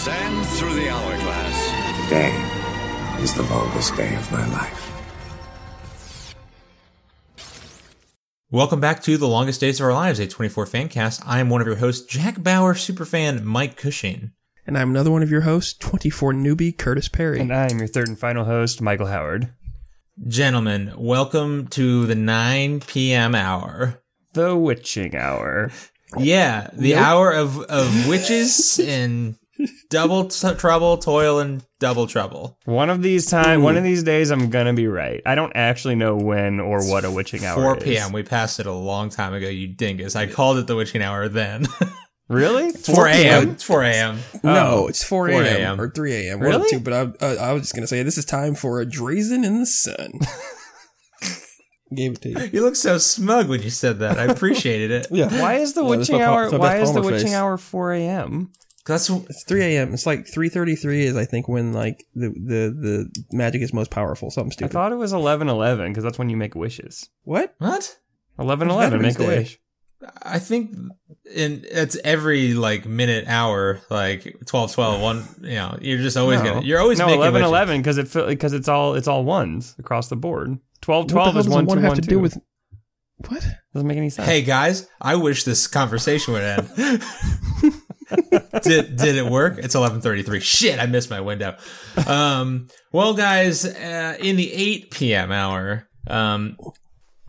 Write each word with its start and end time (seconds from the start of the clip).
Sand 0.00 0.46
through 0.46 0.72
the 0.74 0.88
hourglass. 0.88 2.04
Today 2.04 3.22
is 3.22 3.34
the 3.34 3.42
longest 3.42 3.94
day 3.96 4.14
of 4.14 4.32
my 4.32 4.46
life. 4.48 4.86
Welcome 8.50 8.80
back 8.80 9.02
to 9.02 9.18
The 9.18 9.28
Longest 9.28 9.60
Days 9.60 9.78
of 9.78 9.84
Our 9.84 9.92
Lives, 9.92 10.18
a 10.18 10.26
24 10.26 10.64
fan 10.64 10.88
cast. 10.88 11.20
I 11.26 11.38
am 11.40 11.50
one 11.50 11.60
of 11.60 11.66
your 11.66 11.76
hosts, 11.76 12.06
Jack 12.06 12.42
Bauer 12.42 12.72
superfan 12.72 13.42
Mike 13.42 13.76
Cushing. 13.76 14.32
And 14.66 14.78
I'm 14.78 14.88
another 14.88 15.10
one 15.10 15.22
of 15.22 15.30
your 15.30 15.42
hosts, 15.42 15.74
24 15.74 16.32
newbie 16.32 16.76
Curtis 16.76 17.08
Perry. 17.08 17.38
And 17.38 17.52
I 17.52 17.70
am 17.70 17.78
your 17.78 17.86
third 17.86 18.08
and 18.08 18.18
final 18.18 18.46
host, 18.46 18.80
Michael 18.80 19.06
Howard. 19.08 19.52
Gentlemen, 20.26 20.94
welcome 20.96 21.66
to 21.68 22.06
the 22.06 22.14
9 22.14 22.80
p.m. 22.80 23.34
hour. 23.34 24.02
The 24.32 24.56
witching 24.56 25.14
hour. 25.14 25.70
Yeah, 26.18 26.70
the 26.72 26.94
Nope. 26.94 27.02
hour 27.04 27.32
of, 27.32 27.58
of 27.64 28.08
witches 28.08 28.78
and 28.84 29.36
double 29.90 30.24
t- 30.26 30.54
trouble, 30.54 30.98
toil, 30.98 31.38
and 31.40 31.64
double 31.78 32.06
trouble. 32.06 32.58
One 32.64 32.90
of 32.90 33.02
these 33.02 33.26
time, 33.26 33.62
one 33.62 33.76
of 33.76 33.84
these 33.84 34.02
days, 34.02 34.30
I'm 34.30 34.50
gonna 34.50 34.74
be 34.74 34.86
right. 34.86 35.20
I 35.26 35.34
don't 35.34 35.52
actually 35.54 35.94
know 35.96 36.16
when 36.16 36.60
or 36.60 36.84
what 36.88 37.04
a 37.04 37.10
witching 37.10 37.44
hour 37.44 37.54
4 37.62 37.76
is. 37.78 37.84
p.m. 37.84 38.12
We 38.12 38.22
passed 38.22 38.60
it 38.60 38.66
a 38.66 38.72
long 38.72 39.10
time 39.10 39.34
ago, 39.34 39.48
you 39.48 39.68
dingus. 39.68 40.16
I 40.16 40.26
called 40.26 40.58
it 40.58 40.66
the 40.66 40.76
witching 40.76 41.02
hour 41.02 41.28
then. 41.28 41.66
Really? 42.28 42.66
It's 42.66 42.86
4 42.88 43.08
a.m. 43.08 43.50
It's 43.50 43.64
4 43.64 43.82
a.m. 43.82 44.18
no, 44.44 44.86
it's 44.86 45.02
4 45.02 45.30
4 45.30 45.42
a.m. 45.42 45.46
a.m.. 45.46 45.80
or 45.80 45.90
3 45.90 46.12
a.m. 46.14 46.38
One 46.38 46.46
of 46.46 46.52
the 46.52 46.58
Really? 46.60 46.70
two, 46.70 46.78
but 46.78 46.92
I, 46.92 47.00
uh, 47.26 47.34
I 47.48 47.52
was 47.52 47.62
just 47.62 47.74
going 47.74 47.82
to 47.82 47.88
say 47.88 48.04
this 48.04 48.16
is 48.18 48.24
time 48.24 48.54
for 48.54 48.80
a 48.80 48.86
Drazen 48.86 49.44
in 49.44 49.58
the 49.58 49.66
Sun. 49.66 50.12
Gave 51.92 52.12
it 52.12 52.20
to 52.22 52.28
you. 52.28 52.50
You 52.52 52.62
look 52.62 52.76
so 52.76 52.98
smug 52.98 53.48
when 53.48 53.62
you 53.62 53.70
said 53.70 53.98
that. 53.98 54.16
I 54.16 54.26
appreciated 54.26 54.92
it. 54.92 55.08
Yeah. 55.10 55.26
Why 55.42 55.54
is 55.54 55.72
the 55.74 55.82
Yeah, 55.82 55.88
witching 55.88 56.20
hour? 56.22 56.48
Why 56.56 56.76
is 56.78 56.92
the 56.94 57.02
witching 57.02 57.26
face. 57.26 57.34
hour 57.34 57.56
4 57.56 57.92
a.m.? 57.94 58.52
That's 58.90 59.08
It's 59.08 59.44
3 59.44 59.62
a.m. 59.62 59.94
It's 59.94 60.04
like 60.06 60.26
3.33 60.26 61.00
is, 61.04 61.16
I 61.16 61.24
think, 61.24 61.48
when 61.48 61.72
like 61.72 62.04
the, 62.14 62.28
the, 62.28 63.08
the 63.10 63.24
magic 63.32 63.62
is 63.62 63.72
most 63.72 63.90
powerful. 63.90 64.30
Something 64.30 64.50
stupid. 64.50 64.64
I 64.64 64.68
stupid. 64.68 64.72
thought 64.74 64.92
it 64.92 64.96
was 64.96 65.12
11:11 65.12 65.88
because 65.88 66.04
that's 66.04 66.18
when 66.18 66.28
you 66.30 66.36
make 66.36 66.54
wishes. 66.54 67.08
what? 67.24 67.54
what? 67.58 67.96
11:11, 68.38 68.78
Veterans 68.90 69.02
make 69.02 69.14
a 69.14 69.18
Day. 69.18 69.38
wish. 69.38 69.58
I 70.22 70.38
think 70.38 70.74
in 71.34 71.62
it's 71.70 71.96
every 72.04 72.54
like 72.54 72.86
minute 72.86 73.26
hour 73.28 73.82
like 73.90 74.34
12 74.46 74.72
12 74.72 75.00
one 75.02 75.24
you 75.42 75.56
know 75.56 75.76
you're 75.82 75.98
just 75.98 76.16
always 76.16 76.40
No. 76.42 76.54
gonna 76.54 76.66
you're 76.66 76.80
always 76.80 76.98
no 76.98 77.04
making 77.04 77.20
11 77.20 77.34
wishes. 77.34 77.48
11 77.48 77.80
because 77.82 77.98
it 77.98 78.26
because 78.28 78.52
it's 78.54 78.66
all 78.66 78.94
it's 78.94 79.06
all 79.06 79.24
ones 79.24 79.76
across 79.78 80.08
the 80.08 80.16
board. 80.16 80.58
12 80.80 81.02
What 81.02 81.08
the 81.08 81.12
12 81.12 81.26
hell 81.32 81.38
is 81.40 81.44
does 81.46 81.54
one 81.54 81.66
one 81.66 81.76
two, 81.76 81.82
have 81.82 81.88
one, 81.90 81.96
to 81.96 82.02
two. 82.02 82.08
do 82.08 82.18
with... 82.18 82.38
What? 83.28 83.46
doesn't 83.74 83.86
make 83.86 83.98
any 83.98 84.08
sense. 84.08 84.26
hey 84.26 84.40
guys 84.40 84.88
I 85.02 85.16
wish 85.16 85.44
this 85.44 85.66
conversation 85.66 86.32
would 86.32 86.42
end 86.44 87.02
did 88.62 88.96
did 88.96 89.16
it 89.16 89.26
work 89.26 89.58
it's 89.58 89.74
11:33 89.74 90.40
shit 90.42 90.78
I 90.80 90.86
missed 90.86 91.10
my 91.10 91.20
window 91.20 91.56
um 92.06 92.68
well 92.92 93.14
guys 93.14 93.64
uh, 93.64 94.16
in 94.20 94.36
the 94.36 94.52
8 94.52 94.90
p.m. 94.90 95.32
hour 95.32 95.86
um 96.06 96.56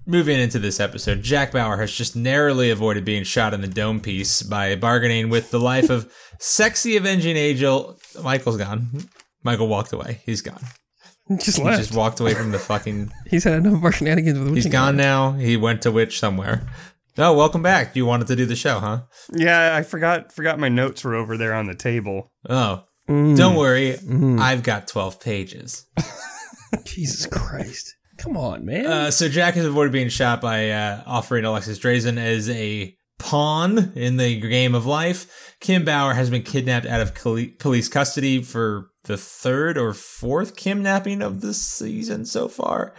Moving 0.08 0.40
into 0.40 0.58
this 0.58 0.80
episode, 0.80 1.22
Jack 1.22 1.52
Bauer 1.52 1.78
has 1.78 1.92
just 1.92 2.16
narrowly 2.16 2.72
avoided 2.72 3.06
being 3.06 3.24
shot 3.24 3.54
in 3.54 3.62
the 3.62 3.68
dome 3.68 4.00
piece 4.02 4.42
by 4.42 4.76
bargaining 4.76 5.30
with 5.30 5.52
the 5.52 5.60
life 5.60 5.92
of 5.92 6.12
sexy 6.40 6.98
avenging 6.98 7.38
angel. 7.38 8.00
Michael's 8.22 8.58
gone. 8.58 8.88
Michael 9.44 9.68
walked 9.68 9.94
away. 9.94 10.20
He's 10.26 10.42
gone. 10.42 10.60
Just 11.38 11.58
He 11.60 11.64
left. 11.64 11.78
just 11.78 11.96
walked 11.96 12.20
away 12.20 12.34
from 12.34 12.52
the 12.52 12.58
fucking. 12.58 13.12
He's 13.30 13.44
had 13.44 13.54
enough 13.54 13.76
of 13.76 13.84
our 13.86 13.92
shenanigans 13.92 14.40
with 14.40 14.50
the 14.50 14.56
He's 14.56 14.66
gone 14.66 14.98
now. 14.98 15.34
He 15.34 15.56
went 15.56 15.84
to 15.84 15.92
witch 15.92 16.20
somewhere. 16.20 16.68
Oh, 17.18 17.34
welcome 17.34 17.62
back. 17.62 17.96
You 17.96 18.06
wanted 18.06 18.28
to 18.28 18.36
do 18.36 18.46
the 18.46 18.56
show, 18.56 18.80
huh? 18.80 19.02
Yeah, 19.34 19.76
I 19.76 19.84
forgot 19.84 20.32
forgot 20.32 20.60
my 20.60 20.70
notes 20.70 21.04
were 21.04 21.16
over 21.16 21.38
there 21.38 21.54
on 21.54 21.68
the 21.68 21.76
table. 21.76 22.32
Oh, 22.50 22.84
Mm. 23.10 23.36
don't 23.36 23.56
worry. 23.56 23.98
I've 24.40 24.64
got 24.64 24.88
12 24.88 25.20
pages. 25.20 25.86
Jesus 26.86 27.26
Christ. 27.26 27.96
Come 28.18 28.38
on, 28.38 28.64
man. 28.66 28.86
Uh, 28.86 29.12
so 29.12 29.28
Jack 29.28 29.56
has 29.56 29.66
avoided 29.66 29.92
being 29.92 30.08
shot 30.10 30.40
by 30.40 30.70
uh, 30.70 31.02
offering 31.08 31.44
Alexis 31.44 31.80
Drazen 31.80 32.18
as 32.18 32.50
a 32.50 32.96
pawn 33.18 33.92
in 33.96 34.18
the 34.18 34.40
game 34.40 34.76
of 34.76 34.86
life. 34.86 35.56
Kim 35.60 35.84
Bauer 35.84 36.14
has 36.14 36.30
been 36.30 36.44
kidnapped 36.44 36.86
out 36.86 37.02
of 37.02 37.14
coli- 37.16 37.58
police 37.60 37.90
custody 37.90 38.42
for 38.44 38.91
the 39.06 39.18
third 39.18 39.78
or 39.78 39.94
fourth 39.94 40.56
kidnapping 40.56 41.22
of 41.22 41.42
the 41.42 41.54
season 41.54 42.24
so 42.26 42.48
far. 42.48 42.94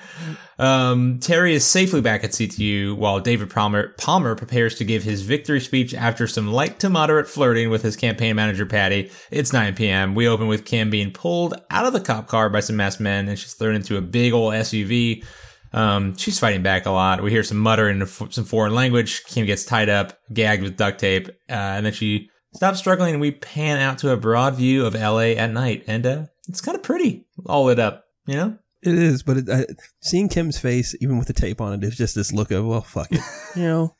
Um, 0.59 1.21
Terry 1.21 1.55
is 1.55 1.65
safely 1.65 2.01
back 2.01 2.25
at 2.25 2.31
CTU 2.31 2.97
while 2.97 3.21
David 3.21 3.51
Palmer, 3.51 3.95
Palmer 3.99 4.35
prepares 4.35 4.75
to 4.77 4.85
give 4.85 5.05
his 5.05 5.23
victory 5.23 5.61
speech 5.61 5.95
after 5.95 6.27
some 6.27 6.53
light 6.53 6.81
to 6.81 6.91
moderate 6.91 7.29
flirting 7.29 7.71
with 7.71 7.83
his 7.83 7.97
campaign 7.97 8.35
manager 8.35 8.67
Patty. 8.67 9.13
It's 9.31 9.53
9 9.53 9.77
p.m. 9.77 10.15
We 10.17 10.27
open 10.27 10.49
with 10.49 10.65
Kim 10.65 10.91
being 10.91 11.13
pulled 11.13 11.55
out 11.71 11.87
of 11.87 11.93
the 11.93 12.01
cop 12.01 12.27
car 12.27 12.51
by 12.51 12.61
some 12.61 12.77
masked 12.77 13.01
men 13.01 13.29
and 13.29 13.39
she's 13.39 13.55
thrown 13.55 13.77
into 13.77 13.97
a 13.97 14.03
big 14.03 14.33
old 14.33 14.55
SUV. 14.55 15.25
Um, 15.73 16.17
she's 16.17 16.39
fighting 16.39 16.63
back 16.63 16.85
a 16.85 16.91
lot. 16.91 17.23
We 17.23 17.31
hear 17.31 17.45
some 17.45 17.59
muttering 17.59 18.01
in 18.01 18.07
some 18.07 18.45
foreign 18.45 18.75
language. 18.75 19.25
Kim 19.25 19.47
gets 19.47 19.65
tied 19.65 19.89
up, 19.89 20.19
gagged 20.33 20.63
with 20.63 20.77
duct 20.77 20.99
tape, 20.99 21.29
uh, 21.49 21.53
and 21.53 21.87
then 21.87 21.93
she 21.93 22.29
stops 22.55 22.79
struggling. 22.79 23.13
And 23.15 23.21
we 23.21 23.31
pan 23.33 23.79
out 23.79 23.99
to 23.99 24.11
a 24.11 24.17
broad 24.17 24.55
view 24.57 24.87
of 24.87 24.95
LA 24.95 25.35
at 25.37 25.51
night, 25.51 25.85
and 25.87 26.07
uh, 26.07 26.25
it's 26.49 26.61
kind 26.61 26.77
of 26.77 26.83
pretty, 26.83 27.27
all 27.47 27.65
lit 27.65 27.79
up. 27.79 28.05
You 28.27 28.37
know, 28.37 28.59
It 28.83 28.95
is, 28.95 29.23
but 29.23 29.37
it, 29.39 29.49
uh, 29.49 29.65
seeing 30.01 30.29
Kim's 30.29 30.59
face, 30.59 30.95
even 31.01 31.19
with 31.19 31.27
the 31.27 31.33
tape 31.33 31.61
on 31.61 31.73
it, 31.73 31.85
is 31.85 31.97
just 31.97 32.15
this 32.15 32.33
look 32.33 32.51
of, 32.51 32.65
well, 32.65 32.83
fuck 32.83 33.09
it. 33.11 33.21
you 33.57 33.63
know, 33.63 33.97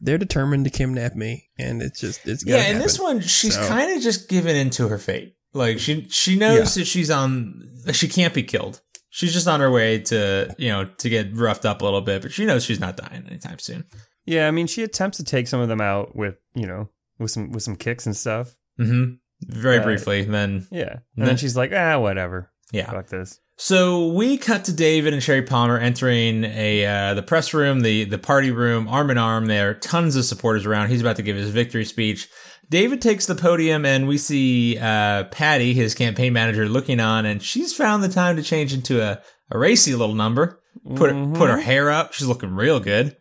they're 0.00 0.18
determined 0.18 0.64
to 0.66 0.70
kidnap 0.70 1.14
me, 1.16 1.48
and 1.58 1.82
it's 1.82 2.00
just, 2.00 2.26
it's 2.28 2.46
yeah. 2.46 2.66
gonna 2.72 2.78
this 2.82 2.98
one, 3.00 3.20
she's 3.20 3.54
So- 3.54 3.66
kind 3.68 3.96
of 3.96 4.02
just 4.02 4.28
given 4.28 4.54
into 4.56 4.88
her 4.88 4.98
fate. 4.98 5.34
Like 5.52 5.78
she 5.78 6.06
she 6.10 6.36
knows 6.36 6.74
that 6.74 6.84
she's 6.84 7.10
on, 7.10 7.62
she 7.92 8.08
can't 8.08 8.34
be 8.34 8.42
killed. 8.42 8.82
She's 9.08 9.32
just 9.32 9.48
on 9.48 9.60
her 9.60 9.70
way 9.70 10.00
to, 10.00 10.54
you 10.58 10.68
know, 10.68 10.84
to 10.84 11.08
get 11.08 11.34
roughed 11.34 11.64
up 11.64 11.80
a 11.80 11.84
little 11.84 12.02
bit, 12.02 12.20
but 12.20 12.30
she 12.30 12.44
knows 12.44 12.62
she's 12.62 12.78
not 12.80 12.98
dying 12.98 13.24
anytime 13.26 13.58
soon. 13.58 13.84
Yeah, 14.26 14.48
I 14.48 14.50
mean, 14.50 14.66
she 14.66 14.82
attempts 14.82 15.16
to 15.16 15.24
take 15.24 15.48
some 15.48 15.60
of 15.60 15.68
them 15.68 15.80
out 15.80 16.14
with 16.14 16.36
you 16.54 16.66
know 16.66 16.90
with 17.18 17.30
some 17.30 17.50
with 17.52 17.62
some 17.62 17.76
kicks 17.76 18.06
and 18.06 18.16
stuff. 18.16 18.54
hmm 18.78 19.14
Very 19.42 19.78
Uh, 19.78 19.82
briefly, 19.84 20.22
then 20.22 20.66
Yeah, 20.70 20.82
and 20.90 21.00
Then- 21.16 21.26
then 21.26 21.36
she's 21.36 21.56
like, 21.56 21.72
ah, 21.74 21.98
whatever. 21.98 22.50
yeah. 22.72 22.90
Fuck 22.90 23.08
this. 23.08 23.38
So 23.58 24.08
we 24.08 24.36
cut 24.36 24.64
to 24.64 24.72
David 24.72 25.14
and 25.14 25.22
Sherry 25.22 25.40
Palmer 25.42 25.78
entering 25.78 26.44
a 26.44 26.84
uh, 26.84 27.14
the 27.14 27.22
press 27.22 27.54
room, 27.54 27.80
the 27.80 28.04
the 28.04 28.18
party 28.18 28.50
room, 28.50 28.86
arm 28.88 29.10
in 29.10 29.16
arm. 29.18 29.46
There 29.46 29.70
are 29.70 29.74
tons 29.74 30.14
of 30.16 30.24
supporters 30.26 30.66
around. 30.66 30.88
He's 30.90 31.00
about 31.00 31.16
to 31.16 31.22
give 31.22 31.36
his 31.36 31.48
victory 31.50 31.84
speech. 31.86 32.28
David 32.68 33.00
takes 33.00 33.26
the 33.26 33.34
podium, 33.36 33.86
and 33.86 34.08
we 34.08 34.18
see 34.18 34.76
uh, 34.78 35.24
Patty, 35.24 35.72
his 35.72 35.94
campaign 35.94 36.32
manager, 36.32 36.68
looking 36.68 36.98
on, 37.00 37.24
and 37.24 37.40
she's 37.42 37.72
found 37.72 38.02
the 38.02 38.08
time 38.08 38.36
to 38.36 38.42
change 38.42 38.74
into 38.74 39.00
a, 39.00 39.22
a 39.50 39.56
racy 39.58 39.94
little 39.94 40.14
number. 40.16 40.60
Put 40.96 41.12
put 41.34 41.48
her 41.48 41.58
hair 41.60 41.90
up. 41.90 42.12
She's 42.12 42.26
looking 42.26 42.50
real 42.50 42.80
good. 42.80 43.16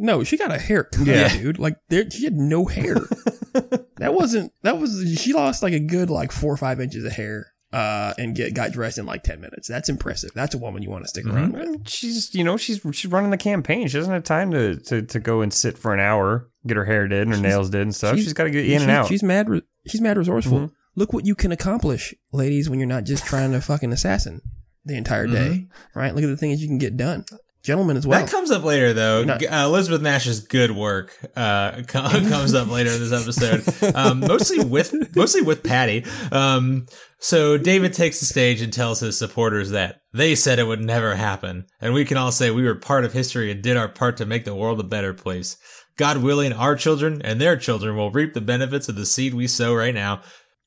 No, 0.00 0.22
she 0.24 0.36
got 0.36 0.52
a 0.52 0.58
haircut, 0.58 1.06
Yeah. 1.06 1.28
dude. 1.28 1.58
Like 1.58 1.76
there, 1.88 2.08
she 2.10 2.24
had 2.24 2.34
no 2.34 2.66
hair. 2.66 2.94
that 3.98 4.14
wasn't. 4.14 4.52
That 4.62 4.78
was. 4.78 5.18
She 5.20 5.32
lost 5.32 5.62
like 5.62 5.72
a 5.72 5.80
good 5.80 6.10
like 6.10 6.32
four 6.32 6.52
or 6.52 6.56
five 6.56 6.80
inches 6.80 7.04
of 7.04 7.12
hair, 7.12 7.46
uh, 7.72 8.14
and 8.18 8.34
get 8.34 8.54
got 8.54 8.72
dressed 8.72 8.98
in 8.98 9.06
like 9.06 9.22
ten 9.22 9.40
minutes. 9.40 9.66
That's 9.68 9.88
impressive. 9.88 10.30
That's 10.34 10.54
a 10.54 10.58
woman 10.58 10.82
you 10.82 10.90
want 10.90 11.04
to 11.04 11.08
stick 11.08 11.26
around 11.26 11.52
with. 11.52 11.62
And 11.62 11.88
she's 11.88 12.34
you 12.34 12.44
know 12.44 12.56
she's 12.56 12.80
she's 12.92 13.10
running 13.10 13.30
the 13.30 13.36
campaign. 13.36 13.88
She 13.88 13.98
doesn't 13.98 14.12
have 14.12 14.24
time 14.24 14.50
to 14.52 14.76
to, 14.76 15.02
to 15.02 15.18
go 15.20 15.40
and 15.40 15.52
sit 15.52 15.76
for 15.76 15.92
an 15.92 16.00
hour, 16.00 16.48
get 16.66 16.76
her 16.76 16.84
hair 16.84 17.08
did 17.08 17.22
and 17.22 17.34
her 17.34 17.40
nails 17.42 17.70
did 17.70 17.82
and 17.82 17.94
stuff. 17.94 18.16
she's 18.16 18.32
got 18.32 18.44
to 18.44 18.50
get 18.50 18.66
in 18.68 18.82
and 18.82 18.90
out. 18.90 19.08
She's 19.08 19.22
mad. 19.22 19.48
Re- 19.48 19.62
she's 19.88 20.00
mad 20.00 20.16
resourceful. 20.16 20.58
Mhm. 20.58 20.70
Look 20.94 21.12
what 21.12 21.26
you 21.26 21.34
can 21.34 21.52
accomplish, 21.52 22.14
ladies, 22.32 22.68
when 22.68 22.78
you're 22.80 22.88
not 22.88 23.04
just 23.04 23.24
trying 23.24 23.52
to 23.52 23.60
fucking 23.60 23.92
assassin 23.92 24.40
the 24.84 24.96
entire 24.96 25.26
day. 25.28 25.66
Right? 25.94 26.14
Look 26.14 26.24
at 26.24 26.28
the 26.28 26.36
things 26.36 26.60
you 26.60 26.66
can 26.68 26.78
get 26.78 26.96
done, 26.96 27.24
gentlemen 27.62 27.96
as 27.96 28.06
well. 28.06 28.20
That 28.20 28.30
comes 28.30 28.50
up 28.50 28.64
later, 28.64 28.92
though. 28.92 29.24
Not- 29.24 29.42
uh, 29.42 29.64
Elizabeth 29.64 30.02
Nash's 30.02 30.40
good 30.40 30.70
work 30.70 31.16
uh, 31.36 31.82
comes 31.86 32.54
up 32.54 32.70
later 32.70 32.90
in 32.90 33.00
this 33.00 33.12
episode, 33.12 33.94
um, 33.94 34.20
mostly 34.20 34.64
with 34.64 34.94
mostly 35.16 35.42
with 35.42 35.62
Patty. 35.62 36.04
Um, 36.32 36.86
so 37.18 37.58
David 37.58 37.92
takes 37.92 38.20
the 38.20 38.26
stage 38.26 38.60
and 38.60 38.72
tells 38.72 39.00
his 39.00 39.18
supporters 39.18 39.70
that 39.70 40.00
they 40.12 40.34
said 40.34 40.58
it 40.58 40.64
would 40.64 40.80
never 40.80 41.14
happen, 41.14 41.66
and 41.80 41.94
we 41.94 42.04
can 42.04 42.16
all 42.16 42.32
say 42.32 42.50
we 42.50 42.64
were 42.64 42.74
part 42.74 43.04
of 43.04 43.12
history 43.12 43.50
and 43.50 43.62
did 43.62 43.76
our 43.76 43.88
part 43.88 44.16
to 44.18 44.26
make 44.26 44.44
the 44.44 44.54
world 44.54 44.80
a 44.80 44.84
better 44.84 45.14
place. 45.14 45.56
God 45.96 46.18
willing, 46.18 46.52
our 46.52 46.76
children 46.76 47.20
and 47.22 47.40
their 47.40 47.56
children 47.56 47.96
will 47.96 48.12
reap 48.12 48.32
the 48.32 48.40
benefits 48.40 48.88
of 48.88 48.94
the 48.94 49.04
seed 49.04 49.34
we 49.34 49.48
sow 49.48 49.74
right 49.74 49.94
now. 49.94 50.22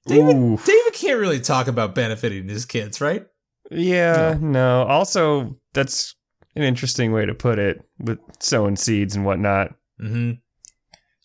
David, 0.05 0.35
Ooh. 0.35 0.57
David 0.57 0.93
can't 0.93 1.19
really 1.19 1.39
talk 1.39 1.67
about 1.67 1.95
benefiting 1.95 2.49
his 2.49 2.65
kids, 2.65 2.99
right? 2.99 3.25
yeah, 3.69 4.37
no. 4.41 4.83
Also, 4.83 5.55
that's 5.73 6.15
an 6.55 6.63
interesting 6.63 7.11
way 7.11 7.25
to 7.25 7.33
put 7.33 7.59
it 7.59 7.81
with 7.99 8.19
sowing 8.39 8.75
seeds 8.75 9.15
and 9.15 9.25
whatnot. 9.25 9.73
Mm-hmm. 10.01 10.31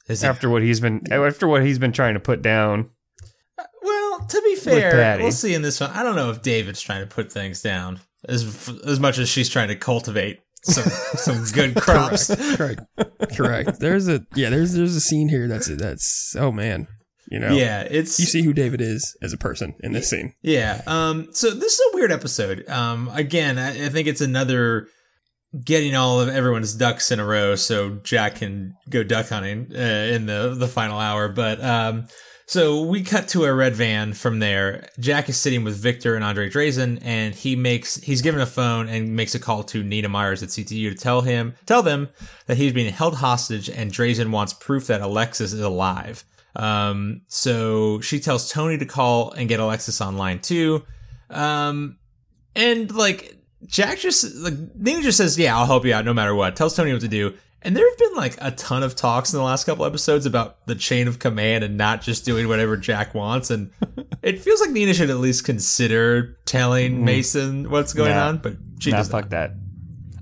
Is 0.08 0.22
it 0.22 0.26
After 0.26 0.48
what 0.48 0.62
he's 0.62 0.80
been 0.80 1.02
after 1.10 1.48
what 1.48 1.64
he's 1.64 1.78
been 1.78 1.92
trying 1.92 2.14
to 2.14 2.20
put 2.20 2.42
down. 2.42 2.90
Well, 3.82 4.26
to 4.26 4.42
be 4.42 4.56
fair, 4.56 5.18
we'll 5.18 5.32
see 5.32 5.54
in 5.54 5.62
this 5.62 5.80
one. 5.80 5.90
I 5.90 6.02
don't 6.02 6.16
know 6.16 6.30
if 6.30 6.42
David's 6.42 6.80
trying 6.80 7.00
to 7.00 7.12
put 7.12 7.32
things 7.32 7.60
down 7.60 8.00
as 8.28 8.70
as 8.84 9.00
much 9.00 9.18
as 9.18 9.28
she's 9.28 9.48
trying 9.48 9.68
to 9.68 9.76
cultivate 9.76 10.40
some 10.62 10.84
some 11.16 11.44
good 11.52 11.74
crops. 11.74 12.34
Correct. 12.56 12.82
Correct. 13.36 13.80
There's 13.80 14.08
a 14.08 14.24
yeah. 14.34 14.50
There's 14.50 14.74
there's 14.74 14.94
a 14.94 15.00
scene 15.00 15.28
here 15.28 15.48
that's 15.48 15.66
that's 15.66 16.36
oh 16.38 16.52
man. 16.52 16.86
You 17.28 17.40
know, 17.40 17.50
Yeah, 17.50 17.80
it's 17.80 18.20
you 18.20 18.26
see 18.26 18.42
who 18.42 18.52
David 18.52 18.80
is 18.80 19.16
as 19.20 19.32
a 19.32 19.36
person 19.36 19.74
in 19.80 19.90
this 19.92 20.08
scene. 20.08 20.34
Yeah. 20.42 20.82
Um. 20.86 21.28
So 21.32 21.50
this 21.50 21.72
is 21.72 21.80
a 21.92 21.96
weird 21.96 22.12
episode. 22.12 22.68
Um. 22.68 23.08
Again, 23.12 23.58
I, 23.58 23.86
I 23.86 23.88
think 23.88 24.06
it's 24.06 24.20
another 24.20 24.86
getting 25.64 25.94
all 25.94 26.20
of 26.20 26.28
everyone's 26.28 26.74
ducks 26.74 27.10
in 27.10 27.20
a 27.20 27.24
row 27.24 27.54
so 27.54 27.96
Jack 28.02 28.36
can 28.36 28.76
go 28.90 29.02
duck 29.02 29.28
hunting 29.28 29.72
uh, 29.74 29.78
in 29.78 30.26
the 30.26 30.54
the 30.56 30.68
final 30.68 30.98
hour. 30.98 31.28
But 31.28 31.62
um. 31.62 32.06
So 32.48 32.82
we 32.82 33.02
cut 33.02 33.26
to 33.30 33.44
a 33.44 33.52
red 33.52 33.74
van 33.74 34.12
from 34.12 34.38
there. 34.38 34.88
Jack 35.00 35.28
is 35.28 35.36
sitting 35.36 35.64
with 35.64 35.76
Victor 35.76 36.14
and 36.14 36.22
Andre 36.22 36.48
Drazen, 36.48 37.00
and 37.02 37.34
he 37.34 37.56
makes 37.56 37.96
he's 37.96 38.22
given 38.22 38.40
a 38.40 38.46
phone 38.46 38.88
and 38.88 39.16
makes 39.16 39.34
a 39.34 39.40
call 39.40 39.64
to 39.64 39.82
Nina 39.82 40.08
Myers 40.08 40.44
at 40.44 40.50
CTU 40.50 40.90
to 40.90 40.94
tell 40.94 41.22
him 41.22 41.56
tell 41.66 41.82
them 41.82 42.08
that 42.46 42.56
he's 42.56 42.72
being 42.72 42.92
held 42.92 43.16
hostage, 43.16 43.68
and 43.68 43.90
Drazen 43.90 44.30
wants 44.30 44.52
proof 44.52 44.86
that 44.86 45.00
Alexis 45.00 45.52
is 45.52 45.60
alive. 45.60 46.24
Um, 46.54 47.22
so 47.26 48.00
she 48.00 48.20
tells 48.20 48.48
Tony 48.48 48.78
to 48.78 48.86
call 48.86 49.32
and 49.32 49.48
get 49.48 49.58
Alexis 49.58 50.00
online 50.00 50.38
too. 50.38 50.84
Um, 51.30 51.98
and 52.54 52.94
like 52.94 53.36
Jack 53.66 53.98
just 53.98 54.34
like 54.36 54.54
Nina 54.76 55.02
just 55.02 55.18
says, 55.18 55.38
"Yeah, 55.38 55.56
I'll 55.58 55.66
help 55.66 55.84
you 55.84 55.92
out 55.92 56.04
no 56.04 56.14
matter 56.14 56.34
what." 56.34 56.56
Tells 56.56 56.74
Tony 56.76 56.92
what 56.92 57.02
to 57.02 57.08
do. 57.08 57.34
And 57.62 57.76
there 57.76 57.88
have 57.88 57.98
been 57.98 58.14
like 58.14 58.36
a 58.40 58.52
ton 58.52 58.84
of 58.84 58.94
talks 58.94 59.32
in 59.32 59.38
the 59.38 59.42
last 59.44 59.64
couple 59.64 59.84
episodes 59.84 60.24
about 60.24 60.64
the 60.66 60.76
chain 60.76 61.08
of 61.08 61.18
command 61.18 61.64
and 61.64 61.76
not 61.76 62.00
just 62.00 62.24
doing 62.24 62.46
whatever 62.46 62.76
Jack 62.76 63.12
wants. 63.12 63.50
And 63.50 63.72
it 64.22 64.40
feels 64.40 64.60
like 64.60 64.70
Nina 64.70 64.94
should 64.94 65.10
at 65.10 65.16
least 65.16 65.44
consider 65.44 66.38
telling 66.44 66.96
mm-hmm. 66.96 67.04
Mason 67.06 67.70
what's 67.70 67.92
going 67.92 68.12
Nah. 68.12 68.28
on, 68.28 68.36
but 68.38 68.56
she 68.78 68.92
Nah, 68.92 68.98
does 68.98 69.08
fuck 69.08 69.30
that. 69.30 69.52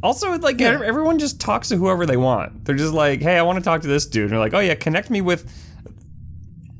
Also, 0.02 0.38
like 0.38 0.58
ev- 0.60 0.80
everyone 0.80 1.18
just 1.18 1.38
talks 1.38 1.68
to 1.68 1.76
whoever 1.76 2.06
they 2.06 2.16
want. 2.16 2.64
They're 2.64 2.76
just 2.76 2.94
like, 2.94 3.20
"Hey, 3.20 3.36
I 3.36 3.42
want 3.42 3.58
to 3.58 3.64
talk 3.64 3.82
to 3.82 3.88
this 3.88 4.06
dude." 4.06 4.22
And 4.24 4.32
they're 4.32 4.38
like, 4.38 4.54
"Oh 4.54 4.60
yeah, 4.60 4.74
connect 4.74 5.10
me 5.10 5.20
with 5.20 5.50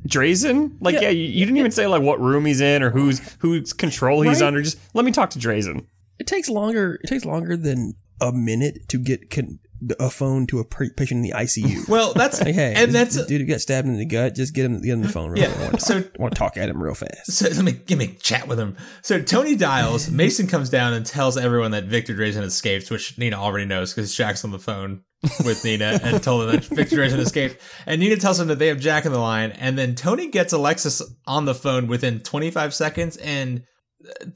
Drazen." 0.07 0.73
Like, 0.81 0.95
yeah, 0.95 1.03
Yeah. 1.03 1.09
you, 1.11 1.25
you 1.25 1.45
didn't 1.47 1.59
even 1.59 1.71
say 1.73 1.87
like 1.87 2.03
what 2.03 2.21
room 2.21 2.45
he's 2.47 2.61
in 2.61 2.83
or 2.83 2.91
who's 2.91 3.21
whose 3.41 3.73
control 3.73 4.23
he's 4.23 4.41
Right. 4.41 4.47
under. 4.47 4.63
Just 4.63 4.79
let 4.95 5.05
me 5.05 5.13
talk 5.13 5.31
to 5.31 5.39
Drazen. 5.39 5.87
It 6.19 6.27
takes 6.27 6.49
longer. 6.49 6.99
It 7.03 7.09
takes 7.09 7.25
longer 7.25 7.57
than 7.57 7.95
a 8.21 8.33
minute 8.33 8.89
to 8.89 8.99
get 8.99 9.31
con- 9.31 9.59
a 10.01 10.09
phone 10.09 10.47
to 10.47 10.61
a 10.61 10.65
patient 10.65 11.11
in 11.19 11.23
the 11.23 11.33
ICU. 11.33 11.87
Well, 11.89 12.15
that's 12.15 12.41
Like, 12.41 12.55
hey, 12.55 12.73
and 12.77 12.93
that's 12.93 13.23
dude 13.27 13.41
who 13.43 13.47
got 13.47 13.61
stabbed 13.61 13.87
in 13.87 13.99
the 13.99 14.07
gut. 14.07 14.35
Just 14.35 14.55
get 14.55 14.65
him, 14.65 14.81
get 14.81 14.93
him 14.93 15.03
the 15.03 15.09
phone. 15.11 15.31
Real 15.31 15.43
Yeah, 15.43 15.49
quick. 15.49 15.61
I 15.61 15.65
want 15.71 15.83
so- 15.83 15.99
I 15.99 16.23
want 16.23 16.35
to 16.35 16.39
talk 16.39 16.57
at 16.57 16.69
him 16.71 16.83
real 16.83 16.95
fast. 16.95 17.33
So 17.33 17.49
let 17.49 17.63
me 17.65 17.73
give 17.73 17.99
me 17.99 18.17
chat 18.23 18.49
with 18.49 18.59
him. 18.59 18.77
So 19.03 19.21
Tony 19.21 19.57
dials. 19.57 20.09
Mason 20.23 20.47
comes 20.47 20.71
down 20.71 20.95
and 20.95 21.05
tells 21.05 21.37
everyone 21.37 21.73
that 21.73 21.85
Victor 21.85 22.15
Drazen 22.15 22.43
escaped, 22.45 22.91
which 22.91 23.19
Nina 23.19 23.37
already 23.37 23.67
knows 23.67 23.93
because 23.93 24.15
Jack's 24.15 24.45
on 24.45 24.53
the 24.53 24.59
phone 24.59 25.03
with 25.45 25.63
Nina 25.65 25.99
and 26.03 26.23
told 26.23 26.43
them 26.49 26.53
that 26.53 26.65
Victor 26.65 26.97
Drazen 26.97 27.19
escaped. 27.19 27.59
And 27.85 28.01
Nina 28.01 28.17
tells 28.17 28.41
him 28.41 28.49
that 28.49 28.59
they 28.59 28.69
have 28.69 28.81
Jack 28.81 29.05
in 29.05 29.13
the 29.13 29.19
line. 29.19 29.51
And 29.53 29.77
then 29.77 29.97
Tony 29.97 30.29
gets 30.29 30.53
Alexis 30.55 31.03
on 31.27 31.45
the 31.45 31.55
phone 31.55 31.89
within 31.89 32.21
25 32.21 32.73
seconds. 32.73 33.17
And 33.19 33.65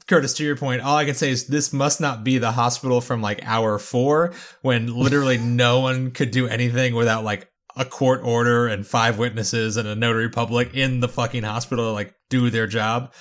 Curtis, 0.07 0.33
to 0.35 0.43
your 0.43 0.55
point, 0.55 0.81
all 0.81 0.97
I 0.97 1.05
can 1.05 1.15
say 1.15 1.29
is 1.29 1.47
this 1.47 1.71
must 1.73 2.01
not 2.01 2.23
be 2.23 2.37
the 2.37 2.51
hospital 2.51 3.01
from 3.01 3.21
like 3.21 3.41
hour 3.43 3.77
four 3.77 4.33
when 4.61 4.93
literally 4.93 5.37
no 5.37 5.79
one 5.79 6.11
could 6.11 6.31
do 6.31 6.47
anything 6.47 6.95
without 6.95 7.23
like 7.23 7.49
a 7.75 7.85
court 7.85 8.21
order 8.23 8.67
and 8.67 8.85
five 8.85 9.17
witnesses 9.17 9.77
and 9.77 9.87
a 9.87 9.95
notary 9.95 10.29
public 10.29 10.73
in 10.73 10.99
the 10.99 11.07
fucking 11.07 11.43
hospital 11.43 11.85
to 11.85 11.91
like 11.91 12.13
do 12.29 12.49
their 12.49 12.67
job. 12.67 13.13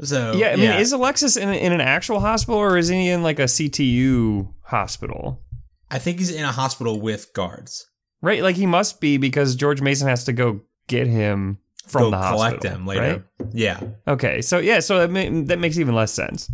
So 0.00 0.34
yeah, 0.34 0.50
I 0.50 0.56
mean, 0.56 0.72
is 0.72 0.92
Alexis 0.92 1.36
in, 1.36 1.48
in 1.50 1.72
an 1.72 1.80
actual 1.80 2.20
hospital 2.20 2.60
or 2.60 2.76
is 2.76 2.88
he 2.88 3.08
in 3.08 3.22
like 3.22 3.38
a 3.38 3.44
CTU 3.44 4.52
hospital? 4.62 5.42
I 5.90 5.98
think 5.98 6.18
he's 6.18 6.32
in 6.32 6.44
a 6.44 6.52
hospital 6.52 7.00
with 7.00 7.32
guards. 7.32 7.86
Right, 8.22 8.42
like 8.42 8.56
he 8.56 8.66
must 8.66 9.00
be 9.00 9.18
because 9.18 9.56
George 9.56 9.80
Mason 9.80 10.08
has 10.08 10.24
to 10.24 10.32
go 10.32 10.62
get 10.88 11.06
him 11.06 11.58
from 11.86 12.02
Go 12.02 12.10
the 12.10 12.16
collect 12.30 12.56
hospital, 12.56 12.76
him 12.78 12.86
later. 12.86 13.24
right? 13.40 13.48
Yeah, 13.52 13.80
Okay, 14.08 14.42
so 14.42 14.58
yeah, 14.58 14.80
so 14.80 15.06
that, 15.06 15.10
ma- 15.10 15.44
that 15.46 15.58
makes 15.58 15.78
even 15.78 15.94
less 15.94 16.12
sense. 16.12 16.50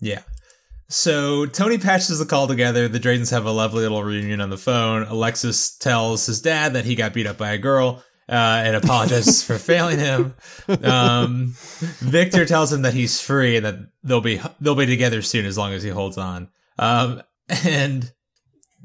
yeah. 0.00 0.22
So 0.88 1.46
Tony 1.46 1.78
patches 1.78 2.18
the 2.18 2.26
call 2.26 2.46
together. 2.46 2.86
The 2.86 3.00
Drazens 3.00 3.30
have 3.30 3.46
a 3.46 3.50
lovely 3.50 3.80
little 3.80 4.04
reunion 4.04 4.42
on 4.42 4.50
the 4.50 4.58
phone. 4.58 5.04
Alexis 5.04 5.74
tells 5.78 6.26
his 6.26 6.42
dad 6.42 6.74
that 6.74 6.84
he 6.84 6.94
got 6.94 7.14
beat 7.14 7.26
up 7.26 7.38
by 7.38 7.52
a 7.52 7.58
girl. 7.58 8.04
Uh, 8.28 8.62
and 8.64 8.76
apologizes 8.76 9.42
for 9.42 9.56
failing 9.58 9.98
him. 9.98 10.34
Um, 10.82 11.54
Victor 12.00 12.44
tells 12.46 12.72
him 12.72 12.82
that 12.82 12.94
he's 12.94 13.20
free 13.20 13.56
and 13.56 13.66
that 13.66 13.74
they'll 14.04 14.20
be 14.20 14.40
they'll 14.60 14.74
be 14.76 14.86
together 14.86 15.22
soon 15.22 15.44
as 15.44 15.58
long 15.58 15.72
as 15.72 15.82
he 15.82 15.88
holds 15.90 16.16
on. 16.18 16.48
Um, 16.78 17.22
and 17.64 18.10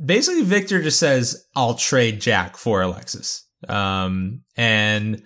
basically, 0.04 0.42
Victor 0.44 0.82
just 0.82 1.00
says, 1.00 1.46
"I'll 1.56 1.76
trade 1.76 2.20
Jack 2.20 2.58
for 2.58 2.82
Alexis." 2.82 3.46
Um, 3.70 4.42
and 4.58 5.22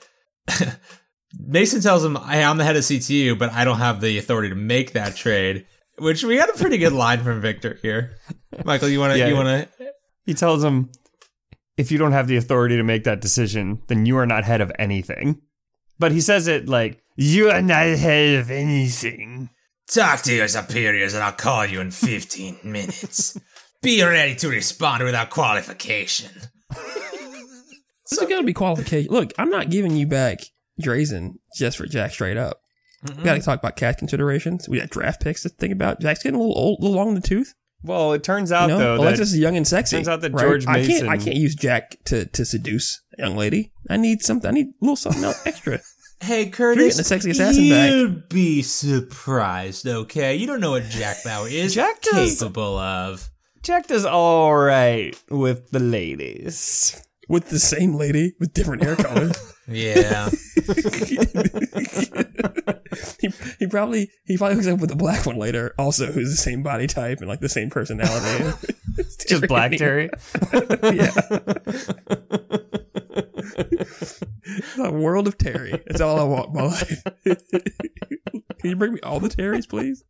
Mason 1.40 1.82
tells 1.82 2.04
him, 2.04 2.16
hey, 2.16 2.44
I'm 2.44 2.58
the 2.58 2.64
head 2.64 2.76
of 2.76 2.84
CTU, 2.84 3.38
but 3.38 3.52
I 3.52 3.64
don't 3.64 3.78
have 3.78 4.02
the 4.02 4.18
authority 4.18 4.50
to 4.50 4.56
make 4.56 4.94
that 4.94 5.16
trade. 5.16 5.66
Which 5.98 6.24
we 6.24 6.38
got 6.38 6.50
a 6.50 6.58
pretty 6.58 6.78
good 6.78 6.94
line 6.94 7.24
from 7.24 7.42
Victor 7.42 7.78
here. 7.82 8.18
Michael, 8.66 8.90
you 8.90 9.00
wanna 9.00 9.16
Yeah. 9.18 9.28
you 9.28 9.36
wanna 9.36 9.68
He 10.26 10.34
tells 10.34 10.64
him, 10.64 10.92
if 11.78 11.92
you 11.92 11.98
don't 11.98 12.12
have 12.12 12.28
the 12.28 12.38
authority 12.38 12.76
to 12.78 12.84
make 12.84 13.04
that 13.06 13.22
decision, 13.22 13.82
then 13.88 14.06
you 14.06 14.18
are 14.18 14.26
not 14.26 14.44
head 14.44 14.62
of 14.62 14.72
anything. 14.78 15.42
But 16.00 16.12
he 16.12 16.22
says 16.22 16.48
it 16.48 16.68
like, 16.68 17.02
you 17.16 17.50
are 17.50 17.62
not 17.62 17.86
head 17.86 18.40
of 18.40 18.52
anything. 18.52 19.50
talk 19.88 20.22
to 20.24 20.34
your 20.34 20.48
superiors 20.48 21.14
and 21.14 21.24
I'll 21.24 21.32
call 21.34 21.66
you 21.66 21.80
in 21.82 21.92
15 21.92 22.60
minutes. 22.64 23.38
Be 23.82 24.04
ready 24.04 24.36
to 24.36 24.48
respond 24.50 25.04
without 25.04 25.30
qualification. 25.30 26.30
There's 28.12 28.30
got 28.30 28.40
to 28.40 28.44
be 28.46 28.54
qualification. 28.54 29.12
Look, 29.12 29.34
I'm 29.38 29.50
not 29.50 29.70
giving 29.70 29.96
you 29.96 30.06
back 30.08 30.40
Drazen 30.82 31.36
just 31.58 31.78
for 31.78 31.86
Jack 31.86 32.12
straight 32.12 32.38
up. 32.38 32.62
We 33.18 33.24
got 33.24 33.34
to 33.36 33.42
talk 33.42 33.58
about 33.60 33.76
cash 33.78 33.96
considerations. 33.96 34.70
We 34.70 34.80
got 34.80 34.90
draft 34.92 35.22
picks 35.24 35.42
to 35.44 35.50
think 35.50 35.74
about. 35.74 36.00
Jack's 36.02 36.22
getting 36.22 36.36
a 36.36 36.40
little 36.40 36.58
old, 36.58 36.80
a 36.80 36.84
little 36.84 36.98
long 36.98 37.10
in 37.10 37.16
the 37.16 37.22
tooth. 37.22 37.54
Well, 37.84 38.14
it 38.14 38.24
turns 38.24 38.52
You 38.52 38.58
out 38.58 38.70
know, 38.70 38.78
though 38.78 38.96
Alexis 38.98 39.34
is 39.34 39.40
young 39.40 39.58
and 39.58 39.68
sexy. 39.68 39.96
turns 39.96 40.08
out 40.08 40.22
that 40.22 40.34
right? 40.34 40.42
George 40.44 40.68
I 40.68 40.86
can't. 40.86 41.08
I 41.10 41.18
can't 41.18 41.36
use 41.36 41.56
Jack 41.56 41.98
to 42.06 42.26
to 42.28 42.46
seduce 42.46 43.02
a 43.18 43.24
young 43.24 43.36
lady. 43.36 43.72
I 43.90 43.98
need 43.98 44.22
something. 44.22 44.48
I 44.48 44.54
need 44.54 44.68
a 44.68 44.74
little 44.82 44.96
something 44.96 45.24
else 45.24 45.46
extra. 45.48 45.80
Hey, 46.24 46.44
You're 46.44 46.52
Curtis. 46.52 46.84
getting 46.84 46.98
the 46.98 47.04
sexy 47.04 47.32
assassin 47.32 47.70
back. 47.70 47.90
You'd 47.90 48.30
be 48.30 48.62
surprised, 48.62 49.88
okay? 49.88 50.36
You 50.36 50.46
don't 50.46 50.60
know 50.60 50.70
what 50.70 50.84
Jack 50.84 51.24
Bauer 51.26 51.48
is 51.50 51.74
Jack 51.74 52.00
does- 52.04 52.40
capable 52.40 52.78
of. 52.78 53.28
Jack 53.64 53.88
does 53.88 54.06
all 54.06 54.54
right 54.56 55.20
with 55.32 55.72
the 55.72 55.80
ladies. 55.80 57.02
With 57.32 57.50
the 57.50 57.60
same 57.60 57.96
lady 57.96 58.34
with 58.40 58.54
different 58.54 58.84
hair 58.84 58.96
color. 58.96 59.32
Yeah. 59.68 60.30
he, 63.22 63.30
he 63.60 63.68
probably 63.68 64.10
he 64.26 64.36
probably 64.36 64.56
hooks 64.56 64.68
up 64.68 64.82
with 64.82 64.92
a 64.92 64.98
black 64.98 65.26
one 65.26 65.38
later, 65.38 65.74
also 65.78 66.08
who's 66.12 66.32
the 66.32 66.36
same 66.36 66.62
body 66.62 66.88
type 66.88 67.20
and 67.20 67.30
like 67.30 67.40
the 67.40 67.48
same 67.48 67.70
personality. 67.70 68.52
Just 69.28 69.48
Black 69.48 69.72
Terry. 69.78 70.10
yeah. 70.52 71.12
the 74.76 74.92
world 74.92 75.28
of 75.28 75.38
Terry. 75.38 75.82
It's 75.86 76.02
all 76.02 76.20
I 76.20 76.24
want 76.24 76.50
in 76.50 76.56
my 76.56 76.64
life. 76.64 77.04
Can 78.60 78.70
you 78.70 78.76
bring 78.76 78.96
me 78.96 79.00
all 79.02 79.22
the 79.22 79.30
Terrys, 79.30 79.70
please? 79.70 80.04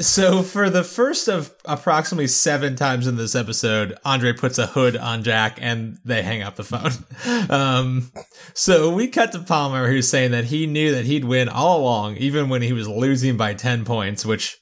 So 0.00 0.42
for 0.42 0.68
the 0.68 0.84
first 0.84 1.28
of 1.28 1.54
approximately 1.64 2.26
seven 2.26 2.76
times 2.76 3.06
in 3.06 3.16
this 3.16 3.34
episode, 3.34 3.96
Andre 4.04 4.34
puts 4.34 4.58
a 4.58 4.66
hood 4.66 4.96
on 4.96 5.22
Jack 5.22 5.58
and 5.60 5.98
they 6.04 6.22
hang 6.22 6.42
up 6.42 6.56
the 6.56 6.64
phone. 6.64 6.92
Um, 7.48 8.10
so 8.54 8.92
we 8.92 9.08
cut 9.08 9.32
to 9.32 9.38
Palmer 9.40 9.88
who's 9.88 10.08
saying 10.08 10.32
that 10.32 10.46
he 10.46 10.66
knew 10.66 10.92
that 10.94 11.04
he'd 11.04 11.24
win 11.24 11.48
all 11.48 11.80
along, 11.80 12.16
even 12.16 12.48
when 12.48 12.62
he 12.62 12.72
was 12.72 12.88
losing 12.88 13.36
by 13.36 13.54
10 13.54 13.84
points, 13.84 14.24
which, 14.26 14.58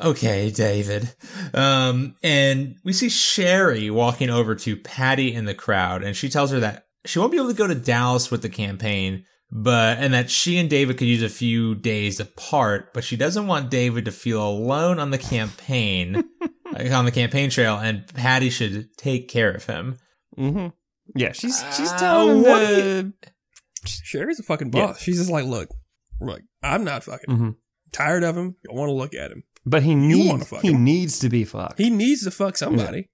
okay, 0.00 0.50
David. 0.50 1.12
Um, 1.52 2.16
and 2.22 2.76
we 2.84 2.92
see 2.92 3.08
Sherry 3.08 3.90
walking 3.90 4.30
over 4.30 4.54
to 4.54 4.76
Patty 4.76 5.32
in 5.34 5.44
the 5.44 5.54
crowd 5.54 6.02
and 6.02 6.16
she 6.16 6.28
tells 6.28 6.50
her 6.50 6.60
that 6.60 6.86
she 7.04 7.18
won't 7.18 7.32
be 7.32 7.38
able 7.38 7.48
to 7.48 7.54
go 7.54 7.66
to 7.66 7.74
Dallas 7.74 8.30
with 8.30 8.42
the 8.42 8.48
campaign, 8.48 9.24
but 9.56 9.98
and 9.98 10.12
that 10.12 10.30
she 10.30 10.58
and 10.58 10.68
David 10.68 10.98
could 10.98 11.06
use 11.06 11.22
a 11.22 11.28
few 11.28 11.76
days 11.76 12.18
apart, 12.18 12.92
but 12.92 13.04
she 13.04 13.16
doesn't 13.16 13.46
want 13.46 13.70
David 13.70 14.04
to 14.06 14.10
feel 14.12 14.46
alone 14.46 14.98
on 14.98 15.10
the 15.10 15.18
campaign, 15.18 16.24
on 16.92 17.04
the 17.04 17.12
campaign 17.12 17.50
trail, 17.50 17.76
and 17.78 18.04
Patty 18.08 18.50
should 18.50 18.88
take 18.98 19.28
care 19.28 19.52
of 19.52 19.64
him. 19.64 19.96
Mm-hmm. 20.36 20.68
Yeah, 21.14 21.30
she's 21.32 21.62
she's 21.76 21.92
Uh, 21.92 21.98
telling 21.98 22.36
him 22.44 23.14
what 23.14 23.30
Sherry's 23.86 24.40
a 24.40 24.42
fucking 24.42 24.70
boss. 24.70 25.00
She's 25.00 25.18
just 25.18 25.30
like, 25.30 25.44
look, 25.44 25.68
look, 26.20 26.40
I'm 26.62 26.82
not 26.82 27.04
fucking 27.04 27.30
Mhm. 27.36 27.54
tired 27.92 28.24
of 28.24 28.36
him. 28.36 28.56
I 28.68 28.74
want 28.74 28.88
to 28.88 28.92
look 28.94 29.14
at 29.14 29.30
him. 29.30 29.44
but 29.64 29.82
he 29.84 29.94
needs 29.94 30.50
he 30.62 30.68
him. 30.72 30.82
needs 30.84 31.18
to 31.20 31.28
be 31.28 31.44
fucked. 31.44 31.78
He 31.78 31.90
needs 31.90 32.24
to 32.24 32.30
fuck 32.30 32.56
somebody. 32.56 33.08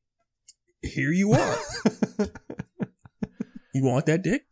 Here 0.83 1.13
you 1.13 1.33
are. 1.33 1.59
you 3.75 3.85
want 3.85 4.07
that 4.07 4.23
dick? 4.23 4.43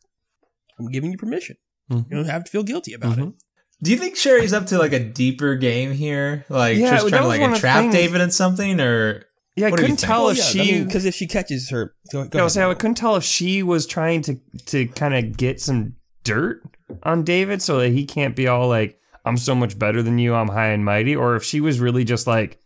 I'm 0.79 0.91
giving 0.91 1.11
you 1.13 1.19
permission. 1.19 1.57
Mhm. 1.91 2.07
You 2.11 2.17
don't 2.17 2.27
have 2.27 2.45
to 2.45 2.51
feel 2.51 2.63
guilty 2.63 2.93
about 2.95 3.17
Mhm. 3.19 3.29
it. 3.29 3.35
Do 3.83 3.91
you 3.93 3.97
think 3.97 4.17
Sherry's 4.17 4.53
up 4.53 4.67
to 4.67 4.79
like 4.79 4.93
a 4.93 4.99
deeper 4.99 5.55
game 5.55 5.93
here, 5.93 6.45
like 6.49 6.77
Yeah, 6.79 6.91
just 6.97 7.09
trying 7.09 7.23
to 7.23 7.29
like 7.29 7.41
one 7.41 7.55
entrap 7.55 7.81
things- 7.81 7.95
David 7.95 8.21
in 8.21 8.31
something, 8.31 8.81
or 8.81 9.25
Yeah, 9.57 9.67
I 9.67 9.71
What 9.71 9.79
do 9.79 9.83
you 9.83 9.87
couldn't 9.89 9.99
tell 10.07 10.23
Well, 10.25 10.31
if 10.31 10.39
yeah, 10.39 10.45
she. 10.45 10.85
because 10.85 11.05
if 11.05 11.15
she 11.17 11.27
catches 11.27 11.71
her, 11.71 11.93
go, 12.13 12.25
go 12.25 12.39
I 12.39 12.43
was 12.45 12.55
ahead. 12.57 12.65
saying 12.67 12.71
I 12.71 12.75
couldn't 12.75 12.95
tell 12.97 13.17
if 13.17 13.25
she 13.25 13.63
was 13.65 13.87
trying 13.87 14.23
to 14.23 14.39
to 14.67 14.87
kind 14.87 15.15
of 15.15 15.37
get 15.37 15.61
some 15.61 15.95
dirt 16.23 16.63
on 17.03 17.25
David 17.25 17.61
so 17.61 17.81
that 17.81 17.89
he 17.91 18.05
can't 18.05 18.37
be 18.37 18.47
all 18.47 18.69
like, 18.69 18.99
I'm 19.25 19.37
so 19.37 19.55
much 19.57 19.77
better 19.79 20.01
than 20.03 20.19
you, 20.19 20.35
I'm 20.35 20.49
high 20.49 20.69
and 20.69 20.85
mighty, 20.85 21.15
or 21.17 21.35
if 21.37 21.43
she 21.45 21.61
was 21.61 21.81
really 21.81 22.05
just 22.05 22.27
like, 22.27 22.59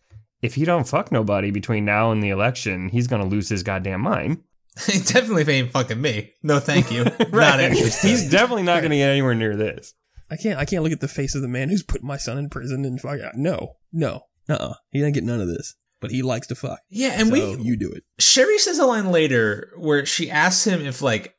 if 0.42 0.54
he 0.54 0.64
don't 0.66 0.86
fuck 0.86 1.10
nobody 1.10 1.50
between 1.50 1.84
now 1.86 2.12
and 2.12 2.22
the 2.22 2.28
election, 2.30 2.88
he's 2.90 3.06
gonna 3.06 3.26
lose 3.26 3.48
his 3.48 3.62
goddamn 3.62 4.00
mind. 4.02 4.38
Definitely 4.86 5.52
ain't 5.52 5.70
fucking 5.70 6.00
me. 6.00 6.32
No, 6.42 6.58
thank 6.58 6.90
you. 6.90 7.04
Not 7.32 7.60
interested. 7.60 8.08
He's 8.08 8.30
definitely 8.30 8.62
not 8.62 8.82
gonna 8.82 8.96
get 8.96 9.10
anywhere 9.10 9.34
near 9.34 9.54
this. 9.54 9.92
I 10.30 10.36
can't. 10.36 10.58
I 10.58 10.64
can't 10.64 10.82
look 10.82 10.92
at 10.92 11.00
the 11.00 11.08
face 11.08 11.34
of 11.34 11.42
the 11.42 11.48
man 11.48 11.68
who's 11.68 11.82
put 11.82 12.02
my 12.02 12.16
son 12.16 12.38
in 12.38 12.48
prison 12.48 12.86
and 12.86 12.98
fuck. 12.98 13.20
No, 13.34 13.74
no, 13.92 14.22
uh, 14.48 14.54
uh 14.54 14.74
He 14.90 15.00
didn't 15.00 15.14
get 15.14 15.24
none 15.24 15.42
of 15.42 15.48
this. 15.48 15.74
But 16.00 16.10
he 16.10 16.22
likes 16.22 16.46
to 16.48 16.54
fuck. 16.54 16.80
yeah, 16.88 17.10
and 17.10 17.28
so 17.28 17.32
we 17.32 17.62
you 17.62 17.76
do 17.76 17.92
it. 17.92 18.02
Sherry 18.18 18.58
says 18.58 18.78
a 18.78 18.86
line 18.86 19.12
later 19.12 19.72
where 19.76 20.06
she 20.06 20.30
asks 20.30 20.66
him 20.66 20.80
if 20.84 21.02
like 21.02 21.34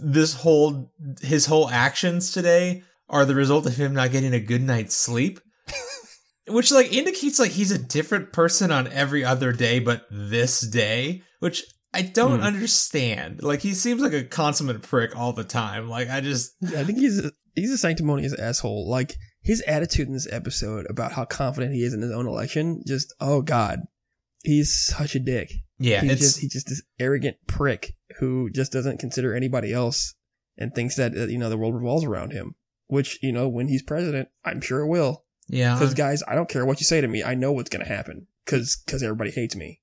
this 0.00 0.34
whole 0.34 0.90
his 1.20 1.46
whole 1.46 1.68
actions 1.68 2.32
today 2.32 2.82
are 3.08 3.26
the 3.26 3.34
result 3.34 3.66
of 3.66 3.76
him 3.76 3.92
not 3.92 4.12
getting 4.12 4.32
a 4.32 4.40
good 4.40 4.62
night's 4.62 4.96
sleep. 4.96 5.40
which 6.48 6.72
like 6.72 6.92
indicates 6.92 7.38
like 7.38 7.52
he's 7.52 7.70
a 7.70 7.78
different 7.78 8.32
person 8.32 8.72
on 8.72 8.88
every 8.88 9.24
other 9.24 9.52
day 9.52 9.78
but 9.78 10.06
this 10.10 10.60
day, 10.62 11.22
which 11.38 11.62
I 11.94 12.02
don't 12.02 12.38
Hmm. 12.40 12.44
understand. 12.46 13.42
Like 13.42 13.60
he 13.60 13.74
seems 13.74 14.00
like 14.00 14.12
a 14.14 14.24
consummate 14.24 14.82
prick 14.82 15.14
all 15.16 15.32
the 15.32 15.44
time. 15.44 15.88
Like 15.88 16.08
I 16.10 16.20
just 16.20 16.54
I 16.76 16.84
think 16.84 16.98
he's 16.98 17.18
a, 17.24 17.32
he's 17.54 17.70
a 17.72 17.78
sanctimonious 17.78 18.34
asshole. 18.34 18.88
Like 18.88 19.16
his 19.42 19.60
attitude 19.62 20.06
in 20.08 20.14
this 20.14 20.28
episode 20.30 20.86
about 20.88 21.12
how 21.12 21.24
confident 21.24 21.74
he 21.74 21.82
is 21.82 21.92
in 21.94 22.00
his 22.02 22.12
own 22.12 22.26
election. 22.26 22.82
Just 22.86 23.14
oh 23.20 23.42
god, 23.42 23.80
he's 24.42 24.74
such 24.74 25.14
a 25.14 25.20
dick. 25.20 25.52
yeah, 25.78 26.00
he's 26.00 26.18
just 26.20 26.40
he's 26.40 26.52
just 26.52 26.68
this 26.68 26.82
arrogant 26.98 27.36
prick 27.46 27.94
who 28.18 28.48
just 28.50 28.72
doesn't 28.72 28.98
consider 29.00 29.34
anybody 29.34 29.72
else 29.72 30.14
and 30.56 30.74
thinks 30.74 30.96
that 30.96 31.14
you 31.14 31.38
know 31.38 31.50
the 31.50 31.58
world 31.58 31.74
revolves 31.74 32.04
around 32.04 32.32
him. 32.32 32.54
Which 32.86 33.18
you 33.22 33.32
know 33.32 33.48
when 33.48 33.68
he's 33.68 33.82
president, 33.82 34.28
I'm 34.44 34.60
sure 34.60 34.80
it 34.80 34.88
will. 34.88 35.24
yeah. 35.48 35.74
Because 35.74 35.94
guys, 35.94 36.22
I 36.28 36.34
don't 36.34 36.48
care 36.48 36.64
what 36.64 36.80
you 36.80 36.84
say 36.84 37.00
to 37.00 37.08
me. 37.08 37.22
I 37.24 37.34
know 37.34 37.52
what's 37.52 37.70
gonna 37.70 37.86
happen. 37.88 38.26
Because 38.44 38.80
because 38.86 39.02
everybody 39.02 39.30
hates 39.30 39.56
me. 39.56 39.80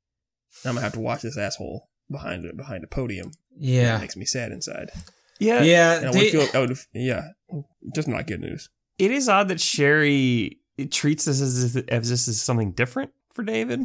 I'm 0.66 0.74
gonna 0.75 0.82
have 0.82 0.94
to 0.94 1.00
watch 1.00 1.22
this 1.22 1.38
asshole 1.38 1.88
behind 2.10 2.46
it 2.46 2.56
behind 2.58 2.84
a 2.84 2.88
podium. 2.88 3.28
It 3.30 3.34
yeah. 3.60 3.98
makes 3.98 4.16
me 4.16 4.25
sad 4.25 4.51
inside. 4.51 4.89
Yeah. 5.39 5.62
Yeah, 5.63 5.98
And 5.98 6.08
I 6.08 6.12
they- 6.12 6.30
feel. 6.32 6.48
I 6.54 6.60
would. 6.60 6.78
Yeah, 6.94 7.30
just 7.96 8.08
not 8.08 8.28
good 8.28 8.42
news. 8.42 8.70
It 8.98 9.12
is 9.12 9.30
odd 9.30 9.48
that 9.48 9.62
Sherry 9.62 10.60
treats 10.92 11.25
this 11.25 11.39
as 11.42 11.75
if 11.75 11.88
as 11.89 12.10
this 12.10 12.28
is 12.28 12.42
something 12.42 12.72
different 12.74 13.12
for 13.34 13.44
David, 13.44 13.82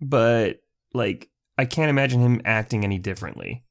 but 0.00 0.60
like 0.92 1.30
I 1.56 1.64
can't 1.64 1.90
imagine 1.90 2.20
him 2.20 2.40
acting 2.44 2.84
any 2.84 2.98
differently. 2.98 3.64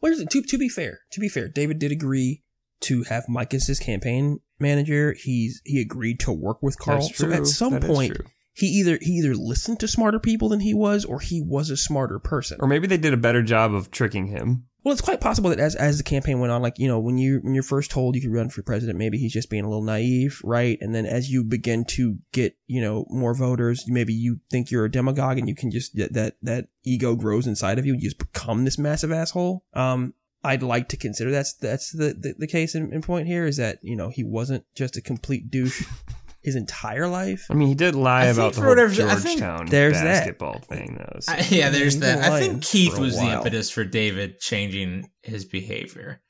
Well, 0.00 0.12
here's 0.12 0.24
to 0.26 0.42
to 0.42 0.58
be 0.58 0.68
fair, 0.68 1.00
to 1.10 1.20
be 1.20 1.28
fair, 1.28 1.48
David 1.48 1.78
did 1.78 1.92
agree 1.92 2.42
to 2.80 3.02
have 3.04 3.28
Mike 3.28 3.54
as 3.54 3.66
his 3.66 3.78
campaign 3.78 4.40
manager. 4.58 5.14
He's 5.18 5.60
he 5.64 5.80
agreed 5.80 6.20
to 6.20 6.32
work 6.32 6.62
with 6.62 6.78
Carl. 6.78 7.00
That's 7.02 7.18
So 7.18 7.30
at 7.30 7.46
some 7.46 7.72
That 7.74 7.84
is 7.84 7.90
point, 7.90 8.14
true. 8.14 8.26
He 8.54 8.66
either 8.66 8.98
he 9.00 9.12
either 9.12 9.34
listened 9.34 9.80
to 9.80 9.88
smarter 9.88 10.18
people 10.18 10.48
than 10.48 10.60
he 10.60 10.74
was, 10.74 11.04
or 11.04 11.20
he 11.20 11.40
was 11.40 11.70
a 11.70 11.76
smarter 11.76 12.18
person. 12.18 12.58
or 12.60 12.68
maybe 12.68 12.86
they 12.86 12.98
did 12.98 13.14
a 13.14 13.18
better 13.18 13.42
job 13.42 13.74
of 13.74 13.90
tricking 13.90 14.26
him. 14.26 14.66
Well, 14.84 14.92
it's 14.92 15.00
quite 15.00 15.20
possible 15.20 15.50
that 15.50 15.60
as 15.60 15.76
as 15.76 15.98
the 15.98 16.04
campaign 16.04 16.40
went 16.40 16.52
on, 16.52 16.60
like 16.60 16.78
you 16.78 16.88
know, 16.88 16.98
when 16.98 17.16
you 17.16 17.38
when 17.42 17.54
you're 17.54 17.62
first 17.62 17.90
told 17.90 18.16
you 18.16 18.20
could 18.20 18.32
run 18.32 18.50
for 18.50 18.62
president, 18.62 18.98
maybe 18.98 19.16
he's 19.16 19.32
just 19.32 19.48
being 19.48 19.64
a 19.64 19.68
little 19.68 19.84
naive, 19.84 20.40
right? 20.42 20.76
And 20.80 20.94
then 20.94 21.06
as 21.06 21.30
you 21.30 21.44
begin 21.44 21.84
to 21.86 22.18
get 22.32 22.56
you 22.66 22.80
know 22.80 23.06
more 23.08 23.34
voters, 23.34 23.84
maybe 23.86 24.12
you 24.12 24.40
think 24.50 24.70
you're 24.70 24.84
a 24.84 24.90
demagogue, 24.90 25.38
and 25.38 25.48
you 25.48 25.54
can 25.54 25.70
just 25.70 25.96
that 25.96 26.34
that, 26.42 26.66
ego 26.84 27.14
grows 27.14 27.46
inside 27.46 27.78
of 27.78 27.86
you. 27.86 27.94
You 27.94 28.00
just 28.00 28.18
become 28.18 28.64
this 28.64 28.76
massive 28.76 29.12
asshole. 29.12 29.64
Um, 29.72 30.14
I'd 30.42 30.64
like 30.64 30.88
to 30.88 30.96
consider 30.96 31.30
that's 31.30 31.54
that's 31.54 31.92
the 31.92 32.14
the, 32.18 32.34
the 32.36 32.48
case 32.48 32.74
in, 32.74 32.92
in 32.92 33.02
point 33.02 33.28
here 33.28 33.46
is 33.46 33.58
that 33.58 33.78
you 33.82 33.94
know 33.94 34.08
he 34.08 34.24
wasn't 34.24 34.64
just 34.74 34.96
a 34.96 35.00
complete 35.00 35.48
douche 35.48 35.86
his 36.42 36.56
entire 36.56 37.06
life. 37.08 37.46
I 37.50 37.54
mean, 37.54 37.68
he 37.68 37.74
did 37.74 37.94
lie 37.94 38.22
I 38.22 38.26
about 38.26 38.36
think 38.36 38.54
the 38.54 38.60
for 38.60 38.66
whole 38.66 38.70
whatever- 38.72 39.08
I 39.10 39.14
think 39.16 39.38
Georgetown 39.40 39.66
there's 39.66 39.94
that. 39.94 40.04
basketball 40.04 40.58
thing, 40.60 40.96
though. 40.98 41.20
so- 41.20 41.32
I, 41.32 41.46
yeah, 41.50 41.70
there's 41.70 41.98
that. 41.98 42.18
I 42.30 42.40
think 42.40 42.62
Keith 42.62 42.92
for 42.94 42.98
a 42.98 43.02
was 43.02 43.16
the 43.18 43.32
impetus 43.32 43.70
for 43.70 43.84
David 43.84 44.40
changing 44.40 45.08
his 45.22 45.44
behavior. 45.44 46.20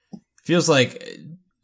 Feels 0.45 0.69
like, 0.69 1.09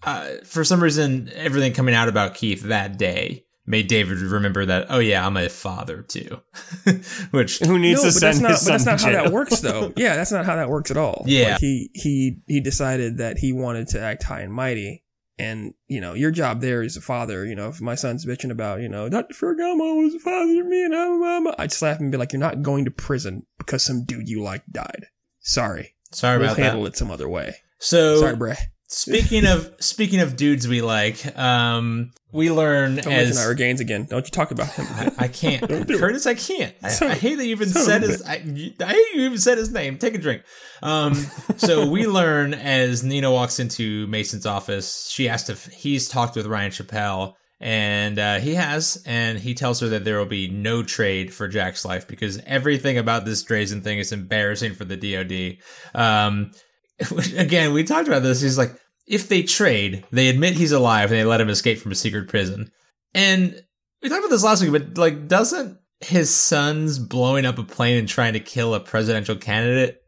uh, 0.05 0.29
for 0.45 0.65
some 0.65 0.83
reason, 0.83 1.31
everything 1.35 1.73
coming 1.73 1.95
out 1.95 2.09
about 2.09 2.35
Keith 2.35 2.63
that 2.63 2.97
day 2.99 3.45
made 3.67 3.87
David 3.89 4.19
remember 4.19 4.65
that. 4.65 4.87
Oh 4.89 4.99
yeah, 5.01 5.27
I'm 5.27 5.37
a 5.37 5.49
father 5.51 6.01
too, 6.03 6.41
which 7.33 7.59
Who 7.59 7.79
needs 7.79 8.03
no, 8.03 8.09
to 8.09 8.15
but 8.15 8.21
send 8.21 8.23
that's 8.23 8.41
not. 8.41 8.51
his 8.53 8.65
But 8.65 8.71
that's 8.71 8.85
not 8.87 8.99
to 9.01 9.05
how 9.05 9.25
that 9.25 9.33
works, 9.33 9.61
though. 9.61 9.93
Yeah, 9.97 10.17
that's 10.17 10.33
not 10.33 10.47
how 10.47 10.57
that 10.57 10.69
works 10.71 10.91
at 10.91 10.97
all. 10.97 11.25
Yeah. 11.27 11.51
Like, 11.53 11.61
he 11.61 11.91
he 11.95 12.39
he 12.47 12.61
decided 12.61 13.19
that 13.19 13.37
he 13.39 13.53
wanted 13.53 13.89
to 13.89 14.01
act 14.01 14.23
high 14.23 14.41
and 14.41 14.53
mighty, 14.55 15.05
and 15.39 15.75
you 15.87 16.01
know, 16.01 16.15
your 16.15 16.31
job 16.31 16.61
there 16.61 16.83
is 16.83 16.97
a 16.97 17.01
father. 17.01 17.45
You 17.45 17.55
know, 17.55 17.69
if 17.69 17.81
my 17.81 17.95
son's 17.95 18.25
bitching 18.27 18.51
about, 18.51 18.81
you 18.81 18.89
know, 18.89 19.09
Dr. 19.09 19.35
Ferragamo 19.35 20.03
was 20.03 20.15
a 20.15 20.19
father 20.19 20.55
to 20.55 20.65
me, 20.65 20.85
and 20.85 20.95
I'm 20.95 21.13
a 21.13 21.19
mama, 21.19 21.55
I'd 21.59 21.73
slap 21.73 21.99
him 21.99 22.05
and 22.05 22.13
be 22.13 22.19
like, 22.19 22.33
"You're 22.33 22.41
not 22.41 22.63
going 22.63 22.85
to 22.85 22.91
prison 22.91 23.47
because 23.59 23.85
some 23.85 24.05
dude 24.05 24.29
you 24.29 24.43
like 24.43 24.65
died. 24.71 25.07
Sorry, 25.41 25.95
sorry 26.13 26.39
we'll 26.39 26.49
about 26.49 26.59
handle 26.59 26.83
that. 26.83 26.89
it 26.91 26.97
some 26.97 27.11
other 27.11 27.29
way. 27.29 27.57
So 27.79 28.21
Sorry, 28.21 28.37
bruh. 28.37 28.59
Speaking 28.89 29.47
of 29.47 29.73
speaking 29.79 30.21
of 30.21 30.37
dudes 30.37 30.67
we 30.67 30.83
like, 30.83 31.39
um, 31.39 32.11
we 32.33 32.51
learn 32.51 32.97
Don't 32.97 33.13
as 33.13 33.39
Ira 33.39 33.55
Gaines 33.55 33.81
again. 33.81 34.07
Don't 34.07 34.27
you 34.27 34.31
talk 34.31 34.51
about 34.51 34.71
him. 34.73 34.87
I, 34.91 35.13
I 35.25 35.29
can't. 35.29 35.63
Curtis. 35.69 36.27
I 36.27 36.35
can't. 36.35 36.75
I, 36.83 36.89
I 37.03 37.15
hate 37.15 37.37
that 37.37 37.45
you 37.45 37.53
even 37.53 37.69
son 37.69 37.85
said 37.85 38.03
his. 38.03 38.23
I, 38.23 38.35
I 38.35 38.93
hate 38.93 39.15
you 39.15 39.23
even 39.23 39.39
said 39.39 39.59
his 39.59 39.71
name. 39.71 39.99
Take 39.99 40.15
a 40.15 40.19
drink. 40.19 40.43
Um, 40.83 41.15
so 41.57 41.89
we 41.89 42.07
learn 42.09 42.55
as 42.55 43.03
Nina 43.05 43.31
walks 43.31 43.61
into 43.61 44.07
Mason's 44.09 44.47
office. 44.47 45.09
She 45.09 45.29
asked 45.29 45.49
if 45.49 45.67
he's 45.67 46.09
talked 46.09 46.37
with 46.37 46.47
Ryan 46.47 46.71
Chappelle, 46.71 47.35
and 47.61 48.19
uh, 48.19 48.39
he 48.39 48.55
has. 48.55 49.03
And 49.07 49.39
he 49.39 49.55
tells 49.55 49.81
her 49.81 49.89
that 49.89 50.05
there 50.05 50.19
will 50.19 50.27
be 50.27 50.49
no 50.49 50.83
trade 50.83 51.33
for 51.33 51.49
Jack's 51.49 51.85
life 51.85 52.07
because 52.09 52.41
everything 52.47 52.99
about 52.99 53.25
this 53.25 53.45
Drazen 53.45 53.83
thing 53.83 53.99
is 53.99 54.13
embarrassing 54.13 54.75
for 54.75 54.85
the 54.85 54.97
DoD. 54.97 55.59
Um, 55.95 56.53
again, 57.37 57.73
we 57.73 57.85
talked 57.85 58.09
about 58.09 58.23
this. 58.23 58.41
He's 58.41 58.59
like, 58.59 58.75
if 59.07 59.29
they 59.29 59.43
trade, 59.43 60.05
they 60.11 60.29
admit 60.29 60.55
he's 60.55 60.73
alive 60.73 61.11
and 61.11 61.19
they 61.19 61.25
let 61.25 61.41
him 61.41 61.49
escape 61.49 61.79
from 61.79 61.93
a 61.93 61.97
secret 61.97 62.29
prison. 62.29 62.71
And 63.15 63.63
we 64.03 64.09
talked 64.09 64.21
about 64.21 64.31
this 64.31 64.45
last 64.45 64.63
week, 64.63 64.73
but 64.73 64.99
like, 64.99 65.29
doesn't 65.29 65.79
his 66.01 66.35
son's 66.35 66.99
blowing 66.99 67.47
up 67.47 67.59
a 67.59 67.65
plane 67.65 67.99
and 67.99 68.09
trying 68.09 68.35
to 68.35 68.41
kill 68.41 68.75
a 68.75 68.81
presidential 68.81 69.37
candidate? 69.37 70.03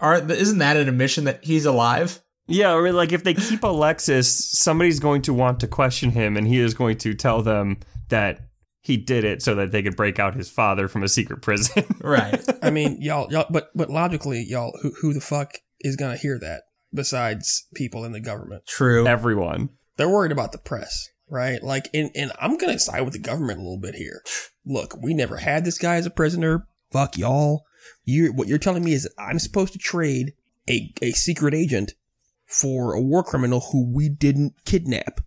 aren't 0.00 0.30
isn't 0.30 0.58
that 0.58 0.76
an 0.76 0.88
admission 0.88 1.24
that 1.24 1.44
he's 1.44 1.66
alive? 1.66 2.20
Yeah, 2.46 2.72
or 2.72 2.92
like 2.92 3.12
if 3.12 3.22
they 3.22 3.34
keep 3.34 3.62
Alexis, 3.62 4.50
somebody's 4.50 4.98
going 4.98 5.22
to 5.22 5.34
want 5.34 5.60
to 5.60 5.68
question 5.68 6.10
him, 6.10 6.36
and 6.36 6.46
he 6.46 6.58
is 6.58 6.74
going 6.74 6.98
to 6.98 7.14
tell 7.14 7.42
them 7.42 7.78
that 8.08 8.40
he 8.82 8.96
did 8.96 9.24
it 9.24 9.42
so 9.42 9.54
that 9.54 9.70
they 9.70 9.82
could 9.82 9.94
break 9.94 10.18
out 10.18 10.34
his 10.34 10.50
father 10.50 10.88
from 10.88 11.02
a 11.02 11.08
secret 11.08 11.42
prison. 11.42 11.84
Right. 12.02 12.42
I 12.62 12.70
mean, 12.70 13.00
y'all, 13.00 13.30
y'all, 13.30 13.46
but 13.50 13.70
but 13.74 13.90
logically, 13.90 14.44
y'all, 14.48 14.76
who 14.82 14.92
who 15.00 15.12
the 15.12 15.20
fuck 15.20 15.58
is 15.80 15.96
gonna 15.96 16.16
hear 16.16 16.38
that 16.38 16.62
besides 16.92 17.66
people 17.74 18.04
in 18.04 18.12
the 18.12 18.20
government? 18.20 18.66
True. 18.66 19.06
Everyone. 19.06 19.70
they're 19.96 20.08
worried 20.08 20.32
about 20.32 20.52
the 20.52 20.58
press, 20.58 21.08
right? 21.28 21.62
Like, 21.62 21.88
and, 21.92 22.10
and 22.14 22.32
I'm 22.40 22.56
gonna 22.56 22.78
side 22.78 23.02
with 23.02 23.12
the 23.12 23.18
government 23.18 23.58
a 23.58 23.62
little 23.62 23.78
bit 23.80 23.94
here. 23.94 24.22
Look, 24.64 24.96
we 25.02 25.14
never 25.14 25.38
had 25.38 25.64
this 25.64 25.78
guy 25.78 25.96
as 25.96 26.06
a 26.06 26.10
prisoner. 26.10 26.66
Fuck 26.90 27.16
y'all. 27.16 27.64
You, 28.04 28.32
what 28.32 28.48
you're 28.48 28.58
telling 28.58 28.84
me 28.84 28.92
is 28.92 29.04
that 29.04 29.12
I'm 29.18 29.38
supposed 29.38 29.72
to 29.72 29.78
trade 29.78 30.32
a 30.68 30.92
a 31.02 31.12
secret 31.12 31.54
agent 31.54 31.94
for 32.46 32.94
a 32.94 33.00
war 33.00 33.22
criminal 33.22 33.60
who 33.60 33.90
we 33.92 34.08
didn't 34.08 34.54
kidnap, 34.64 35.20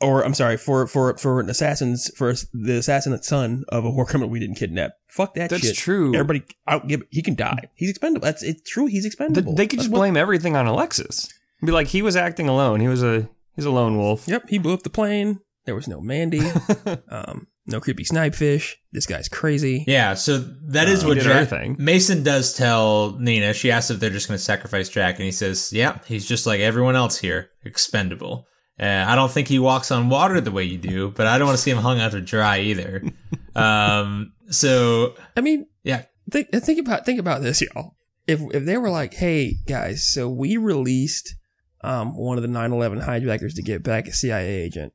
or 0.00 0.24
I'm 0.24 0.34
sorry, 0.34 0.56
for 0.56 0.86
for 0.86 1.16
for 1.18 1.40
an 1.40 1.50
assassin's 1.50 2.10
for 2.16 2.34
the 2.52 2.78
assassinate 2.78 3.24
son 3.24 3.64
of 3.68 3.84
a 3.84 3.90
war 3.90 4.06
criminal 4.06 4.30
we 4.30 4.40
didn't 4.40 4.56
kidnap. 4.56 4.92
Fuck 5.08 5.34
that 5.34 5.50
That's 5.50 5.66
shit. 5.66 5.76
true. 5.76 6.14
Everybody, 6.14 6.42
out, 6.68 6.86
give, 6.88 7.02
he 7.10 7.22
can 7.22 7.34
die. 7.34 7.68
He's 7.74 7.90
expendable. 7.90 8.24
That's 8.24 8.42
it's 8.42 8.68
true. 8.70 8.86
He's 8.86 9.02
Th- 9.02 9.06
expendable. 9.12 9.54
they 9.54 9.66
could 9.66 9.78
That's 9.78 9.86
just 9.86 9.92
what- 9.92 9.98
blame 9.98 10.16
everything 10.16 10.56
on 10.56 10.66
Alexis. 10.66 11.28
Be 11.64 11.72
like, 11.72 11.88
he 11.88 12.00
was 12.00 12.16
acting 12.16 12.48
alone. 12.48 12.80
He 12.80 12.88
was 12.88 13.02
a 13.02 13.28
he's 13.56 13.66
a 13.66 13.70
lone 13.70 13.98
wolf. 13.98 14.26
Yep, 14.26 14.48
he 14.48 14.58
blew 14.58 14.72
up 14.74 14.82
the 14.82 14.88
plane. 14.90 15.40
There 15.66 15.74
was 15.74 15.86
no 15.88 16.00
Mandy. 16.00 16.40
um, 17.10 17.48
no 17.66 17.80
creepy 17.80 18.02
snipe 18.04 18.34
fish. 18.34 18.78
This 18.92 19.04
guy's 19.06 19.28
crazy. 19.28 19.84
Yeah, 19.86 20.14
so 20.14 20.38
that 20.68 20.88
is 20.88 21.04
Uh, 21.04 21.08
what 21.08 21.16
he 21.18 21.22
Jack, 21.22 21.34
everything. 21.52 21.76
Mason 21.78 22.22
does 22.22 22.54
tell 22.54 23.16
Nina. 23.20 23.52
She 23.52 23.70
asks 23.70 23.90
if 23.90 24.00
they're 24.00 24.08
just 24.08 24.26
going 24.26 24.38
to 24.38 24.42
sacrifice 24.42 24.88
Jack, 24.88 25.16
and 25.16 25.24
he 25.26 25.30
says, 25.32 25.70
"Yeah, 25.72 25.98
he's 26.06 26.24
just 26.26 26.46
like 26.46 26.60
everyone 26.60 26.96
else 26.96 27.18
here, 27.18 27.50
expendable." 27.62 28.46
Uh, 28.80 29.04
I 29.06 29.14
don't 29.14 29.30
think 29.30 29.48
he 29.48 29.58
walks 29.58 29.90
on 29.90 30.08
water 30.08 30.40
the 30.40 30.50
way 30.50 30.64
you 30.64 30.78
do, 30.78 31.10
but 31.10 31.26
I 31.26 31.36
don't 31.36 31.46
want 31.46 31.58
to 31.58 31.62
see 31.62 31.70
him 31.70 31.78
hung 31.78 32.00
out 32.00 32.12
to 32.12 32.20
dry 32.20 32.60
either. 32.60 33.02
um, 33.54 34.32
so 34.48 35.14
I 35.36 35.42
mean, 35.42 35.66
yeah, 35.84 36.04
think 36.30 36.50
think 36.50 36.78
about 36.78 37.04
think 37.04 37.20
about 37.20 37.42
this, 37.42 37.60
y'all. 37.60 37.96
If 38.26 38.40
if 38.54 38.64
they 38.64 38.78
were 38.78 38.88
like, 38.88 39.14
hey 39.14 39.56
guys, 39.66 40.06
so 40.06 40.30
we 40.30 40.56
released 40.56 41.34
um 41.82 42.16
one 42.16 42.38
of 42.38 42.42
the 42.42 42.48
9/11 42.48 43.02
hijackers 43.02 43.54
to 43.54 43.62
get 43.62 43.82
back 43.82 44.08
a 44.08 44.12
CIA 44.14 44.62
agent, 44.62 44.94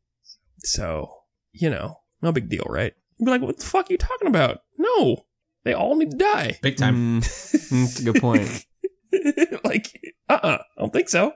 so 0.59 1.09
you 1.53 1.69
know, 1.69 1.99
no 2.23 2.31
big 2.31 2.49
deal, 2.49 2.65
right? 2.67 2.93
You'd 3.17 3.25
be 3.25 3.31
like, 3.31 3.41
what 3.41 3.57
the 3.59 3.65
fuck 3.65 3.89
are 3.89 3.93
you 3.93 3.97
talking 3.99 4.27
about? 4.27 4.61
No, 4.79 5.25
they 5.63 5.73
all 5.73 5.95
need 5.95 6.11
to 6.11 6.17
die. 6.17 6.57
big 6.61 6.77
time. 6.77 7.21
Mm, 7.21 7.81
that's 7.85 7.99
a 7.99 8.03
good 8.03 8.21
point. 8.21 8.65
like, 9.63 10.15
uh, 10.27 10.39
uh 10.41 10.57
I 10.77 10.81
don't 10.81 10.91
think 10.91 11.09
so. 11.09 11.33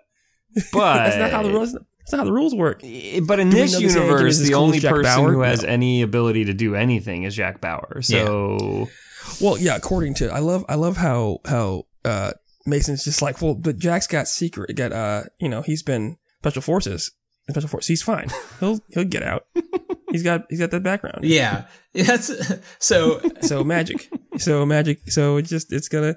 But 0.73 0.95
That's 1.03 1.17
not 1.17 1.31
how 1.31 1.43
the 1.43 1.51
rules. 1.51 1.77
That's 2.09 2.13
not 2.13 2.19
how 2.21 2.25
the 2.25 2.33
rules 2.33 2.55
work. 2.55 2.81
But 2.81 3.39
in 3.39 3.49
Do 3.51 3.57
this 3.57 3.73
know 3.73 3.79
this 3.79 3.91
agent 3.91 4.05
universe, 4.05 4.39
the 4.39 4.53
cool 4.53 4.63
only 4.63 4.79
person 4.81 5.03
Bauer? 5.03 5.31
who 5.31 5.41
has 5.41 5.61
No. 5.61 5.69
any 5.69 6.01
ability 6.01 6.45
to 6.45 6.53
do 6.53 6.73
anything 6.73 7.23
is 7.23 7.35
Jack 7.35 7.61
Bauer. 7.61 8.01
So 8.01 8.89
Well, 9.39 9.57
yeah. 9.59 9.75
According 9.75 10.15
to, 10.15 10.31
I 10.33 10.39
love, 10.39 10.65
I 10.67 10.73
love 10.75 10.97
how 10.97 11.37
how 11.45 11.83
uh 12.03 12.31
Mason's 12.65 13.03
just 13.03 13.21
like, 13.21 13.41
well, 13.43 13.53
but 13.53 13.77
Jack's 13.77 14.07
got 14.07 14.27
secret, 14.27 14.75
got 14.75 14.91
uh, 14.91 15.23
you 15.39 15.49
know, 15.49 15.61
he's 15.61 15.83
been 15.83 16.17
special 16.39 16.61
forces, 16.63 17.11
special 17.53 17.69
forces. 17.69 17.87
He's 17.87 18.01
fine. 18.01 18.27
He'll 18.59 18.79
he'll 18.89 19.05
get 19.05 19.23
out. 19.23 19.45
He's 20.11 20.23
got 20.23 20.45
he's 20.49 20.59
got 20.59 20.71
that 20.71 20.81
background. 20.81 21.19
Yeah, 21.23 21.65
that's 21.93 22.31
so. 22.79 23.21
So 23.41 23.63
magic. 23.63 24.09
So 24.37 24.65
magic. 24.65 25.11
So 25.11 25.37
it 25.37 25.43
just 25.43 25.71
it's 25.71 25.87
gonna 25.87 26.15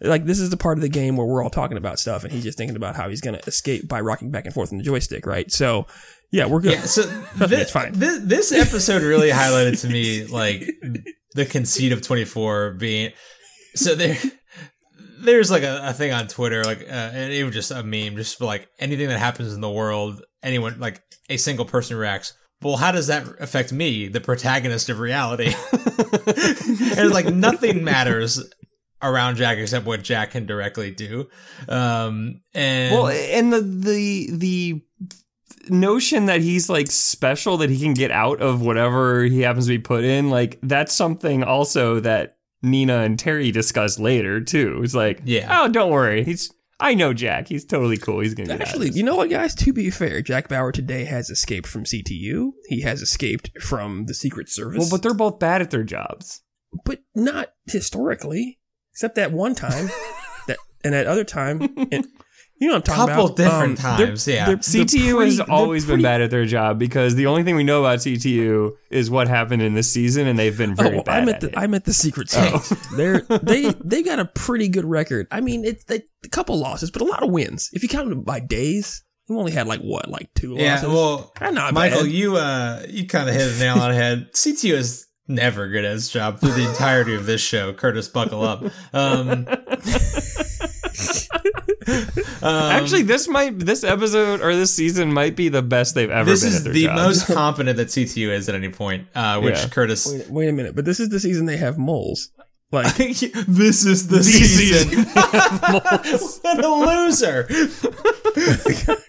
like 0.00 0.24
this 0.24 0.40
is 0.40 0.48
the 0.48 0.56
part 0.56 0.78
of 0.78 0.82
the 0.82 0.88
game 0.88 1.16
where 1.16 1.26
we're 1.26 1.42
all 1.42 1.50
talking 1.50 1.76
about 1.76 1.98
stuff, 1.98 2.24
and 2.24 2.32
he's 2.32 2.42
just 2.42 2.56
thinking 2.56 2.76
about 2.76 2.96
how 2.96 3.10
he's 3.10 3.20
gonna 3.20 3.40
escape 3.46 3.86
by 3.86 4.00
rocking 4.00 4.30
back 4.30 4.46
and 4.46 4.54
forth 4.54 4.72
on 4.72 4.78
the 4.78 4.84
joystick, 4.84 5.26
right? 5.26 5.50
So 5.52 5.86
yeah, 6.32 6.46
we're 6.46 6.60
good. 6.60 6.72
Yeah, 6.72 6.82
so 6.82 7.02
me, 7.38 7.46
it's 7.56 7.70
fine. 7.70 7.92
This, 7.92 8.20
this 8.20 8.52
episode 8.52 9.02
really 9.02 9.30
highlighted 9.30 9.80
to 9.82 9.88
me 9.88 10.24
like 10.24 10.66
the 11.34 11.44
conceit 11.44 11.92
of 11.92 12.02
24 12.02 12.74
being 12.74 13.12
so 13.74 13.94
there. 13.94 14.16
There's 15.20 15.50
like 15.50 15.62
a, 15.62 15.80
a 15.84 15.92
thing 15.92 16.12
on 16.12 16.28
Twitter, 16.28 16.64
like, 16.64 16.80
uh, 16.82 16.92
and 16.92 17.32
it 17.32 17.44
was 17.44 17.54
just 17.54 17.70
a 17.70 17.82
meme, 17.82 18.16
just 18.16 18.40
like 18.40 18.68
anything 18.78 19.08
that 19.08 19.18
happens 19.18 19.54
in 19.54 19.60
the 19.60 19.70
world, 19.70 20.22
anyone, 20.44 20.78
like 20.78 21.02
a 21.28 21.36
single 21.36 21.64
person 21.64 21.96
reacts. 21.96 22.34
Well, 22.62 22.76
how 22.76 22.92
does 22.92 23.08
that 23.08 23.26
affect 23.40 23.72
me, 23.72 24.06
the 24.06 24.20
protagonist 24.20 24.88
of 24.88 25.00
reality? 25.00 25.46
and 25.72 26.32
it's 26.36 27.12
like 27.12 27.26
nothing 27.26 27.82
matters 27.84 28.42
around 29.02 29.36
Jack 29.36 29.58
except 29.58 29.84
what 29.84 30.02
Jack 30.02 30.30
can 30.30 30.46
directly 30.46 30.90
do. 30.92 31.28
Um, 31.68 32.40
and 32.54 32.94
well, 32.94 33.08
and 33.08 33.52
the 33.52 33.60
the 33.60 34.28
the 34.32 34.82
notion 35.68 36.26
that 36.26 36.40
he's 36.40 36.68
like 36.70 36.90
special 36.90 37.56
that 37.58 37.70
he 37.70 37.78
can 37.80 37.94
get 37.94 38.10
out 38.10 38.40
of 38.40 38.62
whatever 38.62 39.24
he 39.24 39.40
happens 39.40 39.66
to 39.66 39.70
be 39.70 39.78
put 39.78 40.04
in, 40.04 40.30
like 40.30 40.58
that's 40.62 40.94
something 40.94 41.42
also 41.42 42.00
that 42.00 42.36
Nina 42.62 42.98
and 43.00 43.18
Terry 43.18 43.50
discuss 43.50 43.98
later 43.98 44.40
too. 44.40 44.80
It's 44.82 44.94
like, 44.94 45.20
Yeah. 45.24 45.48
oh, 45.60 45.68
don't 45.68 45.90
worry, 45.90 46.24
he's. 46.24 46.50
I 46.80 46.94
know 46.94 47.12
Jack. 47.12 47.48
He's 47.48 47.64
totally 47.64 47.96
cool. 47.96 48.20
He's 48.20 48.34
gonna 48.34 48.48
get 48.48 48.54
out 48.54 48.60
of 48.62 48.68
Actually, 48.68 48.90
you 48.90 49.02
know 49.02 49.16
what, 49.16 49.30
guys? 49.30 49.54
To 49.56 49.72
be 49.72 49.90
fair, 49.90 50.22
Jack 50.22 50.48
Bauer 50.48 50.72
today 50.72 51.04
has 51.04 51.30
escaped 51.30 51.66
from 51.66 51.84
CTU. 51.84 52.52
He 52.68 52.80
has 52.82 53.00
escaped 53.00 53.50
from 53.62 54.06
the 54.06 54.14
Secret 54.14 54.48
Service. 54.48 54.80
Well, 54.80 54.88
but 54.90 55.02
they're 55.02 55.14
both 55.14 55.38
bad 55.38 55.62
at 55.62 55.70
their 55.70 55.84
jobs. 55.84 56.42
but 56.84 57.00
not 57.14 57.52
historically, 57.66 58.58
except 58.92 59.14
that 59.14 59.32
one 59.32 59.54
time. 59.54 59.88
that 60.48 60.58
and 60.82 60.92
that 60.94 61.06
other 61.06 61.24
time, 61.24 61.62
and, 61.92 62.06
you 62.60 62.68
know 62.68 62.74
what 62.74 62.88
I'm 62.88 62.96
talking 62.96 63.14
Couple 63.14 63.26
about. 63.26 63.36
different 63.36 63.84
Um, 63.84 63.96
they're- 63.98 64.06
times, 64.08 64.28
yeah. 64.28 64.46
they're- 64.46 64.54
they're 64.56 64.84
CTU 64.84 65.24
has 65.24 65.40
always 65.40 65.86
they're 65.86 65.96
been 65.96 66.02
bad 66.02 66.20
at 66.22 66.30
their 66.30 66.46
job 66.46 66.78
because 66.78 67.14
the 67.16 67.26
only 67.26 67.42
thing 67.42 67.56
we 67.56 67.64
know 67.64 67.80
about 67.80 67.98
CTU 68.00 68.70
is 68.90 69.10
what 69.10 69.28
happened 69.28 69.60
in 69.62 69.74
this 69.74 69.90
season, 69.90 70.26
and 70.26 70.38
they've 70.38 70.56
been 70.56 70.72
Oh, 70.72 70.74
very 70.82 70.94
well, 70.94 71.04
bad 71.04 71.22
I 71.22 71.24
meant 71.24 71.34
at 71.36 71.40
the 71.40 71.48
it. 71.48 71.54
I 71.58 71.66
meant 71.66 71.84
the 71.84 71.92
Secret 71.92 72.30
Service. 72.30 72.68
They're 72.96 73.20
they 73.42 73.72
they 73.84 74.02
got 74.02 74.18
a 74.20 74.24
pretty 74.24 74.68
good 74.68 74.84
record. 74.84 75.26
I 75.30 75.40
mean, 75.40 75.64
it's 75.64 75.84
they, 75.84 76.02
a 76.24 76.28
couple 76.28 76.56
losses, 76.58 76.90
but 76.90 77.02
a 77.02 77.04
lot 77.04 77.22
of 77.22 77.30
wins. 77.30 77.70
If 77.72 77.82
you 77.82 77.88
count 77.88 78.08
them 78.08 78.22
by 78.22 78.40
days, 78.40 79.02
we 79.28 79.36
only 79.36 79.52
had 79.52 79.66
like 79.66 79.80
what, 79.80 80.08
like 80.08 80.28
two 80.34 80.54
yeah, 80.56 80.74
losses. 80.74 80.88
well, 80.88 81.32
Not 81.40 81.54
bad. 81.54 81.74
Michael, 81.74 82.06
you 82.06 82.36
uh, 82.36 82.82
you 82.88 83.06
kind 83.06 83.28
of 83.28 83.34
hit 83.34 83.54
a 83.56 83.58
nail 83.58 83.78
on 83.78 83.90
the 83.90 83.96
head. 83.96 84.28
CTU 84.34 84.74
is 84.74 85.06
never 85.26 85.68
good 85.68 85.84
at 85.86 85.92
his 85.92 86.08
job 86.10 86.38
through 86.38 86.52
the 86.52 86.68
entirety 86.68 87.14
of 87.14 87.24
this 87.26 87.40
show. 87.40 87.72
Curtis, 87.72 88.08
buckle 88.08 88.42
up. 88.42 88.62
Um, 88.92 89.46
um, 92.42 92.72
Actually, 92.72 93.02
this 93.02 93.28
might 93.28 93.58
this 93.58 93.84
episode 93.84 94.40
or 94.40 94.54
this 94.54 94.74
season 94.74 95.12
might 95.12 95.36
be 95.36 95.48
the 95.48 95.62
best 95.62 95.94
they've 95.94 96.10
ever 96.10 96.28
this 96.30 96.40
been 96.42 96.48
is 96.50 96.56
at 96.58 96.64
their 96.64 96.72
the 96.72 96.84
jobs. 96.84 97.02
most 97.02 97.26
competent 97.34 97.76
that 97.76 97.88
CTU 97.88 98.28
is 98.28 98.48
at 98.48 98.54
any 98.54 98.68
point. 98.70 99.06
Uh, 99.14 99.40
which 99.40 99.56
Yeah. 99.56 99.68
Curtis, 99.68 100.06
wait, 100.06 100.30
wait 100.30 100.48
a 100.48 100.52
minute, 100.52 100.74
but 100.74 100.84
this 100.84 101.00
is 101.00 101.08
the 101.10 101.20
season 101.20 101.46
they 101.46 101.56
have 101.56 101.78
moles. 101.78 102.30
Like 102.72 102.96
this 102.96 103.84
is 103.86 104.08
the, 104.08 104.22
season 104.24 104.88
season. 104.88 105.04
what 106.42 106.64
a 106.64 106.68
loser! 106.68 107.46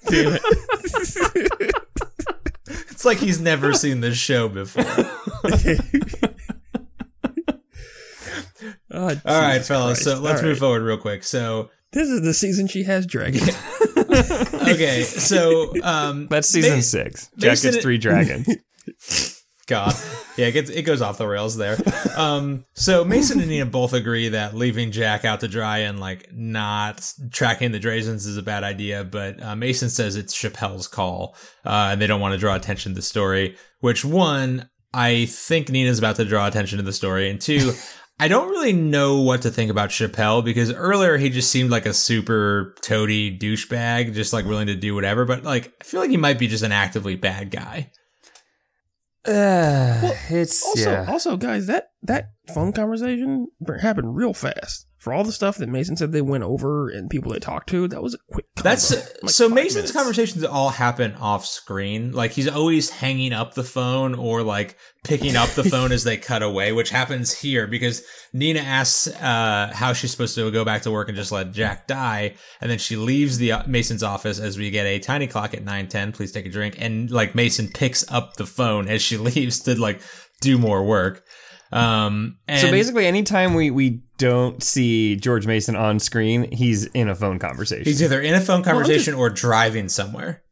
damn 0.10 0.34
it. 0.36 1.76
It's 2.92 3.06
like 3.06 3.18
he's 3.18 3.40
never 3.40 3.74
seen 3.74 4.02
this 4.02 4.18
show 4.18 4.50
before. 4.50 4.84
Oh, 8.92 9.10
All 9.26 9.42
right, 9.42 9.54
Jesus 9.56 9.68
fellas. 9.68 10.02
So 10.04 10.20
let's 10.20 10.40
All 10.42 10.48
move 10.48 10.56
right. 10.56 10.60
forward 10.60 10.84
real 10.84 10.98
quick. 10.98 11.24
So 11.24 11.70
This 11.92 12.10
is 12.10 12.22
the 12.22 12.34
season 12.34 12.68
she 12.68 12.84
has 12.84 13.06
dragons. 13.06 13.50
okay, 13.98 15.04
so 15.04 15.74
um, 15.84 16.28
That's 16.28 16.50
season 16.50 16.76
Ma- 16.76 16.82
six. 16.82 17.30
Jack 17.38 17.52
Mason- 17.52 17.72
gets 17.72 17.84
three 17.84 17.98
dragons. 17.98 18.48
God, 19.68 19.96
yeah, 20.38 20.46
it 20.46 20.52
gets 20.52 20.70
it 20.70 20.84
goes 20.84 21.02
off 21.02 21.18
the 21.18 21.28
rails 21.28 21.58
there. 21.58 21.78
Um, 22.16 22.66
so 22.76 23.04
Mason 23.04 23.40
and 23.40 23.50
Nina 23.50 23.66
both 23.66 23.94
agree 23.94 24.30
that 24.30 24.54
leaving 24.54 24.92
Jack 24.92 25.26
out 25.26 25.40
to 25.40 25.48
dry 25.48 25.80
and 25.80 26.00
like 26.00 26.30
not 26.32 27.12
tracking 27.32 27.72
the 27.72 27.80
Drazens 27.80 28.28
is 28.28 28.38
a 28.38 28.44
bad 28.44 28.64
idea, 28.64 29.04
but 29.04 29.42
uh, 29.42 29.56
Mason 29.56 29.90
says 29.90 30.18
it's 30.18 30.40
Chappelle's 30.40 30.88
call, 30.88 31.36
uh, 31.66 31.90
and 31.92 32.00
they 32.00 32.06
don't 32.06 32.22
want 32.22 32.34
to 32.34 32.38
draw 32.38 32.56
attention 32.56 32.92
to 32.92 32.96
the 32.98 33.02
story. 33.02 33.58
Which 33.80 34.06
one, 34.06 34.70
I 34.94 35.26
think 35.26 35.70
Nina's 35.70 35.98
about 35.98 36.18
to 36.18 36.26
draw 36.26 36.46
attention 36.46 36.78
to 36.78 36.84
the 36.84 36.94
story, 36.94 37.30
and 37.32 37.42
two. 37.42 37.74
I 38.18 38.30
don't 38.30 38.50
really 38.50 38.72
know 38.72 39.20
what 39.20 39.42
to 39.42 39.52
think 39.52 39.70
about 39.70 39.90
Chappelle 39.90 40.44
because 40.44 40.72
earlier 40.72 41.18
he 41.18 41.30
just 41.30 41.52
seemed 41.52 41.70
like 41.70 41.86
a 41.86 41.94
super 41.94 42.74
toady 42.82 43.38
douchebag, 43.38 44.14
just 44.14 44.32
like 44.32 44.46
willing 44.46 44.68
to 44.68 44.76
do 44.76 44.96
whatever. 44.96 45.26
But 45.26 45.44
like, 45.44 45.74
I 45.82 45.84
feel 45.84 46.00
like 46.00 46.10
he 46.10 46.18
might 46.18 46.40
be 46.40 46.48
just 46.48 46.64
an 46.64 46.72
actively 46.72 47.16
bad 47.16 47.52
guy. 47.52 47.92
Uh, 49.26 50.12
it's 50.30 50.64
Also, 50.64 50.92
yeah. 50.92 51.06
also, 51.10 51.36
guys, 51.36 51.68
that 51.68 51.90
that 52.04 52.30
phone 52.54 52.72
conversation 52.72 53.48
happened 53.82 54.16
real 54.16 54.34
fast. 54.34 54.88
For 55.06 55.14
all 55.14 55.24
the 55.24 55.32
stuff 55.32 55.58
that 55.58 55.70
Mason 55.70 55.96
said 55.96 56.14
they 56.14 56.22
went 56.24 56.44
over 56.44 56.90
and 56.90 57.12
people 57.12 57.32
they 57.32 57.38
talked 57.38 57.70
to, 57.70 57.88
that 57.90 58.02
was 58.02 58.16
a 58.16 58.18
quick. 58.32 58.48
That's. 58.56 58.90
Like 59.22 59.30
so. 59.30 59.48
Mason's 59.48 59.76
minutes. 59.76 59.92
conversations 59.92 60.44
all 60.44 60.70
happen 60.70 61.14
off 61.14 61.46
screen. 61.46 62.12
Like 62.12 62.32
he's 62.32 62.48
always 62.48 62.90
hanging 62.90 63.32
up 63.32 63.54
the 63.54 63.64
phone 63.64 64.16
or 64.16 64.42
like 64.42 64.80
picking 65.04 65.36
up 65.36 65.50
the 65.50 65.64
phone 65.70 65.92
as 65.92 66.06
they 66.06 66.18
cut 66.18 66.42
away, 66.42 66.72
which 66.72 66.90
happens 66.90 67.32
here 67.32 67.68
because 67.68 68.02
Nina 68.34 68.62
asks 68.62 69.06
uh, 69.22 69.70
how 69.76 69.94
she's 69.94 70.10
supposed 70.10 70.34
to 70.34 70.50
go 70.50 70.66
back 70.66 70.82
to 70.82 70.92
work 70.92 71.08
and 71.08 71.16
just 71.16 71.32
let 71.32 71.52
Jack 71.52 71.86
die, 71.86 72.34
and 72.60 72.72
then 72.72 72.80
she 72.80 72.96
leaves 72.96 73.38
the 73.38 73.52
uh, 73.52 73.64
Mason's 73.68 74.02
office 74.02 74.40
as 74.40 74.58
we 74.58 74.72
get 74.72 74.88
a 74.88 74.98
tiny 74.98 75.28
clock 75.28 75.54
at 75.54 75.64
nine 75.64 75.88
ten. 75.88 76.14
Please 76.14 76.32
take 76.32 76.48
a 76.48 76.50
drink, 76.50 76.78
and 76.80 77.12
like 77.12 77.36
Mason 77.36 77.68
picks 77.68 78.12
up 78.12 78.38
the 78.38 78.48
phone 78.48 78.88
as 78.88 79.04
she 79.04 79.18
leaves 79.20 79.60
to 79.60 79.80
like 79.80 80.02
do 80.42 80.58
more 80.58 80.84
work. 80.84 81.24
Um, 81.72 82.38
and 82.48 82.60
so 82.60 82.72
basically, 82.72 83.06
anytime 83.06 83.54
we 83.54 83.70
we 83.70 84.02
don't 84.18 84.62
see 84.64 85.16
George 85.16 85.46
Mason 85.46 85.76
on 85.76 86.00
screen, 86.00 86.52
he's 86.52 86.86
in 86.86 87.10
a 87.10 87.16
phone 87.16 87.40
conversation. 87.40 87.86
he's 87.86 88.02
either 88.02 88.22
in 88.22 88.34
a 88.34 88.42
phone 88.42 88.64
conversation 88.64 89.14
or 89.14 89.30
driving 89.30 89.90
somewhere. 89.90 90.44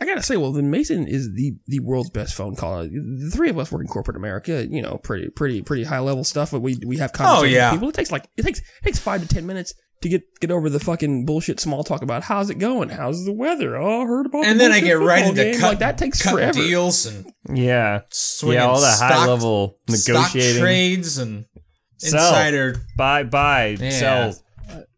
I 0.00 0.04
gotta 0.04 0.22
say, 0.22 0.36
well, 0.36 0.52
then 0.52 0.70
Mason 0.70 1.08
is 1.08 1.32
the 1.34 1.56
the 1.66 1.80
world's 1.80 2.10
best 2.10 2.34
phone 2.34 2.54
caller. 2.54 2.84
The 2.86 3.30
three 3.32 3.50
of 3.50 3.58
us 3.58 3.72
work 3.72 3.82
in 3.82 3.88
corporate 3.88 4.16
America, 4.16 4.64
you 4.64 4.80
know, 4.80 4.98
pretty 5.02 5.28
pretty 5.30 5.62
pretty 5.62 5.82
high 5.82 5.98
level 5.98 6.22
stuff. 6.22 6.52
But 6.52 6.60
we 6.60 6.78
we 6.86 6.98
have 6.98 7.10
oh, 7.14 7.18
conversations 7.18 7.52
yeah. 7.52 7.70
with 7.72 7.80
people. 7.80 7.88
It 7.88 7.94
takes 7.94 8.12
like 8.12 8.28
it 8.36 8.42
takes 8.42 8.60
it 8.60 8.84
takes 8.84 8.98
five 9.00 9.22
to 9.22 9.28
ten 9.28 9.44
minutes 9.44 9.74
to 10.02 10.08
get 10.08 10.22
get 10.40 10.52
over 10.52 10.70
the 10.70 10.78
fucking 10.78 11.26
bullshit 11.26 11.58
small 11.58 11.82
talk 11.82 12.02
about 12.02 12.22
how's 12.22 12.48
it 12.48 12.58
going, 12.58 12.88
how's 12.90 13.24
the 13.24 13.32
weather. 13.32 13.76
Oh, 13.76 14.02
I 14.02 14.06
heard 14.06 14.26
about. 14.26 14.44
And 14.44 14.60
the 14.60 14.64
then 14.64 14.72
I 14.72 14.80
get 14.80 15.00
right 15.00 15.26
into 15.26 15.42
game. 15.42 15.58
cut, 15.58 15.68
like 15.68 15.78
that 15.80 15.98
takes 15.98 16.22
cut 16.22 16.34
forever. 16.34 16.52
deals 16.52 17.06
and 17.06 17.32
yeah, 17.52 18.02
yeah, 18.44 18.66
all 18.66 18.80
that 18.80 18.96
stock- 18.96 19.12
high 19.12 19.26
level 19.26 19.78
stock 19.88 20.34
negotiating. 20.34 20.62
trades 20.62 21.18
and 21.18 21.46
Sell. 21.98 22.20
insider. 22.28 22.76
buy, 22.96 23.22
buy, 23.24 23.76
Yeah. 23.80 23.90
sell 23.90 24.34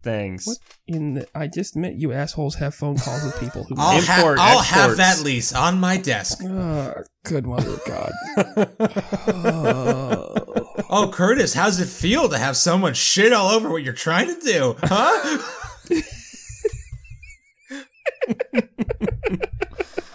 things. 0.03 0.47
What 0.47 0.59
in 0.87 1.15
the, 1.15 1.27
I 1.35 1.47
just 1.47 1.77
met 1.77 1.95
you 1.95 2.13
assholes 2.13 2.57
have 2.57 2.75
phone 2.75 2.99
calls 2.99 3.23
with 3.25 3.39
people 3.41 3.65
who. 3.65 3.75
I'll, 3.79 4.01
ha- 4.01 4.17
Import, 4.19 4.39
I'll 4.41 4.61
have 4.63 4.97
that 4.97 5.23
lease 5.23 5.53
on 5.55 5.79
my 5.79 5.97
desk. 5.97 6.39
Ah, 6.45 6.95
good 7.25 7.47
mother 7.47 7.71
of 7.71 7.85
God. 7.87 8.13
Oh. 9.29 10.35
Oh, 10.93 11.09
Curtis, 11.09 11.55
how's 11.55 11.79
it 11.79 11.87
feel 11.87 12.29
to 12.29 12.37
have 12.37 12.57
someone 12.57 12.95
shit 12.95 13.33
all 13.33 13.51
over 13.51 13.71
what 13.71 13.85
you're 13.85 13.93
trying 13.93 14.27
to 14.27 14.41
do? 14.41 14.75
Huh? 14.83 15.39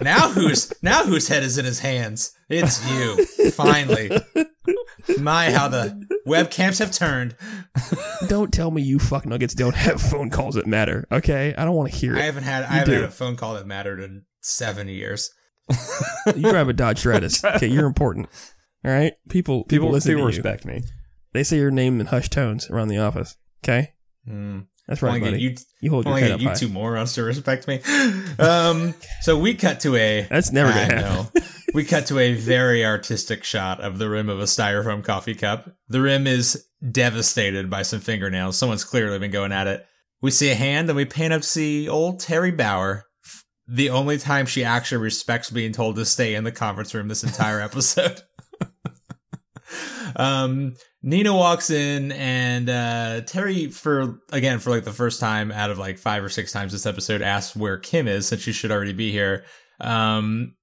now 0.02 0.30
whose 0.30 0.72
now 0.82 1.04
whose 1.06 1.28
head 1.28 1.44
is 1.44 1.58
in 1.58 1.66
his 1.66 1.80
hands? 1.80 2.34
It's 2.50 2.88
you. 2.92 3.26
Finally. 3.52 4.12
My 5.20 5.52
how 5.52 5.68
the 5.68 6.04
webcams 6.28 6.80
have 6.80 6.92
turned. 6.92 7.36
don't 8.28 8.52
tell 8.52 8.72
me 8.72 8.82
you 8.82 8.98
fuck 9.00 9.26
nuggets 9.26 9.54
don't 9.54 9.76
have 9.76 10.02
phone 10.02 10.30
calls 10.30 10.56
that 10.56 10.66
matter. 10.68 11.06
Okay, 11.12 11.54
I 11.56 11.64
don't 11.66 11.76
want 11.76 11.92
to 11.92 11.98
hear 11.98 12.16
it. 12.16 12.20
I 12.20 12.22
it. 12.22 12.26
haven't 12.26 12.44
had 12.44 12.64
I 12.64 12.68
haven't 12.78 12.94
do. 12.94 13.02
had 13.02 13.10
a 13.10 13.12
phone 13.12 13.36
call 13.36 13.54
that 13.56 13.68
mattered 13.68 14.00
in 14.02 14.24
seven 14.42 14.88
years. 14.88 15.30
You 16.36 16.50
drive 16.50 16.68
a 16.70 16.74
Dodge 16.74 17.00
Stratus. 17.00 17.44
Okay, 17.46 17.68
you're 17.68 17.86
important. 17.86 18.28
All 18.84 18.92
right, 18.92 19.14
people 19.30 19.64
people, 19.64 19.66
People, 19.88 19.92
listen 19.92 20.10
people 20.12 20.28
to 20.30 20.34
you. 20.34 20.38
respect 20.42 20.66
me. 20.66 20.84
They 21.34 21.44
say 21.44 21.58
your 21.58 21.72
name 21.72 22.00
in 22.00 22.08
hushed 22.08 22.32
tones 22.32 22.70
around 22.70 22.88
the 22.88 22.98
office. 22.98 23.36
Okay, 23.64 23.94
Hmm. 24.28 24.62
That's 24.88 25.02
right, 25.02 25.20
buddy. 25.22 25.42
You, 25.42 25.56
You 25.82 25.90
hold 25.90 26.06
your 26.06 26.18
head 26.18 26.28
get 26.28 26.32
up 26.36 26.42
you 26.42 26.48
high. 26.50 26.54
two 26.54 26.70
morons 26.70 27.14
to 27.14 27.24
respect 27.24 27.68
me. 27.68 27.82
Um, 28.38 28.94
so 29.22 29.38
we 29.40 29.54
cut 29.56 29.80
to 29.82 29.96
a. 29.96 30.28
That's 30.30 30.52
never 30.52 30.70
gonna 30.70 30.82
happen. 30.82 30.98
know. 31.02 31.28
we 31.74 31.86
cut 31.86 32.08
to 32.08 32.20
a 32.20 32.34
very 32.34 32.86
artistic 32.86 33.44
shot 33.46 33.80
of 33.80 33.98
the 33.98 34.10
rim 34.10 34.30
of 34.30 34.40
a 34.40 34.44
styrofoam 34.44 35.04
coffee 35.04 35.36
cup. 35.36 35.70
The 35.88 36.02
rim 36.02 36.28
is 36.28 36.66
devastated 36.92 37.70
by 37.70 37.84
some 37.84 38.02
fingernails. 38.02 38.58
Someone's 38.58 38.84
clearly 38.84 39.18
been 39.20 39.32
going 39.32 39.54
at 39.54 39.68
it. 39.68 39.86
We 40.22 40.32
see 40.32 40.52
a 40.52 40.56
hand 40.56 40.90
and 40.90 40.98
we 40.98 41.06
pan 41.06 41.32
up 41.32 41.42
to 41.42 41.48
see 41.48 41.88
old 41.88 42.20
Terry 42.20 42.52
Bauer. 42.52 43.06
The 43.68 43.90
only 43.90 44.18
time 44.18 44.46
she 44.46 44.64
actually 44.64 45.02
respects 45.02 45.50
being 45.50 45.72
told 45.72 45.96
to 45.96 46.06
stay 46.06 46.36
in 46.36 46.44
the 46.44 46.52
conference 46.52 46.94
room 46.94 47.08
this 47.08 47.24
entire 47.24 47.62
episode. 47.62 48.22
um, 50.16 50.76
Nina 51.08 51.34
walks 51.36 51.70
in 51.70 52.12
and 52.14 52.68
uh, 52.68 53.22
Terry, 53.22 53.68
for 53.70 54.20
again, 54.32 54.58
for 54.58 54.72
like 54.72 54.86
the 54.86 54.92
first 54.92 55.20
time 55.20 55.52
out 55.52 55.70
of 55.70 55.78
like 55.78 56.00
five 56.00 56.24
or 56.24 56.30
six 56.30 56.52
times 56.52 56.72
this 56.72 56.88
episode, 56.88 57.22
asks 57.22 57.56
where 57.56 57.78
Kim 57.78 58.08
is 58.08 58.28
since 58.28 58.42
she 58.42 58.52
should 58.52 58.72
already 58.72 58.92
be 58.92 59.12
here. 59.12 59.46
Um, 59.80 60.56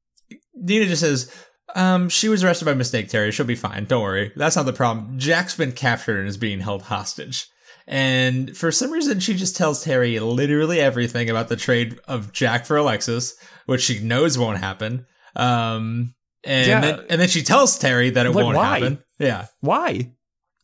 Nina 0.57 0.87
just 0.87 1.01
says, 1.01 1.33
um, 1.77 2.09
she 2.09 2.29
was 2.29 2.43
arrested 2.43 2.65
by 2.65 2.75
mistake, 2.75 3.09
Terry. 3.09 3.31
She'll 3.31 3.47
be 3.47 3.55
fine. 3.55 3.85
Don't 3.85 4.03
worry. 4.03 4.33
That's 4.35 4.57
not 4.57 4.67
the 4.67 4.73
problem. 4.73 5.17
Jack's 5.17 5.57
been 5.57 5.71
captured 5.73 6.19
and 6.19 6.29
is 6.29 6.37
being 6.37 6.59
held 6.61 6.83
hostage. 6.83 7.47
And 7.87 8.57
for 8.57 8.71
some 8.73 8.91
reason, 8.91 9.21
she 9.21 9.35
just 9.35 9.57
tells 9.57 9.85
Terry 9.85 10.19
literally 10.19 10.81
everything 10.81 11.31
about 11.31 11.49
the 11.49 11.57
trade 11.57 11.99
of 12.09 12.33
Jack 12.33 12.67
for 12.67 12.77
Alexis, 12.77 13.35
which 13.67 13.81
she 13.83 14.01
knows 14.01 14.37
won't 14.37 14.59
happen. 14.59 15.07
Um, 15.37 16.15
and 16.45 16.67
Yeah. 16.67 16.81
then, 16.81 17.07
and 17.11 17.21
then 17.21 17.29
she 17.29 17.43
tells 17.43 17.79
Terry 17.79 18.11
that 18.11 18.27
it 18.27 18.31
Like, 18.33 18.45
won't 18.45 18.57
why? 18.57 18.65
happen. 18.81 18.99
Yeah. 19.19 19.47
Why? 19.61 20.11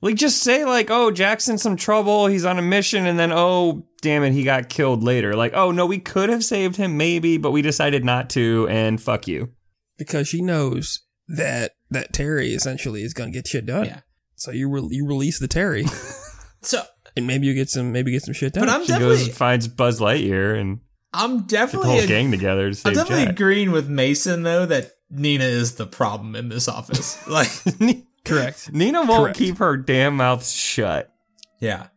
Like, 0.00 0.14
just 0.14 0.42
say 0.42 0.64
like, 0.64 0.90
"Oh, 0.90 1.10
Jack's 1.10 1.48
in 1.48 1.58
some 1.58 1.74
trouble. 1.76 2.26
He's 2.28 2.44
on 2.44 2.58
a 2.58 2.62
mission," 2.62 3.06
and 3.06 3.18
then, 3.18 3.32
"Oh, 3.32 3.86
damn 4.00 4.22
it, 4.22 4.32
he 4.32 4.44
got 4.44 4.68
killed 4.68 5.02
later." 5.02 5.34
Like, 5.34 5.52
"Oh 5.54 5.70
no, 5.72 5.86
we 5.86 5.98
could 5.98 6.28
have 6.28 6.44
saved 6.44 6.76
him, 6.76 6.96
maybe, 6.96 7.36
but 7.36 7.50
we 7.50 7.62
decided 7.62 8.04
not 8.04 8.30
to." 8.30 8.68
And 8.70 9.00
fuck 9.02 9.26
you. 9.26 9.50
because 9.98 10.28
she 10.28 10.40
knows 10.40 11.00
that 11.26 11.72
that 11.90 12.12
Terry 12.12 12.54
essentially 12.54 13.02
is 13.02 13.12
going 13.12 13.32
to 13.32 13.36
get 13.36 13.48
shit 13.48 13.66
done. 13.66 13.86
Yeah. 13.86 14.00
So 14.36 14.52
you 14.52 14.68
re- 14.70 14.88
you 14.90 15.04
release 15.06 15.40
the 15.40 15.48
Terry, 15.48 15.84
So, 16.62 16.82
and 17.16 17.26
maybe 17.26 17.46
you 17.48 17.54
get 17.54 17.68
some 17.68 17.90
maybe 17.92 18.12
get 18.12 18.22
some 18.22 18.34
shit 18.34 18.52
done. 18.52 18.66
but 18.66 18.72
I'm 18.72 18.82
She 18.82 18.88
definitely, 18.88 19.16
goes 19.16 19.26
and 19.26 19.36
finds 19.36 19.66
Buzz 19.68 19.98
Lightyear 20.00 20.60
and 20.60 20.78
I'm 21.12 21.42
definitely 21.42 21.86
the 21.88 21.92
whole 21.94 22.02
ag- 22.02 22.08
gang 22.08 22.30
together 22.30 22.62
to 22.62 22.68
I'm 22.68 22.74
save 22.74 22.94
definitely 22.94 23.24
Jack. 23.24 23.34
agreeing 23.34 23.70
with 23.72 23.88
Mason 23.88 24.44
though 24.44 24.64
that 24.66 24.92
Nina 25.10 25.44
is 25.44 25.74
the 25.74 25.86
problem 25.86 26.36
in 26.36 26.48
this 26.50 26.68
office. 26.68 27.18
Like, 27.28 27.50
correct. 28.24 28.70
Nina 28.72 29.02
won't 29.04 29.22
Correct. 29.24 29.38
keep 29.38 29.58
her 29.58 29.76
damn 29.76 30.16
mouth 30.16 30.46
shut. 30.46 31.12
yeah. 31.60 31.88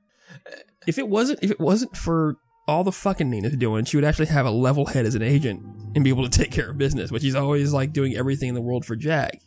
If 0.87 0.97
it 0.97 1.07
wasn't 1.07 1.39
if 1.43 1.51
it 1.51 1.59
wasn't 1.59 1.95
for 1.95 2.37
all 2.67 2.83
the 2.83 2.91
fucking 2.91 3.29
Nina's 3.29 3.55
doing, 3.55 3.85
she 3.85 3.97
would 3.97 4.03
actually 4.03 4.25
have 4.27 4.45
a 4.47 4.51
level 4.51 4.87
head 4.87 5.05
as 5.05 5.13
an 5.13 5.21
agent 5.21 5.61
and 5.93 6.03
be 6.03 6.09
able 6.09 6.27
to 6.27 6.39
take 6.39 6.51
care 6.51 6.71
of 6.71 6.77
business. 6.77 7.11
But 7.11 7.21
she's 7.21 7.35
always 7.35 7.71
like 7.71 7.93
doing 7.93 8.15
everything 8.15 8.49
in 8.49 8.55
the 8.55 8.61
world 8.61 8.83
for 8.85 8.95
Jack, 8.95 9.39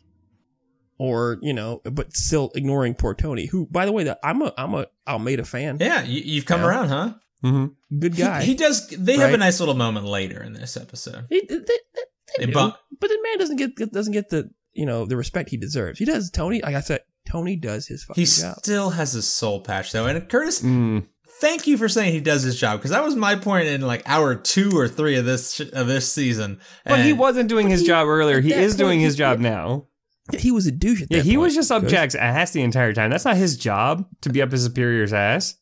or 0.98 1.38
you 1.42 1.52
know, 1.52 1.80
but 1.84 2.14
still 2.16 2.52
ignoring 2.54 2.94
poor 2.94 3.14
Tony. 3.14 3.46
Who, 3.46 3.66
by 3.66 3.84
the 3.86 3.92
way, 3.92 4.04
that 4.04 4.18
I'm 4.22 4.42
a 4.42 4.52
I'm 4.56 4.74
a 4.74 4.86
Almeida 5.08 5.44
fan. 5.44 5.78
Yeah, 5.80 6.02
you, 6.04 6.20
you've 6.24 6.46
come 6.46 6.60
Yeah. 6.60 6.66
around, 6.68 6.88
huh? 6.88 7.14
Mm-hmm. 7.44 7.98
Good 7.98 8.16
guy. 8.16 8.42
He, 8.42 8.54
does. 8.54 8.86
They 8.88 9.16
have 9.18 9.34
a 9.34 9.36
nice 9.36 9.60
little 9.60 9.74
moment 9.74 10.06
later 10.06 10.42
in 10.42 10.54
this 10.54 10.76
episode. 10.78 11.26
He, 11.28 11.40
they, 11.46 11.56
they, 11.56 11.62
they 11.66 12.02
They 12.38 12.46
do. 12.46 12.52
bump- 12.52 12.76
but 13.00 13.08
the 13.08 13.18
man 13.22 13.38
doesn't 13.38 13.56
get 13.56 13.76
doesn't 13.92 14.12
get 14.14 14.30
the 14.30 14.50
you 14.74 14.86
know 14.86 15.06
the 15.06 15.16
respect 15.16 15.50
he 15.50 15.56
deserves. 15.56 15.98
He 15.98 16.04
does. 16.04 16.30
Tony, 16.30 16.60
like 16.62 16.74
I 16.74 16.80
said, 16.80 17.00
Tony 17.28 17.56
does 17.56 17.86
his 17.86 18.04
fucking 18.04 18.22
job. 18.24 18.28
He 18.36 18.42
job. 18.42 18.56
still 18.58 18.90
has 18.90 19.12
his 19.12 19.26
soul 19.26 19.60
patch 19.60 19.92
though, 19.92 20.06
and 20.06 20.28
Curtis, 20.28 20.60
Mm. 20.62 21.06
thank 21.40 21.66
you 21.66 21.76
for 21.78 21.88
saying 21.88 22.12
he 22.12 22.20
does 22.20 22.42
his 22.42 22.58
job 22.58 22.78
because 22.80 22.90
that 22.90 23.02
was 23.04 23.16
my 23.16 23.34
point 23.36 23.66
in 23.68 23.80
like 23.80 24.02
hour 24.06 24.34
two 24.34 24.70
or 24.76 24.88
three 24.88 25.16
of 25.16 25.24
this 25.24 25.54
sh- 25.54 25.70
of 25.72 25.86
this 25.86 26.12
season. 26.12 26.60
But 26.84 27.00
he 27.00 27.12
wasn't 27.12 27.48
doing 27.48 27.68
his 27.68 27.80
he- 27.80 27.86
job 27.86 28.06
earlier. 28.08 28.38
at 28.38 28.44
He 28.44 28.50
that 28.50 28.60
is 28.60 28.76
doing 28.76 29.00
his 29.00 29.14
he- 29.14 29.18
job 29.18 29.38
now. 29.40 29.86
Yeah, 30.32 30.40
he 30.40 30.50
was 30.50 30.66
a 30.66 30.70
douche 30.72 31.02
at 31.02 31.08
Yeah, 31.10 31.18
that 31.18 31.24
he 31.26 31.32
point. 31.32 31.40
was 31.42 31.54
just 31.54 31.70
up 31.70 31.86
Jack's 31.86 32.14
ass 32.14 32.52
the 32.52 32.62
entire 32.62 32.94
time. 32.94 33.10
That's 33.10 33.26
not 33.26 33.36
his 33.36 33.58
job 33.58 34.06
to 34.22 34.30
be 34.30 34.40
up 34.40 34.52
his 34.52 34.64
superior's 34.64 35.12
ass. 35.12 35.56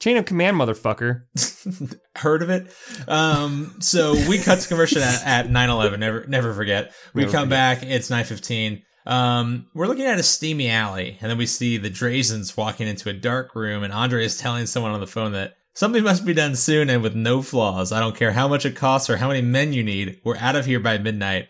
Chain 0.00 0.16
of 0.16 0.24
command, 0.26 0.56
motherfucker. 0.56 1.22
heard 2.16 2.42
of 2.42 2.50
it. 2.50 2.66
Um, 3.08 3.76
so 3.80 4.14
we 4.28 4.38
cut 4.38 4.60
to 4.60 4.68
commercial 4.68 5.02
at, 5.02 5.22
at 5.46 5.46
9-11. 5.48 5.98
Never, 5.98 6.26
never 6.26 6.52
forget. 6.52 6.92
We 7.14 7.22
Never 7.22 7.32
come 7.32 7.44
forget. 7.46 7.80
back. 7.80 7.82
It's 7.88 8.10
9-15. 8.10 8.82
Um, 9.06 9.66
we're 9.74 9.86
looking 9.86 10.06
at 10.06 10.18
a 10.18 10.22
steamy 10.22 10.70
alley 10.70 11.18
and 11.20 11.30
then 11.30 11.36
we 11.38 11.46
see 11.46 11.76
the 11.76 11.90
Drazens 11.90 12.56
walking 12.56 12.88
into 12.88 13.08
a 13.10 13.12
dark 13.12 13.54
room 13.54 13.82
and 13.82 13.92
Andre 13.92 14.24
is 14.24 14.38
telling 14.38 14.64
someone 14.66 14.92
on 14.92 15.00
the 15.00 15.06
phone 15.06 15.32
that 15.32 15.52
something 15.74 16.02
must 16.02 16.24
be 16.24 16.32
done 16.34 16.56
soon 16.56 16.88
and 16.90 17.02
with 17.02 17.14
no 17.14 17.42
flaws. 17.42 17.92
I 17.92 18.00
don't 18.00 18.16
care 18.16 18.32
how 18.32 18.48
much 18.48 18.64
it 18.64 18.76
costs 18.76 19.10
or 19.10 19.18
how 19.18 19.28
many 19.28 19.42
men 19.42 19.72
you 19.74 19.82
need. 19.84 20.20
We're 20.24 20.38
out 20.38 20.56
of 20.56 20.64
here 20.66 20.80
by 20.80 20.96
midnight. 20.98 21.48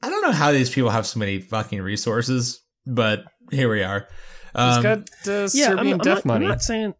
I 0.00 0.10
don't 0.10 0.22
know 0.22 0.32
how 0.32 0.52
these 0.52 0.70
people 0.70 0.90
have 0.90 1.06
so 1.06 1.18
many 1.18 1.40
fucking 1.40 1.80
resources, 1.82 2.60
but 2.86 3.24
here 3.50 3.68
we 3.70 3.82
are. 3.82 4.06
He's 4.54 4.76
Um, 4.76 4.82
got 4.82 4.98
uh, 5.26 5.48
Yeah, 5.52 5.70
I'm, 5.76 5.88
I'm 5.94 5.98
death 5.98 6.18
not, 6.18 6.24
money. 6.24 6.44
I'm 6.46 6.50
not 6.50 6.62
saying, 6.62 6.94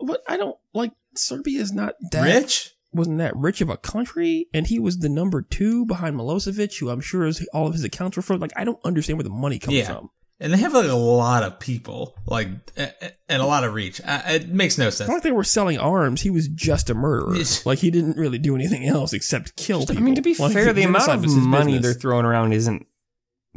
but 0.00 0.22
I 0.28 0.36
don't 0.36 0.56
like 0.74 0.92
Serbia 1.14 1.60
is 1.60 1.72
not 1.72 1.94
that 2.12 2.22
rich? 2.24 2.72
wasn't 2.92 3.18
that 3.18 3.36
rich 3.36 3.60
of 3.60 3.68
a 3.68 3.76
country, 3.76 4.46
and 4.54 4.66
he 4.66 4.78
was 4.78 4.98
the 4.98 5.08
number 5.08 5.42
two 5.42 5.84
behind 5.86 6.16
Milosevic, 6.16 6.78
who 6.78 6.88
I'm 6.90 7.00
sure 7.00 7.26
is 7.26 7.46
all 7.52 7.66
of 7.66 7.72
his 7.74 7.84
accounts 7.84 8.16
were 8.16 8.22
from. 8.22 8.40
Like 8.40 8.52
I 8.56 8.64
don't 8.64 8.78
understand 8.84 9.18
where 9.18 9.24
the 9.24 9.30
money 9.30 9.58
comes 9.58 9.76
Yeah. 9.76 9.86
from. 9.86 10.10
And 10.38 10.52
they 10.52 10.58
have 10.58 10.74
like 10.74 10.86
a 10.90 10.94
lot 10.94 11.42
of 11.42 11.58
people, 11.60 12.14
like, 12.26 12.48
a- 12.76 12.92
a- 13.06 13.12
and 13.26 13.40
a 13.40 13.46
lot 13.46 13.64
of 13.64 13.72
reach. 13.72 14.02
Uh, 14.04 14.20
it 14.26 14.48
makes 14.50 14.76
no 14.76 14.90
sense. 14.90 15.08
not 15.08 15.14
like 15.14 15.22
they 15.22 15.32
were 15.32 15.42
selling 15.44 15.78
arms. 15.78 16.20
He 16.20 16.28
was 16.28 16.46
just 16.48 16.90
a 16.90 16.94
murderer. 16.94 17.34
Like 17.64 17.78
he 17.78 17.90
didn't 17.90 18.18
really 18.18 18.36
do 18.38 18.54
anything 18.54 18.86
else 18.86 19.14
except 19.14 19.56
kill 19.56 19.78
I 19.78 19.86
people. 19.86 19.96
I 19.96 20.00
mean, 20.00 20.14
to 20.16 20.20
be 20.20 20.34
Like, 20.34 20.52
fair, 20.52 20.74
the 20.74 20.82
amount 20.82 21.06
genocide 21.06 21.24
of 21.24 21.36
money 21.42 21.72
business. 21.72 21.82
they're 21.94 22.00
throwing 22.00 22.26
around 22.26 22.52
isn't 22.52 22.86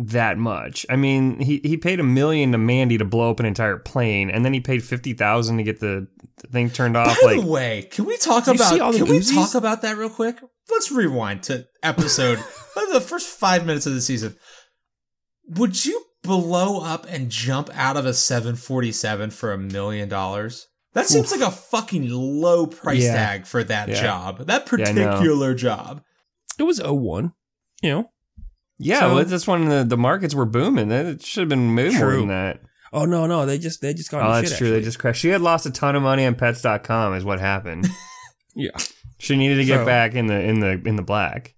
that 0.07 0.38
much. 0.38 0.85
I 0.89 0.95
mean, 0.95 1.39
he, 1.39 1.59
he 1.63 1.75
paid 1.77 1.99
a 1.99 2.03
million 2.03 2.53
to 2.53 2.57
Mandy 2.57 2.97
to 2.97 3.05
blow 3.05 3.29
up 3.29 3.39
an 3.39 3.45
entire 3.45 3.77
plane, 3.77 4.29
and 4.29 4.43
then 4.45 4.53
he 4.53 4.59
paid 4.62 4.83
fifty 4.83 5.13
thousand 5.13 5.57
to 5.57 5.63
get 5.63 5.79
the, 5.79 6.07
the 6.38 6.47
thing 6.47 6.69
turned 6.69 6.95
off. 6.97 7.17
By 7.21 7.33
like, 7.33 7.41
the 7.41 7.45
way, 7.47 7.81
can 7.91 8.05
we 8.05 8.17
talk 8.17 8.47
about 8.47 8.79
all 8.79 8.91
the 8.91 8.99
can 8.99 9.07
we 9.09 9.19
Uzis? 9.19 9.33
talk 9.35 9.55
about 9.55 9.81
that 9.81 9.97
real 9.97 10.09
quick? 10.09 10.38
Let's 10.71 10.91
rewind 10.91 11.43
to 11.43 11.67
episode 11.83 12.38
the 12.93 13.01
first 13.01 13.27
five 13.27 13.65
minutes 13.65 13.85
of 13.85 13.93
the 13.93 14.01
season. 14.01 14.35
Would 15.49 15.83
you 15.85 16.03
blow 16.23 16.81
up 16.81 17.05
and 17.09 17.29
jump 17.29 17.69
out 17.73 17.97
of 17.97 18.05
a 18.05 18.13
747 18.13 19.31
for 19.31 19.51
a 19.51 19.57
million 19.57 20.07
dollars? 20.09 20.67
That 20.93 21.07
seems 21.07 21.31
like 21.31 21.41
a 21.41 21.51
fucking 21.51 22.09
low 22.09 22.65
price 22.67 23.03
Yeah. 23.03 23.13
tag 23.15 23.45
for 23.45 23.63
that 23.63 23.89
Yeah. 23.89 24.01
job. 24.01 24.47
That 24.47 24.62
Yeah, 24.63 24.67
particular 24.69 25.53
job. 25.53 26.01
It 26.57 26.63
was 26.63 26.79
01. 26.79 27.33
You 27.81 27.89
know. 27.89 28.09
Yeah, 28.80 29.02
So- 29.02 29.15
well, 29.15 29.26
that's 29.26 29.46
when 29.46 29.65
the, 29.70 29.84
the 29.84 29.98
markets 29.98 30.34
were 30.34 30.46
booming. 30.46 30.89
It 30.92 31.24
should 31.24 31.42
have 31.42 31.50
been 31.50 31.76
way 31.76 31.89
more 31.92 32.13
than 32.13 32.28
that. 32.30 32.62
Oh 32.92 33.06
no, 33.06 33.28
no, 33.28 33.46
they 33.46 33.60
just 33.60 33.82
they 33.82 33.94
just 33.94 34.10
got. 34.10 34.24
Oh, 34.28 34.34
that's 34.34 34.50
shit, 34.50 34.58
true. 34.58 34.72
They 34.72 34.82
just 34.82 34.98
crashed. 34.98 35.22
She 35.22 35.30
had 35.30 35.42
lost 35.42 35.68
a 35.68 35.70
ton 35.72 35.96
of 35.96 36.02
money 36.02 36.26
on 36.26 36.34
Pets.com, 36.34 37.13
is 37.13 37.24
what 37.24 37.39
happened. 37.39 37.88
yeah. 38.56 38.72
she 39.20 39.38
needed 39.38 39.58
to 39.58 39.65
get 39.65 39.82
So- 39.82 39.86
back 39.86 40.15
in 40.15 40.26
the 40.26 40.42
in 40.42 40.60
the 40.60 40.82
in 40.86 40.96
the 40.96 41.04
black. 41.04 41.54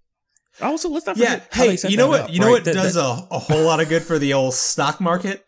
Also, 0.62 0.90
let's 0.90 1.06
not 1.06 1.16
forget. 1.18 1.48
how 1.52 1.64
Hey, 1.64 1.78
you 1.88 1.96
know 1.96 2.10
what? 2.10 2.22
up, 2.22 2.30
you 2.34 2.40
know 2.40 2.48
right? 2.48 2.52
what 2.52 2.66
That- 2.66 2.74
does 2.74 2.96
that- 2.96 3.02
a, 3.02 3.28
a 3.36 3.40
whole 3.40 3.64
lot 3.64 3.80
of 3.80 3.88
good 3.88 4.04
for 4.04 4.20
the 4.20 4.34
old 4.34 4.54
stock 4.54 5.00
market? 5.00 5.46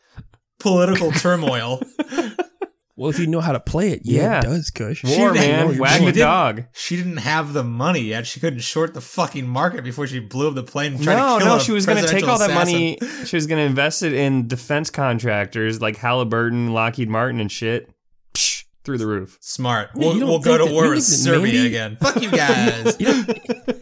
Political 0.59 1.11
turmoil. 1.11 1.81
well, 2.95 3.09
if 3.09 3.17
you 3.19 3.25
know 3.27 3.41
how 3.41 3.51
to 3.53 3.59
play 3.59 3.91
it, 3.91 4.01
yeah, 4.03 4.21
Yeah. 4.23 4.39
it 4.39 4.43
does, 4.43 4.69
Kush. 4.69 5.03
War, 5.03 5.33
didn't- 5.33 5.35
man. 5.35 5.71
you're 5.73 5.81
Wag 5.81 5.91
the 5.93 5.97
She 5.99 6.05
didn't- 6.05 6.17
dog. 6.19 6.63
She 6.73 6.95
didn't 6.95 7.17
have 7.17 7.53
the 7.53 7.63
money 7.63 8.01
yet. 8.01 8.27
She 8.27 8.39
couldn't 8.39 8.59
short 8.59 8.93
the 8.93 9.01
fucking 9.01 9.47
market 9.47 9.83
before 9.83 10.05
she 10.07 10.19
blew 10.19 10.47
up 10.49 10.55
the 10.55 10.63
plane 10.63 10.93
and 10.95 11.03
tried 11.03 11.15
No, 11.15 11.39
to 11.39 11.45
kill 11.45 11.53
no, 11.57 11.59
she 11.63 11.71
was 11.71 11.85
going 11.85 12.03
to 12.03 12.07
take 12.09 12.27
all 12.27 12.37
that 12.37 12.51
assassin. 12.51 12.73
money. 12.73 12.99
She 13.25 13.35
was 13.35 13.47
going 13.47 13.57
to 13.59 13.65
invest 13.65 14.03
it 14.03 14.13
in 14.13 14.47
defense 14.47 14.89
contractors 14.89 15.81
like 15.81 15.97
Halliburton, 15.97 16.73
Lockheed 16.73 17.09
Martin, 17.09 17.39
and 17.39 17.51
shit. 17.51 17.89
Psh, 18.33 18.63
through 18.83 18.97
the 18.99 19.07
roof. 19.07 19.37
Smart. 19.41 19.89
We'll, 19.95 20.17
we'll 20.19 20.39
go 20.39 20.57
to 20.57 20.71
war 20.71 20.89
with 20.89 21.03
Serbia 21.03 21.53
Mandy- 21.53 21.67
again. 21.67 21.97
Fuck 21.99 22.21
you 22.21 22.29
guys. 22.31 22.95
You 22.99 23.05
don't, 23.07 23.27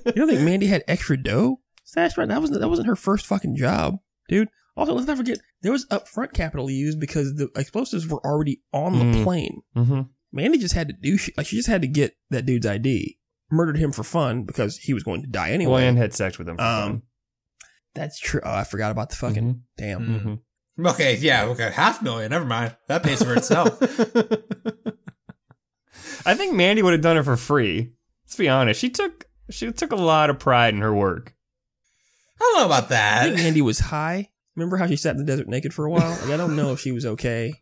you 0.06 0.12
don't 0.14 0.28
think 0.30 0.42
Mandy 0.42 0.68
had 0.68 0.84
extra 0.88 1.22
dough 1.22 1.60
stashed 1.84 2.18
right? 2.18 2.28
That 2.28 2.40
wasn't 2.40 2.60
that 2.62 2.70
wasn't 2.70 2.88
her 2.88 2.96
first 2.96 3.26
fucking 3.26 3.56
job, 3.56 3.98
dude. 4.30 4.48
Also, 4.78 4.94
let's 4.94 5.08
not 5.08 5.18
forget 5.18 5.40
there 5.62 5.72
was 5.72 5.86
upfront 5.88 6.34
capital 6.34 6.70
used 6.70 7.00
because 7.00 7.36
the 7.36 7.50
explosives 7.56 8.08
were 8.08 8.26
already 8.26 8.62
on 8.74 8.98
the 9.00 9.06
Mm. 9.06 9.24
plane. 9.24 9.62
Mm-hmm. 9.76 10.02
Mandy 10.32 10.58
just 10.58 10.76
had 10.76 10.88
to 10.88 10.94
do 10.94 11.18
shit. 11.18 11.38
Like 11.38 11.48
she 11.48 11.58
just 11.58 11.68
had 11.68 11.82
to 11.82 11.88
get 11.90 12.16
that 12.30 12.46
dude's 12.46 12.66
ID, 12.66 13.18
murdered 13.52 13.78
him 13.78 13.92
for 13.92 14.04
fun 14.04 14.44
because 14.44 14.78
he 14.78 14.94
was 14.94 15.04
going 15.04 15.22
to 15.24 15.28
die 15.28 15.52
anyway. 15.52 15.74
Well, 15.74 15.84
and 15.84 15.98
had 15.98 16.14
sex 16.14 16.38
with 16.38 16.48
him 16.48 16.56
for 16.58 16.64
Um, 16.64 17.04
That's 17.94 18.18
true. 18.18 18.40
Oh, 18.46 18.54
I 18.56 18.64
forgot 18.64 18.92
about 18.92 19.10
the 19.10 19.18
fucking 19.18 19.56
Mhm. 19.56 19.60
damn. 19.78 20.08
Mm. 20.08 20.24
fun. 20.24 20.40
okay, 20.94 21.18
yeah, 21.18 21.44
okay. 21.48 21.70
Half 21.74 22.02
million. 22.02 22.32
Never 22.32 22.46
mind. 22.46 22.78
That 22.88 23.04
pays 23.04 23.22
for 23.22 23.34
itself. 23.36 23.78
I 26.26 26.34
think 26.36 26.54
Mandy 26.56 26.82
would 26.82 26.94
have 26.94 27.02
done 27.02 27.18
it 27.18 27.24
for 27.24 27.36
free. 27.36 27.92
Let's 28.26 28.38
be 28.38 28.48
honest. 28.48 28.80
She 28.80 28.90
took 28.90 29.26
she 29.50 29.70
took 29.72 29.92
a 29.92 29.96
lot 29.98 30.30
of 30.30 30.40
pride 30.40 30.74
in 30.74 30.80
her 30.82 30.94
work. 30.96 31.36
I 32.40 32.44
don't 32.44 32.60
know 32.62 32.66
about 32.66 32.90
that. 32.90 33.22
I 33.22 33.24
think 33.26 33.38
that. 33.38 33.44
Mandy 33.44 33.62
was 33.62 33.80
high. 33.80 34.30
Remember 34.56 34.78
how 34.78 34.88
she 34.88 34.96
sat 34.96 35.12
in 35.12 35.18
the 35.18 35.26
desert 35.26 35.48
naked 35.48 35.74
for 35.74 35.86
a 35.86 35.90
while? 35.90 36.12
Like, 36.22 36.32
I 36.32 36.38
don't 36.38 36.56
know 36.56 36.74
if 36.74 36.80
she 36.80 36.92
was 36.92 37.06
okay. 37.06 37.54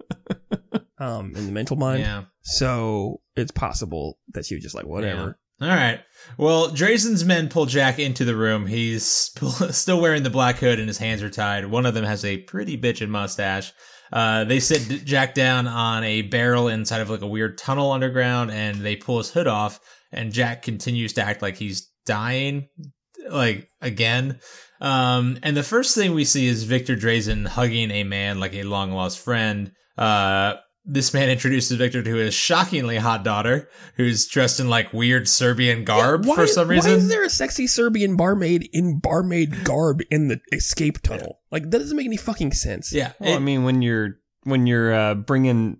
um, 1.00 1.34
in 1.36 1.46
the 1.46 1.52
mental 1.52 1.78
mind. 1.78 2.02
Yeah. 2.02 2.24
So 2.42 3.22
it's 3.36 3.52
possible 3.52 4.18
that 4.34 4.46
she 4.46 4.56
was 4.56 4.64
just 4.64 4.76
like, 4.76 4.86
whatever. 4.86 5.38
All 5.62 5.68
right. 5.68 6.00
Well, 6.38 6.70
Drazen's 6.70 7.26
men 7.26 7.50
pull 7.50 7.66
Jack 7.66 8.00
into 8.00 8.24
the 8.24 8.36
room. 8.36 8.66
He's 8.66 9.06
still 9.72 10.00
wearing 10.00 10.24
the 10.24 10.30
black 10.30 10.58
hood 10.58 10.80
and 10.80 10.88
his 10.88 10.98
hands 10.98 11.22
are 11.22 11.30
tied. 11.30 11.66
One 11.66 11.86
of 11.86 11.94
them 11.94 12.06
has 12.06 12.24
a 12.24 12.38
pretty 12.38 12.78
bitchin' 12.78 13.10
mustache. 13.10 13.74
Uh, 14.12 14.46
they 14.46 14.60
sit 14.60 15.06
Jack 15.06 15.34
down 15.34 15.68
on 15.68 16.04
a 16.04 16.24
barrel 16.24 16.70
inside 16.70 17.02
of 17.02 17.10
like 17.10 17.22
a 17.22 17.28
weird 17.28 17.58
tunnel 17.58 17.92
underground 17.92 18.52
and 18.52 18.78
they 18.78 18.96
pull 18.96 19.18
his 19.18 19.32
hood 19.32 19.48
off 19.48 19.80
and 20.12 20.32
Jack 20.32 20.62
continues 20.64 21.14
to 21.14 21.24
act 21.24 21.42
like 21.42 21.58
he's 21.58 21.90
dying, 22.06 22.68
like 23.30 23.70
again. 23.82 24.40
Um, 24.82 25.38
and 25.44 25.56
the 25.58 25.64
first 25.64 25.96
thing 25.96 26.14
we 26.14 26.26
see 26.26 26.48
is 26.48 26.64
Victor 26.64 26.96
Drazen 26.96 27.48
hugging 27.48 27.92
a 27.92 28.04
man 28.04 28.40
like 28.40 28.54
a 28.54 28.64
long 28.64 28.92
lost 28.92 29.20
friend. 29.20 29.72
Uh, 29.98 30.56
this 30.86 31.14
man 31.14 31.30
introduces 31.30 31.78
Victor 31.78 32.02
to 32.02 32.16
his 32.16 32.34
shockingly 32.34 32.98
hot 32.98 33.24
daughter, 33.24 33.70
who's 33.96 34.28
dressed 34.28 34.60
in 34.60 34.70
like 34.70 34.92
weird 34.94 35.28
Serbian 35.28 35.84
garb 35.84 36.26
Why- 36.26 36.36
for 36.36 36.48
some 36.48 36.68
reason. 36.68 36.92
Why 36.92 36.98
is 36.98 37.10
there 37.10 37.24
a 37.24 37.30
sexy 37.30 37.68
Serbian 37.68 38.16
barmaid 38.16 38.70
in 38.74 39.00
barmaid 39.00 39.64
garb 39.66 40.02
in 40.10 40.30
the 40.30 40.40
escape 40.52 41.02
tunnel? 41.02 41.40
Like 41.52 41.70
that 41.70 41.80
doesn't 41.80 41.96
make 41.98 42.08
any 42.08 42.18
fucking 42.18 42.54
sense. 42.54 42.94
yeah, 42.94 43.12
Well, 43.20 43.36
I 43.36 43.40
mean, 43.40 43.64
when 43.66 43.82
you're 43.82 44.16
when 44.44 44.66
you're 44.66 44.94
uh, 44.94 45.16
bringing 45.16 45.78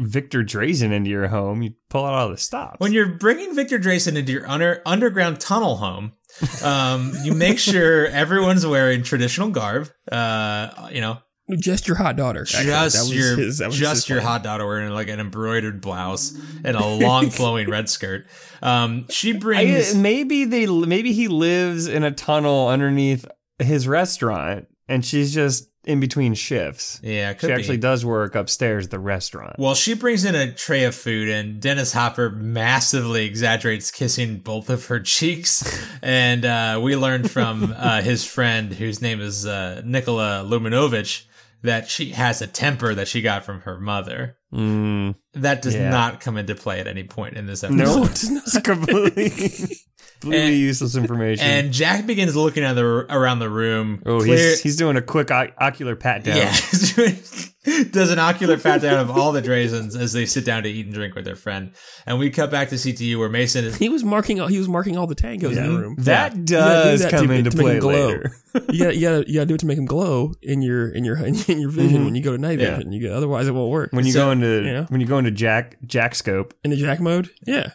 Victor 0.00 0.42
Drazen 0.42 0.92
into 0.92 1.10
your 1.10 1.28
home, 1.28 1.62
you 1.62 1.72
pull 1.90 2.04
out 2.04 2.14
all 2.14 2.30
the 2.30 2.36
stops. 2.38 2.80
when 2.80 2.92
you're 2.92 3.14
bringing 3.16 3.54
Victor 3.54 3.78
Drazen 3.78 4.16
into 4.16 4.32
your 4.32 4.48
under, 4.48 4.80
underground 4.86 5.40
tunnel 5.40 5.76
home, 5.76 6.12
um, 6.62 7.12
you 7.22 7.34
make 7.34 7.58
sure 7.58 8.06
everyone's 8.06 8.66
wearing 8.66 9.02
traditional 9.02 9.50
garb. 9.50 9.88
Uh, 10.10 10.88
you 10.92 11.00
know, 11.00 11.18
Just 11.58 11.86
your 11.88 11.96
hot 11.96 12.16
daughter. 12.16 12.42
actually. 12.42 12.66
That 12.66 12.84
just 12.84 12.98
was 13.08 13.14
your 13.16 13.36
his- 13.36 13.58
that 13.58 13.68
was 13.68 13.76
just 13.76 14.08
your 14.08 14.18
plan. 14.20 14.28
hot 14.32 14.42
daughter 14.42 14.66
wearing 14.66 14.90
like 14.92 15.08
an 15.08 15.20
embroidered 15.20 15.80
blouse 15.80 16.38
and 16.64 16.76
a 16.76 16.86
long 16.86 17.30
flowing 17.38 17.68
red 17.70 17.88
skirt. 17.88 18.26
Um, 18.62 19.06
she 19.08 19.32
brings. 19.32 19.94
I, 19.94 19.98
maybe 19.98 20.44
they 20.44 20.66
maybe 20.66 21.12
he 21.12 21.28
lives 21.28 21.86
in 21.86 22.02
a 22.04 22.10
tunnel 22.10 22.68
underneath 22.68 23.24
his 23.58 23.88
restaurant, 23.88 24.66
and 24.88 25.04
she's 25.04 25.32
just 25.34 25.68
in 25.88 26.00
between 26.00 26.34
shifts. 26.34 27.00
yeah, 27.02 27.32
could 27.32 27.48
She 27.48 27.52
actually 27.54 27.76
be. 27.78 27.82
does 27.82 28.04
work 28.04 28.34
upstairs 28.34 28.84
at 28.84 28.90
the 28.90 28.98
restaurant. 28.98 29.56
Well, 29.58 29.74
she 29.74 29.94
brings 29.94 30.24
in 30.24 30.34
a 30.34 30.52
tray 30.52 30.84
of 30.84 30.94
food, 30.94 31.28
and 31.28 31.60
Dennis 31.60 31.92
Hopper 31.92 32.30
massively 32.30 33.24
exaggerates 33.24 33.90
kissing 33.90 34.36
both 34.38 34.68
of 34.70 34.86
her 34.86 35.00
cheeks. 35.16 35.64
and 36.02 36.44
uh, 36.44 36.78
we 36.82 36.94
learned 36.94 37.30
from 37.30 37.74
uh, 37.76 38.02
his 38.02 38.24
friend, 38.24 38.72
whose 38.74 39.00
name 39.02 39.20
is 39.20 39.46
uh, 39.46 39.82
Nikola 39.84 40.44
Luminovich, 40.46 41.24
that 41.62 41.88
she 41.88 42.10
has 42.10 42.40
a 42.42 42.46
temper 42.46 42.94
that 42.94 43.08
she 43.08 43.20
got 43.22 43.44
from 43.44 43.60
her 43.62 43.78
mother. 43.80 44.36
Mm, 44.54 45.14
That 45.34 45.60
does 45.62 45.74
Yeah. 45.74 45.90
not 45.90 46.20
come 46.20 46.36
into 46.38 46.54
play 46.54 46.80
at 46.80 46.86
any 46.86 47.04
point 47.04 47.36
in 47.36 47.46
this 47.46 47.62
episode. 47.64 47.78
no, 47.84 48.04
it's 48.04 48.60
completely, 48.60 49.28
completely 50.20 50.46
And- 50.48 50.56
useless 50.56 50.94
information. 50.96 51.44
And 51.44 51.72
Jack 51.72 52.06
begins 52.06 52.34
looking 52.36 52.64
at 52.64 52.74
the, 52.74 52.84
around 52.84 53.40
the 53.40 53.50
room. 53.50 54.02
oh, 54.06 54.20
clear- 54.20 54.36
he's 54.38 54.62
he's 54.62 54.76
doing 54.76 54.96
a 54.96 55.02
quick 55.02 55.30
o- 55.30 55.50
ocular 55.60 55.96
pat 55.96 56.24
down. 56.24 56.36
Yeah, 56.38 56.54
does 57.90 58.10
an 58.10 58.18
ocular 58.18 58.58
pat 58.58 58.80
down 58.82 58.98
of 59.00 59.10
all 59.10 59.32
the 59.32 59.42
Drazens 59.42 59.98
as 59.98 60.12
they 60.12 60.26
sit 60.26 60.44
down 60.44 60.62
to 60.62 60.68
eat 60.68 60.86
and 60.86 60.94
drink 60.94 61.14
with 61.14 61.24
their 61.24 61.36
friend. 61.36 61.72
And 62.06 62.18
we 62.18 62.30
cut 62.30 62.50
back 62.50 62.68
to 62.70 62.76
CTU 62.76 63.18
where 63.18 63.28
Mason 63.28 63.64
is 63.64 63.76
He 63.76 63.88
was 63.88 64.04
marking. 64.04 64.40
all- 64.40 64.48
He 64.48 64.58
was 64.58 64.68
marking 64.68 64.96
all 64.96 65.06
the 65.06 65.14
tangos 65.14 65.50
in 65.50 65.54
the 65.56 65.60
mhm. 65.62 65.80
room. 65.80 65.94
That 65.98 66.36
You 66.36 66.44
gotta 66.44 66.44
do 66.44 66.54
does 66.90 67.00
that 67.02 67.10
come 67.10 67.28
to- 67.28 67.32
into 67.34 67.50
to 67.50 67.56
make 67.56 67.64
play 67.64 67.78
glow. 67.80 68.06
later. 68.08 68.32
you 68.72 68.78
gotta, 68.84 68.94
you 68.96 69.00
gotta, 69.00 69.24
you 69.28 69.34
gotta 69.34 69.46
do 69.46 69.54
it 69.54 69.60
to 69.60 69.66
make 69.66 69.78
him 69.78 69.86
glow 69.86 70.32
in 70.42 70.62
your, 70.62 70.88
in 70.88 71.04
your, 71.04 71.16
in 71.24 71.34
your 71.34 71.70
vision 71.70 71.98
mm-hmm. 71.98 72.04
when 72.04 72.14
you 72.14 72.22
go 72.22 72.32
to 72.32 72.38
night 72.38 72.58
Yeah. 72.60 72.76
vision. 72.76 72.92
You 72.92 73.00
get, 73.00 73.12
otherwise, 73.12 73.48
it 73.48 73.52
won't 73.52 73.70
work. 73.70 73.92
When 73.92 74.06
you 74.06 74.12
So- 74.12 74.26
go 74.26 74.30
into 74.32 74.62
yeah. 74.64 74.86
when 74.88 75.00
you 75.00 75.06
go 75.06 75.18
into 75.18 75.30
Jack 75.30 75.76
Jack 75.86 76.14
scope, 76.14 76.54
in 76.64 76.70
the 76.70 76.76
Jack 76.76 77.00
mode, 77.00 77.30
yeah. 77.46 77.70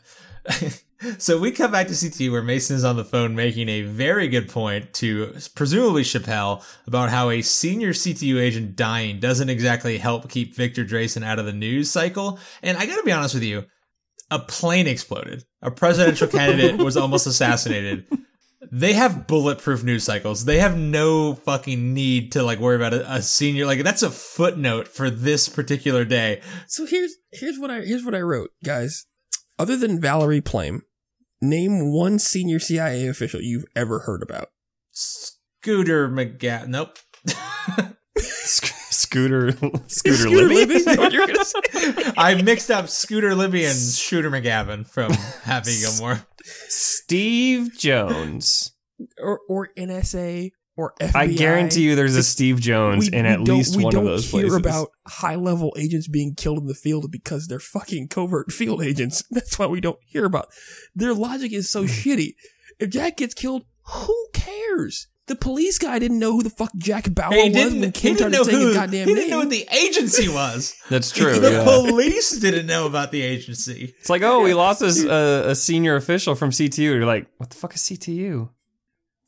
So 1.17 1.37
we 1.37 1.51
come 1.51 1.71
back 1.71 1.87
to 1.87 1.95
CT 1.95 2.31
where 2.31 2.41
Mason 2.41 2.75
is 2.75 2.83
on 2.83 2.95
the 2.95 3.03
phone 3.03 3.35
making 3.35 3.69
a 3.69 3.81
very 3.81 4.27
good 4.27 4.49
point 4.49 4.93
to 4.95 5.33
presumably 5.55 6.03
Chappelle 6.03 6.63
about 6.87 7.09
how 7.09 7.29
a 7.29 7.41
senior 7.41 7.89
CTU 7.89 8.39
agent 8.39 8.75
dying 8.75 9.19
doesn't 9.19 9.49
exactly 9.49 9.97
help 9.97 10.29
keep 10.29 10.55
Victor 10.55 10.85
Drazen 10.85 11.23
out 11.23 11.39
of 11.39 11.45
the 11.45 11.53
news 11.53 11.91
cycle. 11.91 12.39
And 12.61 12.77
I 12.77 12.85
gotta 12.85 13.03
be 13.03 13.11
honest 13.11 13.33
with 13.33 13.43
you, 13.43 13.65
a 14.31 14.39
plane 14.39 14.87
exploded. 14.87 15.43
A 15.61 15.71
presidential 15.71 16.27
candidate 16.29 16.77
was 16.77 16.97
almost 16.97 17.27
assassinated. 17.27 18.05
They 18.71 18.93
have 18.93 19.27
bulletproof 19.27 19.83
news 19.83 20.03
cycles. 20.03 20.45
They 20.45 20.59
have 20.59 20.77
no 20.77 21.35
fucking 21.35 21.93
need 21.93 22.31
to 22.31 22.43
like 22.43 22.59
worry 22.59 22.75
about 22.75 22.93
a, 22.93 23.13
a 23.15 23.21
senior. 23.21 23.65
Like 23.65 23.83
that's 23.83 24.03
a 24.03 24.09
footnote 24.09 24.87
for 24.87 25.09
this 25.09 25.49
particular 25.49 26.05
day. 26.05 26.41
So 26.67 26.85
here's 26.85 27.13
here's 27.31 27.59
what 27.59 27.69
I 27.69 27.81
here's 27.81 28.03
what 28.03 28.15
I 28.15 28.21
wrote, 28.21 28.49
guys. 28.63 29.05
Other 29.59 29.77
than 29.77 30.01
Valerie 30.01 30.41
Plame, 30.41 30.81
name 31.43 31.91
one 31.91 32.17
senior 32.19 32.59
CIA 32.59 33.07
official 33.07 33.41
you've 33.41 33.65
ever 33.75 33.99
heard 33.99 34.23
about. 34.23 34.49
Scooter 34.91 36.09
McGatt. 36.09 36.67
Nope. 36.67 36.97
Scooter 38.17 38.83
Scooter, 38.93 39.51
Scooter 39.87 40.29
Libby. 40.29 40.55
Libby? 40.55 40.73
Is 40.91 40.97
what 40.97 41.11
you're 41.11 41.27
gonna 41.27 41.45
say? 41.45 42.13
I 42.17 42.41
mixed 42.41 42.71
up 42.71 42.89
Scooter 42.89 43.35
Libby 43.35 43.65
and 43.65 43.77
Shooter 43.77 44.29
McGavin 44.31 44.87
from 44.87 45.11
Happy 45.43 45.79
Gilmore. 45.79 46.25
Steve 46.43 47.77
Jones. 47.77 48.73
or 49.19 49.39
or 49.49 49.69
NSA 49.77 50.51
or 50.75 50.93
FBI. 50.99 51.15
I 51.15 51.27
guarantee 51.27 51.81
you, 51.83 51.95
there's 51.95 52.15
a 52.15 52.23
Steve 52.23 52.59
Jones 52.59 53.09
We- 53.11 53.17
in 53.17 53.25
we 53.25 53.29
at 53.31 53.35
don't- 53.43 53.57
least 53.57 53.75
we 53.75 53.83
one 53.83 53.93
of 53.95 53.99
don't 54.01 54.05
those 54.05 54.29
hear 54.31 54.55
about 54.55 54.89
high 55.05 55.35
level 55.35 55.73
agents 55.77 56.07
being 56.07 56.33
killed 56.35 56.57
in 56.59 56.65
the 56.67 56.73
field 56.73 57.11
because 57.11 57.47
they're 57.47 57.59
fucking 57.59 58.07
covert 58.07 58.51
field 58.51 58.81
agents. 58.83 59.23
That's 59.31 59.57
why 59.59 59.67
we 59.67 59.81
don't 59.81 59.99
hear 60.05 60.25
about. 60.25 60.47
Their 60.95 61.13
logic 61.13 61.53
is 61.53 61.69
so 61.69 61.83
shitty. 61.85 62.35
If 62.79 62.89
Jack 62.89 63.17
gets 63.17 63.33
killed, 63.33 63.65
who 63.85 64.27
cares? 64.33 65.07
The 65.27 65.35
police 65.37 65.77
guy 65.77 65.99
didn't 65.99 66.19
know 66.19 66.33
who 66.33 66.43
the 66.43 66.49
fuck 66.49 66.71
Jack 66.75 67.13
Bauer 67.13 67.31
He 67.31 67.37
was 67.49 67.53
when 67.53 67.53
didn't, 67.79 67.83
he 67.83 67.91
Kim 67.91 68.15
didn't 68.17 68.31
know 68.33 68.43
who, 68.43 68.67
his 68.67 68.75
goddamn 68.75 69.07
he 69.07 69.13
name. 69.13 69.15
didn't 69.15 69.29
know 69.29 69.37
what 69.37 69.49
the 69.51 69.65
agency 69.71 70.27
was. 70.27 70.75
That's 70.89 71.11
true. 71.11 71.39
the 71.39 71.49
yeah. 71.51 71.63
police 71.63 72.37
didn't 72.39 72.65
know 72.65 72.87
about 72.87 73.11
the 73.11 73.21
agency. 73.21 73.93
It's 73.99 74.09
like, 74.09 74.21
oh, 74.21 74.41
we 74.43 74.53
lost 74.53 74.81
this, 74.81 75.05
uh, 75.05 75.43
a 75.47 75.55
senior 75.55 75.95
official 75.95 76.35
from 76.35 76.49
CTU. 76.49 76.79
You're 76.79 77.05
like, 77.05 77.27
what 77.37 77.51
the 77.51 77.55
fuck 77.55 77.73
is 77.73 77.81
CTU? 77.83 78.49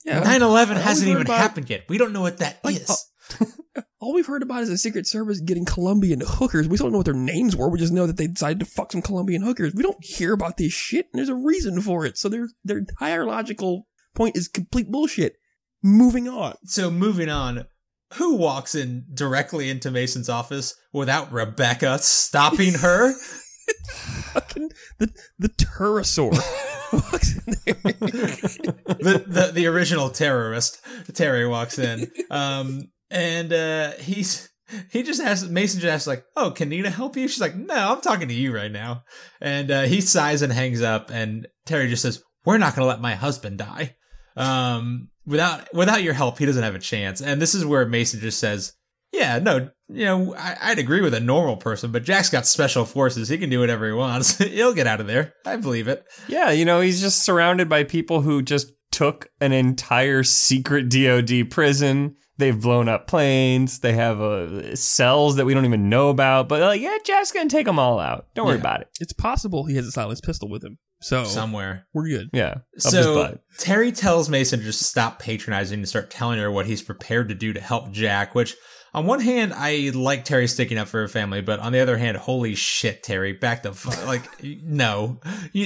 Yeah, 0.06 0.20
9 0.20 0.42
11 0.42 0.78
hasn't 0.78 1.10
even 1.10 1.24
about- 1.24 1.38
happened 1.38 1.70
yet. 1.70 1.84
We 1.90 1.98
don't 1.98 2.14
know 2.14 2.22
what 2.22 2.38
that 2.40 2.60
is. 2.66 3.08
Like, 3.40 3.42
uh, 3.78 3.82
all 4.00 4.14
we've 4.14 4.26
heard 4.28 4.44
about 4.44 4.62
is 4.64 4.70
the 4.70 4.78
Secret 4.78 5.08
Service 5.08 5.40
getting 5.42 5.66
Colombian 5.66 6.22
hookers. 6.26 6.68
We 6.68 6.78
don't 6.78 6.92
know 6.92 7.00
what 7.00 7.06
their 7.06 7.14
names 7.16 7.56
were. 7.56 7.70
We 7.70 7.80
just 7.80 7.92
know 7.94 8.06
that 8.08 8.18
they 8.18 8.28
decided 8.28 8.60
to 8.60 8.66
fuck 8.66 8.92
some 8.92 9.02
Colombian 9.02 9.42
hookers. 9.42 9.74
We 9.74 9.84
don't 9.84 9.98
hear 10.04 10.34
about 10.34 10.58
this 10.58 10.72
shit, 10.74 11.08
and 11.12 11.18
there's 11.20 11.30
a 11.30 11.36
reason 11.36 11.82
for 11.82 12.06
it. 12.06 12.18
So 12.18 12.30
their 12.30 12.48
their 12.64 12.78
entire 12.78 13.26
logical 13.26 13.88
point 14.14 14.38
is 14.38 14.48
complete 14.48 14.92
bullshit. 14.92 15.36
Moving 15.84 16.28
on. 16.28 16.56
so 16.66 16.90
moving 16.92 17.30
on. 17.30 17.66
Who 18.14 18.36
walks 18.36 18.76
in 18.76 19.06
directly 19.14 19.70
into 19.70 19.90
Mason's 19.92 20.30
office 20.30 20.76
without 20.94 21.32
Rebecca 21.32 21.98
stopping 22.00 22.76
her? 22.76 23.14
Fucking 24.34 24.70
the 25.00 25.10
the 25.40 25.50
pterosaur 25.50 26.32
walks 26.94 27.38
in 27.38 27.56
there. 27.66 27.76
the, 27.76 29.24
the 29.26 29.52
the 29.54 29.68
original 29.68 30.10
terrorist 30.10 30.80
Terry 31.14 31.48
walks 31.48 31.80
in, 31.80 32.12
um, 32.30 32.92
and 33.10 33.52
uh, 33.54 33.92
he's 33.94 34.50
he 34.92 35.04
just 35.04 35.22
asks 35.22 35.48
Mason 35.48 35.80
just 35.80 35.92
asks 35.92 36.08
like, 36.08 36.26
"Oh, 36.36 36.52
can 36.52 36.70
Nina 36.70 36.90
help 36.90 37.16
you?" 37.16 37.28
She's 37.28 37.42
like, 37.42 37.56
"No, 37.56 37.94
I'm 37.94 38.02
talking 38.02 38.28
to 38.28 38.34
you 38.34 38.54
right 38.54 38.72
now," 38.72 39.04
and 39.42 39.72
uh, 39.72 39.84
he 39.84 40.02
sighs 40.02 40.42
and 40.42 40.52
hangs 40.52 40.82
up, 40.82 41.10
and 41.12 41.48
Terry 41.66 41.88
just 41.88 42.02
says, 42.02 42.24
"We're 42.46 42.58
not 42.58 42.76
gonna 42.76 42.88
let 42.88 43.02
my 43.02 43.16
husband 43.16 43.60
die." 43.60 43.96
Um, 44.36 45.10
without 45.26 45.74
without 45.74 46.04
your 46.04 46.14
help, 46.14 46.38
he 46.40 46.46
doesn't 46.46 46.64
have 46.64 46.76
a 46.76 46.80
chance, 46.80 47.22
and 47.22 47.42
this 47.42 47.56
is 47.56 47.66
where 47.66 47.86
Mason 47.86 48.20
just 48.20 48.40
says. 48.40 48.74
Yeah, 49.16 49.40
no, 49.40 49.70
you 49.88 50.06
know, 50.06 50.36
I, 50.36 50.58
I'd 50.62 50.80
agree 50.80 51.02
with 51.02 51.14
a 51.14 51.20
normal 51.20 51.58
person, 51.58 51.92
but 51.92 52.04
Jack's 52.04 52.30
got 52.30 52.46
special 52.46 52.86
forces. 52.86 53.30
He 53.30 53.38
can 53.38 53.50
do 53.50 53.60
whatever 53.60 53.86
he 53.88 53.94
wants. 53.94 54.38
He'll 54.40 54.74
get 54.74 54.88
out 54.88 55.00
of 55.02 55.08
there. 55.08 55.34
I 55.46 55.56
believe 55.58 55.88
it. 55.88 56.04
Yeah, 56.28 56.52
you 56.52 56.66
know, 56.66 56.82
he's 56.82 57.02
just 57.02 57.24
surrounded 57.24 57.70
by 57.70 57.84
people 57.84 58.22
who 58.22 58.42
just 58.42 58.72
took 58.92 59.30
an 59.42 59.52
entire 59.52 60.24
secret 60.24 60.90
DoD 60.90 61.50
prison. 61.52 62.16
They've 62.38 62.60
blown 62.60 62.90
up 62.90 63.08
planes. 63.08 63.80
They 63.80 63.94
have 63.94 64.20
uh, 64.20 64.76
cells 64.76 65.38
that 65.38 65.46
we 65.46 65.54
don't 65.54 65.64
even 65.66 65.88
know 65.90 66.10
about. 66.10 66.50
But 66.50 66.60
like, 66.62 66.82
yeah, 66.82 66.98
Jack's 67.06 67.32
gonna 67.32 67.50
take 67.50 67.66
them 67.66 67.80
all 67.80 67.98
out. 68.00 68.28
Don't 68.36 68.46
worry 68.46 68.56
Yeah. 68.56 68.62
about 68.62 68.82
it. 68.82 68.88
It's 69.00 69.14
possible 69.14 69.66
he 69.66 69.76
has 69.78 69.88
a 69.88 69.92
silenced 69.92 70.24
pistol 70.26 70.50
with 70.50 70.64
him. 70.64 70.78
So 71.02 71.24
Somewhere. 71.24 71.88
we're 71.94 72.08
good. 72.10 72.30
Yeah, 72.34 72.48
up 72.50 72.64
his 72.74 72.84
So 72.92 73.16
butt. 73.16 73.40
Terry 73.60 73.92
tells 73.92 74.28
Mason 74.30 74.60
to 74.60 74.66
just 74.66 74.82
stop 74.82 75.20
patronizing 75.20 75.80
and 75.80 75.88
start 75.88 76.10
telling 76.10 76.40
her 76.40 76.50
what 76.52 76.66
he's 76.66 76.82
prepared 76.82 77.30
to 77.30 77.36
do 77.36 77.54
to 77.54 77.62
help 77.62 77.92
Jack, 77.92 78.34
which 78.36 78.56
on 78.96 79.06
one 79.06 79.20
hand, 79.20 79.54
I 79.54 79.92
like 79.94 80.24
Terry 80.24 80.48
sticking 80.48 80.78
up 80.78 80.88
for 80.88 81.02
her 81.02 81.10
family, 81.10 81.42
but 81.42 81.60
on 81.60 81.74
the 81.74 81.80
other 81.80 81.98
hand, 81.98 82.16
holy 82.16 82.56
shit, 82.56 83.04
Terry, 83.04 83.34
back 83.34 83.64
the 83.64 83.74
fuck, 83.74 84.06
like, 84.08 84.24
no. 84.42 85.20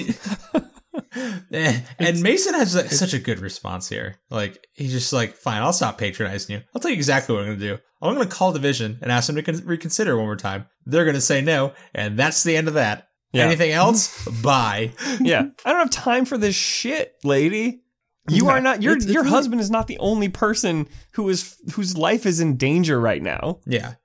And 1.51 2.21
Mason 2.21 2.53
has 2.53 2.97
such 2.97 3.13
a 3.13 3.19
good 3.19 3.39
response 3.39 3.87
here. 3.87 4.19
Like 4.29 4.67
he's 4.73 4.91
just 4.91 5.13
like, 5.13 5.35
"Fine, 5.35 5.61
I'll 5.61 5.73
stop 5.73 5.97
patronizing 5.97 6.55
you. 6.55 6.61
I'll 6.73 6.81
tell 6.81 6.91
you 6.91 6.97
exactly 6.97 7.33
what 7.33 7.41
I'm 7.41 7.47
going 7.47 7.59
to 7.59 7.67
do. 7.67 7.77
I'm 8.01 8.15
going 8.15 8.27
to 8.27 8.35
call 8.35 8.51
division 8.51 8.99
and 9.01 9.11
ask 9.11 9.27
them 9.27 9.35
to 9.35 9.43
con- 9.43 9.65
reconsider 9.65 10.15
one 10.15 10.25
more 10.25 10.35
time. 10.35 10.65
They're 10.85 11.05
going 11.05 11.15
to 11.15 11.21
say 11.21 11.41
no, 11.41 11.73
and 11.93 12.17
that's 12.17 12.43
the 12.43 12.55
end 12.55 12.67
of 12.67 12.73
that. 12.75 13.07
Yeah. 13.31 13.45
Anything 13.45 13.71
else? 13.71 14.27
Bye." 14.43 14.91
yeah, 15.19 15.45
I 15.65 15.71
don't 15.71 15.79
have 15.79 15.89
time 15.89 16.25
for 16.25 16.37
this 16.37 16.55
shit, 16.55 17.13
lady. 17.23 17.81
You 18.29 18.45
Yeah. 18.45 18.51
are 18.51 18.61
not. 18.61 18.81
Your 18.81 18.93
It's- 18.93 19.05
it's 19.05 19.13
your 19.13 19.23
really- 19.23 19.35
husband 19.35 19.61
is 19.61 19.69
not 19.69 19.87
the 19.87 19.97
only 19.99 20.29
person 20.29 20.87
who 21.13 21.27
is 21.29 21.55
whose 21.73 21.97
life 21.97 22.25
is 22.25 22.39
in 22.39 22.57
danger 22.57 22.99
right 22.99 23.21
now. 23.21 23.59
Yeah. 23.65 23.95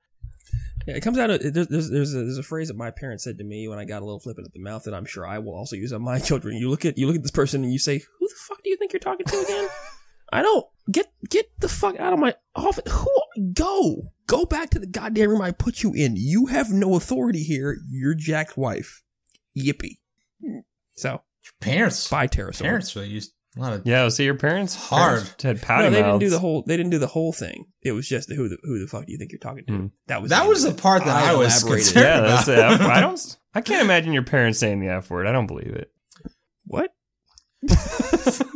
Yeah, 0.86 0.96
it 0.96 1.00
comes 1.00 1.16
out 1.16 1.30
of 1.30 1.40
there's 1.54 1.68
there's 1.68 1.88
there's 1.90 2.14
a, 2.14 2.18
there's 2.18 2.36
a 2.38 2.42
phrase 2.42 2.68
that 2.68 2.76
my 2.76 2.90
parents 2.90 3.24
said 3.24 3.38
to 3.38 3.44
me 3.44 3.68
when 3.68 3.78
I 3.78 3.84
got 3.86 4.02
a 4.02 4.04
little 4.04 4.20
flippant 4.20 4.46
at 4.46 4.52
the 4.52 4.60
mouth 4.60 4.84
that 4.84 4.92
I'm 4.92 5.06
sure 5.06 5.26
I 5.26 5.38
will 5.38 5.54
also 5.54 5.76
use 5.76 5.92
on 5.94 6.02
my 6.02 6.18
children. 6.28 6.56
You 6.56 6.68
look 6.68 6.84
at 6.84 6.98
you 6.98 7.06
look 7.06 7.16
at 7.16 7.22
this 7.22 7.30
person 7.30 7.64
and 7.64 7.72
you 7.72 7.78
say, 7.78 7.98
"Who 8.18 8.28
the 8.28 8.34
fuck 8.48 8.62
do 8.62 8.68
you 8.70 8.76
think 8.76 8.92
you're 8.92 9.00
talking 9.00 9.24
to 9.26 9.40
again?" 9.40 9.68
I 10.32 10.42
don't 10.42 10.66
get 10.90 11.10
get 11.30 11.46
the 11.60 11.68
fuck 11.68 11.98
out 11.98 12.12
of 12.12 12.18
my 12.18 12.34
office. 12.54 12.84
Who 12.92 13.08
go 13.54 14.12
go 14.26 14.44
back 14.44 14.70
to 14.70 14.78
the 14.78 14.86
goddamn 14.86 15.30
room 15.30 15.40
I 15.42 15.52
put 15.52 15.82
you 15.82 15.94
in. 15.94 16.16
You 16.16 16.46
have 16.46 16.70
no 16.70 16.96
authority 16.96 17.42
here. 17.42 17.76
You're 17.88 18.14
Jack's 18.14 18.56
wife. 18.56 19.02
Yippee. 19.56 19.98
So 20.96 21.22
Parents. 21.60 22.08
bye, 22.08 22.26
pterosaur. 22.26 22.62
Parents 22.62 22.94
really 22.96 23.08
used 23.08 23.30
a 23.30 23.32
lot 23.32 23.32
of. 23.32 23.33
Yeah, 23.84 24.08
so 24.08 24.22
your 24.22 24.34
parents 24.34 24.74
Hard. 24.74 25.20
parents 25.22 25.42
had 25.42 25.56
No, 25.56 25.62
pouty 25.62 25.88
they 25.90 26.02
didn't 26.02 26.18
do 26.18 26.30
the 26.30 26.38
whole. 26.38 26.62
They 26.66 26.76
didn't 26.76 26.90
do 26.90 26.98
the 26.98 27.06
whole 27.06 27.32
thing. 27.32 27.66
It 27.82 27.92
was 27.92 28.08
just 28.08 28.28
the 28.28 28.34
who 28.34 28.48
the 28.48 28.58
who 28.62 28.80
the 28.80 28.86
fuck 28.86 29.06
do 29.06 29.12
you 29.12 29.18
think 29.18 29.30
you're 29.32 29.38
talking 29.38 29.64
to? 29.66 29.72
Hmm. 29.72 29.86
That 30.08 30.22
was 30.22 30.30
That 30.30 30.42
the 30.44 30.48
was 30.48 30.62
the 30.64 30.72
part 30.72 31.04
that 31.04 31.16
I 31.16 31.34
was 31.36 31.62
elaborated. 31.62 31.94
concerned 31.94 32.04
Yeah, 32.06 32.20
that's 32.20 32.46
the. 32.46 32.56
F. 32.64 32.80
I 32.80 33.00
don't. 33.00 33.36
I 33.54 33.60
can't 33.60 33.82
imagine 33.84 34.12
your 34.12 34.24
parents 34.24 34.58
saying 34.58 34.80
the 34.80 34.88
F 34.88 35.10
word. 35.10 35.26
I 35.26 35.32
don't 35.32 35.46
believe 35.46 35.74
it. 35.74 35.90
What? 36.64 36.90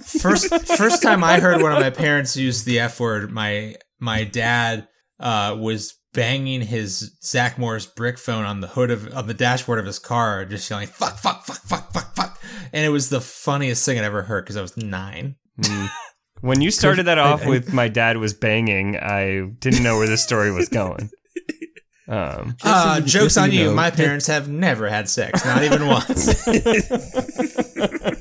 first 0.03 0.49
first 0.77 1.03
time 1.03 1.25
I 1.25 1.41
heard 1.41 1.63
one 1.63 1.73
of 1.73 1.81
my 1.81 1.91
parents 1.91 2.37
use 2.37 2.65
the 2.65 2.81
F 2.81 3.01
word, 3.01 3.31
my 3.31 3.77
my 3.99 4.25
dad 4.25 4.89
uh, 5.21 5.57
was 5.59 5.95
banging 6.13 6.61
his 6.63 7.13
Zach 7.23 7.59
Morris 7.59 7.87
brick 7.87 8.19
phone 8.19 8.45
on 8.45 8.61
the 8.61 8.67
hood 8.69 8.91
of 8.91 9.13
on 9.15 9.27
the 9.27 9.35
dashboard 9.35 9.79
of 9.79 9.87
his 9.87 9.99
car, 9.99 10.45
just 10.45 10.69
yelling 10.69 10.89
"fuck, 10.89 11.19
fuck, 11.19 11.45
fuck, 11.45 11.59
fuck, 11.63 11.93
fuck, 11.93 12.15
fuck," 12.15 12.38
and 12.73 12.85
it 12.85 12.91
was 12.91 13.09
the 13.11 13.21
funniest 13.21 13.85
thing 13.85 13.99
I'd 13.99 14.05
ever 14.05 14.23
heard 14.23 14.45
because 14.45 14.57
I 14.57 14.63
was 14.63 14.77
nine. 14.77 15.35
Mm. 15.61 15.89
When 16.41 16.61
you 16.61 16.71
started 16.71 17.07
that 17.07 17.19
off 17.19 17.43
I- 17.43 17.47
I- 17.47 17.49
with 17.49 17.73
my 17.73 17.89
dad 17.89 18.19
was 18.19 18.33
banging, 18.35 18.97
I 18.97 19.49
didn't 19.59 19.83
know 19.83 19.99
where 19.99 20.07
this 20.07 20.23
story 20.23 20.53
was 20.53 20.69
going. 20.69 21.11
Um, 22.11 22.57
Uh, 22.65 23.01
you- 23.01 23.07
jokes 23.07 23.25
just 23.35 23.39
on 23.39 23.53
you 23.53 23.59
you. 23.59 23.65
know- 23.67 23.75
My 23.75 23.91
parents 23.91 24.29
have 24.29 24.49
never 24.49 24.89
had 24.89 25.11
sex, 25.11 25.45
not 25.45 25.63
even 25.63 25.87
once. 25.87 26.43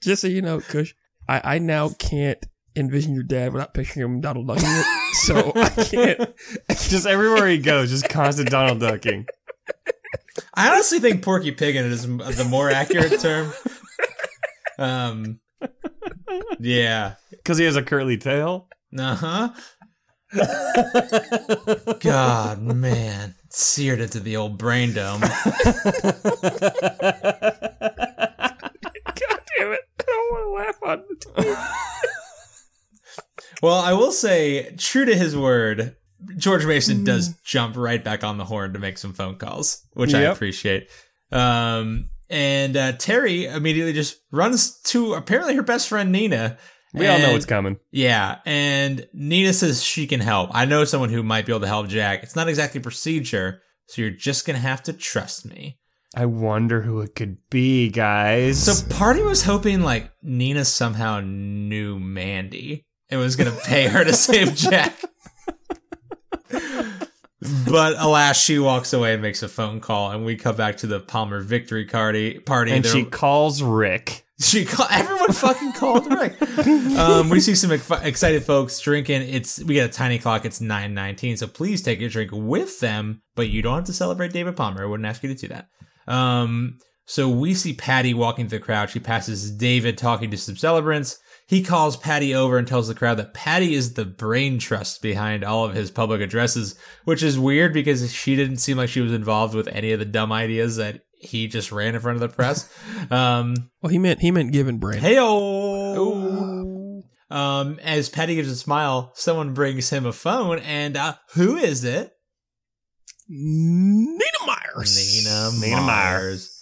Just 0.00 0.22
so 0.22 0.28
you 0.28 0.40
know, 0.40 0.60
Kush, 0.60 0.94
I, 1.28 1.56
I 1.56 1.58
now 1.58 1.88
can't 1.98 2.38
envision 2.76 3.14
your 3.14 3.24
dad 3.24 3.52
without 3.52 3.74
picturing 3.74 4.04
him 4.04 4.20
Donald 4.20 4.46
ducking 4.46 4.64
it. 4.68 4.86
So 5.14 5.52
I 5.56 5.68
can't. 5.70 6.30
just 6.88 7.06
everywhere 7.06 7.48
he 7.48 7.58
goes, 7.58 7.90
just 7.90 8.08
constant 8.08 8.50
Donald 8.50 8.78
ducking. 8.80 9.26
I 10.54 10.70
honestly 10.70 10.98
think 11.00 11.22
Porky 11.22 11.52
Piggin 11.52 11.84
is 11.84 12.06
the 12.06 12.46
more 12.48 12.70
accurate 12.70 13.20
term. 13.20 13.52
Um, 14.78 15.40
yeah. 16.60 17.14
Because 17.30 17.58
he 17.58 17.64
has 17.64 17.76
a 17.76 17.82
curly 17.82 18.18
tail. 18.18 18.68
Uh 18.96 19.14
huh. 19.14 19.48
God, 22.00 22.60
man, 22.62 23.34
seared 23.48 24.00
into 24.00 24.20
the 24.20 24.36
old 24.36 24.58
brain 24.58 24.92
dome. 24.92 25.20
God 25.20 25.32
damn 29.56 29.72
it! 29.72 29.80
I 29.98 30.04
don't 30.04 30.32
want 30.32 30.44
to 30.44 30.50
laugh 30.54 30.82
on 30.82 31.04
it. 31.08 31.56
Well, 33.62 33.78
I 33.78 33.94
will 33.94 34.12
say, 34.12 34.74
true 34.76 35.06
to 35.06 35.16
his 35.16 35.36
word, 35.36 35.96
George 36.36 36.64
Mason 36.66 37.04
does 37.04 37.34
jump 37.44 37.76
right 37.76 38.02
back 38.02 38.24
on 38.24 38.38
the 38.38 38.44
horn 38.44 38.72
to 38.72 38.78
make 38.78 38.98
some 38.98 39.12
phone 39.12 39.36
calls, 39.36 39.82
which 39.92 40.14
I 40.14 40.22
appreciate. 40.22 40.88
Um, 41.32 42.10
and 42.30 42.76
uh, 42.76 42.92
Terry 42.92 43.46
immediately 43.46 43.92
just 43.92 44.18
runs 44.30 44.80
to 44.84 45.14
apparently 45.14 45.54
her 45.56 45.62
best 45.62 45.88
friend 45.88 46.10
Nina. 46.12 46.58
We 46.94 47.06
all 47.06 47.18
know 47.18 47.24
and- 47.24 47.32
what's 47.34 47.44
coming. 47.46 47.78
Yeah, 47.90 48.38
and 48.46 49.06
Nina 49.12 49.52
says 49.52 49.82
she 49.82 50.06
can 50.06 50.20
help. 50.20 50.50
I 50.54 50.64
know 50.64 50.84
someone 50.84 51.10
who 51.10 51.22
might 51.22 51.44
be 51.46 51.52
able 51.52 51.60
to 51.60 51.66
help 51.66 51.88
Jack. 51.88 52.22
It's 52.22 52.36
not 52.36 52.48
exactly 52.48 52.80
procedure, 52.80 53.60
so 53.86 54.00
you're 54.02 54.10
just 54.10 54.46
gonna 54.46 54.58
have 54.58 54.82
to 54.84 54.92
trust 54.92 55.44
me. 55.44 55.78
I 56.14 56.24
wonder 56.24 56.80
who 56.80 57.00
it 57.02 57.14
could 57.14 57.36
be, 57.50 57.90
guys. 57.90 58.62
So 58.62 58.88
Party 58.94 59.20
was 59.22 59.42
hoping 59.42 59.82
like 59.82 60.10
Nina 60.22 60.64
somehow 60.64 61.20
knew 61.20 61.98
Mandy 61.98 62.86
and 63.10 63.20
was 63.20 63.36
gonna 63.36 63.56
pay 63.64 63.88
her 63.88 64.02
to 64.02 64.14
save 64.14 64.54
Jack. 64.54 64.94
But 67.70 67.94
alas, 67.98 68.40
she 68.42 68.58
walks 68.58 68.92
away 68.92 69.12
and 69.14 69.22
makes 69.22 69.42
a 69.42 69.48
phone 69.48 69.80
call, 69.80 70.10
and 70.10 70.24
we 70.24 70.36
come 70.36 70.56
back 70.56 70.76
to 70.78 70.86
the 70.86 71.00
Palmer 71.00 71.40
victory 71.40 71.84
party. 71.84 72.38
Party, 72.40 72.72
and 72.72 72.84
They're- 72.84 72.92
she 72.92 73.04
calls 73.04 73.62
Rick. 73.62 74.24
she 74.38 74.64
call, 74.64 74.86
everyone 74.90 75.32
fucking 75.32 75.72
called 75.72 76.06
Rick. 76.12 76.34
Um, 76.98 77.30
we 77.30 77.40
see 77.40 77.54
some 77.54 77.72
ex- 77.72 77.90
excited 78.02 78.44
folks 78.44 78.78
drinking. 78.80 79.22
It's 79.22 79.62
we 79.64 79.74
get 79.74 79.88
a 79.88 79.92
tiny 79.92 80.18
clock. 80.18 80.44
It's 80.44 80.60
nine 80.60 80.92
nineteen. 80.94 81.36
So 81.36 81.46
please 81.46 81.82
take 81.82 82.00
your 82.00 82.10
drink 82.10 82.30
with 82.32 82.80
them, 82.80 83.22
but 83.34 83.48
you 83.48 83.62
don't 83.62 83.76
have 83.76 83.84
to 83.84 83.92
celebrate 83.92 84.32
David 84.32 84.56
Palmer. 84.56 84.82
I 84.82 84.86
wouldn't 84.86 85.06
ask 85.06 85.22
you 85.22 85.34
to 85.34 85.34
do 85.34 85.48
that. 85.48 85.68
Um, 86.12 86.78
so 87.06 87.28
we 87.30 87.54
see 87.54 87.72
Patty 87.72 88.14
walking 88.14 88.48
through 88.48 88.58
the 88.58 88.64
crowd. 88.64 88.90
She 88.90 89.00
passes 89.00 89.50
David 89.50 89.96
talking 89.96 90.30
to 90.30 90.36
some 90.36 90.56
celebrants. 90.56 91.18
He 91.48 91.62
calls 91.62 91.96
Patty 91.96 92.34
over 92.34 92.58
and 92.58 92.66
tells 92.66 92.88
the 92.88 92.94
crowd 92.94 93.18
that 93.18 93.32
Patty 93.32 93.74
is 93.74 93.94
the 93.94 94.04
brain 94.04 94.58
trust 94.58 95.00
behind 95.00 95.44
all 95.44 95.64
of 95.64 95.74
his 95.74 95.92
public 95.92 96.20
addresses, 96.20 96.74
which 97.04 97.22
is 97.22 97.38
weird 97.38 97.72
because 97.72 98.12
she 98.12 98.34
didn't 98.34 98.56
seem 98.56 98.76
like 98.76 98.88
she 98.88 99.00
was 99.00 99.12
involved 99.12 99.54
with 99.54 99.68
any 99.68 99.92
of 99.92 100.00
the 100.00 100.04
dumb 100.04 100.32
ideas 100.32 100.76
that 100.76 101.02
he 101.12 101.46
just 101.46 101.70
ran 101.70 101.94
in 101.94 102.00
front 102.00 102.16
of 102.16 102.20
the 102.20 102.34
press. 102.34 102.68
Um, 103.10 103.54
Well, 103.80 103.90
he 103.90 103.98
meant 103.98 104.20
he 104.20 104.32
meant 104.32 104.52
giving 104.52 104.78
brain. 104.78 105.00
Heyo. 105.00 107.02
Um, 107.30 107.78
as 107.80 108.08
Patty 108.08 108.34
gives 108.34 108.50
a 108.50 108.56
smile, 108.56 109.12
someone 109.14 109.54
brings 109.54 109.90
him 109.90 110.06
a 110.06 110.12
phone, 110.12 110.58
and 110.58 110.96
uh, 110.96 111.14
who 111.34 111.56
is 111.56 111.84
it? 111.84 112.12
Nina 113.28 114.18
Myers. 114.46 114.96
Nina 114.96 115.50
Nina 115.60 115.82
Myers. 115.82 116.55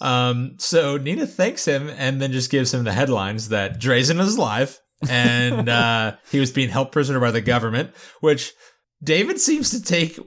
Um, 0.00 0.54
so 0.58 0.96
Nina 0.96 1.26
thanks 1.26 1.64
him 1.66 1.88
and 1.88 2.20
then 2.20 2.32
just 2.32 2.50
gives 2.50 2.72
him 2.72 2.84
the 2.84 2.92
headlines 2.92 3.48
that 3.48 3.80
Drazen 3.80 4.20
is 4.20 4.36
alive 4.36 4.78
and 5.08 5.68
uh, 5.68 6.16
he 6.30 6.38
was 6.40 6.52
being 6.52 6.68
held 6.68 6.92
prisoner 6.92 7.18
by 7.20 7.30
the 7.30 7.40
government, 7.40 7.90
which 8.20 8.52
David 9.02 9.40
seems 9.40 9.70
to 9.70 9.82
take 9.82 10.18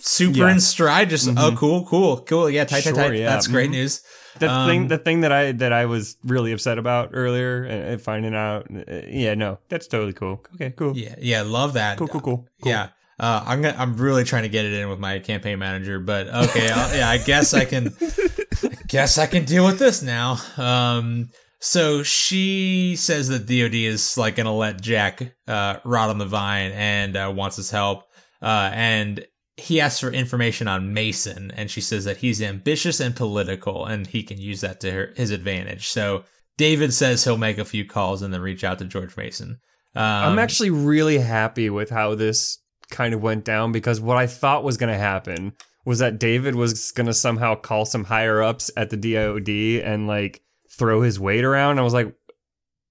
super 0.00 0.38
Yeah. 0.40 0.50
in 0.52 0.60
stride. 0.60 1.10
Just 1.10 1.28
oh, 1.36 1.54
cool, 1.56 1.86
cool, 1.86 2.20
cool. 2.22 2.50
Yeah, 2.50 2.64
tight, 2.64 2.84
tight, 2.84 2.94
Sure, 2.94 3.08
tight. 3.08 3.14
yeah. 3.18 3.30
That's 3.30 3.46
great 3.46 3.68
Mhm. 3.70 3.74
news. 3.74 4.02
The 4.40 4.50
Um, 4.50 4.68
thing, 4.68 4.88
the 4.88 4.98
thing 4.98 5.20
that 5.20 5.30
I 5.32 5.52
that 5.52 5.72
I 5.72 5.86
was 5.86 6.16
really 6.24 6.50
upset 6.52 6.76
about 6.78 7.10
earlier, 7.12 7.62
and 7.64 8.02
finding 8.02 8.34
out, 8.34 8.66
uh, 8.70 9.02
yeah, 9.08 9.34
no, 9.34 9.58
that's 9.68 9.86
totally 9.86 10.12
cool. 10.12 10.42
Okay, 10.56 10.70
cool, 10.76 10.96
Yeah, 10.96 11.14
yeah, 11.20 11.42
love 11.42 11.74
that. 11.74 11.98
cool, 11.98 12.08
cool, 12.08 12.20
cool. 12.20 12.48
cool. 12.62 12.70
Yeah. 12.72 12.88
Uh, 13.18 13.44
I'm 13.46 13.62
gonna, 13.62 13.76
I'm 13.78 13.96
really 13.96 14.24
trying 14.24 14.42
to 14.42 14.48
get 14.48 14.64
it 14.64 14.72
in 14.72 14.88
with 14.88 14.98
my 14.98 15.20
campaign 15.20 15.58
manager, 15.58 16.00
but 16.00 16.26
okay, 16.28 16.68
I'll, 16.70 16.96
yeah, 16.96 17.08
I 17.08 17.18
guess 17.18 17.54
I 17.54 17.64
can, 17.64 17.94
I 18.00 18.68
guess 18.88 19.18
I 19.18 19.26
can 19.26 19.44
deal 19.44 19.64
with 19.64 19.78
this 19.78 20.02
now. 20.02 20.38
Um, 20.56 21.28
so 21.60 22.02
she 22.02 22.96
says 22.96 23.28
that 23.28 23.46
DOD 23.46 23.74
is 23.74 24.18
like 24.18 24.36
gonna 24.36 24.54
let 24.54 24.80
Jack, 24.80 25.34
uh, 25.46 25.76
rot 25.84 26.10
on 26.10 26.18
the 26.18 26.26
vine 26.26 26.72
and, 26.72 27.16
uh, 27.16 27.32
wants 27.34 27.56
his 27.56 27.70
help. 27.70 28.04
Uh, 28.42 28.70
and 28.74 29.24
he 29.56 29.80
asks 29.80 30.00
for 30.00 30.10
information 30.10 30.66
on 30.66 30.92
Mason 30.92 31.52
and 31.52 31.70
she 31.70 31.80
says 31.80 32.04
that 32.04 32.18
he's 32.18 32.42
ambitious 32.42 32.98
and 32.98 33.14
political 33.14 33.86
and 33.86 34.08
he 34.08 34.22
can 34.24 34.40
use 34.40 34.60
that 34.62 34.80
to 34.80 34.90
her, 34.90 35.12
his 35.16 35.30
advantage. 35.30 35.88
So 35.88 36.24
David 36.58 36.92
says 36.92 37.22
he'll 37.22 37.38
make 37.38 37.58
a 37.58 37.64
few 37.64 37.84
calls 37.84 38.22
and 38.22 38.34
then 38.34 38.40
reach 38.40 38.64
out 38.64 38.78
to 38.80 38.84
George 38.84 39.16
Mason. 39.16 39.60
Um, 39.94 40.02
I'm 40.02 40.38
actually 40.40 40.70
really 40.70 41.18
happy 41.18 41.70
with 41.70 41.90
how 41.90 42.16
this 42.16 42.58
kind 42.94 43.12
of 43.12 43.20
went 43.20 43.44
down 43.44 43.72
because 43.72 44.00
what 44.00 44.16
I 44.16 44.26
thought 44.26 44.64
was 44.64 44.76
going 44.76 44.92
to 44.92 44.98
happen 44.98 45.52
was 45.84 45.98
that 45.98 46.18
David 46.18 46.54
was 46.54 46.92
going 46.92 47.08
to 47.08 47.12
somehow 47.12 47.56
call 47.56 47.84
some 47.84 48.04
higher 48.04 48.42
ups 48.42 48.70
at 48.76 48.90
the 48.90 48.96
DOD 48.96 49.84
and 49.84 50.06
like 50.06 50.42
throw 50.70 51.02
his 51.02 51.20
weight 51.20 51.44
around. 51.44 51.78
I 51.78 51.82
was 51.82 51.92
like, 51.92 52.14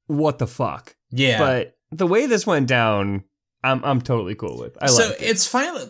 what 0.07 0.37
the 0.37 0.47
fuck? 0.47 0.95
yeah. 1.09 1.39
But 1.39 1.77
the 1.91 2.05
way 2.05 2.25
this 2.25 2.45
went 2.45 2.67
down, 2.67 3.23
I'm 3.63 3.83
I'm 3.85 4.01
totally 4.01 4.35
cool 4.35 4.59
with. 4.59 4.77
I 4.81 4.87
so 4.87 5.07
like 5.07 5.13
it. 5.13 5.19
So 5.19 5.25
it's 5.25 5.47
fine. 5.47 5.89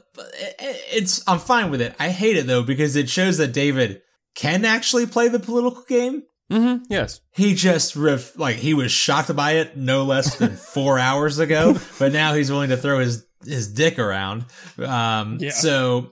It's 0.94 1.28
I'm 1.28 1.40
fine 1.40 1.72
with 1.72 1.82
it. 1.82 1.96
I 2.00 2.10
hate 2.10 2.38
it 2.38 2.46
though 2.46 2.64
because 2.64 2.96
it 2.96 3.10
shows 3.10 3.38
that 3.40 3.52
David 3.52 4.02
can 4.36 4.64
actually 4.64 5.08
play 5.08 5.28
the 5.28 5.40
political 5.40 5.84
game. 5.88 6.24
Mm-hmm. 6.52 6.84
Yes. 6.90 7.22
He 7.32 7.56
just 7.56 7.96
ref, 7.96 8.38
like 8.38 8.58
he 8.58 8.74
was 8.74 8.92
shocked 8.92 9.36
by 9.36 9.54
it 9.54 9.76
no 9.76 10.04
less 10.04 10.36
than 10.36 10.56
four 10.74 11.00
hours 11.00 11.40
ago, 11.40 11.76
but 11.98 12.12
now 12.12 12.34
he's 12.34 12.52
willing 12.52 12.70
to 12.70 12.78
throw 12.78 13.00
his 13.00 13.26
his 13.46 13.68
dick 13.72 14.00
around. 14.00 14.46
Um, 14.80 15.38
Yeah. 15.40 15.52
So 15.52 16.12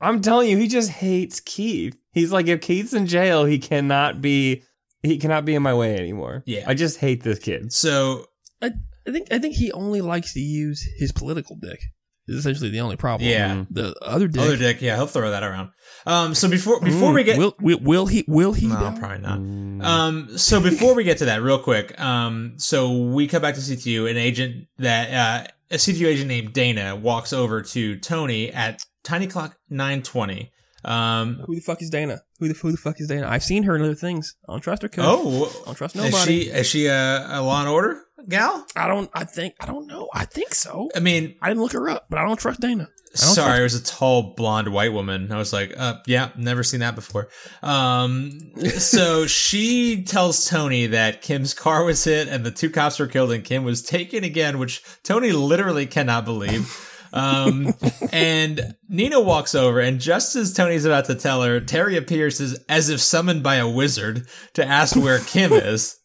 I'm 0.00 0.20
telling 0.20 0.48
you, 0.50 0.56
he 0.56 0.68
just 0.68 0.90
hates 0.90 1.40
Keith. 1.40 1.96
He's 2.12 2.32
like, 2.32 2.46
if 2.48 2.60
Keith's 2.60 2.92
in 2.92 3.06
jail, 3.06 3.44
he 3.44 3.58
cannot 3.58 4.20
be 4.20 4.62
he 5.02 5.18
cannot 5.18 5.44
be 5.44 5.54
in 5.54 5.62
my 5.62 5.74
way 5.74 5.96
anymore. 5.96 6.42
Yeah. 6.46 6.64
I 6.66 6.74
just 6.74 6.98
hate 6.98 7.22
this 7.22 7.38
kid. 7.38 7.72
So 7.72 8.26
I, 8.60 8.70
I 9.06 9.10
think 9.10 9.28
I 9.32 9.38
think 9.38 9.56
he 9.56 9.72
only 9.72 10.00
likes 10.00 10.32
to 10.34 10.40
use 10.40 10.86
his 10.98 11.12
political 11.12 11.56
dick. 11.60 11.80
Is 12.28 12.36
essentially 12.36 12.70
the 12.70 12.80
only 12.80 12.94
problem. 12.94 13.28
Yeah. 13.28 13.64
The 13.68 13.96
other 14.00 14.28
dick. 14.28 14.40
other 14.40 14.56
dick, 14.56 14.80
yeah, 14.80 14.94
he'll 14.94 15.08
throw 15.08 15.30
that 15.32 15.42
around. 15.42 15.70
Um, 16.06 16.36
so 16.36 16.48
before 16.48 16.80
before 16.80 17.10
Mm, 17.10 17.14
we 17.16 17.24
get 17.24 17.36
will, 17.36 17.54
will 17.60 17.80
will 17.80 18.06
he 18.06 18.24
will 18.28 18.52
he 18.52 18.68
no, 18.68 18.76
though? 18.78 18.96
probably 18.96 19.18
not. 19.18 19.40
Mm. 19.40 19.82
Um, 19.84 20.38
so 20.38 20.60
before 20.60 20.94
we 20.94 21.02
get 21.02 21.18
to 21.18 21.24
that, 21.24 21.42
real 21.42 21.58
quick, 21.58 21.98
um, 22.00 22.54
so 22.58 22.96
we 23.08 23.26
come 23.26 23.42
back 23.42 23.56
to 23.56 23.60
CTU. 23.60 24.08
An 24.08 24.16
agent 24.16 24.66
that 24.78 25.10
uh, 25.12 25.50
a 25.72 25.76
CTU 25.76 26.06
agent 26.06 26.28
named 26.28 26.52
Dana 26.52 26.94
walks 26.94 27.32
over 27.32 27.62
to 27.62 27.96
Tony 27.98 28.52
at 28.52 28.84
tiny 29.02 29.26
clock 29.26 29.56
nine 29.70 30.02
twenty. 30.02 30.52
Um, 30.84 31.42
Who 31.46 31.54
the 31.54 31.60
fuck 31.60 31.80
is 31.80 31.90
Dana? 31.90 32.22
Who 32.38 32.48
the 32.48 32.54
who 32.54 32.70
the 32.72 32.76
fuck 32.76 33.00
is 33.00 33.08
Dana? 33.08 33.28
I've 33.28 33.44
seen 33.44 33.62
her 33.64 33.76
in 33.76 33.82
other 33.82 33.94
things. 33.94 34.36
I 34.48 34.52
don't 34.52 34.60
trust 34.60 34.82
her. 34.82 34.88
Coach. 34.88 35.04
oh, 35.06 35.62
I 35.62 35.66
don't 35.66 35.74
trust 35.76 35.96
is 35.96 36.02
nobody. 36.04 36.44
she 36.44 36.50
is 36.50 36.66
she 36.66 36.86
a, 36.86 37.26
a 37.28 37.40
Law 37.42 37.60
and 37.60 37.68
Order 37.68 38.02
gal? 38.28 38.66
I 38.76 38.88
don't. 38.88 39.10
I 39.14 39.24
think. 39.24 39.54
I 39.60 39.66
don't 39.66 39.86
know. 39.86 40.08
I 40.14 40.24
think 40.24 40.54
so. 40.54 40.90
I 40.94 41.00
mean, 41.00 41.36
I 41.40 41.48
didn't 41.48 41.62
look 41.62 41.72
her 41.72 41.88
up, 41.88 42.06
but 42.08 42.18
I 42.18 42.26
don't 42.26 42.38
trust 42.38 42.60
Dana. 42.60 42.88
Don't 43.14 43.34
sorry, 43.34 43.60
it 43.60 43.62
was 43.62 43.74
a 43.74 43.84
tall 43.84 44.34
blonde 44.34 44.72
white 44.72 44.92
woman. 44.92 45.30
I 45.30 45.36
was 45.36 45.52
like, 45.52 45.74
uh, 45.76 45.96
yeah, 46.06 46.30
never 46.34 46.62
seen 46.62 46.80
that 46.80 46.94
before. 46.94 47.28
Um, 47.62 48.40
so 48.78 49.26
she 49.26 50.02
tells 50.02 50.48
Tony 50.48 50.86
that 50.86 51.20
Kim's 51.20 51.52
car 51.52 51.84
was 51.84 52.02
hit 52.02 52.28
and 52.28 52.42
the 52.42 52.50
two 52.50 52.70
cops 52.70 52.98
were 52.98 53.06
killed 53.06 53.30
and 53.32 53.44
Kim 53.44 53.64
was 53.64 53.82
taken 53.82 54.24
again, 54.24 54.58
which 54.58 54.82
Tony 55.02 55.32
literally 55.32 55.84
cannot 55.84 56.24
believe. 56.24 56.88
Um, 57.12 57.74
and 58.12 58.76
Nina 58.88 59.20
walks 59.20 59.54
over 59.54 59.78
and 59.78 60.00
just 60.00 60.34
as 60.34 60.54
Tony's 60.54 60.86
about 60.86 61.04
to 61.06 61.14
tell 61.14 61.42
her, 61.42 61.60
Terry 61.60 61.98
appears 61.98 62.40
as, 62.40 62.64
as 62.70 62.88
if 62.88 63.00
summoned 63.02 63.42
by 63.42 63.56
a 63.56 63.68
wizard 63.68 64.26
to 64.54 64.64
ask 64.64 64.96
where 64.96 65.18
Kim 65.18 65.52
is. 65.52 65.98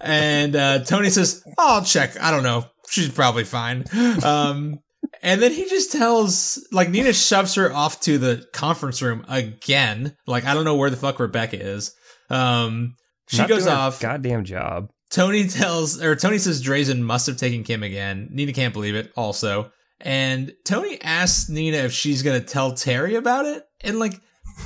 And, 0.00 0.56
uh, 0.56 0.80
Tony 0.80 1.10
says, 1.10 1.42
oh, 1.58 1.76
I'll 1.76 1.84
check. 1.84 2.20
I 2.20 2.30
don't 2.30 2.42
know. 2.42 2.64
She's 2.88 3.08
probably 3.08 3.44
fine. 3.44 3.84
Um, 4.22 4.80
and 5.22 5.40
then 5.40 5.52
he 5.52 5.68
just 5.68 5.92
tells, 5.92 6.66
like, 6.72 6.90
Nina 6.90 7.12
shoves 7.12 7.54
her 7.54 7.72
off 7.72 8.00
to 8.00 8.18
the 8.18 8.44
conference 8.52 9.00
room 9.00 9.24
again. 9.28 10.16
Like, 10.26 10.44
I 10.44 10.54
don't 10.54 10.64
know 10.64 10.76
where 10.76 10.90
the 10.90 10.96
fuck 10.96 11.20
Rebecca 11.20 11.58
is. 11.58 11.94
Um, 12.28 12.96
she 13.28 13.38
Not 13.38 13.48
goes 13.48 13.66
off. 13.66 14.00
Goddamn 14.00 14.44
job. 14.44 14.90
Tony 15.10 15.46
tells, 15.46 16.02
or 16.02 16.16
Tony 16.16 16.38
says 16.38 16.62
Drazen 16.62 17.00
must 17.00 17.26
have 17.26 17.36
taken 17.36 17.64
Kim 17.64 17.82
again. 17.82 18.28
Nina 18.30 18.52
can't 18.52 18.74
believe 18.74 18.94
it, 18.94 19.12
also. 19.16 19.70
And 20.00 20.52
Tony 20.64 21.00
asks 21.02 21.48
Nina 21.48 21.76
if 21.78 21.92
she's 21.92 22.22
gonna 22.22 22.40
tell 22.40 22.72
Terry 22.72 23.14
about 23.14 23.46
it. 23.46 23.62
And, 23.82 23.98
like, 23.98 24.20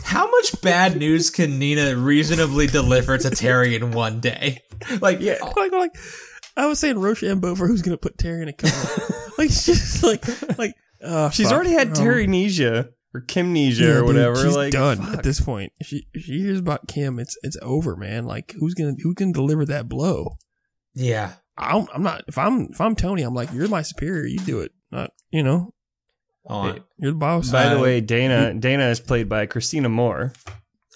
how 0.05 0.30
much 0.30 0.61
bad 0.62 0.97
news 0.97 1.30
can 1.30 1.59
Nina 1.59 1.97
reasonably 1.97 2.66
deliver 2.66 3.18
to 3.18 3.30
Terry 3.30 3.74
in 3.76 3.92
one 3.92 4.20
day? 4.20 4.62
Like, 5.01 5.20
yeah. 5.20 5.38
like 5.57 5.72
like 5.72 5.97
I 6.57 6.66
was 6.66 6.78
saying 6.78 6.99
Rochambeau 6.99 7.55
for 7.55 7.66
who's 7.66 7.82
gonna 7.82 7.97
put 7.97 8.18
Terry 8.18 8.42
in 8.42 8.49
a 8.49 8.53
coma. 8.53 8.72
like 9.38 9.47
it's 9.51 9.64
just 9.66 10.03
like 10.03 10.24
like 10.59 10.74
uh, 11.03 11.30
She's 11.30 11.47
fuck. 11.47 11.55
already 11.55 11.72
had 11.72 11.88
Um, 11.88 11.94
Terrynesia 11.94 12.90
or 13.14 13.20
Kimnesia 13.22 13.80
yeah, 13.80 13.86
or 13.88 13.99
dude, 14.01 14.07
whatever. 14.07 14.36
she's 14.36 14.55
like 14.57 14.72
done 14.72 14.99
fuck. 14.99 15.14
at 15.18 15.22
this 15.22 15.40
point. 15.40 15.72
If 15.80 15.86
she 15.86 16.07
if 16.12 16.24
she 16.24 16.40
hears 16.40 16.59
about 16.61 16.88
Kim, 16.88 17.18
it's 17.18 17.36
it's 17.42 17.57
over, 17.62 17.97
man. 17.97 18.26
Like 18.26 18.55
who's 18.59 18.74
gonna 18.74 18.94
who's 19.03 19.14
gonna 19.14 19.32
deliver 19.32 19.64
that 19.66 19.88
blow? 19.88 20.36
Yeah. 20.94 21.32
I'm, 21.59 21.86
I'm 21.94 22.03
not. 22.03 22.22
If 22.28 22.36
I'm 22.36 22.68
if 22.70 22.80
I'm 22.80 22.94
Tony, 22.94 23.22
I'm 23.22 23.32
like 23.34 23.51
you're 23.53 23.68
my 23.68 23.80
superior. 23.82 24.26
You 24.26 24.38
do 24.40 24.61
it. 24.61 24.72
Not 24.92 25.12
you 25.30 25.42
know 25.42 25.72
on. 26.47 26.80
you're 26.99 27.12
the 27.12 27.16
boss. 27.18 27.51
By 27.51 27.68
the 27.74 27.80
way, 27.80 28.01
Dana 28.01 28.55
Dana 28.55 28.86
is 28.88 29.01
played 29.01 29.28
by 29.28 29.47
Christina 29.47 29.88
Moore. 29.88 30.32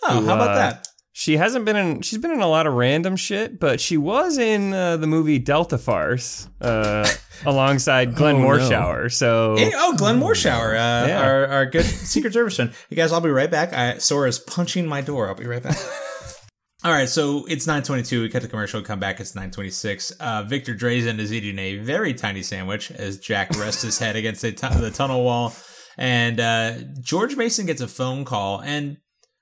Oh, 0.03 0.25
how 0.25 0.35
about 0.35 0.51
uh, 0.51 0.55
that? 0.55 0.87
She 1.13 1.37
hasn't 1.37 1.65
been 1.67 1.77
in. 1.77 2.01
She's 2.03 2.19
been 2.19 2.31
in 2.31 2.41
a 2.41 2.47
lot 2.47 2.67
of 2.67 2.73
random 2.75 3.17
shit, 3.17 3.61
but 3.61 3.81
she 3.81 3.97
was 3.99 4.39
in 4.39 4.73
uh, 4.73 4.97
the 4.97 5.07
movie 5.07 5.39
Delta 5.39 5.77
Farce 5.77 6.49
uh, 6.63 7.07
alongside 7.45 8.15
Glenn 8.15 8.37
Oh, 8.37 8.39
no. 8.39 8.47
Morshower. 8.47 9.13
So 9.13 9.57
Hey, 9.59 9.73
oh, 9.75 9.95
Glenn 9.97 10.19
Morshower, 10.19 10.71
uh, 10.71 11.09
Yeah. 11.09 11.21
our, 11.23 11.47
our 11.49 11.67
good 11.67 11.85
Secret 11.85 12.33
Service 12.33 12.57
friend. 12.57 12.73
You 12.89 12.97
guys, 12.97 13.13
I'll 13.13 13.21
be 13.21 13.29
right 13.29 13.51
back. 13.51 13.73
I, 13.75 13.99
Sora's 13.99 14.39
punching 14.39 14.87
my 14.87 15.01
door. 15.03 15.29
I'll 15.29 15.35
be 15.35 15.47
right 15.47 15.63
back. 15.63 15.77
All 16.83 16.93
right, 16.93 17.09
so 17.09 17.45
it's 17.47 17.67
922. 17.67 18.23
We 18.23 18.29
cut 18.31 18.41
the 18.41 18.49
commercial, 18.49 18.81
come 18.81 18.99
back. 18.99 19.21
It's 19.21 19.35
926. 19.35 20.13
Uh, 20.13 20.45
Victor 20.45 20.75
Drazen 20.75 21.19
is 21.19 21.31
eating 21.31 21.59
a 21.59 21.77
very 21.77 22.15
tiny 22.15 22.43
sandwich 22.43 22.91
as 22.91 23.19
Jack 23.19 23.51
rests 23.59 23.83
his 23.83 23.99
head 23.99 24.17
against 24.17 24.41
the, 24.41 24.51
the 24.81 24.91
tunnel 24.91 25.23
wall. 25.23 25.53
And 25.99 26.41
uh, 26.41 26.73
George 27.01 27.37
Mason 27.37 27.67
gets 27.67 27.83
a 27.83 27.89
phone 27.89 28.25
call. 28.25 28.63
And 28.63 28.97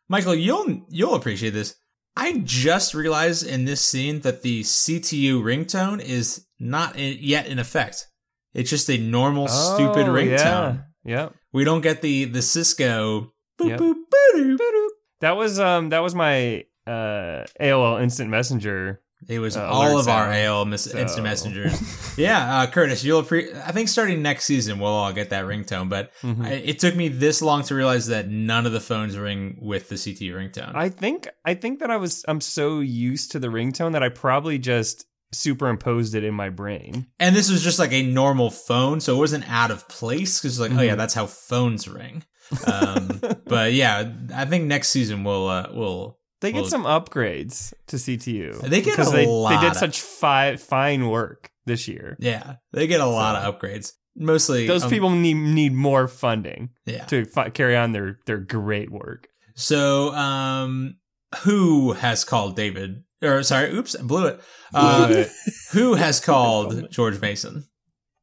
Michael, 0.08 0.34
you'll 0.34 0.84
you'll 0.88 1.14
appreciate 1.14 1.50
this. 1.50 1.76
I 2.16 2.38
just 2.44 2.92
realized 2.94 3.46
in 3.46 3.66
this 3.66 3.82
scene 3.84 4.20
that 4.22 4.42
the 4.42 4.62
CTU 4.62 5.40
ringtone 5.40 6.00
is 6.00 6.44
not 6.58 6.96
in, 6.96 7.18
yet 7.20 7.46
in 7.46 7.60
effect. 7.60 8.04
It's 8.52 8.70
just 8.70 8.90
a 8.90 8.98
normal 8.98 9.46
stupid 9.46 10.08
Oh, 10.08 10.12
ringtone. 10.12 10.82
Yeah, 11.04 11.14
yeah. 11.14 11.28
We 11.52 11.62
don't 11.62 11.82
get 11.82 12.02
the 12.02 12.24
the 12.24 12.42
Cisco. 12.42 13.32
Boop, 13.60 13.68
Yep. 13.68 13.78
boop, 13.78 13.94
boop, 14.34 14.56
boop. 14.56 14.88
That 15.20 15.36
was 15.36 15.60
um 15.60 15.90
that 15.90 16.00
was 16.00 16.16
my 16.16 16.64
uh 16.88 17.46
AOL 17.60 18.02
Instant 18.02 18.30
Messenger. 18.30 19.00
It 19.28 19.40
was 19.40 19.56
Uh, 19.56 19.66
all 19.66 19.98
of 19.98 20.06
our. 20.06 20.28
AOL 20.28 20.64
mes- 20.64 20.82
So- 20.92 20.96
instant 20.96 21.24
messengers. 21.24 21.74
yeah, 22.16 22.60
uh, 22.60 22.66
Curtis, 22.68 23.02
you'll 23.02 23.24
appre- 23.24 23.52
I 23.66 23.72
think 23.72 23.88
starting 23.88 24.22
next 24.22 24.44
season 24.44 24.78
we'll 24.78 24.92
all 24.92 25.12
get 25.12 25.30
that 25.30 25.44
ringtone. 25.44 25.88
But 25.88 26.12
Mhm. 26.22 26.44
I, 26.46 26.50
it 26.52 26.78
took 26.78 26.94
me 26.94 27.08
this 27.08 27.42
long 27.42 27.64
to 27.64 27.74
realize 27.74 28.06
that 28.06 28.28
none 28.28 28.64
of 28.64 28.70
the 28.72 28.78
phones 28.80 29.18
ring 29.18 29.58
with 29.60 29.88
the 29.88 29.96
CTU 29.96 30.34
ringtone. 30.34 30.72
I 30.76 30.88
think 30.88 31.26
I 31.44 31.54
think 31.54 31.80
that 31.80 31.90
I 31.90 31.96
was 31.96 32.24
I'm 32.28 32.40
so 32.40 32.78
used 32.78 33.32
to 33.32 33.40
the 33.40 33.48
ringtone 33.48 33.92
that 33.92 34.04
I 34.04 34.08
probably 34.08 34.56
just 34.58 35.04
superimposed 35.32 36.14
it 36.14 36.24
in 36.24 36.34
my 36.34 36.48
brain. 36.48 37.06
and 37.20 37.34
this 37.36 37.50
was 37.50 37.62
just 37.62 37.78
like 37.78 37.92
a 37.92 38.02
normal 38.02 38.50
phone, 38.50 39.00
so 39.00 39.14
it 39.14 39.18
wasn't 39.18 39.44
out 39.50 39.70
of 39.70 39.86
place 39.88 40.40
because 40.40 40.58
like, 40.60 40.70
oh 40.70 40.74
Mm-hmm. 40.74 40.84
yeah, 40.84 40.94
that's 40.94 41.14
how 41.14 41.26
phones 41.26 41.86
ring. 41.88 42.22
Um, 42.66 43.20
but 43.46 43.72
yeah, 43.72 44.10
I 44.34 44.44
think 44.46 44.64
next 44.66 44.88
season 44.88 45.24
we'll 45.24 45.48
uh, 45.48 45.68
we'll 45.72 46.17
They 46.40 46.52
get 46.52 46.62
Well- 46.62 46.70
some 46.70 46.84
upgrades 46.84 47.72
to 47.88 47.96
CTU. 47.96 48.60
They 48.62 48.80
get 48.80 48.92
because 48.92 49.12
a 49.12 49.16
they, 49.16 49.26
lot 49.26 49.60
they 49.60 49.68
did 49.68 49.76
such 49.76 50.00
fi- 50.00 50.56
fine 50.56 51.08
work 51.08 51.50
this 51.66 51.88
year. 51.88 52.16
yeah 52.20 52.56
they 52.72 52.86
get 52.86 53.00
a 53.00 53.06
lot 53.06 53.36
of 53.36 53.58
upgrades. 53.58 53.92
Mostly 54.16 54.66
Those 54.66 54.84
um, 54.84 54.90
people 54.90 55.10
need 55.10 55.34
need 55.34 55.72
more 55.72 56.08
funding 56.08 56.70
Yeah. 56.86 57.04
to 57.06 57.24
fi- 57.24 57.50
carry 57.50 57.76
on 57.76 57.92
their 57.92 58.18
their 58.26 58.38
great 58.38 58.90
work. 58.90 59.28
So, 59.54 60.12
um, 60.14 60.96
who 61.42 61.92
has 61.92 62.24
called 62.24 62.56
David? 62.56 63.02
Or 63.22 63.42
sorry, 63.42 63.72
oops, 63.74 63.96
I 63.96 64.02
blew 64.02 64.26
it. 64.26 64.40
Uh, 64.72 65.08
But 65.08 65.30
who 65.72 65.94
has 65.94 66.20
called 66.30 66.90
George 66.90 67.20
Mason? 67.20 67.64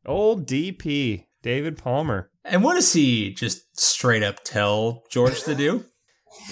old 0.05 0.47
DP 0.47 1.26
David 1.43 1.78
Palmer. 1.78 2.30
And 2.43 2.63
what 2.63 2.76
does 2.76 2.93
he 2.93 3.34
just 3.34 3.61
straight 3.80 4.24
up 4.24 4.43
tell 4.43 5.03
George 5.11 5.43
to 5.43 5.55
do? 5.55 5.84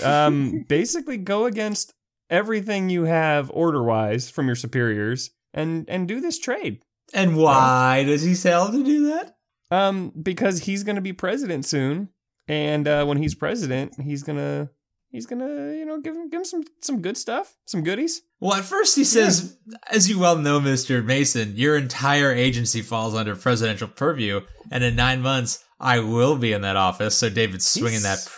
Um, 0.03 0.65
basically, 0.67 1.17
go 1.17 1.45
against 1.45 1.93
everything 2.29 2.89
you 2.89 3.03
have 3.03 3.51
order 3.53 3.83
wise 3.83 4.29
from 4.29 4.47
your 4.47 4.55
superiors 4.55 5.31
and 5.53 5.85
and 5.87 6.07
do 6.07 6.19
this 6.19 6.39
trade. 6.39 6.81
And 7.13 7.37
why 7.37 8.03
does 8.05 8.23
he 8.23 8.33
sell 8.33 8.71
to 8.71 8.83
do 8.83 9.07
that? 9.09 9.35
Um, 9.71 10.11
because 10.21 10.59
he's 10.63 10.83
going 10.83 10.95
to 10.95 11.01
be 11.01 11.13
president 11.13 11.65
soon, 11.65 12.09
and 12.47 12.87
uh, 12.87 13.05
when 13.05 13.17
he's 13.17 13.35
president, 13.35 13.93
he's 14.01 14.23
gonna 14.23 14.69
he's 15.11 15.25
gonna 15.25 15.73
you 15.73 15.85
know 15.85 15.99
give 15.99 16.15
him 16.15 16.29
give 16.29 16.39
him 16.39 16.45
some 16.45 16.63
some 16.81 17.01
good 17.01 17.17
stuff, 17.17 17.55
some 17.65 17.83
goodies. 17.83 18.21
Well, 18.39 18.53
at 18.55 18.65
first 18.65 18.95
he 18.95 19.03
says, 19.03 19.57
as 19.89 20.09
you 20.09 20.19
well 20.19 20.37
know, 20.37 20.59
Mr. 20.59 21.03
Mason, 21.03 21.53
your 21.55 21.77
entire 21.77 22.31
agency 22.31 22.81
falls 22.81 23.15
under 23.15 23.35
presidential 23.35 23.87
purview, 23.87 24.41
and 24.71 24.83
in 24.83 24.95
nine 24.95 25.21
months, 25.21 25.63
I 25.79 25.99
will 25.99 26.37
be 26.37 26.51
in 26.53 26.61
that 26.61 26.75
office. 26.75 27.15
So 27.17 27.29
David's 27.29 27.65
swinging 27.65 28.01
He's- 28.01 28.25
that 28.25 28.31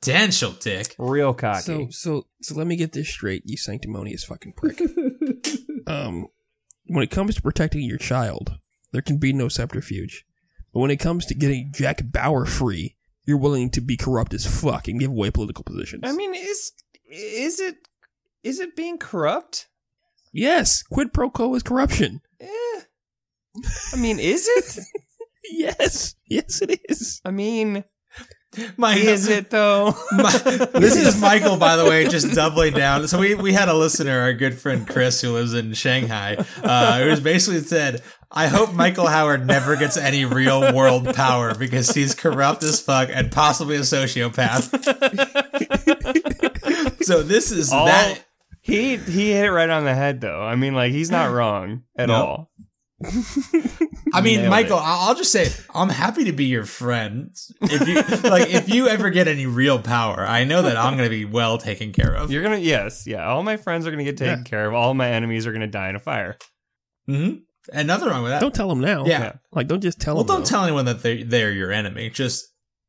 presidential 0.00 0.52
dick. 0.52 0.94
Real 0.98 1.34
cocky. 1.34 1.62
So 1.62 1.88
so 1.90 2.26
so 2.42 2.54
let 2.54 2.66
me 2.66 2.76
get 2.76 2.92
this 2.92 3.08
straight, 3.08 3.42
you 3.44 3.56
sanctimonious 3.56 4.24
fucking 4.24 4.54
prick. 4.54 4.80
um, 5.86 6.28
when 6.86 7.02
it 7.02 7.10
comes 7.10 7.34
to 7.36 7.42
protecting 7.42 7.82
your 7.82 7.98
child, 7.98 8.58
there 8.92 9.02
can 9.02 9.18
be 9.18 9.32
no 9.32 9.48
subterfuge. 9.48 10.24
But 10.72 10.80
when 10.80 10.90
it 10.90 10.98
comes 10.98 11.26
to 11.26 11.34
getting 11.34 11.72
Jack 11.74 12.02
Bauer 12.04 12.46
free, 12.46 12.96
you're 13.24 13.38
willing 13.38 13.70
to 13.70 13.80
be 13.80 13.96
corrupt 13.96 14.34
as 14.34 14.46
fuck 14.46 14.88
and 14.88 15.00
give 15.00 15.10
away 15.10 15.30
political 15.30 15.64
positions. 15.64 16.02
I 16.04 16.12
mean, 16.12 16.34
is 16.34 16.72
is 17.10 17.60
it 17.60 17.76
is 18.42 18.60
it 18.60 18.76
being 18.76 18.98
corrupt? 18.98 19.66
yes, 20.32 20.82
quid 20.82 21.12
pro 21.12 21.28
quo 21.28 21.54
is 21.54 21.62
corruption. 21.62 22.20
Eh. 22.40 22.80
I 23.92 23.96
mean, 23.96 24.18
is 24.18 24.46
it? 24.48 24.84
Yes, 25.52 26.14
yes, 26.26 26.60
it 26.62 26.80
is. 26.88 27.20
I 27.24 27.30
mean, 27.30 27.82
My, 28.76 28.96
is 28.96 29.28
it 29.28 29.50
though? 29.50 29.94
My, 30.12 30.30
this 30.32 30.96
is 30.96 31.20
Michael, 31.20 31.56
by 31.56 31.76
the 31.76 31.84
way, 31.84 32.08
just 32.08 32.34
doubling 32.34 32.74
down. 32.74 33.06
So 33.08 33.18
we, 33.18 33.34
we 33.34 33.52
had 33.52 33.68
a 33.68 33.74
listener, 33.74 34.20
our 34.20 34.32
good 34.32 34.58
friend 34.58 34.86
Chris, 34.88 35.20
who 35.20 35.32
lives 35.32 35.54
in 35.54 35.72
Shanghai, 35.74 36.44
uh, 36.62 37.00
who's 37.02 37.20
basically 37.20 37.60
said, 37.60 38.02
I 38.32 38.46
hope 38.48 38.72
Michael 38.72 39.06
Howard 39.06 39.46
never 39.46 39.76
gets 39.76 39.96
any 39.96 40.24
real 40.24 40.74
world 40.74 41.14
power 41.14 41.54
because 41.54 41.90
he's 41.94 42.14
corrupt 42.14 42.62
as 42.62 42.80
fuck 42.80 43.08
and 43.12 43.30
possibly 43.30 43.76
a 43.76 43.80
sociopath. 43.80 44.70
so 47.04 47.22
this 47.22 47.50
is 47.50 47.72
All- 47.72 47.86
that. 47.86 48.24
He 48.62 48.98
he 48.98 49.30
hit 49.32 49.46
it 49.46 49.50
right 49.50 49.70
on 49.70 49.84
the 49.84 49.94
head 49.94 50.20
though. 50.20 50.42
I 50.42 50.54
mean, 50.54 50.74
like 50.74 50.92
he's 50.92 51.10
not 51.10 51.32
wrong 51.32 51.82
at 51.96 52.08
No. 52.08 52.14
all. 52.14 52.49
I 54.12 54.20
mean, 54.22 54.40
Nailed 54.40 54.50
Michael, 54.50 54.76
it. 54.78 54.82
I- 54.82 55.06
I'll 55.08 55.14
just 55.14 55.32
say 55.32 55.48
I'm 55.74 55.88
happy 55.88 56.24
to 56.24 56.32
be 56.32 56.44
your 56.46 56.64
friend. 56.64 57.30
If 57.62 57.88
you 57.88 58.28
like, 58.30 58.50
if 58.50 58.68
you 58.68 58.88
ever 58.88 59.10
get 59.10 59.26
any 59.28 59.46
real 59.46 59.78
power, 59.80 60.20
I 60.26 60.44
know 60.44 60.62
that 60.62 60.76
I'm 60.76 60.96
going 60.96 61.08
to 61.08 61.14
be 61.14 61.24
well 61.24 61.58
taken 61.58 61.92
care 61.92 62.14
of. 62.14 62.30
You're 62.30 62.42
gonna 62.42 62.58
yes, 62.58 63.06
yeah. 63.06 63.26
All 63.26 63.42
my 63.42 63.56
friends 63.56 63.86
are 63.86 63.90
gonna 63.90 64.04
get 64.04 64.16
taken 64.18 64.40
Yeah. 64.40 64.44
care 64.44 64.66
of. 64.66 64.74
All 64.74 64.92
my 64.94 65.08
enemies 65.08 65.46
are 65.46 65.52
gonna 65.52 65.66
die 65.66 65.88
in 65.88 65.96
a 65.96 66.00
fire. 66.00 66.36
hmm 67.06 67.36
And 67.72 67.86
nothing 67.88 68.08
wrong 68.08 68.22
with 68.22 68.32
that. 68.32 68.40
Don't 68.40 68.54
tell 68.54 68.68
them 68.68 68.80
now. 68.80 69.06
yeah. 69.06 69.20
Yeah. 69.20 69.32
Like, 69.52 69.66
don't 69.68 69.80
just 69.82 70.00
tell 70.00 70.16
Well, 70.16 70.24
them. 70.24 70.28
Well, 70.34 70.38
don't 70.42 70.46
tell 70.46 70.64
anyone 70.64 70.84
that 70.84 71.02
they're, 71.02 71.24
they're 71.24 71.52
your 71.52 71.72
enemy. 71.72 72.10
Just 72.10 72.46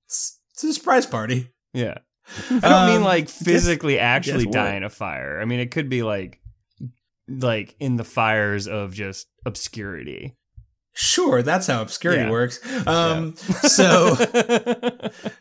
it's 0.07 0.39
it's 0.53 0.63
a 0.65 0.73
surprise 0.73 1.05
party. 1.05 1.49
Yeah. 1.73 1.99
I 2.49 2.59
don't 2.59 2.87
mean 2.87 2.97
Um, 2.97 3.03
like 3.03 3.29
physically 3.29 3.97
actually 3.97 4.45
guess 4.45 4.53
die 4.53 4.75
in 4.75 4.83
a 4.83 4.89
fire. 4.89 5.39
I 5.41 5.45
mean 5.45 5.59
it 5.61 5.71
could 5.71 5.87
be 5.89 6.03
like 6.03 6.39
like 7.27 7.75
in 7.79 7.97
the 7.97 8.03
fires 8.03 8.67
of 8.67 8.93
just 8.93 9.27
obscurity. 9.45 10.35
Sure, 10.93 11.41
that's 11.41 11.67
how 11.67 11.81
obscurity 11.81 12.23
Yeah. 12.23 12.31
works. 12.31 12.59
Um, 12.85 13.35
so 13.63 14.15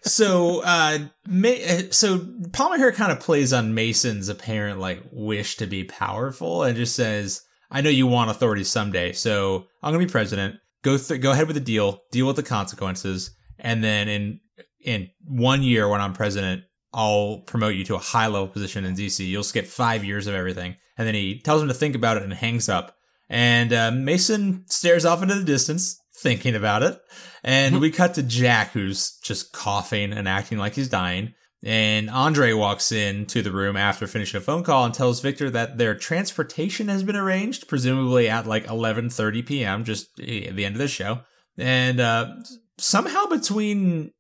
so 0.02 0.62
uh, 0.62 0.98
uh, 1.28 1.82
so 1.90 2.26
Palmer 2.52 2.76
here 2.76 2.92
kind 2.92 3.12
of 3.12 3.20
plays 3.20 3.52
on 3.52 3.74
Mason's 3.74 4.28
apparent 4.28 4.78
like 4.78 5.02
wish 5.12 5.56
to 5.56 5.66
be 5.66 5.84
powerful 5.84 6.62
and 6.62 6.76
just 6.76 6.94
says, 6.94 7.42
"I 7.70 7.80
know 7.80 7.90
you 7.90 8.06
want 8.06 8.30
authority 8.30 8.64
someday, 8.64 9.12
so 9.12 9.66
I'm 9.82 9.92
gonna 9.92 10.04
be 10.04 10.10
president. 10.10 10.56
Go 10.82 10.96
th- 10.96 11.20
go 11.20 11.32
ahead 11.32 11.46
with 11.46 11.56
the 11.56 11.60
deal. 11.60 12.00
Deal 12.12 12.26
with 12.26 12.36
the 12.36 12.42
consequences, 12.42 13.34
and 13.58 13.82
then 13.82 14.08
in 14.08 14.40
in 14.84 15.10
one 15.24 15.62
year 15.62 15.88
when 15.88 16.00
I'm 16.00 16.12
president." 16.12 16.62
I'll 16.92 17.42
promote 17.46 17.76
you 17.76 17.84
to 17.84 17.94
a 17.94 17.98
high 18.00 18.26
level 18.26 18.48
position 18.48 18.84
in 18.84 18.96
DC. 18.96 19.24
You'll 19.24 19.44
skip 19.44 19.66
five 19.66 20.02
years 20.02 20.26
of 20.26 20.34
everything. 20.34 20.74
And 21.00 21.06
then 21.06 21.14
he 21.14 21.40
tells 21.40 21.62
him 21.62 21.68
to 21.68 21.74
think 21.74 21.94
about 21.94 22.18
it 22.18 22.24
and 22.24 22.32
hangs 22.34 22.68
up. 22.68 22.94
And 23.30 23.72
uh, 23.72 23.90
Mason 23.90 24.64
stares 24.66 25.06
off 25.06 25.22
into 25.22 25.34
the 25.34 25.44
distance, 25.44 25.98
thinking 26.14 26.54
about 26.54 26.82
it. 26.82 27.00
And 27.42 27.80
we 27.80 27.90
cut 27.90 28.12
to 28.14 28.22
Jack, 28.22 28.72
who's 28.72 29.18
just 29.22 29.50
coughing 29.50 30.12
and 30.12 30.28
acting 30.28 30.58
like 30.58 30.74
he's 30.74 30.90
dying. 30.90 31.32
And 31.64 32.10
Andre 32.10 32.52
walks 32.52 32.92
into 32.92 33.40
the 33.40 33.50
room 33.50 33.78
after 33.78 34.06
finishing 34.06 34.36
a 34.36 34.42
phone 34.42 34.62
call 34.62 34.84
and 34.84 34.92
tells 34.92 35.22
Victor 35.22 35.48
that 35.48 35.78
their 35.78 35.94
transportation 35.94 36.88
has 36.88 37.02
been 37.02 37.16
arranged, 37.16 37.66
presumably 37.66 38.28
at 38.28 38.46
like 38.46 38.66
11:30 38.66 39.46
p.m., 39.46 39.84
just 39.84 40.20
at 40.20 40.54
the 40.54 40.66
end 40.66 40.74
of 40.74 40.80
the 40.80 40.88
show. 40.88 41.20
And 41.56 41.98
uh, 41.98 42.34
somehow 42.76 43.24
between 43.24 44.12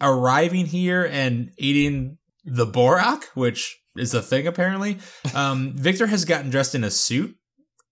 arriving 0.00 0.64
here 0.64 1.04
and 1.04 1.50
eating 1.58 2.16
the 2.46 2.66
Borak, 2.66 3.24
which 3.34 3.78
is 3.98 4.14
a 4.14 4.22
thing 4.22 4.46
apparently, 4.46 4.98
um, 5.34 5.72
Victor 5.76 6.06
has 6.06 6.24
gotten 6.24 6.50
dressed 6.50 6.74
in 6.74 6.84
a 6.84 6.90
suit 6.90 7.36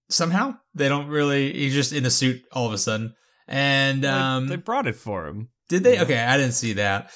somehow. 0.08 0.56
They 0.74 0.88
don't 0.88 1.08
really. 1.08 1.52
He's 1.52 1.74
just 1.74 1.92
in 1.92 2.06
a 2.06 2.10
suit 2.10 2.42
all 2.52 2.66
of 2.66 2.72
a 2.72 2.78
sudden. 2.78 3.14
And 3.48 4.04
um, 4.04 4.48
they 4.48 4.56
brought 4.56 4.86
it 4.88 4.96
for 4.96 5.26
him. 5.26 5.50
did 5.68 5.84
they? 5.84 6.00
Okay, 6.00 6.18
I 6.18 6.36
didn't 6.36 6.54
see 6.54 6.74
that. 6.74 7.10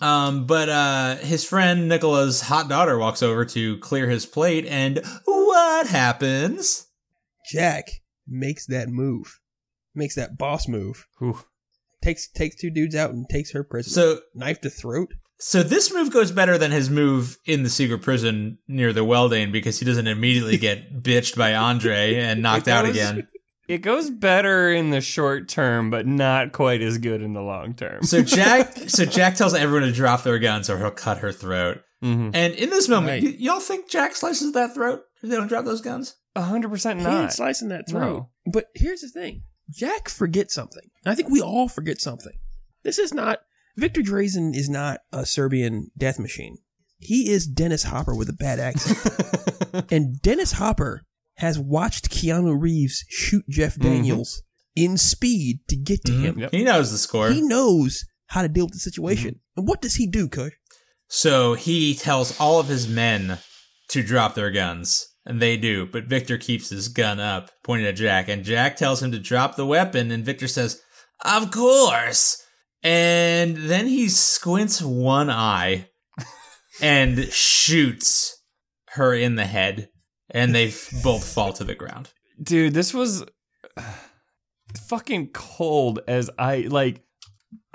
Um, 0.00 0.46
but 0.46 0.68
uh, 0.68 1.16
his 1.16 1.44
friend 1.44 1.88
Nicola's 1.88 2.40
hot 2.40 2.68
daughter 2.68 2.98
walks 2.98 3.22
over 3.22 3.44
to 3.46 3.78
clear 3.78 4.08
his 4.08 4.26
plate, 4.26 4.66
and 4.66 5.00
what 5.24 5.86
happens? 5.86 6.88
Jack 7.52 7.84
makes 8.26 8.66
that 8.66 8.88
move, 8.88 9.38
makes 9.94 10.16
that 10.16 10.36
boss 10.36 10.66
move, 10.66 11.06
Whew. 11.18 11.38
takes 12.02 12.28
takes 12.28 12.56
two 12.56 12.70
dudes 12.70 12.96
out 12.96 13.10
and 13.10 13.26
takes 13.30 13.52
her 13.52 13.62
prisoner. 13.62 13.92
So, 13.92 14.20
knife 14.34 14.60
to 14.62 14.70
throat. 14.70 15.12
So 15.44 15.62
this 15.62 15.92
move 15.92 16.10
goes 16.12 16.30
better 16.30 16.56
than 16.56 16.70
his 16.70 16.88
move 16.88 17.36
in 17.44 17.62
the 17.64 17.68
secret 17.68 18.00
prison 18.02 18.58
near 18.68 18.92
the 18.92 19.00
Weldane 19.04 19.50
because 19.52 19.78
he 19.78 19.84
doesn't 19.84 20.06
immediately 20.06 20.56
get 20.56 21.02
bitched 21.02 21.36
by 21.36 21.54
Andre 21.54 22.14
and 22.14 22.42
knocked 22.42 22.68
out 22.68 22.84
again. 22.86 23.26
It 23.68 23.78
goes 23.78 24.10
better 24.10 24.70
in 24.72 24.90
the 24.90 25.00
short 25.00 25.48
term, 25.48 25.90
but 25.90 26.06
not 26.06 26.52
quite 26.52 26.82
as 26.82 26.98
good 26.98 27.22
in 27.22 27.32
the 27.32 27.40
long 27.42 27.74
term. 27.74 28.02
So 28.02 28.22
Jack, 28.22 28.72
so 28.88 29.04
Jack 29.04 29.36
tells 29.36 29.54
everyone 29.54 29.88
to 29.88 29.92
drop 29.92 30.22
their 30.24 30.38
guns 30.38 30.68
or 30.70 30.78
he'll 30.78 30.90
cut 30.90 31.18
her 31.18 31.32
throat. 31.32 31.82
Mm-hmm. 32.02 32.30
And 32.34 32.54
in 32.54 32.70
this 32.70 32.88
moment, 32.88 33.22
Right. 33.22 33.32
y- 33.32 33.36
y'all 33.38 33.60
think 33.60 33.88
Jack 33.88 34.14
slices 34.16 34.52
that 34.52 34.74
throat 34.74 35.02
if 35.22 35.30
they 35.30 35.36
don't 35.36 35.46
drop 35.48 35.64
those 35.64 35.80
guns? 35.80 36.16
A 36.34 36.42
hundred 36.42 36.70
percent 36.70 37.00
He 37.00 37.06
ain't 37.06 37.14
not. 37.14 37.32
slicing 37.32 37.68
that 37.68 37.88
throat. 37.88 38.00
No. 38.02 38.30
But 38.52 38.66
here's 38.74 39.00
the 39.02 39.08
thing: 39.08 39.42
Jack 39.70 40.08
forgets 40.08 40.54
something. 40.54 40.90
I 41.06 41.14
think 41.14 41.28
we 41.30 41.40
all 41.40 41.68
forget 41.68 42.00
something. 42.00 42.32
This 42.82 42.98
is 42.98 43.12
not 43.14 43.40
Victor 43.76 44.02
Drazen 44.02 44.54
is 44.54 44.68
not 44.68 45.00
a 45.12 45.24
Serbian 45.24 45.90
death 45.96 46.18
machine. 46.18 46.58
He 46.98 47.30
is 47.30 47.46
Dennis 47.46 47.84
Hopper 47.84 48.14
with 48.14 48.28
a 48.28 48.34
bad 48.34 48.60
accent. 48.60 49.86
and 49.90 50.20
Dennis 50.20 50.52
Hopper 50.52 51.02
has 51.36 51.58
watched 51.58 52.10
Keanu 52.10 52.60
Reeves 52.60 53.04
shoot 53.08 53.44
Jeff 53.48 53.74
mm-hmm. 53.74 53.88
Daniels 53.88 54.42
in 54.76 54.96
speed 54.96 55.60
to 55.68 55.76
get 55.76 56.04
to 56.04 56.12
mm-hmm. 56.12 56.24
him. 56.24 56.38
Yep. 56.38 56.50
He 56.52 56.64
knows 56.64 56.92
the 56.92 56.98
score. 56.98 57.30
He 57.30 57.42
knows 57.42 58.04
how 58.26 58.42
to 58.42 58.48
deal 58.48 58.66
with 58.66 58.74
the 58.74 58.78
situation. 58.78 59.30
Mm-hmm. 59.30 59.60
And 59.60 59.68
what 59.68 59.82
does 59.82 59.96
he 59.96 60.06
do, 60.06 60.28
Kush? 60.28 60.52
So 61.08 61.54
he 61.54 61.94
tells 61.94 62.38
all 62.40 62.58
of 62.58 62.68
his 62.68 62.88
men 62.88 63.38
to 63.88 64.02
drop 64.02 64.34
their 64.34 64.50
guns, 64.50 65.06
and 65.26 65.40
they 65.40 65.56
do. 65.56 65.86
But 65.86 66.04
Victor 66.04 66.38
keeps 66.38 66.70
his 66.70 66.88
gun 66.88 67.20
up, 67.20 67.50
pointing 67.64 67.86
at 67.86 67.96
Jack, 67.96 68.28
and 68.28 68.44
Jack 68.44 68.76
tells 68.76 69.02
him 69.02 69.12
to 69.12 69.18
drop 69.18 69.56
the 69.56 69.66
weapon, 69.66 70.10
and 70.10 70.24
Victor 70.24 70.48
says, 70.48 70.80
"Of 71.22 71.50
course." 71.50 72.41
And 72.82 73.56
then 73.56 73.86
he 73.86 74.08
squints 74.08 74.82
one 74.82 75.30
eye 75.30 75.88
and 76.80 77.32
shoots 77.32 78.42
her 78.90 79.14
in 79.14 79.36
the 79.36 79.46
head, 79.46 79.88
and 80.30 80.54
they 80.54 80.72
both 81.02 81.24
fall 81.24 81.52
to 81.54 81.64
the 81.64 81.74
ground. 81.74 82.10
Dude, 82.42 82.74
this 82.74 82.92
was 82.92 83.24
fucking 84.88 85.28
cold 85.28 86.00
as 86.08 86.30
I 86.38 86.66
like 86.68 87.04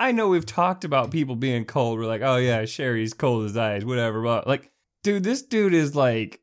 I 0.00 0.12
know 0.12 0.28
we've 0.28 0.46
talked 0.46 0.84
about 0.84 1.10
people 1.10 1.36
being 1.36 1.64
cold. 1.64 1.98
We're 1.98 2.06
like, 2.06 2.22
oh 2.22 2.36
yeah, 2.36 2.64
Sherry's 2.64 3.14
cold 3.14 3.46
as 3.46 3.56
ice, 3.56 3.84
whatever. 3.84 4.22
But 4.22 4.46
like, 4.46 4.70
dude, 5.02 5.24
this 5.24 5.42
dude 5.42 5.74
is 5.74 5.94
like 5.94 6.40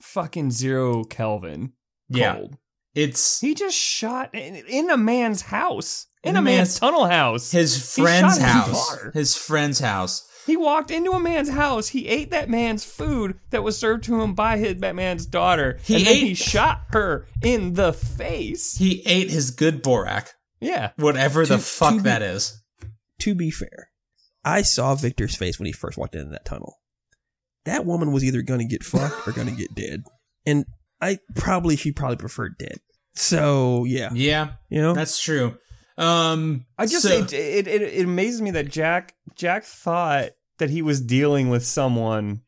fucking 0.00 0.50
zero 0.50 1.04
Kelvin 1.04 1.72
Yeah, 2.08 2.44
it's 2.94 3.40
He 3.40 3.54
just 3.54 3.76
shot 3.76 4.30
in, 4.34 4.56
in 4.68 4.90
a 4.90 4.96
man's 4.96 5.42
house. 5.42 6.06
In, 6.24 6.30
In 6.30 6.36
a 6.36 6.38
a 6.38 6.42
man's, 6.42 6.56
man's- 6.56 6.78
tunnel 6.80 7.06
house. 7.06 7.50
his 7.50 7.94
friend's 7.94 8.38
shot 8.38 8.66
his 8.68 8.76
house. 8.78 8.98
His 9.14 9.36
friend's 9.36 9.78
house. 9.80 10.26
He 10.46 10.56
walked 10.56 10.90
into 10.90 11.12
a 11.12 11.20
man's 11.20 11.48
house. 11.50 11.88
He 11.88 12.06
ate 12.08 12.30
that 12.30 12.50
man's 12.50 12.84
food 12.84 13.38
that 13.50 13.62
was 13.62 13.78
served 13.78 14.04
to 14.04 14.20
him 14.20 14.34
by 14.34 14.58
his 14.58 14.76
that 14.80 14.94
man's 14.94 15.24
daughter. 15.26 15.78
He 15.84 15.96
and 15.96 16.06
then 16.06 16.14
ate- 16.16 16.22
he 16.28 16.34
shot 16.34 16.82
her 16.90 17.26
in 17.42 17.74
the 17.74 17.92
face. 17.92 18.76
He 18.76 19.02
ate 19.06 19.30
his 19.30 19.50
good 19.50 19.82
Borak, 19.82 20.28
yeah. 20.60 20.90
whatever 20.96 21.46
the 21.46 21.58
fuck 21.58 21.90
to 21.92 21.96
be- 21.96 22.02
that 22.02 22.20
is. 22.22 22.60
To 23.20 23.34
be 23.34 23.50
fair, 23.50 23.90
I 24.44 24.62
saw 24.62 24.94
Victor's 24.94 25.34
face 25.36 25.58
when 25.58 25.66
he 25.66 25.72
first 25.72 25.96
walked 25.96 26.14
into 26.14 26.30
that 26.30 26.44
tunnel. 26.44 26.74
That 27.64 27.86
woman 27.86 28.12
was 28.12 28.22
either 28.24 28.42
going 28.42 28.60
to 28.60 28.66
get 28.66 28.82
fucked 28.84 29.26
or 29.26 29.32
going 29.32 29.48
to 29.48 29.54
get 29.54 29.74
dead. 29.74 30.02
And 30.44 30.66
I 31.00 31.20
probably, 31.34 31.76
she 31.76 31.92
probably 31.92 32.16
preferred 32.16 32.58
dead. 32.58 32.78
So, 33.14 33.84
yeah. 33.84 34.10
Yeah, 34.12 34.52
You 34.68 34.82
know? 34.82 34.92
That's 34.92 35.22
true. 35.22 35.56
Um, 35.96 36.66
I 36.78 36.86
just 36.86 37.06
so- 37.06 37.14
it, 37.14 37.32
it 37.32 37.66
it 37.68 37.82
it 37.82 38.04
amazes 38.04 38.42
me 38.42 38.50
that 38.52 38.68
Jack 38.68 39.14
Jack 39.36 39.64
thought 39.64 40.30
that 40.58 40.70
he 40.70 40.82
was 40.82 41.00
dealing 41.00 41.48
with 41.48 41.64
someone 41.64 42.42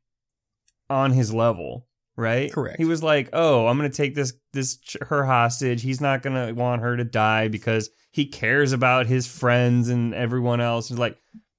on 0.91 1.13
his 1.13 1.33
level, 1.33 1.87
right? 2.17 2.53
Correct. 2.53 2.79
He 2.79 2.85
was 2.85 3.03
like, 3.03 3.29
"Oh, 3.33 3.67
I'm 3.67 3.79
going 3.79 3.91
to 3.91 3.97
take 3.97 4.15
this 4.15 4.33
this 4.53 4.79
her 5.03 5.25
hostage. 5.25 5.83
He's 5.83 6.01
not 6.01 6.23
going 6.23 6.35
to 6.47 6.53
want 6.61 6.83
her 6.83 6.97
to 6.97 7.05
die 7.05 7.49
because 7.49 7.91
he 8.13 8.27
cares 8.27 8.73
about 8.73 9.07
his 9.07 9.27
friends 9.27 9.89
and 9.89 10.15
everyone 10.15 10.61
else." 10.61 10.89
He's 10.89 10.99
like 10.99 11.17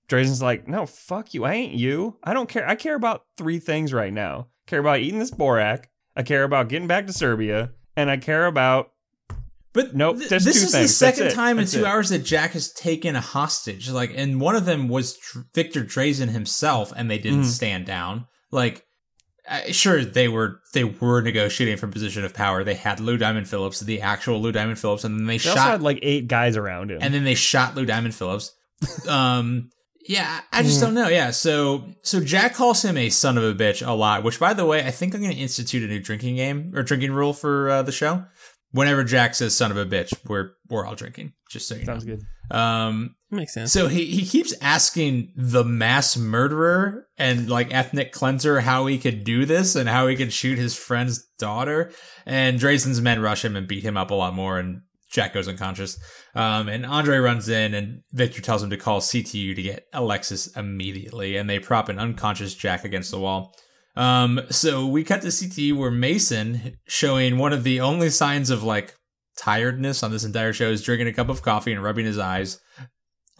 Drazen's 0.10 0.42
like, 0.42 0.68
"No, 0.68 0.86
fuck 0.86 1.34
you. 1.34 1.46
I 1.46 1.54
ain't 1.54 1.74
you. 1.74 2.18
I 2.24 2.34
don't 2.34 2.50
care. 2.50 2.68
I 2.68 2.76
care 2.76 2.96
about 2.96 3.24
three 3.38 3.60
things 3.60 3.94
right 3.94 4.14
now. 4.14 4.48
I 4.68 4.70
care 4.70 4.80
about 4.80 5.00
eating 5.00 5.20
this 5.20 5.32
borak. 5.32 5.86
I 6.16 6.24
care 6.24 6.44
about 6.44 6.68
getting 6.70 6.88
back 6.88 7.08
to 7.08 7.14
Serbia, 7.14 7.72
and 7.96 8.10
I 8.10 8.18
care 8.18 8.46
about 8.46 8.92
but 9.78 9.96
Nope, 9.96 10.18
th- 10.18 10.30
this 10.30 10.46
is 10.48 10.72
things. 10.72 10.74
the 10.74 10.88
second 10.88 11.32
time 11.32 11.60
in 11.60 11.68
two 11.68 11.80
it. 11.82 11.86
hours 11.86 12.10
that 12.10 12.20
Jack 12.26 12.52
has 12.52 12.72
taken 12.74 13.16
a 13.16 13.22
hostage. 13.22 13.90
Like, 13.90 14.12
and 14.16 14.42
one 14.42 14.56
of 14.56 14.66
them 14.66 14.88
was 14.90 15.18
Tr- 15.18 15.40
Victor 15.56 15.84
Drazen 15.86 16.30
himself, 16.30 16.92
and 16.96 17.10
they 17.10 17.18
didn't 17.20 17.42
Mhm. 17.44 17.46
stand 17.46 17.86
down. 17.86 18.26
Like, 18.52 18.84
uh, 19.50 19.72
sure 19.72 20.04
they 20.04 20.28
were 20.28 20.60
they 20.74 20.84
were 20.84 21.22
negotiating 21.22 21.78
from 21.78 21.92
position 21.92 22.26
of 22.26 22.34
power. 22.34 22.64
They 22.64 22.74
had 22.76 23.00
Lou 23.00 23.16
Diamond 23.18 23.48
Phillips, 23.48 23.80
the 23.80 24.02
actual 24.02 24.42
Lou 24.42 24.52
Diamond 24.52 24.78
Phillips, 24.80 25.04
and 25.06 25.18
then 25.18 25.26
they, 25.26 25.36
they 25.36 25.38
shot 25.38 25.58
had 25.58 25.82
like 25.82 26.00
eight 26.02 26.28
guys 26.28 26.58
around 26.58 26.92
him." 26.92 26.98
and 27.02 27.14
then 27.14 27.24
they 27.24 27.36
shot 27.36 27.76
Lou 27.76 27.86
Diamond 27.86 28.14
Phillips. 28.16 28.52
um, 29.08 29.70
yeah, 30.10 30.40
I 30.54 30.64
just 30.64 30.80
don't 30.80 30.94
know. 30.94 31.08
Yeah, 31.10 31.32
so 31.32 31.86
so 32.02 32.20
Jack 32.22 32.54
calls 32.56 32.84
him 32.84 32.98
a 32.98 33.10
son 33.10 33.38
of 33.38 33.44
a 33.44 33.54
bitch 33.54 33.86
a 33.86 33.92
lot. 33.92 34.24
Which, 34.24 34.40
by 34.40 34.54
the 34.54 34.66
way, 34.66 34.86
I 34.86 34.92
think 34.92 35.14
I'm 35.14 35.22
going 35.22 35.34
to 35.34 35.40
institute 35.42 35.84
a 35.84 35.88
new 35.88 36.00
drinking 36.00 36.36
game 36.38 36.72
or 36.76 36.82
drinking 36.84 37.12
rule 37.12 37.34
for 37.34 37.70
uh, 37.70 37.82
the 37.84 37.92
show. 37.92 38.24
Whenever 38.72 39.04
Jack 39.04 39.36
says 39.36 39.56
"son 39.56 39.72
of 39.72 39.78
a 39.78 39.86
bitch," 39.86 40.14
we're 40.28 40.52
we're 40.70 40.86
all 40.86 40.96
drinking. 40.96 41.34
Just 41.50 41.68
so 41.68 41.76
you 41.76 41.86
Sounds 41.86 42.06
know. 42.06 42.16
good. 42.16 42.26
Um, 42.56 43.16
Makes 43.30 43.54
sense. 43.54 43.74
so 43.74 43.88
he 43.88 44.06
he 44.06 44.26
keeps 44.26 44.54
asking 44.62 45.34
the 45.36 45.64
mass 45.66 46.16
murderer 46.16 47.08
and 47.18 47.50
like 47.50 47.74
ethnic 47.74 48.12
cleanser 48.14 48.62
how 48.62 48.86
he 48.86 48.98
could 48.98 49.24
do 49.26 49.46
this 49.46 49.76
and 49.76 49.90
how 49.90 50.08
he 50.08 50.16
could 50.16 50.32
shoot 50.32 50.58
his 50.58 50.76
friend's 50.76 51.26
daughter. 51.38 51.92
And 52.26 52.60
Drazen's 52.60 53.02
men 53.02 53.22
rush 53.22 53.44
him 53.44 53.56
and 53.56 53.68
beat 53.68 53.84
him 53.84 53.98
up 53.98 54.12
a 54.12 54.16
lot 54.16 54.34
more. 54.34 54.60
And 54.60 54.82
Jack 55.10 55.34
goes 55.34 55.48
unconscious. 55.48 55.98
Um, 56.36 56.68
and 56.70 56.86
Andre 56.86 57.18
runs 57.18 57.50
in 57.50 57.74
and 57.74 58.02
Victor 58.14 58.42
tells 58.42 58.64
him 58.64 58.70
to 58.70 58.78
call 58.78 59.02
CTU 59.02 59.56
to 59.56 59.62
get 59.62 59.88
Alexis 59.94 60.48
immediately. 60.56 61.36
And 61.38 61.50
they 61.50 61.60
prop 61.60 61.90
an 61.90 62.00
unconscious 62.00 62.54
Jack 62.54 62.84
against 62.86 63.12
the 63.12 63.20
wall. 63.20 63.54
Um, 63.98 64.42
so 64.52 64.86
we 64.86 65.04
cut 65.04 65.22
to 65.24 65.30
CTU 65.30 65.76
where 65.76 65.90
Mason 65.90 66.78
showing 66.88 67.40
one 67.40 67.52
of 67.52 67.64
the 67.64 67.82
only 67.82 68.12
signs 68.12 68.52
of 68.52 68.62
like 68.62 68.94
tiredness 69.40 70.04
on 70.04 70.12
this 70.12 70.24
entire 70.24 70.54
show 70.54 70.70
is 70.70 70.84
drinking 70.84 71.08
a 71.08 71.14
cup 71.14 71.30
of 71.30 71.42
coffee 71.42 71.74
and 71.74 71.84
rubbing 71.84 72.06
his 72.06 72.20
eyes. 72.20 72.62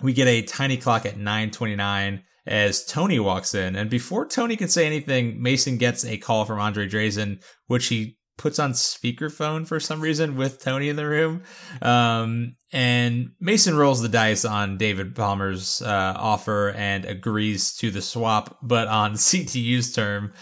We 0.02 0.14
get 0.14 0.28
a 0.28 0.42
tiny 0.42 0.78
clock 0.78 1.06
at 1.06 1.18
9:29 1.18 2.24
as 2.48 2.84
Tony 2.86 3.20
walks 3.20 3.54
in, 3.54 3.76
and 3.76 3.88
before 3.88 4.26
Tony 4.26 4.56
can 4.56 4.68
say 4.68 4.88
anything, 4.88 5.40
Mason 5.40 5.78
gets 5.78 6.04
a 6.04 6.18
call 6.18 6.44
from 6.46 6.60
Andre 6.60 6.88
Drazen, 6.88 7.44
which 7.68 7.88
he 7.88 8.17
puts 8.38 8.60
on 8.60 8.74
speakerphone 8.74 9.68
for 9.68 9.80
some 9.80 10.00
reason 10.00 10.38
with 10.38 10.62
Tony 10.62 10.90
in 10.90 10.96
the 10.96 11.08
room. 11.08 11.42
Um, 11.82 12.54
and 12.72 13.32
Mason 13.40 13.78
rolls 13.78 14.02
the 14.02 14.10
dice 14.10 14.46
on 14.46 14.78
David 14.78 15.16
Palmer's 15.16 15.82
uh, 15.82 16.14
offer 16.18 16.70
and 16.72 17.06
agrees 17.06 17.76
to 17.78 17.92
the 17.92 18.02
swap, 18.02 18.58
but 18.62 18.88
on 18.88 19.14
CTU's 19.16 19.94
term, 19.94 20.34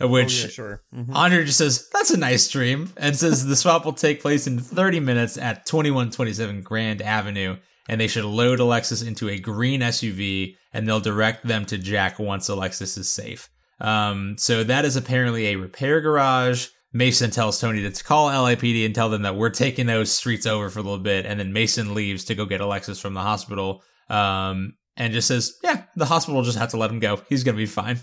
which 0.00 0.42
oh, 0.42 0.44
yeah, 0.44 0.50
sure. 0.50 0.82
Mhm. 0.94 1.14
Andre 1.14 1.44
just 1.44 1.58
says, 1.58 1.88
that's 1.92 2.10
a 2.10 2.16
nice 2.18 2.48
dream, 2.48 2.92
and 2.96 3.16
says 3.16 3.44
the 3.46 3.56
swap 3.56 3.84
will 3.84 3.92
take 3.92 4.22
place 4.22 4.46
in 4.46 4.58
30 4.58 5.00
minutes 5.00 5.36
at 5.36 5.66
2127 5.66 6.62
Grand 6.62 7.02
Avenue, 7.02 7.56
and 7.88 8.00
they 8.00 8.06
should 8.06 8.24
load 8.24 8.60
Alexis 8.60 9.02
into 9.02 9.28
a 9.28 9.38
green 9.38 9.80
SUV, 9.80 10.54
and 10.72 10.86
they'll 10.86 11.00
direct 11.00 11.46
them 11.46 11.64
to 11.66 11.78
Jack 11.78 12.18
once 12.18 12.48
Alexis 12.48 12.96
is 12.96 13.12
safe. 13.12 13.50
Um, 13.80 14.36
so 14.38 14.62
that 14.64 14.84
is 14.84 14.96
apparently 14.96 15.48
a 15.48 15.56
repair 15.56 16.00
garage. 16.00 16.68
Mason 16.92 17.30
tells 17.30 17.60
Tony 17.60 17.88
to 17.88 18.04
call 18.04 18.28
LAPD 18.28 18.84
and 18.84 18.94
tell 18.94 19.08
them 19.08 19.22
that 19.22 19.36
we're 19.36 19.50
taking 19.50 19.86
those 19.86 20.10
streets 20.12 20.46
over 20.46 20.70
for 20.70 20.80
a 20.80 20.82
little 20.82 20.98
bit, 20.98 21.24
and 21.26 21.38
then 21.38 21.52
Mason 21.52 21.94
leaves 21.94 22.24
to 22.24 22.34
go 22.34 22.44
get 22.46 22.60
Alexis 22.60 23.00
from 23.00 23.14
the 23.14 23.20
hospital. 23.20 23.82
Um, 24.08 24.74
and 24.96 25.12
just 25.12 25.28
says, 25.28 25.56
yeah, 25.62 25.84
the 25.96 26.04
hospital 26.04 26.42
just 26.42 26.58
have 26.58 26.70
to 26.70 26.76
let 26.76 26.90
him 26.90 26.98
go. 26.98 27.22
He's 27.28 27.44
gonna 27.44 27.56
be 27.56 27.66
fine. 27.66 28.00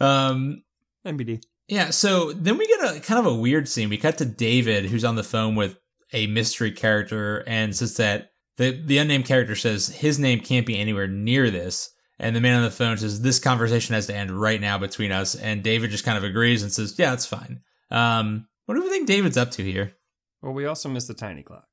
Um, 0.00 0.62
MBD. 1.06 1.42
yeah, 1.68 1.90
so 1.90 2.32
then 2.32 2.58
we 2.58 2.66
get 2.66 2.96
a 2.96 3.00
kind 3.00 3.20
of 3.20 3.26
a 3.26 3.36
weird 3.36 3.68
scene. 3.68 3.88
We 3.88 3.98
cut 3.98 4.18
to 4.18 4.24
David, 4.24 4.86
who's 4.86 5.04
on 5.04 5.16
the 5.16 5.22
phone 5.22 5.54
with 5.54 5.78
a 6.12 6.26
mystery 6.26 6.72
character, 6.72 7.44
and 7.46 7.76
says 7.76 7.96
that 7.98 8.30
the 8.56 8.82
the 8.84 8.98
unnamed 8.98 9.26
character 9.26 9.54
says 9.54 9.88
his 9.88 10.18
name 10.18 10.40
can't 10.40 10.66
be 10.66 10.78
anywhere 10.78 11.06
near 11.06 11.50
this. 11.50 11.90
And 12.18 12.34
the 12.34 12.40
man 12.40 12.56
on 12.56 12.64
the 12.64 12.70
phone 12.70 12.96
says 12.96 13.20
this 13.20 13.38
conversation 13.38 13.94
has 13.94 14.06
to 14.08 14.16
end 14.16 14.32
right 14.32 14.60
now 14.60 14.76
between 14.76 15.12
us. 15.12 15.36
And 15.36 15.62
David 15.62 15.90
just 15.90 16.04
kind 16.04 16.18
of 16.18 16.24
agrees 16.24 16.62
and 16.62 16.72
says, 16.72 16.96
"Yeah, 16.98 17.10
that's 17.10 17.26
fine." 17.26 17.60
Um, 17.90 18.46
what 18.66 18.74
do 18.74 18.82
we 18.82 18.88
think 18.90 19.06
David's 19.06 19.36
up 19.36 19.50
to 19.52 19.64
here? 19.64 19.94
Well, 20.42 20.52
we 20.52 20.66
also 20.66 20.88
missed 20.88 21.08
the 21.08 21.14
tiny 21.14 21.42
clock. 21.42 21.66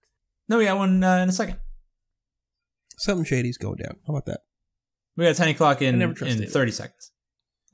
No, 0.48 0.58
we 0.58 0.66
got 0.66 0.78
one 0.78 1.04
uh, 1.04 1.18
in 1.18 1.30
a 1.30 1.32
second. 1.34 1.58
Something 2.98 3.26
shady's 3.26 3.58
going 3.58 3.76
down. 3.78 3.98
How 4.08 4.14
about 4.14 4.26
that? 4.28 4.42
We 5.18 5.26
got 5.26 5.32
a 5.32 5.36
tiny 5.36 5.54
clock 5.54 5.82
in 5.82 6.00
never 6.00 6.14
in 6.26 6.38
David. 6.38 6.50
thirty 6.50 6.72
seconds. 6.72 7.12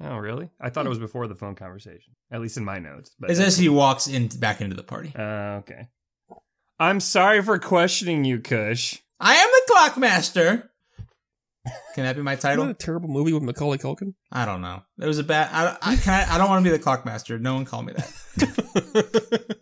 Oh, 0.03 0.17
really? 0.17 0.49
I 0.59 0.69
thought 0.69 0.85
it 0.87 0.89
was 0.89 0.97
before 0.99 1.27
the 1.27 1.35
phone 1.35 1.53
conversation. 1.53 2.15
At 2.31 2.41
least 2.41 2.57
in 2.57 2.65
my 2.65 2.79
notes. 2.79 3.15
But 3.19 3.29
It's 3.29 3.39
as 3.39 3.57
he 3.57 3.69
walks 3.69 4.07
in 4.07 4.27
back 4.27 4.59
into 4.61 4.75
the 4.75 4.83
party. 4.83 5.13
Uh, 5.15 5.59
okay. 5.59 5.89
I'm 6.79 6.99
sorry 6.99 7.43
for 7.43 7.59
questioning 7.59 8.25
you, 8.25 8.39
Kush. 8.39 8.97
I 9.19 9.35
am 9.35 9.47
the 9.47 9.73
clock 9.73 9.97
master. 9.97 10.70
Can 11.93 12.03
that 12.05 12.15
be 12.15 12.21
my 12.23 12.33
Isn't 12.33 12.41
title? 12.41 12.65
that 12.65 12.71
a 12.71 12.73
terrible 12.73 13.09
movie 13.09 13.33
with 13.33 13.43
Macaulay 13.43 13.77
Culkin? 13.77 14.13
I 14.31 14.45
don't 14.45 14.61
know. 14.61 14.81
It 14.99 15.05
was 15.05 15.19
a 15.19 15.23
bad. 15.23 15.49
I 15.53 15.77
I, 15.81 15.95
can 15.95 16.13
I, 16.27 16.35
I 16.35 16.37
don't 16.37 16.49
want 16.49 16.63
to 16.63 16.69
be 16.69 16.75
the 16.75 16.81
clock 16.81 17.05
master. 17.05 17.37
No 17.37 17.53
one 17.53 17.65
call 17.65 17.83
me 17.83 17.93
that. 17.93 19.57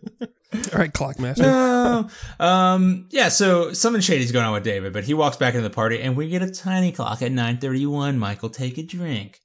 All 0.72 0.78
right, 0.78 0.92
Clockmaster. 0.92 1.42
no. 1.42 2.08
Um. 2.38 3.06
Yeah. 3.10 3.28
So 3.28 3.72
something 3.72 4.00
shady's 4.00 4.32
going 4.32 4.44
on 4.46 4.52
with 4.52 4.64
David, 4.64 4.92
but 4.92 5.04
he 5.04 5.14
walks 5.14 5.36
back 5.36 5.54
into 5.54 5.62
the 5.68 5.74
party, 5.74 6.00
and 6.00 6.16
we 6.16 6.28
get 6.28 6.42
a 6.42 6.50
tiny 6.50 6.90
clock 6.92 7.22
at 7.22 7.32
nine 7.32 7.58
thirty 7.58 7.86
one. 7.86 8.18
Michael, 8.18 8.50
take 8.50 8.78
a 8.78 8.82
drink. 8.82 9.40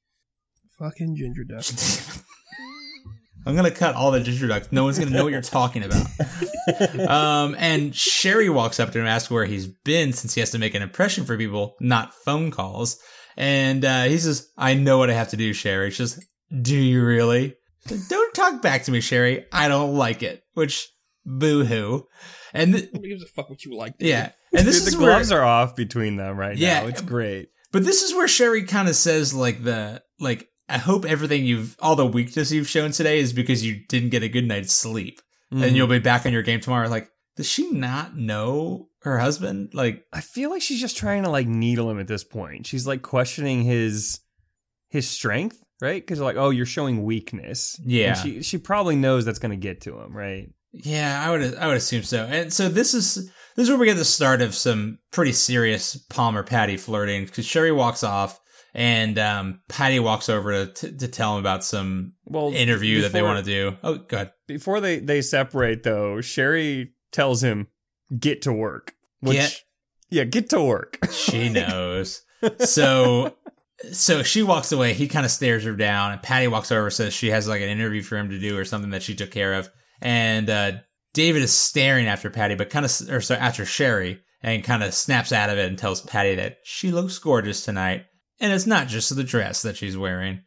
Fucking 0.79 1.15
ginger 1.15 1.43
dust. 1.43 2.23
I'm 3.45 3.55
gonna 3.55 3.71
cut 3.71 3.95
all 3.95 4.11
the 4.11 4.19
ginger 4.21 4.47
ducks. 4.47 4.71
No 4.71 4.83
one's 4.83 4.97
gonna 4.99 5.11
know 5.11 5.23
what 5.23 5.31
you're 5.33 5.41
talking 5.41 5.83
about. 5.83 6.07
um, 7.09 7.55
and 7.59 7.95
Sherry 7.95 8.49
walks 8.49 8.79
up 8.79 8.91
to 8.91 8.97
him 8.99 9.05
and 9.05 9.09
asks 9.13 9.29
where 9.29 9.45
he's 9.45 9.67
been 9.67 10.13
since 10.13 10.33
he 10.33 10.39
has 10.41 10.51
to 10.51 10.59
make 10.59 10.73
an 10.73 10.81
impression 10.81 11.25
for 11.25 11.37
people, 11.37 11.75
not 11.79 12.13
phone 12.25 12.51
calls. 12.51 12.97
And 13.37 13.83
uh, 13.83 14.03
he 14.05 14.17
says, 14.17 14.49
"I 14.57 14.73
know 14.73 14.97
what 14.97 15.09
I 15.09 15.13
have 15.13 15.29
to 15.29 15.37
do, 15.37 15.53
Sherry." 15.53 15.91
She 15.91 15.97
says, 15.97 16.23
"Do 16.61 16.75
you 16.75 17.03
really?" 17.05 17.55
She's 17.87 18.07
Don't 18.07 18.33
talk 18.33 18.61
back 18.61 18.83
to 18.83 18.91
me, 18.91 18.99
Sherry. 19.01 19.45
I 19.51 19.67
don't 19.67 19.93
like 19.95 20.23
it. 20.23 20.41
Which, 20.53 20.87
boo 21.25 21.65
hoo. 21.65 22.07
And 22.53 22.73
th- 22.73 22.89
Who 22.93 22.99
gives 22.99 23.21
a 23.23 23.27
fuck 23.27 23.49
what 23.49 23.63
you 23.65 23.75
like? 23.77 23.97
dude? 23.97 24.07
yeah, 24.09 24.31
and 24.53 24.65
this 24.65 24.79
Dude, 24.79 24.87
is 24.87 24.93
the 24.95 24.99
where- 25.01 25.11
gloves 25.11 25.31
are 25.31 25.43
off 25.43 25.75
between 25.75 26.15
them 26.15 26.37
right 26.37 26.57
Yeah. 26.57 26.81
now. 26.81 26.87
It's 26.87 27.01
great. 27.01 27.49
But 27.71 27.83
this 27.83 28.01
is 28.03 28.13
where 28.15 28.27
Sherry 28.27 28.63
kind 28.63 28.87
of 28.87 28.95
says 28.95 29.33
like 29.33 29.61
the 29.63 30.01
like 30.19 30.47
I 30.67 30.77
hope 30.77 31.05
everything 31.05 31.45
you've 31.45 31.75
all 31.79 31.95
the 31.95 32.05
weakness 32.05 32.51
you've 32.51 32.69
shown 32.69 32.91
today 32.91 33.19
is 33.19 33.33
because 33.33 33.65
you 33.65 33.81
didn't 33.87 34.09
get 34.09 34.23
a 34.23 34.29
good 34.29 34.47
night's 34.47 34.73
sleep. 34.73 35.21
Mm-hmm. 35.53 35.63
And 35.63 35.75
you'll 35.75 35.87
be 35.87 35.99
back 35.99 36.25
on 36.25 36.33
your 36.33 36.41
game 36.41 36.59
tomorrow. 36.59 36.89
Like, 36.89 37.09
does 37.37 37.47
she 37.47 37.69
not 37.71 38.15
know 38.15 38.89
her 39.01 39.19
husband? 39.19 39.69
Like, 39.73 40.03
I 40.11 40.21
feel 40.21 40.49
like 40.49 40.63
she's 40.63 40.81
just 40.81 40.97
trying 40.97 41.23
to 41.23 41.29
like 41.29 41.47
needle 41.47 41.89
him 41.89 41.99
at 41.99 42.07
this 42.07 42.23
point. 42.23 42.65
She's 42.65 42.87
like 42.87 43.03
questioning 43.03 43.61
his 43.61 44.19
his 44.89 45.07
strength, 45.07 45.63
right? 45.81 46.01
Because 46.01 46.19
like, 46.19 46.37
oh, 46.37 46.49
you're 46.49 46.65
showing 46.65 47.03
weakness. 47.03 47.79
Yeah. 47.83 48.09
And 48.09 48.17
she 48.17 48.41
she 48.41 48.57
probably 48.57 48.95
knows 48.95 49.23
that's 49.25 49.39
gonna 49.39 49.55
get 49.55 49.81
to 49.81 49.99
him, 49.99 50.15
right? 50.15 50.49
yeah, 50.83 51.23
I 51.25 51.31
would 51.31 51.55
I 51.55 51.67
would 51.67 51.77
assume 51.77 52.03
so. 52.03 52.25
And 52.25 52.51
so 52.51 52.67
this 52.67 52.93
is 52.93 53.31
this 53.55 53.63
is 53.63 53.69
where 53.69 53.77
we 53.77 53.85
get 53.85 53.97
the 53.97 54.05
start 54.05 54.41
of 54.41 54.53
some 54.53 54.99
pretty 55.11 55.31
serious 55.31 55.95
Palmer 55.95 56.43
Patty 56.43 56.77
flirting 56.77 57.25
because 57.25 57.45
Sherry 57.45 57.71
walks 57.71 58.03
off 58.03 58.39
and 58.75 59.17
um, 59.17 59.61
Patty 59.69 59.99
walks 59.99 60.27
over 60.29 60.65
to, 60.65 60.71
to 60.73 60.97
to 60.97 61.07
tell 61.07 61.33
him 61.33 61.39
about 61.39 61.63
some 61.63 62.13
Well, 62.25 62.51
interview 62.53 63.01
that 63.01 63.13
they 63.13 63.21
want 63.23 63.43
to 63.43 63.51
do. 63.51 63.77
Oh, 63.81 63.95
go 63.95 64.17
ahead. 64.17 64.33
Before 64.47 64.79
they 64.81 64.99
they 64.99 65.21
separate 65.21 65.81
though, 65.83 66.21
Sherry 66.21 66.91
tells 67.11 67.41
him, 67.43 67.67
"Get 68.19 68.41
to 68.43 68.53
work." 68.53 68.93
Which, 69.21 69.37
Get- 69.37 69.61
yeah, 70.09 70.23
get 70.25 70.49
to 70.51 70.61
work. 70.61 70.99
She 71.11 71.49
knows. 71.49 72.21
so 72.59 73.33
so 73.91 74.23
she 74.23 74.43
walks 74.43 74.71
away. 74.71 74.93
He 74.93 75.07
kind 75.07 75.25
of 75.25 75.31
stares 75.31 75.63
her 75.63 75.73
down, 75.75 76.11
and 76.11 76.21
Patty 76.21 76.47
walks 76.47 76.71
over, 76.71 76.89
says 76.89 77.13
she 77.13 77.29
has 77.31 77.47
like 77.47 77.61
an 77.61 77.69
interview 77.69 78.01
for 78.01 78.17
him 78.17 78.29
to 78.29 78.39
do 78.39 78.57
or 78.57 78.65
something 78.65 78.91
that 78.91 79.03
she 79.03 79.15
took 79.15 79.31
care 79.31 79.53
of. 79.53 79.69
And 80.01 80.49
uh, 80.49 80.71
David 81.13 81.41
is 81.41 81.53
staring 81.53 82.07
after 82.07 82.29
Patty, 82.29 82.55
but 82.55 82.69
kind 82.69 82.85
of 82.85 82.91
or 83.09 83.21
sorry, 83.21 83.39
after 83.39 83.65
Sherry, 83.65 84.19
and 84.43 84.63
kind 84.63 84.83
of 84.83 84.93
snaps 84.93 85.31
out 85.31 85.49
of 85.49 85.57
it 85.57 85.67
and 85.67 85.77
tells 85.77 86.01
Patty 86.01 86.35
that 86.35 86.57
she 86.63 86.91
looks 86.91 87.17
gorgeous 87.17 87.63
tonight, 87.65 88.05
and 88.39 88.51
it's 88.53 88.65
not 88.65 88.87
just 88.87 89.15
the 89.15 89.23
dress 89.23 89.61
that 89.61 89.77
she's 89.77 89.97
wearing. 89.97 90.41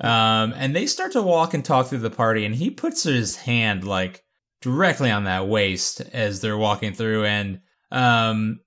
Um, 0.00 0.52
and 0.56 0.74
they 0.74 0.86
start 0.86 1.12
to 1.12 1.22
walk 1.22 1.54
and 1.54 1.64
talk 1.64 1.86
through 1.86 1.98
the 1.98 2.10
party, 2.10 2.44
and 2.44 2.54
he 2.54 2.70
puts 2.70 3.04
his 3.04 3.36
hand 3.36 3.84
like 3.84 4.22
directly 4.60 5.10
on 5.10 5.24
that 5.24 5.46
waist 5.48 6.00
as 6.12 6.40
they're 6.40 6.58
walking 6.58 6.92
through, 6.94 7.24
and 7.24 7.60
um, 7.90 8.60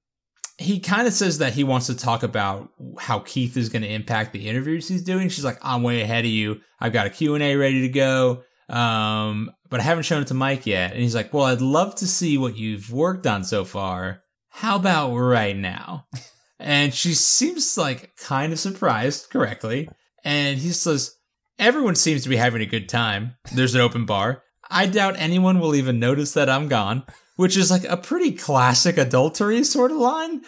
he 0.57 0.79
kind 0.79 1.05
of 1.05 1.13
says 1.13 1.39
that 1.39 1.53
he 1.53 1.63
wants 1.65 1.87
to 1.87 1.95
talk 1.95 2.23
about 2.23 2.69
how 2.97 3.19
Keith 3.19 3.57
is 3.57 3.69
going 3.69 3.81
to 3.81 3.91
impact 3.91 4.31
the 4.31 4.47
interviews 4.47 4.87
he's 4.87 5.03
doing. 5.03 5.27
She's 5.27 5.45
like, 5.45 5.59
"I'm 5.61 5.83
way 5.83 6.01
ahead 6.01 6.23
of 6.23 6.31
you. 6.31 6.61
I've 6.79 6.93
got 6.93 7.07
a 7.07 7.11
Q 7.11 7.35
and 7.35 7.43
A 7.43 7.55
ready 7.57 7.81
to 7.81 7.89
go, 7.89 8.43
um, 8.69 9.51
but 9.69 9.81
I 9.81 9.83
haven't 9.83 10.03
shown 10.03 10.21
it 10.21 10.27
to 10.29 10.33
Mike 10.33 10.65
yet." 10.65 10.93
And 10.93 11.01
he's 11.01 11.15
like, 11.15 11.33
"Well, 11.33 11.45
I'd 11.45 11.61
love 11.61 11.95
to 11.95 12.07
see 12.07 12.37
what 12.37 12.55
you've 12.57 12.91
worked 12.91 13.27
on 13.27 13.43
so 13.43 13.65
far. 13.65 14.21
How 14.49 14.77
about 14.77 15.13
right 15.13 15.57
now?" 15.57 16.07
and 16.65 16.93
she 16.93 17.13
seems 17.13 17.77
like 17.77 18.17
kind 18.17 18.51
of 18.51 18.59
surprised, 18.59 19.29
correctly. 19.29 19.87
And 20.23 20.57
he 20.57 20.69
says, 20.69 21.15
"Everyone 21.59 21.95
seems 21.95 22.23
to 22.23 22.29
be 22.29 22.35
having 22.35 22.61
a 22.61 22.65
good 22.65 22.89
time. 22.89 23.35
There's 23.53 23.75
an 23.75 23.81
open 23.81 24.05
bar. 24.05 24.43
I 24.69 24.87
doubt 24.87 25.15
anyone 25.17 25.59
will 25.59 25.75
even 25.75 25.99
notice 25.99 26.33
that 26.33 26.49
I'm 26.49 26.67
gone." 26.67 27.03
Which 27.37 27.57
is 27.57 27.69
like 27.69 27.83
a 27.83 27.97
pretty 27.97 28.31
classic 28.31 28.97
adultery 28.97 29.63
sort 29.65 29.91
of 29.91 29.97
line. 29.97 30.41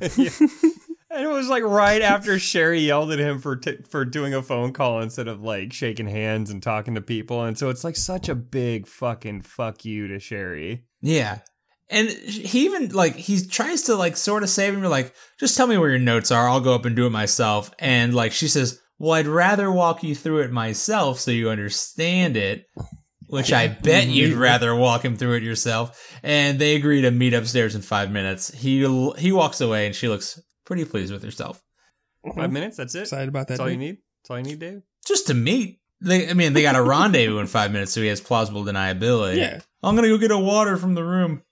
And 1.10 1.24
it 1.24 1.30
was 1.30 1.48
like 1.48 1.62
right 1.62 2.02
after 2.02 2.38
Sherry 2.38 2.80
yelled 2.80 3.10
at 3.12 3.18
him 3.18 3.38
for 3.38 3.56
t- 3.56 3.78
for 3.88 4.04
doing 4.04 4.34
a 4.34 4.42
phone 4.42 4.72
call 4.74 5.00
instead 5.00 5.26
of 5.26 5.42
like 5.42 5.72
shaking 5.72 6.06
hands 6.06 6.50
and 6.50 6.62
talking 6.62 6.94
to 6.96 7.00
people, 7.00 7.42
and 7.44 7.56
so 7.56 7.70
it's 7.70 7.82
like 7.82 7.96
such 7.96 8.28
a 8.28 8.34
big 8.34 8.86
fucking 8.86 9.40
fuck 9.40 9.86
you 9.86 10.06
to 10.08 10.20
Sherry. 10.20 10.84
Yeah. 11.00 11.38
And 11.90 12.10
he 12.10 12.66
even 12.66 12.90
like 12.90 13.16
he 13.16 13.44
tries 13.44 13.82
to 13.84 13.96
like 13.96 14.16
sort 14.16 14.42
of 14.42 14.50
save 14.50 14.74
him. 14.74 14.80
You're 14.80 14.90
like, 14.90 15.14
just 15.38 15.56
tell 15.56 15.66
me 15.66 15.78
where 15.78 15.90
your 15.90 15.98
notes 15.98 16.30
are. 16.30 16.48
I'll 16.48 16.60
go 16.60 16.74
up 16.74 16.84
and 16.84 16.94
do 16.94 17.06
it 17.06 17.10
myself. 17.10 17.70
And 17.78 18.14
like 18.14 18.32
she 18.32 18.46
says, 18.46 18.78
well, 18.98 19.12
I'd 19.12 19.26
rather 19.26 19.70
walk 19.70 20.02
you 20.02 20.14
through 20.14 20.40
it 20.40 20.50
myself 20.50 21.20
so 21.20 21.30
you 21.30 21.50
understand 21.50 22.36
it. 22.36 22.66
which 23.28 23.52
I 23.52 23.68
bet 23.82 24.08
you'd 24.08 24.34
rather 24.34 24.74
walk 24.74 25.04
him 25.04 25.16
through 25.16 25.34
it 25.34 25.42
yourself. 25.42 26.18
And 26.22 26.58
they 26.58 26.76
agree 26.76 27.02
to 27.02 27.10
meet 27.10 27.34
upstairs 27.34 27.74
in 27.74 27.82
five 27.82 28.10
minutes. 28.10 28.50
He 28.50 28.80
he 29.16 29.32
walks 29.32 29.60
away, 29.60 29.86
and 29.86 29.94
she 29.94 30.08
looks 30.08 30.40
pretty 30.64 30.84
pleased 30.84 31.12
with 31.12 31.22
herself. 31.22 31.62
Five 32.24 32.34
mm-hmm. 32.34 32.52
minutes. 32.52 32.76
That's 32.76 32.94
it. 32.94 33.02
Excited 33.02 33.28
about 33.28 33.48
that. 33.48 33.54
That's 33.54 33.60
all 33.60 33.70
you 33.70 33.76
need. 33.76 33.98
That's 34.22 34.30
all 34.30 34.38
you 34.38 34.44
need, 34.44 34.58
Dave. 34.58 34.82
Just 35.06 35.28
to 35.28 35.34
meet. 35.34 35.80
They, 36.00 36.28
I 36.28 36.34
mean, 36.34 36.52
they 36.52 36.62
got 36.62 36.76
a 36.76 36.82
rendezvous 36.82 37.38
in 37.38 37.46
five 37.46 37.72
minutes, 37.72 37.92
so 37.92 38.00
he 38.00 38.08
has 38.08 38.20
plausible 38.20 38.64
deniability. 38.64 39.36
Yeah. 39.36 39.60
I'm 39.82 39.94
gonna 39.94 40.08
go 40.08 40.18
get 40.18 40.30
a 40.30 40.38
water 40.38 40.76
from 40.76 40.94
the 40.94 41.04
room. 41.04 41.42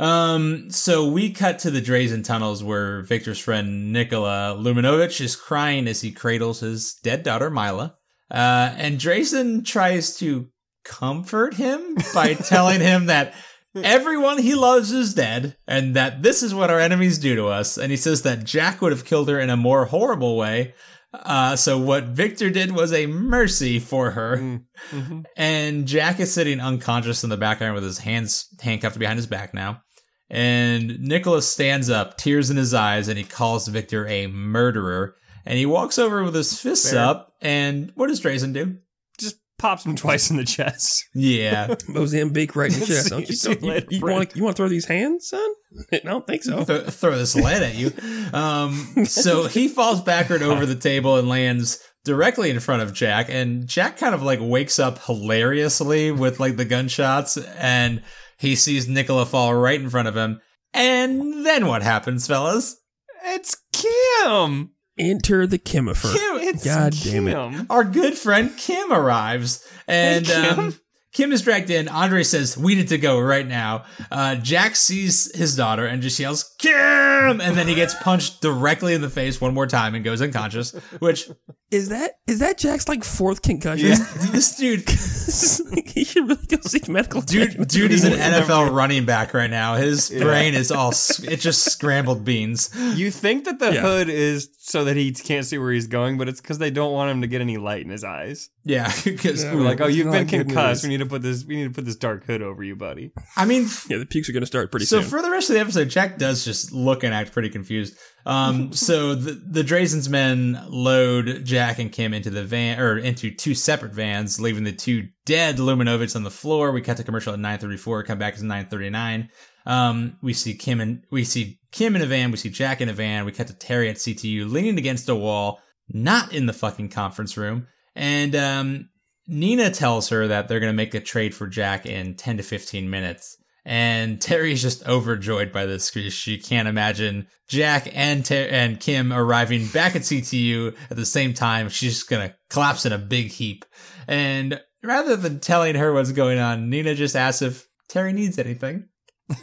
Um, 0.00 0.70
so 0.70 1.06
we 1.06 1.30
cut 1.30 1.58
to 1.60 1.70
the 1.70 1.82
Drazen 1.82 2.24
tunnels 2.24 2.64
where 2.64 3.02
Victor's 3.02 3.38
friend 3.38 3.92
Nikola 3.92 4.56
Luminovich 4.58 5.20
is 5.20 5.36
crying 5.36 5.86
as 5.86 6.00
he 6.00 6.10
cradles 6.10 6.60
his 6.60 6.94
dead 6.94 7.22
daughter 7.22 7.50
Mila. 7.50 7.96
Uh, 8.30 8.72
and 8.78 8.98
Drazen 8.98 9.62
tries 9.62 10.16
to 10.16 10.48
comfort 10.86 11.54
him 11.54 11.96
by 12.14 12.32
telling 12.48 12.80
him 12.80 13.06
that 13.06 13.34
everyone 13.74 14.38
he 14.38 14.54
loves 14.54 14.90
is 14.90 15.12
dead 15.12 15.56
and 15.68 15.94
that 15.96 16.22
this 16.22 16.42
is 16.42 16.54
what 16.54 16.70
our 16.70 16.80
enemies 16.80 17.18
do 17.18 17.36
to 17.36 17.48
us. 17.48 17.76
And 17.76 17.90
he 17.90 17.98
says 17.98 18.22
that 18.22 18.44
Jack 18.44 18.80
would 18.80 18.92
have 18.92 19.04
killed 19.04 19.28
her 19.28 19.38
in 19.38 19.50
a 19.50 19.56
more 19.56 19.84
horrible 19.84 20.38
way. 20.38 20.72
Uh, 21.12 21.56
so 21.56 21.76
what 21.76 22.04
Victor 22.04 22.48
did 22.48 22.72
was 22.72 22.92
a 22.92 23.06
mercy 23.06 23.78
for 23.78 24.12
her. 24.12 24.62
Mm-hmm. 24.92 25.22
And 25.36 25.86
Jack 25.86 26.20
is 26.20 26.32
sitting 26.32 26.60
unconscious 26.60 27.22
in 27.22 27.30
the 27.30 27.36
background 27.36 27.74
with 27.74 27.84
his 27.84 27.98
hands 27.98 28.46
handcuffed 28.62 28.98
behind 28.98 29.18
his 29.18 29.26
back 29.26 29.52
now. 29.52 29.82
And 30.30 31.00
Nicholas 31.00 31.50
stands 31.50 31.90
up, 31.90 32.16
tears 32.16 32.50
in 32.50 32.56
his 32.56 32.72
eyes, 32.72 33.08
and 33.08 33.18
he 33.18 33.24
calls 33.24 33.66
Victor 33.66 34.06
a 34.06 34.28
murderer. 34.28 35.16
And 35.44 35.58
he 35.58 35.66
walks 35.66 35.98
over 35.98 36.22
with 36.22 36.34
his 36.34 36.60
fists 36.60 36.92
Fair. 36.92 37.04
up. 37.04 37.34
And 37.40 37.90
what 37.96 38.08
does 38.08 38.20
Drazen 38.20 38.52
do? 38.52 38.76
Just 39.18 39.36
pops 39.58 39.84
him 39.84 39.96
twice 39.96 40.30
in 40.30 40.36
the 40.36 40.44
chest. 40.44 41.04
Yeah. 41.14 41.74
Mozambique 41.88 42.54
right 42.54 42.72
in 42.72 42.78
the 42.78 42.86
chest. 42.86 43.10
Don't 43.10 43.28
you? 43.28 43.34
See 43.34 43.50
you 43.50 43.56
Don't 43.56 43.90
you, 43.90 43.98
you 43.98 44.06
want 44.06 44.36
you 44.36 44.44
want 44.44 44.56
to 44.56 44.60
throw 44.62 44.68
these 44.68 44.86
hands, 44.86 45.28
son? 45.28 45.50
I 45.92 45.98
don't 46.04 46.26
think 46.26 46.44
so. 46.44 46.64
Th- 46.64 46.86
throw 46.88 47.16
this 47.16 47.34
lead 47.34 47.62
at 47.62 47.74
you. 47.74 47.92
Um, 48.32 49.06
so 49.06 49.48
he 49.48 49.66
falls 49.68 50.00
backward 50.02 50.42
over 50.42 50.66
the 50.66 50.76
table 50.76 51.16
and 51.16 51.28
lands 51.28 51.80
directly 52.04 52.50
in 52.50 52.60
front 52.60 52.82
of 52.82 52.92
Jack. 52.92 53.28
And 53.28 53.66
Jack 53.66 53.96
kind 53.96 54.14
of 54.14 54.22
like 54.22 54.38
wakes 54.42 54.78
up 54.78 55.04
hilariously 55.04 56.10
with 56.12 56.40
like 56.40 56.56
the 56.56 56.64
gunshots 56.64 57.36
and 57.36 58.02
he 58.40 58.56
sees 58.56 58.88
Nicola 58.88 59.26
fall 59.26 59.54
right 59.54 59.80
in 59.80 59.90
front 59.90 60.08
of 60.08 60.16
him. 60.16 60.40
And 60.72 61.44
then 61.44 61.66
what 61.66 61.82
happens, 61.82 62.26
fellas? 62.26 62.76
It's 63.24 63.56
Kim. 63.72 64.70
Enter 64.98 65.46
the 65.46 65.58
chemifer. 65.58 66.12
Kim, 66.12 66.48
It's 66.48 66.64
God 66.64 66.94
damn 67.02 67.28
it. 67.28 67.66
Our 67.68 67.84
good 67.84 68.14
friend 68.14 68.56
Kim 68.56 68.92
arrives, 68.92 69.62
and 69.86 70.26
Hey, 70.26 70.48
Kim. 70.48 70.58
Um, 70.58 70.74
Kim 71.12 71.32
is 71.32 71.42
dragged 71.42 71.70
in. 71.70 71.88
Andre 71.88 72.22
says, 72.22 72.56
"We 72.56 72.74
need 72.74 72.88
to 72.88 72.98
go 72.98 73.18
right 73.20 73.46
now." 73.46 73.84
Uh, 74.10 74.36
Jack 74.36 74.76
sees 74.76 75.34
his 75.36 75.56
daughter 75.56 75.84
and 75.86 76.02
just 76.02 76.18
yells, 76.18 76.54
"Kim!" 76.58 77.40
and 77.40 77.56
then 77.56 77.66
he 77.68 77.74
gets 77.74 77.94
punched 77.94 78.40
directly 78.40 78.94
in 78.94 79.00
the 79.00 79.10
face 79.10 79.40
one 79.40 79.52
more 79.54 79.66
time 79.66 79.94
and 79.94 80.04
goes 80.04 80.22
unconscious. 80.22 80.72
Which 81.00 81.28
Is 81.70 81.88
that 81.88 82.12
is 82.26 82.38
that 82.40 82.58
Jack's 82.58 82.88
like 82.88 83.02
fourth 83.04 83.42
concussion? 83.42 83.88
this 84.32 84.56
dude, 84.56 84.88
he 85.88 86.04
should 86.04 86.28
really 86.28 86.46
go 86.46 86.58
seek 86.62 86.88
medical. 86.88 87.20
dude, 87.22 87.42
attention. 87.42 87.64
dude 87.64 87.90
is 87.92 88.04
an 88.04 88.12
NFL 88.12 88.72
running 88.72 89.04
back 89.04 89.34
right 89.34 89.50
now. 89.50 89.74
His 89.76 90.10
brain 90.10 90.54
is 90.54 90.70
all 90.70 90.88
s- 90.90 91.20
it's 91.24 91.42
just 91.42 91.64
scrambled 91.70 92.24
beans. 92.24 92.70
You 92.94 93.10
think 93.10 93.44
that 93.44 93.58
the 93.58 93.72
Yeah. 93.74 93.80
hood 93.82 94.08
is 94.08 94.48
so 94.58 94.84
that 94.84 94.96
he 94.96 95.12
can't 95.12 95.44
see 95.44 95.58
where 95.58 95.72
he's 95.72 95.86
going, 95.88 96.18
but 96.18 96.28
it's 96.28 96.40
because 96.40 96.58
they 96.58 96.70
don't 96.70 96.92
want 96.92 97.10
him 97.10 97.20
to 97.22 97.26
get 97.26 97.40
any 97.40 97.56
light 97.56 97.82
in 97.82 97.90
his 97.90 98.04
eyes. 98.04 98.50
Yeah, 98.64 98.92
because 99.04 99.42
Yeah. 99.42 99.50
They're 99.52 99.60
like, 99.62 99.80
"Oh, 99.80 99.86
you've 99.86 100.12
been 100.12 100.26
concussed. 100.26 100.82
news. 100.84 100.90
We 100.90 100.96
need 100.96 100.99
to 101.00 101.06
put 101.06 101.22
this. 101.22 101.44
We 101.44 101.56
need 101.56 101.64
to 101.64 101.70
put 101.70 101.84
this 101.84 101.96
dark 101.96 102.24
hood 102.24 102.42
over 102.42 102.62
you, 102.62 102.76
buddy." 102.76 103.12
I 103.36 103.44
mean, 103.44 103.66
Yeah, 103.88 103.98
the 103.98 104.06
peaks 104.06 104.28
are 104.28 104.32
going 104.32 104.42
to 104.42 104.46
start 104.46 104.70
pretty 104.70 104.86
so 104.86 105.00
soon. 105.00 105.10
for 105.10 105.22
the 105.22 105.30
rest 105.30 105.50
of 105.50 105.54
the 105.54 105.60
episode, 105.60 105.88
Jack 105.88 106.18
does 106.18 106.44
just 106.44 106.72
look 106.72 107.02
and 107.04 107.12
act 107.12 107.32
pretty 107.32 107.48
confused. 107.50 107.96
Um, 108.26 108.72
so 108.74 109.14
the 109.14 109.32
the 109.32 109.62
Drazen's 109.62 110.08
men 110.08 110.58
load 110.68 111.44
Jack 111.44 111.78
and 111.78 111.90
Kim 111.90 112.14
into 112.14 112.30
the 112.30 112.44
van 112.44 112.80
or 112.80 112.98
into 112.98 113.30
two 113.30 113.54
separate 113.54 113.92
vans, 113.92 114.40
leaving 114.40 114.64
the 114.64 114.72
two 114.72 115.08
dead 115.26 115.56
Luminovits 115.56 116.16
on 116.16 116.22
the 116.22 116.30
floor. 116.30 116.72
We 116.72 116.80
cut 116.80 116.96
to 116.98 117.04
commercial 117.04 117.32
at 117.32 117.38
nine 117.40 117.58
thirty 117.58 117.76
four. 117.76 118.02
Come 118.02 118.18
back 118.18 118.34
at 118.34 118.42
nine 118.42 118.66
thirty 118.66 118.90
nine. 118.90 119.30
Um, 119.66 120.16
we 120.22 120.32
see 120.32 120.54
Kim 120.54 120.80
and 120.80 121.04
we 121.10 121.22
see 121.24 121.58
Kim 121.70 121.94
in 121.94 122.02
a 122.02 122.06
van. 122.06 122.30
We 122.30 122.38
see 122.38 122.48
Jack 122.50 122.80
in 122.80 122.88
a 122.88 122.92
van. 122.94 123.24
We 123.24 123.32
cut 123.32 123.46
to 123.48 123.54
Terry 123.54 123.88
at 123.90 123.96
CTU 123.96 124.50
leaning 124.50 124.78
against 124.78 125.08
a 125.08 125.14
wall, 125.14 125.60
not 125.88 126.32
in 126.32 126.46
the 126.46 126.52
fucking 126.52 126.88
conference 126.88 127.36
room. 127.36 127.66
And 127.94 128.34
um, 128.34 128.88
Nina 129.30 129.70
tells 129.70 130.08
her 130.08 130.26
that 130.26 130.48
they're 130.48 130.60
going 130.60 130.72
to 130.72 130.76
make 130.76 130.92
a 130.94 131.00
trade 131.00 131.34
for 131.34 131.46
Jack 131.46 131.86
in 131.86 132.16
10 132.16 132.38
to 132.38 132.42
15 132.42 132.90
minutes. 132.90 133.36
And 133.64 134.20
Terry's 134.20 134.60
just 134.60 134.86
overjoyed 134.88 135.52
by 135.52 135.66
this 135.66 135.90
because 135.90 136.12
she 136.12 136.38
can't 136.38 136.66
imagine 136.66 137.28
Jack 137.46 137.88
and 137.92 138.24
Ter- 138.24 138.48
and 138.50 138.80
Kim 138.80 139.12
arriving 139.12 139.68
back 139.68 139.94
at 139.94 140.02
CTU 140.02 140.74
at 140.90 140.96
the 140.96 141.06
same 141.06 141.34
time. 141.34 141.68
She's 141.68 141.94
just 141.94 142.10
going 142.10 142.28
to 142.28 142.34
collapse 142.48 142.84
in 142.84 142.92
a 142.92 142.98
big 142.98 143.28
heap. 143.28 143.64
And 144.08 144.60
rather 144.82 145.14
than 145.14 145.38
telling 145.38 145.76
her 145.76 145.92
what's 145.92 146.10
going 146.10 146.38
on, 146.38 146.68
Nina 146.68 146.94
just 146.94 147.14
asks 147.14 147.42
if 147.42 147.68
Terry 147.88 148.12
needs 148.12 148.38
anything. 148.38 148.88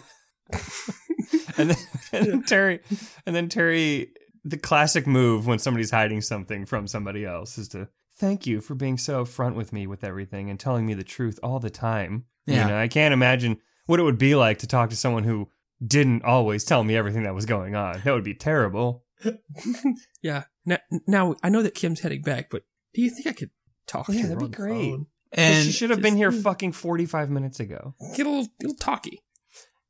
And 1.58 1.72
then, 1.72 1.78
and 2.14 2.26
then 2.28 2.44
Terry, 2.44 2.80
and 3.26 3.36
then 3.36 3.50
Terry, 3.50 4.12
the 4.44 4.58
classic 4.58 5.08
move 5.08 5.48
when 5.48 5.60
somebody's 5.60 5.90
hiding 5.90 6.22
something 6.22 6.66
from 6.66 6.88
somebody 6.88 7.26
else 7.26 7.58
is 7.58 7.68
to 7.70 7.88
thank 8.18 8.48
you 8.48 8.62
for 8.62 8.76
being 8.76 8.98
so 8.98 9.24
upfront 9.24 9.56
with 9.56 9.72
me 9.72 9.88
with 9.88 10.04
everything 10.04 10.50
and 10.50 10.60
telling 10.60 10.86
me 10.86 10.94
the 10.94 11.04
truth 11.04 11.40
all 11.44 11.60
the 11.60 11.70
time. 11.70 12.26
Yeah. 12.46 12.64
You 12.64 12.72
know, 12.72 12.78
I 12.78 12.88
can't 12.88 13.14
imagine 13.14 13.60
what 13.86 14.00
it 14.00 14.04
would 14.04 14.18
be 14.18 14.36
like 14.36 14.60
to 14.60 14.68
talk 14.68 14.90
to 14.90 14.96
someone 14.96 15.24
who 15.24 15.50
didn't 15.86 16.24
always 16.24 16.64
tell 16.64 16.84
me 16.84 16.96
everything 16.96 17.24
that 17.24 17.36
was 17.36 17.46
going 17.46 17.76
on. 17.76 18.02
That 18.04 18.14
would 18.14 18.24
be 18.24 18.34
terrible. 18.34 19.04
yeah. 20.22 20.44
Now, 20.66 20.78
now 21.08 21.36
I 21.44 21.50
know 21.50 21.62
that 21.64 21.76
Kim's 21.76 22.00
heading 22.02 22.22
back, 22.22 22.50
but 22.50 22.64
do 22.94 23.02
you 23.02 23.10
think 23.10 23.28
I 23.28 23.34
could 23.34 23.52
talk 23.86 24.08
Yeah, 24.10 24.16
to 24.16 24.22
her 24.22 24.28
that'd 24.36 24.40
be 24.40 24.46
on 24.46 24.52
the 24.52 24.58
great. 24.58 24.92
phone? 24.92 25.06
And 25.34 25.66
she 25.66 25.72
should 25.72 25.90
have 25.90 26.02
been 26.02 26.16
here 26.16 26.32
fucking 26.32 26.72
45 26.72 27.30
minutes 27.30 27.60
ago. 27.60 27.96
Get 28.16 28.26
a 28.26 28.30
little, 28.30 28.48
little 28.62 28.78
talky. 28.78 29.22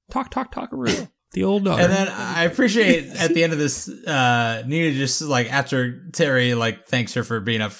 Talk, 0.09 0.31
talk, 0.31 0.51
talkaroo. 0.53 1.09
the 1.33 1.43
old 1.43 1.65
daughter. 1.65 1.83
And 1.83 1.91
then 1.91 2.07
I 2.07 2.43
appreciate 2.45 3.07
at 3.15 3.33
the 3.33 3.43
end 3.43 3.53
of 3.53 3.59
this, 3.59 3.87
uh, 3.87 4.63
Nina 4.65 4.93
just 4.93 5.21
like 5.21 5.51
after 5.51 6.09
Terry 6.11 6.53
like 6.55 6.87
thanks 6.87 7.13
her 7.13 7.23
for 7.23 7.39
being 7.39 7.61
up 7.61 7.71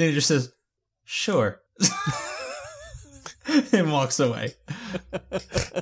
front, 0.00 0.08
Nina 0.08 0.12
just 0.12 0.28
says, 0.28 0.52
"Sure," 1.04 1.60
and 3.72 3.92
walks 3.92 4.20
away. 4.20 4.54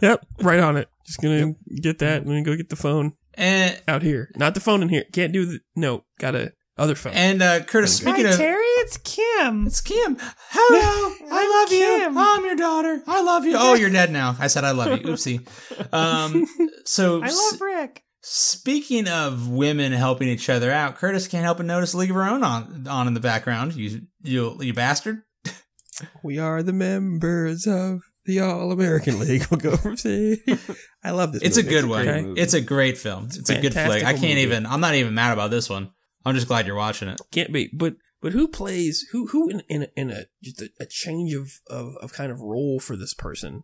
yep, 0.02 0.24
right 0.40 0.60
on 0.60 0.76
it. 0.76 0.88
Just 1.06 1.20
gonna 1.20 1.54
get 1.80 1.98
that 2.00 2.22
and 2.22 2.30
then 2.30 2.42
go 2.42 2.56
get 2.56 2.68
the 2.68 2.76
phone 2.76 3.12
And 3.34 3.80
out 3.88 4.02
here. 4.02 4.30
Not 4.36 4.54
the 4.54 4.60
phone 4.60 4.82
in 4.82 4.88
here. 4.88 5.04
Can't 5.12 5.32
do 5.32 5.46
the 5.46 5.60
no. 5.76 6.04
Got 6.18 6.34
a 6.34 6.52
other 6.76 6.94
phone. 6.94 7.12
and 7.14 7.42
uh, 7.42 7.60
Curtis, 7.64 7.96
speaking 7.96 8.24
of, 8.26 8.36
Terry, 8.36 8.62
it's 8.62 8.98
Kim. 8.98 9.66
it's 9.66 9.80
Kim. 9.80 10.16
Hello, 10.50 11.14
I 11.32 11.60
love 11.60 11.68
Kim. 11.70 12.12
you. 12.14 12.20
I'm 12.20 12.44
your 12.44 12.54
daughter. 12.56 13.02
I 13.06 13.22
love 13.22 13.44
you. 13.46 13.54
Oh, 13.58 13.74
you're 13.74 13.90
dead 13.90 14.12
now. 14.12 14.36
I 14.38 14.46
said 14.46 14.62
I 14.64 14.70
love 14.70 15.00
you. 15.00 15.06
Oopsie. 15.08 15.92
Um, 15.92 16.46
so 16.84 17.22
s- 17.22 17.58
Rick. 17.60 18.04
Speaking 18.20 19.08
of 19.08 19.48
women 19.48 19.92
helping 19.92 20.28
each 20.28 20.48
other 20.48 20.72
out, 20.72 20.96
Curtis 20.96 21.28
can't 21.28 21.44
help 21.44 21.58
but 21.58 21.66
notice 21.66 21.94
League 21.94 22.10
of 22.10 22.16
Her 22.16 22.24
Own 22.24 22.42
on 22.42 22.86
on 22.88 23.06
in 23.06 23.14
the 23.14 23.20
background. 23.20 23.74
You 23.74 24.02
you 24.22 24.56
you 24.60 24.72
bastard. 24.72 25.22
we 26.24 26.38
are 26.38 26.62
the 26.62 26.72
members 26.72 27.66
of 27.66 28.00
the 28.24 28.40
All 28.40 28.72
American 28.72 29.20
League. 29.20 29.46
We'll 29.50 29.60
go 29.60 29.76
from 29.76 29.96
say. 29.96 30.42
I 31.04 31.12
love 31.12 31.32
this. 31.32 31.42
It's 31.42 31.56
a 31.58 31.62
movie. 31.62 31.74
good 31.74 31.84
one. 31.86 32.04
great 32.04 32.24
movie. 32.24 32.40
It's 32.40 32.54
a 32.54 32.60
great 32.60 32.98
film. 32.98 33.26
It's, 33.26 33.50
a 33.50 33.60
good 33.60 33.72
flick. 33.72 34.02
I 34.02 34.12
can't 34.12 34.22
movie. 34.22 34.40
even. 34.42 34.66
I'm 34.66 34.80
not 34.80 34.94
even 34.94 35.14
mad 35.14 35.32
about 35.32 35.50
this 35.50 35.70
one. 35.70 35.90
I'm 36.24 36.34
just 36.34 36.48
glad 36.48 36.66
you're 36.66 36.76
watching 36.76 37.08
it. 37.08 37.20
Can't 37.30 37.52
be. 37.52 37.70
But 37.72 37.94
but 38.20 38.32
who 38.32 38.48
plays 38.48 39.06
who 39.12 39.28
who 39.28 39.48
in 39.48 39.60
in 39.68 39.82
a, 39.84 39.88
in 39.96 40.10
a 40.10 40.24
just 40.42 40.60
a, 40.60 40.70
a 40.80 40.86
change 40.86 41.34
of, 41.34 41.52
of 41.70 41.94
of 42.02 42.12
kind 42.12 42.32
of 42.32 42.40
role 42.40 42.80
for 42.80 42.96
this 42.96 43.14
person 43.14 43.62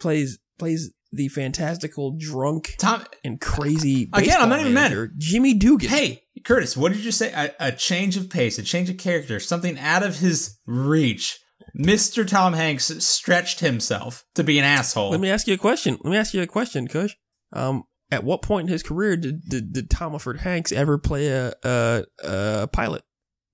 plays 0.00 0.38
plays 0.58 0.92
the 1.12 1.28
fantastical 1.28 2.16
drunk 2.18 2.74
Tom, 2.78 3.04
and 3.24 3.40
crazy 3.40 4.08
Again, 4.12 4.40
I'm 4.40 4.48
not 4.48 4.60
even 4.60 4.72
mad. 4.74 4.90
manager, 4.92 5.12
Jimmy 5.18 5.54
Dugan. 5.54 5.88
hey 5.88 6.22
Curtis, 6.44 6.76
what 6.76 6.92
did 6.92 7.04
you 7.04 7.12
say? 7.12 7.32
A, 7.32 7.68
a 7.68 7.72
change 7.72 8.16
of 8.16 8.28
pace, 8.30 8.58
a 8.58 8.62
change 8.62 8.88
of 8.90 8.96
character, 8.98 9.38
something 9.38 9.78
out 9.78 10.02
of 10.02 10.18
his 10.18 10.58
reach. 10.66 11.38
Mr. 11.78 12.26
Tom 12.26 12.52
Hanks 12.54 12.86
stretched 13.04 13.60
himself 13.60 14.24
to 14.34 14.42
be 14.44 14.58
an 14.58 14.64
asshole. 14.64 15.10
Let 15.10 15.20
me 15.20 15.30
ask 15.30 15.46
you 15.46 15.54
a 15.54 15.58
question. 15.58 15.98
Let 16.02 16.10
me 16.10 16.16
ask 16.16 16.34
you 16.34 16.42
a 16.42 16.46
question, 16.46 16.88
Kush. 16.88 17.14
Um, 17.52 17.84
at 18.10 18.24
what 18.24 18.42
point 18.42 18.66
in 18.68 18.72
his 18.72 18.82
career 18.82 19.16
did 19.16 19.42
did, 19.48 19.72
did 19.72 19.88
Tomaford 19.90 20.40
Hanks 20.40 20.72
ever 20.72 20.98
play 20.98 21.28
a 21.28 21.52
a, 21.62 22.04
a 22.24 22.68
pilot? 22.68 23.02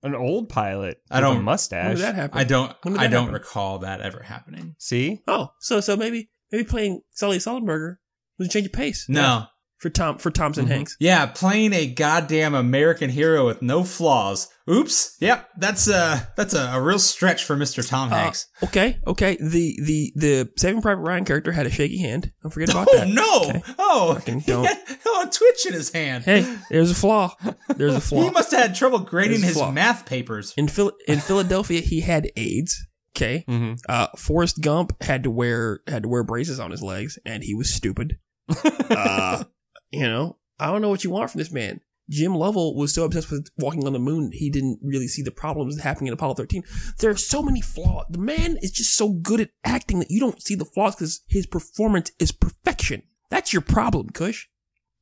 An 0.01 0.15
old 0.15 0.47
pilot. 0.49 0.97
I 1.11 1.17
with 1.17 1.21
don't- 1.23 1.33
a 1.33 1.35
When 1.37 1.45
mustache. 1.45 1.95
did 1.97 2.03
that 2.05 2.15
happen? 2.15 2.37
I 2.39 2.43
don't. 2.45 2.71
I 2.85 2.89
that 2.89 3.11
don't 3.11 3.25
happen? 3.25 3.33
recall 3.33 3.79
that 3.79 4.01
ever 4.01 4.23
happening. 4.23 4.75
See? 4.79 5.19
Oh, 5.27 5.49
so 5.59 5.79
so 5.81 5.95
maybe 5.95 6.29
maybe 6.51 6.63
playing 6.63 7.01
Sully 7.11 7.37
Sullenberger 7.37 7.95
was 8.37 8.47
a 8.47 8.51
change 8.51 8.67
of 8.67 8.73
pace. 8.73 9.07
No, 9.09 9.45
for 9.79 9.89
Tom 9.89 10.17
for 10.17 10.29
Thompson 10.29 10.65
mm-hmm. 10.65 10.73
Hanks. 10.73 10.97
Yeah, 10.99 11.25
playing 11.25 11.73
a 11.73 11.87
goddamn 11.87 12.53
American 12.53 13.09
hero 13.09 13.45
with 13.45 13.61
no 13.61 13.83
flaws. 13.83 14.49
Oops. 14.69 15.17
Yep, 15.19 15.49
that's 15.57 15.87
a 15.87 16.29
that's 16.35 16.53
a, 16.53 16.71
a 16.73 16.81
real 16.81 16.99
stretch 16.99 17.45
for 17.45 17.55
Mr. 17.55 17.87
Tom 17.87 18.11
uh, 18.11 18.15
Hanks. 18.15 18.47
Okay, 18.61 18.99
okay. 19.07 19.37
The 19.39 19.79
the 19.81 20.13
the 20.15 20.49
Saving 20.57 20.81
Private 20.81 21.01
Ryan 21.01 21.25
character 21.25 21.51
had 21.51 21.65
a 21.65 21.71
shaky 21.71 21.97
hand. 21.99 22.31
Don't 22.43 22.51
forget 22.51 22.69
about 22.69 22.87
oh 22.91 22.97
that. 22.97 23.07
no! 23.07 23.49
Okay. 23.49 23.63
Oh, 23.79 24.13
Fucking 24.15 24.39
he 24.41 24.51
don't. 24.51 24.65
had 24.65 24.77
a 25.23 25.29
twitch 25.29 25.65
in 25.65 25.73
his 25.73 25.91
hand. 25.91 26.25
Hey, 26.25 26.57
there's 26.69 26.91
a 26.91 26.95
flaw. 26.95 27.33
There's 27.75 27.95
a 27.95 28.01
flaw. 28.01 28.23
he 28.23 28.29
must 28.31 28.51
have 28.51 28.61
had 28.61 28.75
trouble 28.75 28.99
grading 28.99 29.41
his 29.41 29.59
math 29.71 30.05
papers. 30.05 30.53
In 30.57 30.67
Phil- 30.67 30.93
in 31.07 31.19
Philadelphia, 31.19 31.81
he 31.81 32.01
had 32.01 32.29
AIDS. 32.35 32.85
Okay. 33.15 33.45
Mm-hmm. 33.47 33.73
Uh, 33.87 34.07
Forrest 34.15 34.61
Gump 34.61 35.01
had 35.03 35.23
to 35.23 35.31
wear 35.31 35.81
had 35.87 36.03
to 36.03 36.09
wear 36.09 36.23
braces 36.23 36.59
on 36.59 36.71
his 36.71 36.81
legs, 36.81 37.17
and 37.25 37.43
he 37.43 37.53
was 37.53 37.73
stupid. 37.73 38.17
uh, 38.89 39.43
you 39.91 40.01
know, 40.01 40.37
I 40.59 40.67
don't 40.67 40.81
know 40.81 40.89
what 40.89 41.03
you 41.03 41.09
want 41.09 41.31
from 41.31 41.39
this 41.39 41.51
man. 41.51 41.81
Jim 42.09 42.33
Lovell 42.33 42.75
was 42.75 42.93
so 42.93 43.05
obsessed 43.05 43.29
with 43.29 43.49
walking 43.57 43.85
on 43.85 43.93
the 43.93 43.99
moon, 43.99 44.31
he 44.33 44.49
didn't 44.49 44.79
really 44.81 45.07
see 45.07 45.21
the 45.21 45.31
problems 45.31 45.79
happening 45.79 46.07
in 46.07 46.13
Apollo 46.13 46.35
13. 46.35 46.63
There 46.97 47.11
are 47.11 47.17
so 47.17 47.43
many 47.43 47.61
flaws. 47.61 48.05
The 48.09 48.17
man 48.17 48.57
is 48.61 48.71
just 48.71 48.97
so 48.97 49.09
good 49.09 49.39
at 49.39 49.51
acting 49.63 49.99
that 49.99 50.09
you 50.09 50.19
don't 50.19 50.41
see 50.41 50.55
the 50.55 50.65
flaws 50.65 50.95
because 50.95 51.21
his 51.27 51.45
performance 51.45 52.11
is 52.19 52.31
perfection. 52.31 53.03
That's 53.29 53.53
your 53.53 53.61
problem, 53.61 54.09
Kush. 54.09 54.47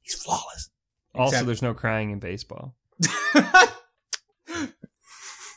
He's 0.01 0.15
flawless. 0.15 0.69
Also, 1.15 1.31
Except- 1.31 1.45
there's 1.45 1.61
no 1.61 1.73
crying 1.73 2.11
in 2.11 2.19
baseball. 2.19 2.75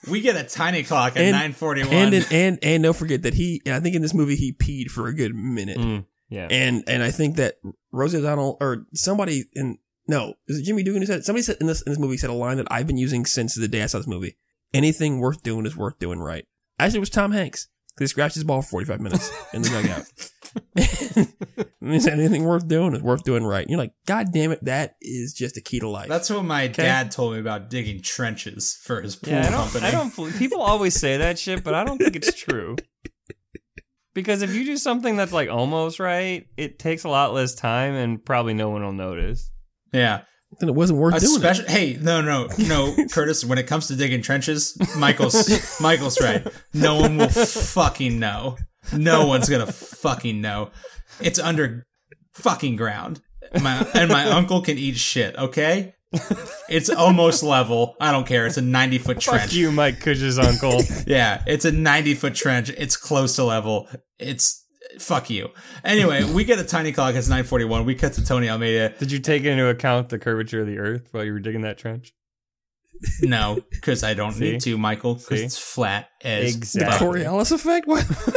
we 0.09 0.21
get 0.21 0.37
a 0.37 0.45
tiny 0.45 0.83
clock 0.83 1.17
at 1.17 1.31
nine 1.31 1.53
forty 1.53 1.83
one. 1.83 1.93
And 1.93 2.27
and 2.31 2.59
and 2.63 2.83
don't 2.83 2.97
forget 2.97 3.23
that 3.23 3.35
he. 3.35 3.63
I 3.67 3.81
think 3.81 3.95
in 3.95 4.03
this 4.03 4.15
movie 4.15 4.37
he 4.37 4.53
peed 4.53 4.91
for 4.91 5.09
a 5.09 5.15
good 5.15 5.35
minute. 5.35 5.79
Mm, 5.79 6.07
yeah. 6.29 6.49
And 6.51 6.85
and 6.87 7.03
I 7.03 7.11
think 7.11 7.37
that 7.37 7.57
Rosie 7.93 8.19
O'Donnell 8.19 8.57
or 8.61 8.87
somebody 8.95 9.45
in 9.55 9.79
no, 10.07 10.35
is 10.49 10.59
it 10.59 10.65
Jimmy 10.65 10.83
Dugan 10.83 11.03
who 11.03 11.07
said 11.07 11.25
somebody 11.25 11.43
said 11.43 11.57
in 11.61 11.67
this 11.67 11.83
in 11.83 11.93
this 11.93 11.99
movie 11.99 12.17
said 12.17 12.31
a 12.31 12.35
line 12.35 12.57
that 12.57 12.67
I've 12.71 12.87
been 12.87 12.97
using 12.97 13.27
since 13.27 13.55
the 13.55 13.69
day 13.69 13.83
I 13.83 13.87
saw 13.87 13.99
this 13.99 14.07
movie. 14.07 14.37
Anything 14.73 15.21
worth 15.21 15.43
doing 15.43 15.67
is 15.67 15.77
worth 15.77 15.99
doing 15.99 16.21
right. 16.21 16.47
Actually, 16.79 16.99
it 16.99 17.01
was 17.01 17.11
Tom 17.11 17.33
Hanks. 17.33 17.69
He 17.99 18.07
scratched 18.07 18.35
his 18.35 18.45
ball 18.45 18.63
for 18.63 18.71
45 18.71 19.01
minutes 19.01 19.31
in 19.53 19.63
the 19.63 19.69
dugout. 19.69 19.99
and 19.99 20.07
he 20.77 22.01
said, 22.01 22.15
anything 22.19 22.45
worth 22.45 22.67
doing 22.69 22.95
is 22.95 23.03
worth 23.03 23.23
doing 23.25 23.45
right. 23.45 23.63
And 23.63 23.71
you're 23.71 23.79
like, 23.79 23.93
God 24.07 24.29
damn 24.33 24.51
it, 24.51 24.65
that 24.65 24.97
is 25.01 25.33
just 25.33 25.57
a 25.57 25.61
key 25.61 25.81
to 25.81 25.89
life. 25.89 26.09
That's 26.09 26.31
what 26.31 26.45
my 26.45 26.67
dad 26.67 27.11
told 27.11 27.35
me 27.35 27.41
about 27.41 27.71
digging 27.71 28.03
trenches 28.03 28.79
for 28.83 29.01
his 29.03 29.17
pool 29.17 29.33
Yeah, 29.33 29.47
I 29.47 29.51
don't, 29.51 29.61
company. 29.71 29.87
I 29.87 29.91
don't. 29.91 30.39
People 30.39 30.61
always 30.61 30.95
say 30.95 31.17
that 31.19 31.39
shit, 31.39 31.63
but 31.65 31.75
I 31.75 31.85
don't 31.85 31.99
think 31.99 32.17
it's 32.17 32.35
true. 32.35 32.77
Because 34.13 34.43
if 34.43 34.55
you 34.55 34.65
do 34.65 34.77
something 34.77 35.17
that's 35.17 35.33
like 35.33 35.49
almost 35.49 36.01
right, 36.01 36.47
it 36.57 36.79
takes 36.79 37.05
a 37.05 37.09
lot 37.09 37.33
less 37.33 37.55
time, 37.55 37.95
and 37.95 38.23
probably 38.25 38.55
no 38.55 38.69
one 38.71 38.83
will 38.83 38.93
notice. 38.93 39.51
yeah. 39.93 40.23
then 40.59 40.69
it 40.69 40.75
wasn't 40.75 40.99
worth 40.99 41.15
doing 41.21 41.33
it. 41.33 41.37
Especially, 41.37 41.73
hey, 41.73 41.99
no, 42.01 42.21
no, 42.21 42.49
no, 42.59 42.95
Curtis. 43.13 43.45
When 43.45 43.57
it 43.59 43.69
comes 43.69 43.87
to 43.87 43.95
digging 43.97 44.21
trenches, 44.21 44.77
Michael's 44.97 45.81
Michael's 45.81 46.21
right. 46.21 46.45
No 46.75 46.97
one 46.97 47.19
will 47.19 47.29
fucking 47.29 48.19
know. 48.19 48.57
No 48.97 49.27
one's 49.27 49.49
gonna 49.49 49.71
fucking 49.71 50.41
know. 50.41 50.71
It's 51.21 51.39
under 51.39 51.87
fucking 52.33 52.77
ground. 52.77 53.21
My, 53.61 53.87
and 53.95 54.09
my 54.11 54.27
uncle 54.31 54.63
can 54.63 54.79
eat 54.79 54.97
shit. 54.97 55.37
Okay, 55.37 55.95
it's 56.69 56.89
almost 56.91 57.43
level. 57.43 57.97
I 58.01 58.13
don't 58.13 58.27
care. 58.27 58.47
It's 58.47 58.57
a 58.57 58.63
ninety 58.63 58.99
foot 58.99 59.23
Fuck 59.23 59.35
trench. 59.41 59.53
you, 59.53 59.71
Mike 59.73 60.01
Cush's 60.01 60.39
uncle. 60.39 60.81
Yeah, 61.07 61.43
it's 61.47 61.65
a 61.65 61.73
90 61.73 62.15
foot 62.15 62.35
trench. 62.35 62.71
It's 62.71 62.97
close 62.97 63.37
to 63.37 63.45
level. 63.45 63.89
It's 64.19 64.65
fuck 64.99 65.29
you. 65.31 65.49
Anyway, 65.85 66.23
we 66.25 66.45
get 66.45 66.59
a 66.59 66.65
tiny 66.65 66.93
clock. 66.93 67.15
It's 67.17 67.29
941. 67.29 67.85
We 67.85 67.95
cut 67.97 68.13
to 68.15 68.25
Tony 68.25 68.49
Almeida. 68.49 68.95
Did 68.99 69.11
you 69.11 69.19
take 69.19 69.45
into 69.45 69.67
account 69.67 70.09
the 70.11 70.19
curvature 70.19 70.61
of 70.61 70.67
the 70.69 70.79
Earth 70.79 71.09
while 71.13 71.25
you 71.25 71.33
were 71.33 71.41
digging 71.41 71.63
that 71.63 71.79
trench? 71.79 72.13
No, 73.23 73.59
because 73.71 74.05
I 74.05 74.15
don't 74.15 74.33
See? 74.33 74.53
need 74.53 74.61
to, 74.63 74.77
Michael, 74.79 75.15
because 75.15 75.41
it's 75.41 75.59
flat 75.59 76.09
as 76.23 76.55
Exactly. 76.55 76.93
fuck. 76.99 77.01
Coriolis 77.17 77.51
effect? 77.51 77.87
What? 77.89 78.05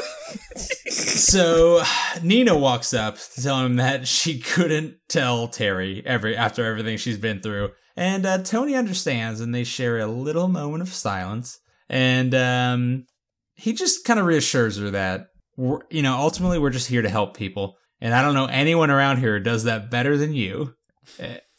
So 1.15 1.83
Nina 2.21 2.57
walks 2.57 2.93
up 2.93 3.17
to 3.17 3.43
tell 3.43 3.59
him 3.63 3.75
that 3.77 4.07
she 4.07 4.39
couldn't 4.39 4.95
tell 5.07 5.47
Terry 5.47 6.03
every 6.05 6.35
after 6.35 6.65
everything 6.65 6.97
she's 6.97 7.17
been 7.17 7.39
through. 7.39 7.71
And 7.95 8.25
uh, 8.25 8.39
Tony 8.39 8.75
understands, 8.75 9.39
and 9.39 9.53
they 9.53 9.63
share 9.63 9.99
a 9.99 10.07
little 10.07 10.47
moment 10.47 10.81
of 10.81 10.89
silence. 10.89 11.59
And 11.89 12.33
um, 12.33 13.05
he 13.53 13.73
just 13.73 14.05
kind 14.05 14.19
of 14.19 14.25
reassures 14.25 14.77
her 14.77 14.89
that, 14.91 15.27
we're, 15.55 15.79
you 15.91 16.01
know, 16.01 16.17
ultimately 16.17 16.57
we're 16.57 16.71
just 16.71 16.87
here 16.87 17.03
to 17.03 17.09
help 17.09 17.37
people. 17.37 17.77
And 18.01 18.13
I 18.13 18.21
don't 18.23 18.33
know 18.33 18.47
anyone 18.47 18.89
around 18.89 19.17
here 19.17 19.37
who 19.37 19.43
does 19.43 19.65
that 19.65 19.91
better 19.91 20.17
than 20.17 20.33
you. 20.33 20.73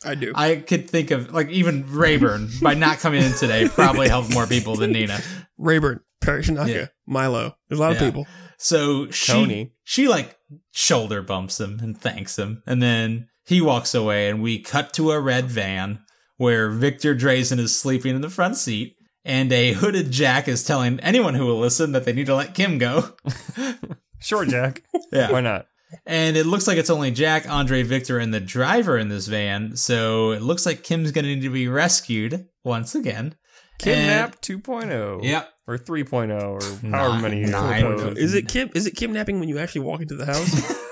I 0.05 0.15
do. 0.17 0.33
I 0.35 0.57
could 0.57 0.91
think 0.91 1.13
of, 1.13 1.33
like, 1.33 1.49
even 1.51 1.87
Rayburn, 1.87 2.51
by 2.61 2.75
not 2.75 2.99
coming 2.99 3.23
in 3.23 3.33
today, 3.33 3.69
probably 3.69 4.09
helped 4.09 4.35
more 4.35 4.47
people 4.47 4.77
than 4.77 4.93
Nina. 4.93 5.21
Rayburn, 5.57 6.01
Perry 6.21 6.43
Shinaka, 6.43 6.69
Yeah. 6.69 6.87
Milo. 7.07 7.57
There's 7.69 7.79
a 7.79 7.83
lot 7.83 7.93
of 7.93 7.99
people. 7.99 8.27
So 8.59 9.11
she 9.11 9.33
Tony. 9.33 9.73
she 9.83 10.09
like 10.09 10.39
shoulder 10.73 11.23
bumps 11.23 11.61
him 11.61 11.81
and 11.83 11.99
thanks 11.99 12.39
him, 12.39 12.63
and 12.67 12.83
then 12.83 13.29
he 13.47 13.61
walks 13.61 13.95
away, 13.95 14.29
and 14.29 14.43
we 14.43 14.59
cut 14.59 14.93
to 14.95 15.11
a 15.13 15.21
red 15.21 15.47
van 15.47 16.01
where 16.37 16.71
Victor 16.71 17.15
Drazen 17.15 17.59
is 17.59 17.79
sleeping 17.79 18.15
in 18.15 18.21
the 18.23 18.31
front 18.31 18.57
seat, 18.57 18.97
and 19.25 19.53
a 19.53 19.73
hooded 19.73 20.11
Jack 20.11 20.49
is 20.49 20.65
telling 20.65 20.99
anyone 21.01 21.35
who 21.35 21.47
will 21.47 21.59
listen 21.59 21.93
that 21.93 22.05
they 22.05 22.13
need 22.13 22.27
to 22.27 22.35
let 22.35 22.55
Kim 22.55 22.79
go. 22.79 23.11
Sure, 24.21 24.47
Jack. 24.47 24.83
Yeah. 25.13 25.31
Why 25.31 25.43
not? 25.43 25.67
And 26.07 26.37
it 26.37 26.47
looks 26.47 26.67
like 26.67 26.79
it's 26.79 26.91
only 26.91 27.11
Jack, 27.11 27.49
Andre, 27.49 27.83
Victor, 27.83 28.19
and 28.19 28.33
the 28.35 28.41
driver 28.41 28.99
in 28.99 29.11
this 29.11 29.27
van, 29.29 29.77
so 29.77 30.33
it 30.33 30.43
looks 30.43 30.65
like 30.67 30.83
Kim's 30.83 31.13
gonna 31.13 31.29
need 31.29 31.43
to 31.43 31.51
be 31.51 31.69
rescued 31.69 32.49
once 32.65 32.95
again. 32.95 33.37
Kidnap 33.85 34.41
2.0. 34.41 35.23
Yep. 35.25 35.49
Or 35.67 35.79
3.0 35.79 36.43
or 36.43 36.87
Nine- 36.87 36.93
however 36.93 37.23
many. 37.23 37.41
nine. 37.45 37.83
photos. 37.83 38.19
Is 38.19 38.35
it 38.35 38.49
kim? 38.49 38.71
Is 38.75 38.87
it 38.87 38.97
kidnapping 38.97 39.41
when 39.41 39.49
you 39.49 39.59
actually 39.59 39.83
walk 39.83 40.01
into 40.03 40.15
the 40.17 40.27
house? 40.27 40.85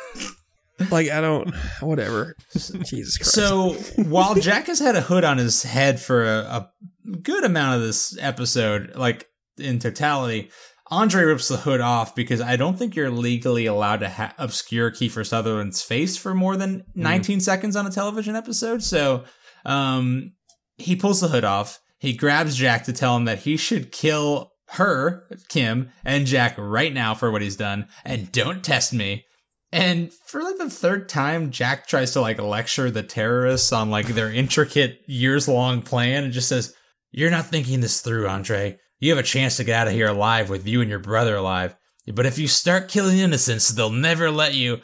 like 0.91 1.11
I 1.11 1.21
don't. 1.21 1.55
Whatever. 1.81 2.35
Jesus 2.55 3.19
Christ. 3.19 3.33
So 3.35 3.73
while 4.03 4.35
Jack 4.35 4.67
has 4.69 4.79
had 4.79 4.97
a 4.97 5.01
hood 5.03 5.25
on 5.25 5.39
his 5.39 5.63
head 5.63 6.01
for 6.01 6.25
a, 6.25 6.39
a 6.39 7.17
good 7.23 7.45
amount 7.45 7.77
of 7.77 7.83
this 7.87 8.17
episode, 8.19 8.93
like 8.97 9.27
in 9.59 9.79
totality, 9.79 10.51
Andre 10.91 11.25
rips 11.25 11.49
the 11.49 11.59
hood 11.59 11.81
off 11.83 12.15
because 12.15 12.41
I 12.41 12.57
don't 12.57 12.79
think 12.79 12.97
you're 12.97 13.11
legally 13.11 13.67
allowed 13.67 14.01
to 14.01 14.09
ha- 14.09 14.35
obscure 14.39 14.91
Kiefer 14.91 15.27
Sutherland's 15.27 15.83
face 15.83 16.17
for 16.17 16.35
more 16.35 16.57
than 16.57 16.85
19 16.95 17.41
seconds 17.41 17.77
on 17.77 17.87
a 17.87 17.91
television 17.91 18.37
episode. 18.37 18.83
So 18.83 19.25
um, 19.67 20.33
he 20.79 20.97
pulls 20.97 21.21
the 21.21 21.29
hood 21.29 21.45
off. 21.45 21.79
He 22.03 22.15
grabs 22.15 22.57
Jack 22.57 22.83
to 22.87 22.93
tell 22.93 23.17
him 23.17 23.27
that 23.27 23.43
he 23.43 23.57
should 23.57 23.93
kill 23.93 24.51
her, 24.71 25.25
Kim, 25.49 25.91
and 26.05 26.27
Jack 26.27 26.57
right 26.59 26.93
now 26.93 27.15
for 27.15 27.31
what 27.31 27.43
he's 27.43 27.55
done, 27.55 27.87
and 28.05 28.33
don't 28.33 28.65
test 28.65 28.93
me. 28.93 29.25
And 29.71 30.13
for 30.27 30.43
like 30.43 30.59
the 30.59 30.69
third 30.69 31.09
time, 31.09 31.53
Jack 31.53 31.87
tries 31.87 32.11
to 32.15 32.21
like 32.21 32.41
lecture 32.41 32.91
the 32.91 33.05
terrorists 33.05 33.73
on 33.73 33.89
like 33.89 34.09
their 34.09 34.33
intricate 34.33 34.99
years 35.07 35.47
long 35.47 35.81
plan 35.81 36.25
and 36.25 36.33
just 36.33 36.49
says, 36.49 36.75
You're 37.13 37.31
not 37.31 37.47
thinking 37.47 37.81
this 37.81 38.01
through, 38.01 38.27
Andre. 38.27 38.79
You 38.99 39.11
have 39.11 39.25
a 39.25 39.27
chance 39.27 39.59
to 39.59 39.65
get 39.65 39.83
out 39.83 39.87
of 39.87 39.93
here 39.93 40.09
alive 40.09 40.51
with 40.51 40.67
you 40.67 40.81
and 40.81 40.91
your 40.91 40.99
brother 40.99 41.37
alive. 41.37 41.77
But 42.13 42.27
if 42.27 42.37
you 42.37 42.49
start 42.49 42.89
killing 42.89 43.19
innocents, 43.19 43.69
they'll 43.69 43.91
never 43.91 44.29
let 44.29 44.55
you. 44.55 44.81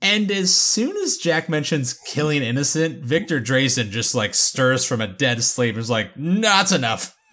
And 0.00 0.30
as 0.30 0.54
soon 0.54 0.96
as 0.96 1.16
Jack 1.16 1.48
mentions 1.48 1.92
killing 1.94 2.42
innocent, 2.42 3.02
Victor 3.04 3.40
Drazen 3.40 3.90
just 3.90 4.14
like 4.14 4.34
stirs 4.34 4.84
from 4.84 5.00
a 5.00 5.08
dead 5.08 5.42
sleep 5.42 5.74
and 5.74 5.80
is 5.80 5.90
like, 5.90 6.16
"No, 6.16 6.40
that's 6.40 6.72
enough. 6.72 7.16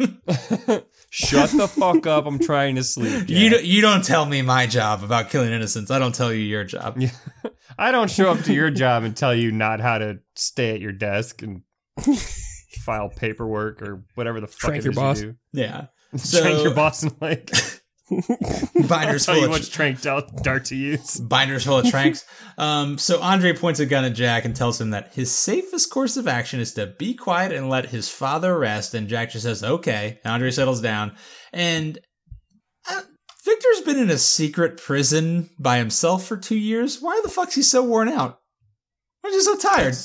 Shut 1.12 1.50
the 1.52 1.68
fuck 1.68 2.06
up. 2.08 2.26
I'm 2.26 2.40
trying 2.40 2.76
to 2.76 2.84
sleep. 2.84 3.12
You, 3.30 3.50
Jack. 3.50 3.52
don't- 3.60 3.66
you 3.66 3.82
don't 3.82 4.04
tell 4.04 4.26
me 4.26 4.42
my 4.42 4.68
job 4.68 5.04
about 5.04 5.30
killing 5.30 5.52
innocents. 5.52 5.90
I 5.92 6.00
don't 6.00 6.14
tell 6.16 6.34
you 6.34 6.42
your 6.42 6.64
job. 6.64 6.96
Yeah. 7.00 7.12
I 7.78 7.92
don't 7.92 8.10
show 8.10 8.32
up 8.32 8.40
to 8.46 8.54
your 8.54 8.70
job 8.72 9.04
and 9.04 9.16
tell 9.16 9.34
you 9.34 9.52
not 9.52 9.80
how 9.80 9.98
to 10.00 10.20
stay 10.36 10.72
at 10.74 10.82
your 10.82 10.92
desk 10.92 11.42
and 11.44 11.62
file 12.84 13.10
paperwork 13.10 13.82
or 13.82 14.04
whatever 14.16 14.40
the 14.42 14.48
fuck 14.48 14.72
Trank 14.72 14.80
it 14.80 14.84
your 14.86 14.92
is 14.92 14.98
boss. 14.98 15.22
you 15.22 15.36
Yeah. 15.54 15.88
do. 16.12 16.18
So 16.18 16.42
Trank 16.42 16.64
your 16.64 16.74
boss 16.74 17.04
and 17.04 17.14
like 17.22 17.52
binders 18.88 19.26
full 19.26 19.44
of 19.44 19.52
which 19.52 19.72
trank 19.72 20.02
dart 20.02 20.66
to 20.66 20.76
use. 20.76 21.20
binders 21.20 21.66
full 21.66 21.80
of 21.80 21.86
tranks. 21.90 22.26
Um, 22.58 22.98
so 22.98 23.20
Andre 23.22 23.54
points 23.54 23.80
a 23.80 23.86
gun 23.86 24.06
at 24.06 24.14
Jack 24.14 24.46
and 24.46 24.56
tells 24.56 24.80
him 24.80 24.92
that 24.92 25.14
his 25.14 25.32
safest 25.32 25.90
course 25.90 26.16
of 26.18 26.28
action 26.28 26.60
is 26.60 26.74
to 26.74 26.88
be 26.88 27.14
quiet 27.16 27.52
and 27.52 27.70
let 27.70 27.90
his 27.90 28.10
father 28.10 28.58
rest. 28.58 28.94
And 28.94 29.08
Jack 29.08 29.32
just 29.32 29.44
says, 29.44 29.64
"Okay." 29.64 30.20
And 30.24 30.34
Andre 30.34 30.52
settles 30.52 30.82
down, 30.82 31.16
and 31.52 31.98
uh, 32.90 33.02
Victor's 33.44 33.82
been 33.82 34.00
in 34.00 34.10
a 34.10 34.18
secret 34.18 34.78
prison 34.78 35.50
by 35.60 35.78
himself 35.78 36.26
for 36.26 36.38
two 36.38 36.58
years. 36.58 37.02
Why 37.02 37.20
the 37.24 37.30
fuck's 37.30 37.56
he 37.56 37.64
so 37.64 37.84
worn 37.84 38.10
out? 38.10 38.40
Why 39.26 39.30
is 39.30 39.36
he 39.36 39.42
so 39.42 39.58
tired? 39.58 39.96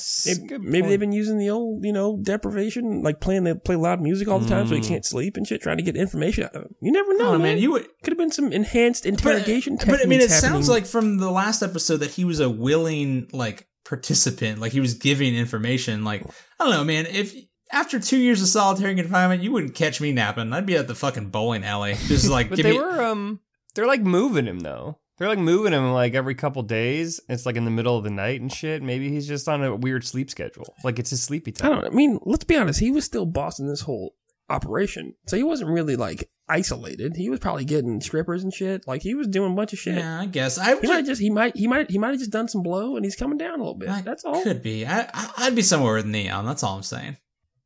Maybe, 0.49 0.57
maybe 0.67 0.87
they've 0.87 0.99
been 0.99 1.11
using 1.11 1.37
the 1.37 1.51
old, 1.51 1.85
you 1.85 1.93
know, 1.93 2.17
deprivation, 2.23 3.03
like 3.03 3.19
playing 3.21 3.43
they 3.43 3.53
play 3.53 3.75
loud 3.75 4.01
music 4.01 4.27
all 4.27 4.39
the 4.39 4.49
time, 4.49 4.67
so 4.67 4.73
he 4.73 4.81
can't 4.81 5.05
sleep 5.05 5.37
and 5.37 5.45
shit, 5.45 5.61
trying 5.61 5.77
to 5.77 5.83
get 5.83 5.95
information. 5.95 6.45
out 6.45 6.55
of 6.55 6.63
him. 6.63 6.75
You 6.81 6.91
never 6.91 7.15
know, 7.17 7.27
Oh 7.27 7.31
man. 7.33 7.41
man, 7.41 7.57
you 7.59 7.71
would. 7.71 7.87
could 8.01 8.11
have 8.13 8.17
been 8.17 8.31
some 8.31 8.51
enhanced 8.51 9.05
interrogation. 9.05 9.75
But, 9.75 9.87
but 9.87 10.01
I 10.01 10.05
mean, 10.05 10.21
it 10.21 10.29
techniques 10.29 10.39
sounds 10.41 10.69
like 10.69 10.87
from 10.87 11.17
the 11.17 11.29
last 11.29 11.61
episode 11.61 11.97
that 11.97 12.09
he 12.09 12.25
was 12.25 12.39
a 12.39 12.49
willing 12.49 13.29
like 13.31 13.67
participant, 13.85 14.59
like 14.59 14.71
he 14.71 14.79
was 14.79 14.95
giving 14.95 15.35
information. 15.35 16.03
Like 16.03 16.23
I 16.59 16.63
don't 16.63 16.71
know, 16.71 16.83
man. 16.83 17.05
If 17.05 17.35
after 17.71 17.99
two 17.99 18.17
years 18.17 18.41
of 18.41 18.47
solitary 18.47 18.95
confinement, 18.95 19.43
you 19.43 19.51
wouldn't 19.51 19.75
catch 19.75 20.01
me 20.01 20.11
napping. 20.13 20.51
I'd 20.51 20.65
be 20.65 20.77
at 20.77 20.87
the 20.87 20.95
fucking 20.95 21.29
bowling 21.29 21.63
alley, 21.63 21.93
just 22.07 22.27
like 22.27 22.49
But 22.49 22.55
give 22.55 22.63
they 22.63 22.71
me. 22.71 22.79
were 22.79 23.03
um 23.03 23.39
they're 23.75 23.85
like 23.85 24.01
moving 24.01 24.45
him 24.47 24.61
though. 24.61 24.97
They're 25.21 25.29
like 25.29 25.37
moving 25.37 25.71
him 25.71 25.91
like 25.93 26.15
every 26.15 26.33
couple 26.33 26.63
days. 26.63 27.21
It's 27.29 27.45
like 27.45 27.55
in 27.55 27.63
the 27.63 27.69
middle 27.69 27.95
of 27.95 28.03
the 28.03 28.09
night 28.09 28.41
and 28.41 28.51
shit. 28.51 28.81
Maybe 28.81 29.09
he's 29.09 29.27
just 29.27 29.47
on 29.47 29.63
a 29.63 29.75
weird 29.75 30.03
sleep 30.03 30.31
schedule. 30.31 30.73
Like 30.83 30.97
it's 30.97 31.11
his 31.11 31.21
sleepy 31.21 31.51
time. 31.51 31.67
I 31.67 31.75
time. 31.75 31.81
don't 31.83 31.91
know. 31.91 31.95
I 31.95 31.95
mean, 31.95 32.19
let's 32.23 32.43
be 32.43 32.57
honest. 32.57 32.79
He 32.79 32.89
was 32.89 33.05
still 33.05 33.27
bossing 33.27 33.67
this 33.67 33.81
whole 33.81 34.15
operation, 34.49 35.13
so 35.27 35.37
he 35.37 35.43
wasn't 35.43 35.69
really 35.69 35.95
like 35.95 36.31
isolated. 36.49 37.17
He 37.17 37.29
was 37.29 37.39
probably 37.39 37.65
getting 37.65 38.01
strippers 38.01 38.43
and 38.43 38.51
shit. 38.51 38.87
Like 38.87 39.03
he 39.03 39.13
was 39.13 39.27
doing 39.27 39.51
a 39.51 39.55
bunch 39.55 39.73
of 39.73 39.77
shit. 39.77 39.97
yeah, 39.97 40.21
I 40.21 40.25
guess 40.25 40.57
I 40.57 40.79
He 40.81 40.87
might 40.87 41.05
just 41.05 41.21
he 41.21 41.29
might 41.29 41.55
he 41.55 41.67
might 41.67 41.91
he 41.91 41.99
might 41.99 42.09
have 42.09 42.19
just 42.19 42.31
done 42.31 42.47
some 42.47 42.63
blow 42.63 42.95
and 42.95 43.05
he's 43.05 43.15
coming 43.15 43.37
down 43.37 43.59
a 43.59 43.63
little 43.63 43.75
bit. 43.75 43.89
I 43.89 44.01
That's 44.01 44.25
all. 44.25 44.41
Could 44.41 44.63
be. 44.63 44.87
I, 44.87 45.01
I 45.13 45.31
I'd 45.37 45.55
be 45.55 45.61
somewhere 45.61 45.93
with 45.93 46.07
neon. 46.07 46.47
That's 46.47 46.63
all 46.63 46.77
I'm 46.77 46.81
saying. 46.81 47.17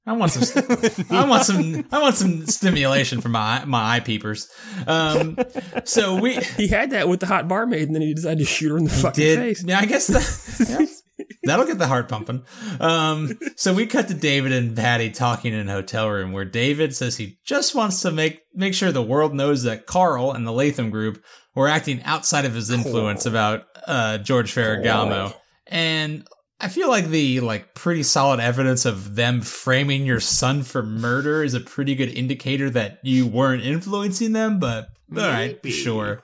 I 0.08 0.14
want 0.14 0.32
some. 0.32 0.44
st- 0.44 1.12
I 1.12 1.28
want 1.28 1.44
some. 1.44 1.86
I 1.92 2.00
want 2.00 2.16
some 2.16 2.46
stimulation 2.46 3.22
for 3.22 3.30
my 3.30 3.66
my 3.66 3.96
eye 3.96 4.00
peepers. 4.02 4.50
Um, 4.86 5.38
so 5.84 6.20
we 6.20 6.36
He 6.58 6.68
had 6.68 6.92
that 6.92 7.08
with 7.08 7.22
the 7.22 7.26
hot 7.26 7.48
barmaid, 7.48 7.84
and 7.88 7.96
then 7.96 8.02
he 8.02 8.14
decided 8.14 8.40
to 8.40 8.46
shoot 8.46 8.70
her 8.70 8.78
in 8.78 8.84
the 8.84 8.90
fucking 8.92 9.24
did. 9.24 9.40
face. 9.40 9.64
Yeah, 9.64 9.80
I 9.80 9.86
guess 9.86 10.08
that, 10.08 10.68
yeah, 10.70 10.86
that'll 11.44 11.66
get 11.66 11.80
the 11.80 11.88
heart 11.88 12.08
pumping. 12.08 12.44
Um, 12.80 13.38
so 13.56 13.74
we 13.74 13.88
cut 13.88 14.08
to 14.10 14.14
David 14.14 14.52
and 14.52 14.76
Patty 14.76 15.10
talking 15.10 15.54
in 15.54 15.68
a 15.70 15.72
hotel 15.72 16.10
room 16.10 16.34
where 16.34 16.46
David 16.46 16.96
says 16.96 17.18
he 17.18 17.38
just 17.44 17.74
wants 17.74 18.02
to 18.02 18.12
make 18.12 18.42
make 18.54 18.74
sure 18.74 18.92
the 18.92 19.02
world 19.02 19.34
knows 19.34 19.64
that 19.64 19.88
Carl 19.88 20.34
and 20.34 20.46
the 20.46 20.52
Latham 20.52 20.92
group 20.92 21.24
were 21.56 21.68
acting 21.68 22.04
outside 22.04 22.46
of 22.46 22.54
his 22.54 22.70
influence 22.70 23.26
about 23.26 23.66
uh, 23.88 24.18
George 24.20 24.54
Ferragamo, 24.54 25.34
and 25.68 26.28
I 26.60 26.70
feel 26.70 26.90
like 26.90 27.08
the 27.08 27.42
like 27.42 27.74
pretty 27.76 28.04
solid 28.04 28.40
evidence 28.40 28.86
of 28.86 29.16
them 29.16 29.42
framing 29.42 30.06
your 30.06 30.20
son 30.20 30.64
for 30.64 30.82
murder 30.84 31.44
is 31.44 31.54
a 31.54 31.60
pretty 31.60 31.96
good 31.96 32.10
indicator 32.10 32.70
that 32.72 33.00
you 33.04 33.28
weren't 33.28 33.64
influencing 33.64 34.32
them. 34.32 34.60
But 34.60 34.90
all 35.12 35.22
right, 35.22 35.60
Maybe. 35.64 35.72
sure. 35.72 36.24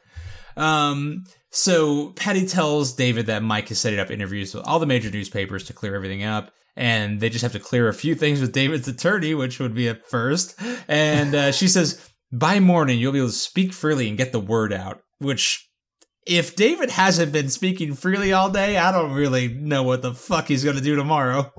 Um, 0.55 1.25
so 1.49 2.09
Patty 2.11 2.47
tells 2.47 2.93
David 2.93 3.25
that 3.25 3.43
Mike 3.43 3.69
is 3.71 3.79
setting 3.79 3.99
up 3.99 4.09
interviews 4.09 4.55
with 4.55 4.65
all 4.65 4.79
the 4.79 4.85
major 4.85 5.11
newspapers 5.11 5.65
to 5.65 5.73
clear 5.73 5.95
everything 5.95 6.23
up. 6.23 6.51
And 6.77 7.19
they 7.19 7.29
just 7.29 7.41
have 7.43 7.51
to 7.51 7.59
clear 7.59 7.89
a 7.89 7.93
few 7.93 8.15
things 8.15 8.39
with 8.39 8.53
David's 8.53 8.87
attorney, 8.87 9.35
which 9.35 9.59
would 9.59 9.75
be 9.75 9.89
a 9.89 9.95
first. 9.95 10.57
And 10.87 11.35
uh, 11.35 11.51
she 11.51 11.67
says, 11.67 12.09
by 12.31 12.61
morning, 12.61 12.97
you'll 12.97 13.11
be 13.11 13.19
able 13.19 13.27
to 13.27 13.33
speak 13.33 13.73
freely 13.73 14.07
and 14.07 14.17
get 14.17 14.31
the 14.31 14.39
word 14.39 14.71
out. 14.71 15.01
Which, 15.19 15.69
if 16.25 16.55
David 16.55 16.91
hasn't 16.91 17.31
been 17.31 17.49
speaking 17.49 17.93
freely 17.95 18.31
all 18.33 18.49
day, 18.49 18.77
I 18.77 18.91
don't 18.91 19.13
really 19.13 19.47
know 19.47 19.83
what 19.83 20.01
the 20.01 20.13
fuck 20.13 20.47
he's 20.47 20.63
going 20.63 20.75
to 20.77 20.81
do 20.81 20.95
tomorrow. 20.95 21.51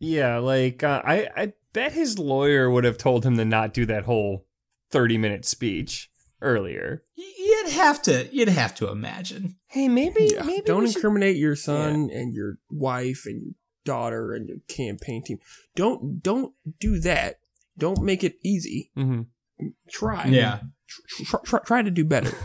Yeah, 0.00 0.38
like 0.38 0.82
uh, 0.84 1.02
I 1.04 1.28
I 1.36 1.52
bet 1.72 1.92
his 1.92 2.18
lawyer 2.18 2.70
would 2.70 2.84
have 2.84 2.98
told 2.98 3.24
him 3.24 3.36
to 3.36 3.44
not 3.44 3.74
do 3.74 3.84
that 3.86 4.04
whole 4.04 4.46
30 4.90 5.18
minute 5.18 5.44
speech 5.44 6.10
earlier. 6.40 7.02
You'd 7.16 7.70
have 7.70 8.00
to, 8.02 8.28
you'd 8.32 8.48
have 8.48 8.74
to 8.76 8.88
imagine. 8.90 9.56
Hey, 9.66 9.88
maybe 9.88 10.30
Yeah. 10.32 10.42
maybe 10.44 10.62
Don't 10.66 10.82
we 10.82 10.86
should- 10.88 10.96
incriminate 10.96 11.36
your 11.36 11.56
son 11.56 12.10
and 12.12 12.32
your 12.32 12.58
wife 12.70 13.22
and 13.26 13.42
your 13.42 13.52
daughter 13.84 14.32
and 14.34 14.46
your 14.48 14.58
campaign 14.68 15.24
team. 15.24 15.38
Don't 15.74 16.22
don't 16.22 16.52
do 16.78 17.00
that. 17.00 17.36
Don't 17.76 18.02
make 18.02 18.22
it 18.22 18.36
easy. 18.44 18.92
Mm-hmm. 18.96 19.22
Try. 19.90 20.26
Yeah. 20.26 20.60
Tr- 21.26 21.36
tr- 21.44 21.56
try 21.58 21.82
to 21.82 21.90
do 21.90 22.04
better. 22.04 22.32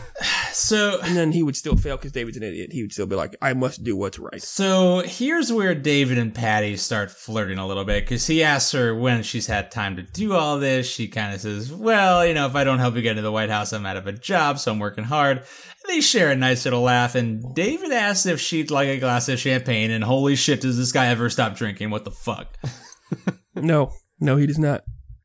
So, 0.54 1.00
And 1.02 1.16
then 1.16 1.32
he 1.32 1.42
would 1.42 1.56
still 1.56 1.76
fail 1.76 1.96
because 1.96 2.12
David's 2.12 2.36
an 2.36 2.42
idiot. 2.42 2.72
He 2.72 2.82
would 2.82 2.92
still 2.92 3.06
be 3.06 3.16
like, 3.16 3.36
I 3.42 3.54
must 3.54 3.82
do 3.82 3.96
what's 3.96 4.18
right. 4.18 4.42
So 4.42 5.00
here's 5.00 5.52
where 5.52 5.74
David 5.74 6.16
and 6.16 6.34
Patty 6.34 6.76
start 6.76 7.10
flirting 7.10 7.58
a 7.58 7.66
little 7.66 7.84
bit 7.84 8.04
because 8.04 8.26
he 8.26 8.42
asks 8.42 8.72
her 8.72 8.94
when 8.94 9.22
she's 9.22 9.46
had 9.46 9.70
time 9.70 9.96
to 9.96 10.02
do 10.02 10.34
all 10.34 10.58
this. 10.58 10.88
She 10.88 11.08
kind 11.08 11.34
of 11.34 11.40
says, 11.40 11.72
Well, 11.72 12.24
you 12.26 12.34
know, 12.34 12.46
if 12.46 12.54
I 12.54 12.64
don't 12.64 12.78
help 12.78 12.94
you 12.94 13.02
get 13.02 13.10
into 13.10 13.22
the 13.22 13.32
White 13.32 13.50
House, 13.50 13.72
I'm 13.72 13.86
out 13.86 13.96
of 13.96 14.06
a 14.06 14.12
job, 14.12 14.58
so 14.58 14.70
I'm 14.70 14.78
working 14.78 15.04
hard. 15.04 15.38
And 15.38 15.46
they 15.88 16.00
share 16.00 16.30
a 16.30 16.36
nice 16.36 16.64
little 16.64 16.82
laugh, 16.82 17.14
and 17.14 17.54
David 17.54 17.92
asks 17.92 18.26
if 18.26 18.40
she'd 18.40 18.70
like 18.70 18.88
a 18.88 18.98
glass 18.98 19.28
of 19.28 19.38
champagne, 19.38 19.90
and 19.90 20.04
holy 20.04 20.36
shit, 20.36 20.60
does 20.60 20.78
this 20.78 20.92
guy 20.92 21.06
ever 21.08 21.28
stop 21.28 21.56
drinking? 21.56 21.90
What 21.90 22.04
the 22.04 22.10
fuck? 22.10 22.56
No, 23.56 23.92
no, 24.20 24.36
he 24.36 24.46
does 24.46 24.58
not. 24.58 24.82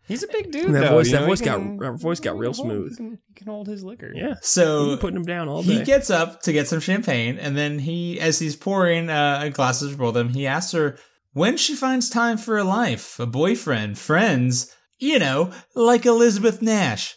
He's 0.09 0.23
a 0.23 0.27
big 0.27 0.51
dude. 0.51 0.65
And 0.65 0.75
that 0.75 0.81
though, 0.89 0.89
voice- 0.97 1.11
that 1.11 1.21
know, 1.21 1.25
voice 1.27 1.39
he 1.39 1.45
got- 1.45 1.59
can- 1.59 1.77
that 1.77 1.91
voice 1.93 2.19
got 2.19 2.37
real 2.37 2.51
hold- 2.53 2.67
smooth. 2.67 2.89
He 2.91 2.95
can, 2.97 3.19
he 3.27 3.33
can 3.35 3.47
hold 3.47 3.67
his 3.67 3.83
liquor. 3.83 4.11
Yeah. 4.13 4.33
So 4.41 4.97
putting 4.97 5.15
him 5.17 5.23
down 5.23 5.47
all 5.47 5.63
day. 5.63 5.75
he 5.77 5.83
gets 5.83 6.09
up 6.09 6.41
to 6.41 6.51
get 6.51 6.67
some 6.67 6.81
champagne, 6.81 7.37
and 7.39 7.55
then 7.55 7.79
he, 7.79 8.19
as 8.19 8.39
he's 8.39 8.57
pouring 8.57 9.09
uh, 9.09 9.49
glasses 9.53 9.95
for 9.95 10.03
of 10.05 10.13
them, 10.15 10.29
he 10.29 10.45
asks 10.45 10.73
her 10.73 10.97
when 11.33 11.55
she 11.55 11.75
finds 11.75 12.09
time 12.09 12.37
for 12.37 12.57
a 12.57 12.63
life, 12.65 13.19
a 13.19 13.25
boyfriend, 13.27 13.97
friends, 13.97 14.73
you 14.97 15.19
know, 15.19 15.51
like 15.75 16.05
Elizabeth 16.05 16.61
Nash. 16.61 17.15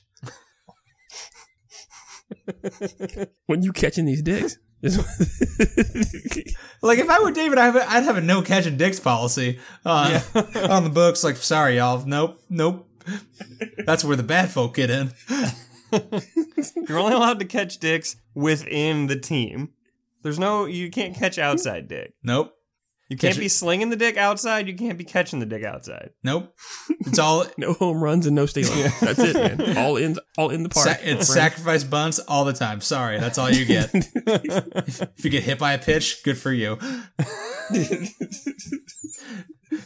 when 3.47 3.62
you 3.62 3.72
catching 3.72 4.05
these 4.05 4.22
dicks. 4.22 4.57
Like 6.82 6.98
if 6.98 7.08
I 7.08 7.20
were 7.22 7.30
David, 7.30 7.58
I'd 7.58 7.66
have 7.66 7.76
a, 7.76 7.90
I'd 7.90 8.02
have 8.02 8.16
a 8.16 8.20
no 8.20 8.42
catching 8.42 8.76
dicks 8.76 8.98
policy 8.98 9.60
uh, 9.86 10.20
on 10.34 10.56
on 10.70 10.84
the 10.84 10.90
books. 10.90 11.22
Like, 11.22 11.36
sorry, 11.36 11.76
y'all, 11.76 12.04
nope, 12.04 12.42
nope. 12.50 12.88
That's 13.86 14.04
where 14.04 14.16
the 14.16 14.24
bad 14.24 14.50
folk 14.50 14.74
get 14.74 14.90
in. 14.90 15.12
You're 16.88 16.98
only 16.98 17.14
allowed 17.14 17.38
to 17.38 17.44
catch 17.44 17.78
dicks 17.78 18.16
within 18.34 19.06
the 19.06 19.18
team. 19.18 19.70
There's 20.22 20.38
no, 20.38 20.66
you 20.66 20.90
can't 20.90 21.14
catch 21.16 21.38
outside 21.38 21.88
dick. 21.88 22.14
Nope, 22.22 22.52
You 23.12 23.18
can't 23.18 23.38
be 23.38 23.48
slinging 23.48 23.90
the 23.90 23.96
dick 23.96 24.16
outside. 24.16 24.66
You 24.66 24.74
can't 24.74 24.96
be 24.96 25.04
catching 25.04 25.38
the 25.38 25.44
dick 25.44 25.64
outside. 25.64 26.12
nope. 26.24 26.50
It's 27.00 27.18
all 27.18 27.44
no 27.58 27.74
home 27.74 28.02
runs 28.02 28.26
and 28.26 28.34
no 28.34 28.46
stealing. 28.46 28.90
That's 29.02 29.18
it, 29.18 29.34
man. 29.36 29.76
All 29.76 29.98
in, 29.98 30.16
all 30.38 30.48
in 30.48 30.62
the 30.62 30.70
park. 30.70 30.86
sa- 30.86 30.96
it's 31.02 31.28
sacrifice 31.28 31.84
bunts 31.84 32.20
all 32.20 32.46
the 32.46 32.54
time. 32.54 32.80
Sorry, 32.80 33.20
that's 33.20 33.36
all 33.36 33.50
you 33.50 33.66
get. 33.66 33.90
if 33.94 35.24
you 35.24 35.30
get 35.30 35.42
hit 35.42 35.58
by 35.58 35.74
a 35.74 35.78
pitch, 35.78 36.24
good 36.24 36.38
for 36.38 36.50
you. 36.52 36.78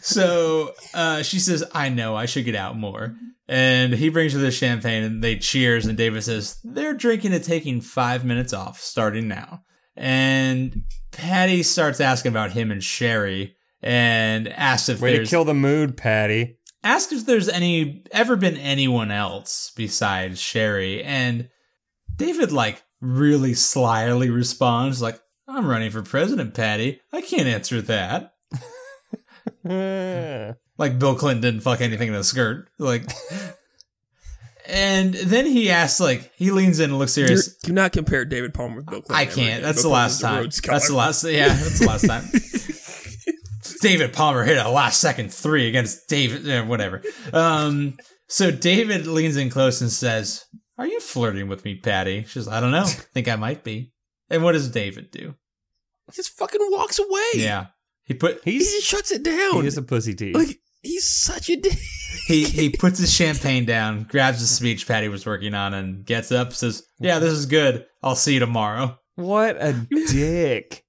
so 0.01 0.73
uh, 0.95 1.23
she 1.23 1.41
says, 1.41 1.65
"I 1.75 1.89
know 1.89 2.15
I 2.15 2.27
should 2.27 2.45
get 2.45 2.55
out 2.55 2.77
more." 2.77 3.17
And 3.49 3.93
he 3.93 4.09
brings 4.09 4.35
her 4.35 4.39
the 4.39 4.53
champagne, 4.53 5.03
and 5.03 5.23
they 5.23 5.37
cheers. 5.37 5.87
And 5.87 5.99
David 5.99 6.23
says, 6.23 6.61
"They're 6.63 6.95
drinking 6.95 7.33
and 7.33 7.43
taking 7.43 7.81
five 7.81 8.25
minutes 8.25 8.53
off, 8.53 8.79
starting 8.79 9.27
now." 9.27 9.63
And 9.97 10.85
Patty 11.17 11.63
starts 11.63 12.01
asking 12.01 12.31
about 12.31 12.53
him 12.53 12.71
and 12.71 12.83
Sherry, 12.83 13.57
and 13.83 14.49
asks 14.49 14.89
if 14.89 15.01
Way 15.01 15.19
to 15.19 15.27
kill 15.27 15.45
the 15.45 15.55
mood, 15.55 15.97
Patty. 15.97 16.59
ask 16.85 17.13
if 17.13 17.27
there's 17.27 17.49
any 17.49 18.05
ever 18.13 18.37
been 18.37 18.57
anyone 18.57 19.11
else 19.11 19.73
besides 19.77 20.41
Sherry, 20.41 21.03
and 21.03 21.49
David 22.15 22.53
like 22.53 22.83
really 23.01 23.55
slyly 23.55 24.31
responds 24.31 25.03
like, 25.03 25.21
"I'm 25.49 25.67
running 25.67 25.91
for 25.91 26.03
president, 26.03 26.55
Patty. 26.55 27.01
I 27.13 27.21
can't 27.23 27.49
answer 27.49 27.83
that." 27.83 28.35
Like 30.79 30.99
Bill 30.99 31.15
Clinton 31.15 31.41
didn't 31.41 31.63
fuck 31.63 31.81
anything 31.81 32.09
in 32.09 32.15
a 32.15 32.25
skirt, 32.25 32.69
like. 32.79 33.05
And 34.69 35.15
then 35.15 35.47
he 35.47 35.71
asks, 35.71 36.01
like, 36.01 36.33
he 36.37 36.51
leans 36.51 36.81
in 36.81 36.91
and 36.91 36.99
looks 36.99 37.17
You're- 37.17 37.29
serious. 37.29 37.57
do 37.59 37.73
not 37.73 37.93
compare 37.93 38.25
David 38.25 38.53
Palmer 38.55 38.77
with 38.77 38.87
Bill 38.87 39.03
Clinton. 39.03 39.15
I 39.15 39.25
can't. 39.27 39.39
again. 39.39 39.63
That's 39.63 39.83
the 39.83 39.89
last 39.89 40.21
time. 40.21 40.45
That's 40.45 40.89
the 40.89 40.95
last. 40.95 41.25
Yeah, 41.25 41.49
that's 41.49 41.79
the 41.79 41.87
last 41.87 42.07
time. 42.07 42.25
David 43.81 44.13
Palmer 44.13 44.45
hit 44.45 44.57
a 44.57 44.69
last 44.69 45.01
second 45.01 45.33
three 45.33 45.69
against 45.69 46.09
David. 46.09 46.49
eh, 46.49 46.63
whatever. 46.63 47.03
Um. 47.33 47.97
So 48.29 48.51
David 48.51 49.07
leans 49.07 49.37
in 49.37 49.51
close 49.51 49.81
and 49.81 49.91
says, 49.91 50.45
"Are 50.79 50.87
you 50.87 50.99
flirting 51.01 51.47
with 51.49 51.65
me, 51.65 51.77
Patty?" 51.77 52.23
She 52.25 52.31
says, 52.31 52.49
"I 52.49 52.61
don't 52.61 52.73
know. 52.73 52.85
think 52.87 53.29
I 53.29 53.37
might 53.37 53.63
be." 53.65 53.93
And 54.31 54.43
what 54.43 54.53
does 54.53 54.69
David 54.71 55.11
do? 55.11 55.35
He 56.07 56.13
just 56.17 56.31
fucking 56.37 56.61
walks 56.71 56.99
away. 56.99 57.23
Yeah, 57.35 57.67
he 58.05 58.15
put 58.15 58.41
He 58.45 58.53
he's 58.53 58.73
just 58.73 58.87
shuts 58.87 59.11
it 59.13 59.23
down. 59.23 59.61
he 59.63 59.67
is 59.67 59.77
a 59.77 59.83
pussy 59.83 60.15
teeth. 60.15 60.35
like 60.35 60.59
he's 60.83 61.09
such 61.09 61.51
a 61.51 61.57
dick. 61.57 61.79
He 62.27 62.45
he 62.45 62.71
puts 62.71 62.99
his 62.99 63.13
champagne 63.13 63.65
down, 63.65 64.05
grabs 64.05 64.41
the 64.41 64.47
speech 64.47 64.87
Patty 64.87 65.09
was 65.09 65.27
working 65.27 65.55
on, 65.55 65.75
and 65.75 66.05
gets 66.05 66.33
up. 66.33 66.53
Says, 66.53 66.83
"Yeah, 66.99 67.19
this 67.19 67.33
is 67.33 67.47
good. 67.47 67.87
I'll 68.03 68.17
see 68.17 68.35
you 68.35 68.41
tomorrow." 68.41 68.99
what 69.17 69.57
a 69.59 69.73
dick. 70.11 70.85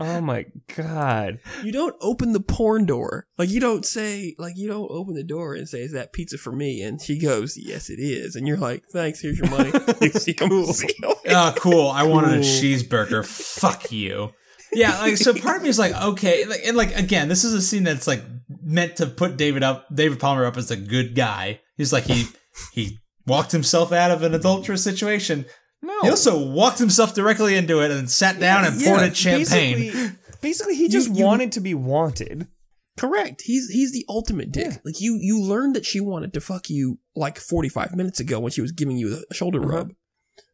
oh 0.00 0.20
my 0.20 0.44
god. 0.76 1.38
You 1.64 1.72
don't 1.72 1.96
open 2.00 2.32
the 2.32 2.40
porn 2.40 2.86
door. 2.86 3.26
Like 3.36 3.48
you 3.50 3.60
don't 3.60 3.84
say 3.84 4.34
like 4.38 4.54
you 4.56 4.68
don't 4.68 4.90
open 4.90 5.14
the 5.14 5.24
door 5.24 5.54
and 5.54 5.68
say, 5.68 5.80
"Is 5.82 5.92
that 5.92 6.12
pizza 6.12 6.38
for 6.38 6.52
me?" 6.52 6.82
And 6.82 7.00
she 7.00 7.18
goes, 7.18 7.56
"Yes, 7.56 7.90
it 7.90 7.98
is." 8.00 8.36
And 8.36 8.46
you're 8.46 8.56
like, 8.58 8.84
"Thanks. 8.92 9.20
Here's 9.20 9.38
your 9.38 9.50
money." 9.50 9.70
See 10.10 10.34
him- 10.38 10.64
see 10.72 10.86
him- 11.02 11.14
oh, 11.30 11.52
cool. 11.56 11.88
I 11.88 12.04
wanted 12.04 12.38
a 12.38 12.40
cheeseburger. 12.42 13.24
Fuck 13.26 13.90
you. 13.90 14.30
Yeah, 14.72 14.98
like 15.00 15.16
so. 15.16 15.32
Part 15.34 15.56
of 15.56 15.62
me 15.62 15.70
is 15.70 15.78
like, 15.78 15.94
okay, 15.94 16.44
like, 16.44 16.60
and 16.66 16.76
like 16.76 16.94
again, 16.96 17.28
this 17.28 17.42
is 17.44 17.54
a 17.54 17.62
scene 17.62 17.84
that's 17.84 18.06
like 18.06 18.22
meant 18.62 18.96
to 18.96 19.06
put 19.06 19.36
David 19.36 19.62
up, 19.62 19.86
David 19.94 20.18
Palmer 20.20 20.44
up 20.44 20.56
as 20.56 20.70
a 20.70 20.76
good 20.76 21.14
guy. 21.14 21.60
He's 21.76 21.92
like 21.92 22.04
he 22.04 22.26
he 22.72 22.98
walked 23.26 23.52
himself 23.52 23.92
out 23.92 24.10
of 24.10 24.22
an 24.22 24.34
adulterous 24.34 24.82
situation. 24.82 25.44
No. 25.82 26.00
He 26.02 26.08
also 26.10 26.44
walked 26.50 26.78
himself 26.78 27.14
directly 27.14 27.56
into 27.56 27.80
it 27.80 27.90
and 27.90 28.10
sat 28.10 28.40
down 28.40 28.64
and 28.64 28.74
poured 28.82 29.00
Yeah, 29.00 29.06
it 29.06 29.16
champagne. 29.16 29.76
basically, 29.78 30.10
Basically, 30.40 30.74
he 30.76 30.88
just 30.88 31.10
you- 31.14 31.24
wanted 31.24 31.52
to 31.52 31.60
be 31.60 31.74
wanted. 31.74 32.48
Correct. 32.96 33.42
He's 33.44 33.68
he's 33.70 33.92
the 33.92 34.04
ultimate 34.08 34.50
dick. 34.50 34.66
Yeah. 34.72 34.76
Like 34.84 35.00
you 35.00 35.18
you 35.20 35.40
learned 35.40 35.76
that 35.76 35.86
she 35.86 36.00
wanted 36.00 36.32
to 36.34 36.40
fuck 36.40 36.68
you 36.68 36.98
like 37.14 37.38
45 37.38 37.94
minutes 37.94 38.18
ago 38.18 38.40
when 38.40 38.50
she 38.50 38.60
was 38.60 38.72
giving 38.72 38.96
you 38.96 39.22
a 39.30 39.34
shoulder 39.34 39.60
Uh-huh. 39.60 39.68
rub. 39.76 39.92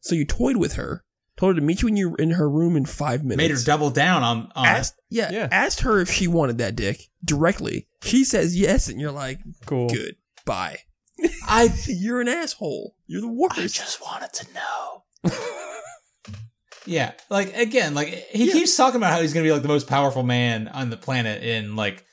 So 0.02 0.14
you 0.14 0.26
toyed 0.26 0.56
with 0.58 0.74
her, 0.74 1.03
told 1.36 1.54
her 1.56 1.60
to 1.60 1.66
meet 1.66 1.82
you 1.82 1.88
in 1.88 1.96
your 1.96 2.14
in 2.16 2.30
her 2.32 2.48
room 2.48 2.76
in 2.76 2.84
5 2.86 3.22
minutes. 3.24 3.36
Made 3.36 3.50
her 3.50 3.64
double 3.64 3.90
down 3.90 4.22
on 4.22 4.52
on 4.54 4.66
asked, 4.66 4.94
yeah, 5.10 5.30
Yeah. 5.30 5.48
asked 5.50 5.80
her 5.80 6.00
if 6.00 6.10
she 6.10 6.26
wanted 6.28 6.58
that 6.58 6.76
dick 6.76 7.10
directly. 7.24 7.88
She 8.02 8.24
says 8.24 8.58
yes 8.58 8.88
and 8.88 9.00
you're 9.00 9.12
like, 9.12 9.40
Cool. 9.66 9.88
"Good. 9.88 10.16
Bye." 10.44 10.78
I 11.48 11.68
You're 11.86 12.20
an 12.20 12.28
asshole. 12.28 12.96
You're 13.06 13.20
the 13.22 13.28
worst. 13.28 13.58
I 13.58 13.66
just 13.66 14.00
wanted 14.02 14.32
to 14.34 14.46
know. 14.54 15.30
yeah, 16.86 17.12
like 17.30 17.56
again, 17.56 17.94
like 17.94 18.08
he 18.08 18.46
Yeah. 18.46 18.52
keeps 18.52 18.76
talking 18.76 18.96
about 18.96 19.12
how 19.12 19.22
he's 19.22 19.32
gonna 19.32 19.44
be 19.44 19.52
like 19.52 19.62
the 19.62 19.68
most 19.68 19.86
powerful 19.86 20.22
man 20.22 20.68
on 20.68 20.90
the 20.90 20.96
planet 20.96 21.42
in 21.42 21.76
like 21.76 22.04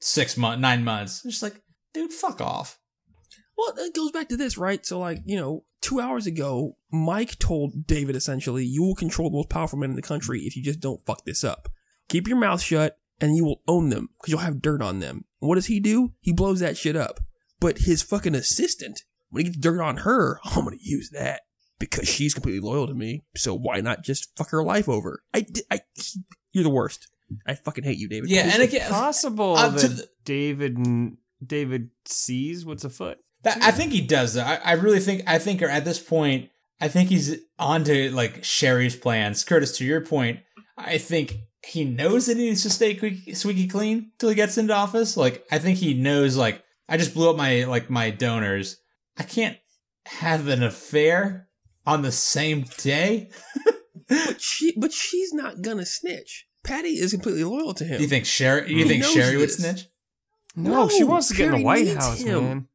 six 0.00 0.36
months, 0.36 0.60
nine 0.60 0.82
months. 0.84 1.24
It's 1.24 1.34
just 1.34 1.42
like, 1.42 1.60
dude, 1.92 2.12
fuck 2.12 2.40
off. 2.40 2.78
Well, 3.56 3.74
it 3.78 3.94
goes 3.94 4.10
back 4.10 4.28
to 4.30 4.36
this, 4.36 4.58
right? 4.58 4.84
So, 4.84 4.98
like, 4.98 5.20
you 5.24 5.36
know, 5.36 5.64
two 5.84 6.00
hours 6.00 6.26
ago, 6.26 6.76
Mike 6.90 7.38
told 7.38 7.86
David 7.86 8.16
essentially, 8.16 8.64
you 8.64 8.82
will 8.82 8.94
control 8.94 9.28
the 9.30 9.36
most 9.36 9.50
powerful 9.50 9.78
men 9.78 9.90
in 9.90 9.96
the 9.96 10.02
country 10.02 10.40
if 10.42 10.56
you 10.56 10.62
just 10.62 10.80
don't 10.80 11.04
fuck 11.04 11.24
this 11.24 11.44
up. 11.44 11.68
Keep 12.08 12.26
your 12.26 12.38
mouth 12.38 12.60
shut 12.62 12.98
and 13.20 13.36
you 13.36 13.44
will 13.44 13.62
own 13.68 13.90
them 13.90 14.08
because 14.18 14.30
you'll 14.32 14.40
have 14.40 14.62
dirt 14.62 14.80
on 14.82 15.00
them. 15.00 15.24
What 15.40 15.56
does 15.56 15.66
he 15.66 15.80
do? 15.80 16.12
He 16.20 16.32
blows 16.32 16.60
that 16.60 16.76
shit 16.76 16.96
up. 16.96 17.20
But 17.60 17.78
his 17.78 18.02
fucking 18.02 18.34
assistant, 18.34 19.02
when 19.30 19.44
he 19.44 19.50
gets 19.50 19.58
dirt 19.62 19.80
on 19.80 19.98
her, 19.98 20.40
I'm 20.44 20.64
going 20.64 20.78
to 20.78 20.84
use 20.84 21.10
that 21.10 21.42
because 21.78 22.08
she's 22.08 22.34
completely 22.34 22.60
loyal 22.60 22.86
to 22.86 22.94
me. 22.94 23.24
So 23.36 23.54
why 23.54 23.80
not 23.80 24.02
just 24.02 24.36
fuck 24.36 24.50
her 24.50 24.62
life 24.64 24.88
over? 24.88 25.22
I, 25.34 25.42
di- 25.42 25.62
I, 25.70 25.80
you're 26.52 26.64
the 26.64 26.70
worst. 26.70 27.08
I 27.46 27.54
fucking 27.54 27.84
hate 27.84 27.98
you, 27.98 28.08
David. 28.08 28.30
Yeah, 28.30 28.42
and 28.42 28.48
Is 28.52 28.58
it 28.60 28.68
again, 28.74 28.90
possible 28.90 29.56
Uh, 29.56 29.68
that 29.70 29.80
to 29.80 29.88
the- 29.88 30.08
David 30.24 30.78
David 31.44 31.90
sees 32.06 32.64
what's 32.64 32.84
afoot. 32.84 33.18
That, 33.44 33.62
I 33.62 33.70
think 33.70 33.92
he 33.92 34.00
does. 34.00 34.36
I, 34.36 34.56
I 34.56 34.72
really 34.72 35.00
think. 35.00 35.22
I 35.26 35.38
think 35.38 35.62
at 35.62 35.84
this 35.84 35.98
point, 36.00 36.50
I 36.80 36.88
think 36.88 37.08
he's 37.10 37.36
onto 37.58 38.10
like 38.10 38.42
Sherry's 38.44 38.96
plans. 38.96 39.44
Curtis, 39.44 39.76
to 39.78 39.84
your 39.84 40.00
point, 40.00 40.40
I 40.76 40.98
think 40.98 41.36
he 41.62 41.84
knows 41.84 42.26
that 42.26 42.36
he 42.36 42.46
needs 42.46 42.62
to 42.64 42.70
stay 42.70 42.96
squeaky, 42.96 43.34
squeaky 43.34 43.68
clean 43.68 44.12
till 44.18 44.28
he 44.30 44.34
gets 44.34 44.58
into 44.58 44.74
office. 44.74 45.16
Like, 45.16 45.44
I 45.50 45.58
think 45.58 45.78
he 45.78 45.94
knows. 45.94 46.36
Like, 46.36 46.62
I 46.88 46.96
just 46.96 47.14
blew 47.14 47.30
up 47.30 47.36
my 47.36 47.64
like 47.64 47.90
my 47.90 48.10
donors. 48.10 48.78
I 49.18 49.22
can't 49.22 49.56
have 50.06 50.48
an 50.48 50.62
affair 50.62 51.48
on 51.86 52.02
the 52.02 52.12
same 52.12 52.64
day. 52.78 53.30
But 54.06 54.38
she, 54.38 54.74
but 54.76 54.92
she's 54.92 55.32
not 55.32 55.62
gonna 55.62 55.86
snitch. 55.86 56.46
Patty 56.62 56.90
is 56.90 57.12
completely 57.12 57.42
loyal 57.44 57.72
to 57.72 57.84
him. 57.84 57.96
Do 57.96 58.02
you 58.02 58.08
think 58.08 58.26
Sherry? 58.26 58.70
You 58.70 58.82
He 58.82 58.84
think 58.84 59.02
knows 59.02 59.12
Sherry 59.12 59.36
would 59.38 59.50
snitch? 59.50 59.88
No, 60.54 60.88
she 60.88 61.04
wants 61.04 61.28
to 61.28 61.34
get 61.34 61.46
in 61.46 61.60
the 61.60 61.64
White 61.64 61.88
House, 61.88 62.20
him. 62.20 62.44
man. 62.44 62.68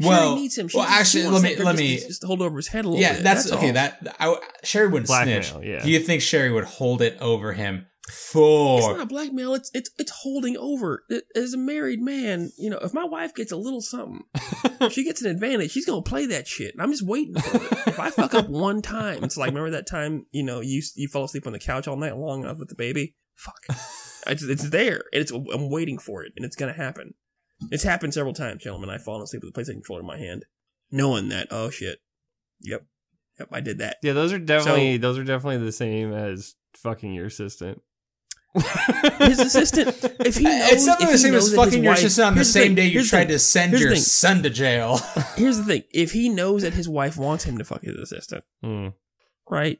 Sherry 0.00 0.10
well, 0.10 0.36
needs 0.36 0.58
him. 0.58 0.68
She, 0.68 0.76
well, 0.76 0.86
actually, 0.86 1.24
let 1.28 1.42
me- 1.42 1.56
let 1.56 1.72
just, 1.72 1.78
me- 1.78 1.96
just 1.98 2.20
to 2.20 2.26
hold 2.26 2.42
over 2.42 2.56
his 2.56 2.68
head 2.68 2.84
a 2.84 2.88
little 2.88 2.96
bit. 2.98 3.02
Yeah, 3.02 3.14
bit. 3.14 3.22
that's, 3.24 3.50
okay. 3.52 3.68
all. 3.68 3.72
That 3.72 4.16
I, 4.20 4.36
Sherry 4.62 4.88
wouldn't 4.88 5.06
Blackmail, 5.06 5.42
snitch. 5.42 5.64
yeah. 5.66 5.82
Do 5.82 5.90
you 5.90 6.00
think 6.00 6.22
Sherry 6.22 6.50
would 6.52 6.64
hold 6.64 7.00
it 7.02 7.16
over 7.20 7.52
him 7.54 7.86
It's 8.08 8.34
not 8.98 9.08
blackmail. 9.08 9.54
It's 9.54 9.70
it's 9.74 9.90
it's 9.98 10.12
holding 10.22 10.56
over. 10.58 11.02
It- 11.08 11.24
As 11.34 11.54
a 11.54 11.58
married 11.58 12.00
man, 12.00 12.50
you 12.58 12.70
know, 12.70 12.78
if 12.78 12.92
my 12.94 13.04
wife 13.04 13.34
gets 13.34 13.50
a 13.52 13.56
little 13.56 13.80
something, 13.80 14.20
she 14.90 15.02
gets 15.02 15.22
an 15.22 15.30
advantage. 15.30 15.72
She's 15.72 15.86
gonna 15.86 16.02
play 16.02 16.26
that 16.26 16.46
shit. 16.46 16.74
And 16.74 16.82
I'm 16.82 16.92
just 16.92 17.04
waiting 17.06 17.34
for 17.34 17.56
it. 17.56 17.72
if 17.88 17.98
I 17.98 18.10
fuck 18.10 18.34
up 18.34 18.48
one 18.48 18.82
time, 18.82 19.24
it's 19.24 19.36
like 19.36 19.48
remember 19.48 19.70
that 19.70 19.86
time 19.88 20.26
you 20.30 20.42
know 20.44 20.60
you 20.60 20.82
you 20.94 21.08
fell 21.08 21.24
asleep 21.24 21.46
on 21.46 21.52
the 21.52 21.58
couch 21.58 21.88
all 21.88 21.96
night 21.96 22.16
long 22.16 22.42
enough 22.42 22.58
with 22.58 22.68
the 22.68 22.74
baby. 22.76 23.16
Fuck, 23.34 23.76
it's 24.28 24.42
it's 24.42 24.70
there. 24.70 25.02
And 25.12 25.22
it's 25.22 25.32
I'm 25.32 25.68
waiting 25.70 25.98
for 25.98 26.22
it, 26.22 26.32
and 26.36 26.44
it's 26.44 26.54
gonna 26.56 26.72
happen. 26.74 27.14
It's 27.70 27.82
happened 27.84 28.12
several 28.14 28.34
times, 28.34 28.62
gentlemen. 28.62 28.90
I've 28.90 29.02
fallen 29.02 29.22
asleep 29.22 29.42
with 29.42 29.52
the 29.54 29.60
PlayStation 29.60 29.76
controller 29.76 30.00
in 30.00 30.06
my 30.06 30.18
hand, 30.18 30.44
knowing 30.90 31.28
that. 31.30 31.48
Oh 31.50 31.70
shit. 31.70 31.98
Yep. 32.62 32.84
Yep. 33.38 33.48
I 33.52 33.60
did 33.60 33.78
that. 33.78 33.96
Yeah, 34.02 34.12
those 34.12 34.32
are 34.32 34.38
definitely 34.38 34.96
those 34.98 35.18
are 35.18 35.24
definitely 35.24 35.64
the 35.64 35.72
same 35.72 36.12
as 36.12 36.54
fucking 36.74 37.12
your 37.14 37.26
assistant. 37.26 37.80
His 39.18 39.38
assistant, 39.38 39.88
if 40.20 40.36
he 40.36 40.44
knows, 40.44 40.72
it's 40.72 40.86
not 40.86 41.00
if 41.02 41.08
the 41.08 41.12
he 41.12 41.18
same 41.18 41.32
knows 41.32 41.44
as 41.44 41.50
that 41.52 41.56
his 41.58 41.64
fucking 41.66 41.84
your 41.84 41.92
wife- 41.92 41.98
sister 42.00 42.22
on 42.22 42.32
the 42.32 42.36
Here's 42.38 42.52
same 42.52 42.62
thing, 42.68 42.74
day 42.76 42.84
you 42.86 42.90
here's 42.92 43.06
the 43.06 43.10
tried 43.10 43.24
thing, 43.24 43.28
to 43.28 43.38
send 43.38 43.70
here's 43.72 43.82
your 43.82 43.90
thing. 43.92 44.00
son 44.00 44.42
to 44.44 44.50
jail. 44.50 44.98
Here's 45.36 45.58
the 45.58 45.64
thing: 45.64 45.82
if 45.92 46.12
he 46.12 46.30
knows 46.30 46.62
that 46.62 46.72
his 46.72 46.88
wife 46.88 47.18
wants 47.18 47.44
him 47.44 47.58
to 47.58 47.64
fuck 47.64 47.82
his 47.82 47.96
assistant, 47.96 48.44
Hmm. 48.62 48.88
right? 49.50 49.78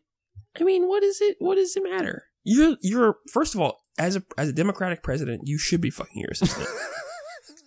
I 0.60 0.64
mean, 0.64 0.88
what 0.88 1.02
is 1.02 1.20
it? 1.22 1.36
What 1.38 1.54
does 1.54 1.74
it 1.76 1.84
matter? 1.84 2.24
You're 2.44 2.76
you're 2.82 3.16
first 3.32 3.54
of 3.54 3.60
all, 3.62 3.80
as 3.98 4.16
a 4.16 4.22
as 4.36 4.50
a 4.50 4.52
Democratic 4.52 5.02
president, 5.02 5.42
you 5.46 5.56
should 5.56 5.80
be 5.80 5.90
fucking 5.90 6.20
your 6.20 6.30
assistant. 6.32 6.68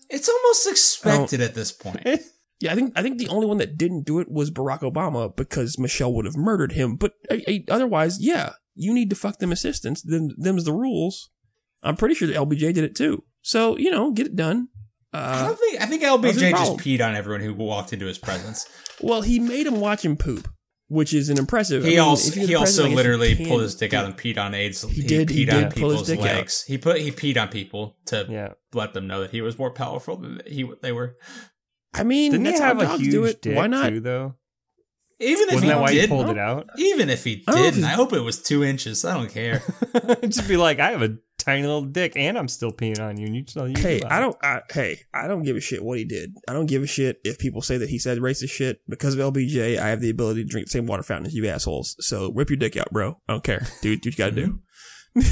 It's 0.10 0.28
almost 0.30 0.68
expected 0.68 1.41
at 1.41 1.53
this 1.55 1.72
point. 1.72 2.01
yeah, 2.60 2.72
I 2.72 2.76
think 2.76 2.93
I 2.95 3.01
think 3.01 3.18
the 3.20 3.28
only 3.30 3.45
one 3.47 3.57
that 3.57 3.78
didn't 3.78 4.05
do 4.05 4.20
it 4.20 4.30
was 4.30 4.51
Barack 4.51 4.80
Obama 4.82 5.36
because 5.36 5.78
Michelle 5.78 6.14
would 6.14 6.26
have 6.26 6.36
murdered 6.38 6.72
him. 6.74 6.95
But 6.95 7.14
uh, 7.32 7.38
uh, 7.47 7.53
otherwise, 7.70 8.18
yeah, 8.20 8.53
you 8.76 8.93
need 8.93 9.10
to 9.12 9.16
fuck 9.16 9.39
them 9.39 9.51
assistants. 9.51 10.01
Them 10.01 10.30
them's 10.38 10.66
the 10.66 10.74
rules. 10.74 11.30
I'm 11.84 11.95
pretty 11.95 12.16
sure 12.16 12.28
the 12.28 12.34
LBJ 12.34 12.74
did 12.74 12.80
it 12.84 12.95
too. 12.95 13.24
So 13.41 13.78
you 13.78 13.91
know, 13.91 14.12
get 14.12 14.28
it 14.28 14.36
done. 14.36 14.70
I 15.14 15.18
Uh, 15.20 15.47
don't 15.47 15.60
think 15.60 15.82
I 15.82 15.86
think 15.86 16.03
LBJ 16.03 16.39
just 16.39 16.53
problem? 16.53 16.78
peed 16.80 17.01
on 17.05 17.16
everyone 17.16 17.41
who 17.41 17.53
walked 17.53 17.93
into 17.93 18.05
his 18.05 18.18
presence. 18.18 18.68
well, 19.01 19.22
he 19.22 19.39
made 19.39 19.66
him 19.66 19.80
watch 19.80 20.03
him 20.03 20.18
poop, 20.18 20.47
which 20.90 21.14
is 21.14 21.30
an 21.30 21.38
impressive. 21.40 21.84
I 21.84 21.88
He 21.88 21.92
mean, 21.94 22.00
also 22.02 22.32
he 22.38 22.46
the 22.46 22.56
also 22.56 22.66
president, 22.66 22.86
I 22.86 22.90
guess 22.90 22.92
you 22.92 22.96
literally 22.98 23.36
can 23.36 23.46
pulled 23.48 23.62
his 23.62 23.76
dick 23.76 23.94
out 23.94 24.06
and 24.06 24.18
peed 24.18 24.38
on 24.38 24.54
AIDS. 24.54 24.82
He 24.84 25.02
did- 25.04 25.30
he 25.30 25.46
peed 25.46 25.54
on 25.54 25.64
did 25.70 25.76
pull 25.80 25.92
his 25.92 26.02
people's 26.02 26.08
dick 26.08 26.20
out. 26.20 26.64
He 26.68 26.78
put 26.78 27.00
he 27.00 27.12
peed 27.12 27.42
on 27.42 27.48
people 27.48 27.96
to 28.08 28.26
Yeah. 28.30 28.54
let 28.74 28.94
them 28.94 29.08
know 29.08 29.22
that 29.22 29.32
he 29.32 29.42
was 29.42 29.58
more 29.58 29.72
powerful 29.72 30.18
than 30.18 30.42
he 30.46 30.70
they 30.82 30.92
were. 30.92 31.16
I 31.94 32.04
mean, 32.04 32.32
Didn't 32.34 32.46
he 32.46 32.52
that's 32.52 32.62
have 32.62 32.78
how 32.78 32.84
a 32.84 32.86
dogs 32.88 33.02
huge 33.02 33.12
do 33.12 33.24
it. 33.26 33.42
dick 33.42 33.56
Why 33.56 33.68
not? 33.68 33.90
too, 33.90 34.00
though? 34.02 34.36
Even 35.22 35.50
if 35.50 35.54
Wasn't 35.56 35.64
he 35.64 35.70
that 35.70 35.82
why 35.82 35.92
did, 35.94 36.02
he 36.02 36.08
pulled 36.08 36.30
it 36.30 36.38
out? 36.38 36.70
even 36.78 37.10
if 37.10 37.24
he 37.24 37.44
I 37.48 37.52
don't 37.52 37.62
didn't, 37.64 37.76
he's- 37.80 37.88
I 37.88 37.96
hope 37.96 38.14
it 38.14 38.22
was 38.22 38.42
two 38.42 38.64
inches. 38.64 39.04
I 39.04 39.14
don't 39.16 39.30
care. 39.32 39.62
Just 40.28 40.48
be 40.48 40.56
like, 40.58 40.80
I 40.80 40.92
have 40.92 41.02
a 41.02 41.18
tiny 41.50 41.62
little 41.62 41.86
dick, 41.86 42.14
and 42.16 42.38
I'm 42.38 42.47
still 42.47 42.72
peeing 42.72 43.00
on 43.00 43.18
you, 43.18 43.26
and 43.26 43.36
you 43.36 43.43
tell 43.43 43.68
you. 43.68 43.76
Hey, 43.78 44.02
I 44.04 44.20
don't. 44.20 44.38
I, 44.43 44.62
hey, 44.72 45.02
I 45.14 45.28
don't 45.28 45.43
give 45.43 45.56
a 45.56 45.62
shit 45.62 45.84
what 45.84 45.97
he 45.97 46.06
did. 46.06 46.36
I 46.47 46.54
don't 46.54 46.68
give 46.68 46.84
a 46.84 46.88
shit 46.88 47.20
if 47.24 47.39
people 47.39 47.62
say 47.62 47.78
that 47.78 47.89
he 47.89 47.97
said 47.97 48.20
racist 48.20 48.52
shit 48.52 48.82
because 48.88 49.18
of 49.18 49.34
LBJ. 49.34 49.80
I 49.80 49.89
have 49.89 50.02
the 50.02 50.10
ability 50.10 50.43
to 50.43 50.50
drink 50.50 50.68
the 50.68 50.72
same 50.72 50.86
water 50.86 51.04
fountain 51.04 51.28
as 51.28 51.34
you 51.34 51.47
assholes. 51.47 51.95
So 52.00 52.32
rip 52.34 52.50
your 52.50 52.58
dick 52.58 52.78
out, 52.78 52.91
bro. 52.91 53.20
I 53.28 53.34
don't 53.34 53.43
care. 53.43 53.68
Do 53.82 53.95
do 53.95 53.97
what 53.97 54.06
you 54.06 54.12
got 54.12 54.36
to 54.36 54.45
do. 54.45 54.60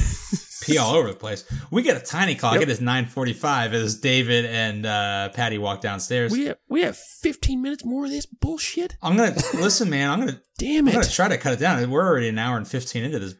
Pee 0.63 0.77
all 0.79 0.95
over 0.95 1.09
the 1.09 1.15
place. 1.15 1.45
We 1.69 1.83
get 1.83 2.01
a 2.01 2.05
tiny 2.05 2.33
clock. 2.33 2.55
Yep. 2.55 2.63
It 2.63 2.69
is 2.69 2.81
nine 2.81 3.05
forty-five 3.05 3.73
as 3.73 3.99
David 3.99 4.45
and 4.45 4.85
uh, 4.85 5.29
Patty 5.29 5.59
walk 5.59 5.81
downstairs. 5.81 6.31
We 6.31 6.45
have 6.45 6.57
we 6.67 6.81
have 6.81 6.97
15 6.97 7.61
minutes 7.61 7.85
more 7.85 8.05
of 8.05 8.11
this 8.11 8.25
bullshit. 8.25 8.97
I'm 9.01 9.15
gonna 9.15 9.35
listen, 9.53 9.89
man. 9.89 10.09
I'm 10.09 10.19
gonna 10.19 10.41
Damn 10.57 10.87
it. 10.87 10.95
I'm 10.95 11.01
gonna 11.01 11.11
try 11.11 11.27
to 11.27 11.37
cut 11.37 11.53
it 11.53 11.59
down. 11.59 11.87
We're 11.89 12.03
already 12.03 12.29
an 12.29 12.39
hour 12.39 12.57
and 12.57 12.67
fifteen 12.67 13.03
into 13.03 13.19
this 13.19 13.35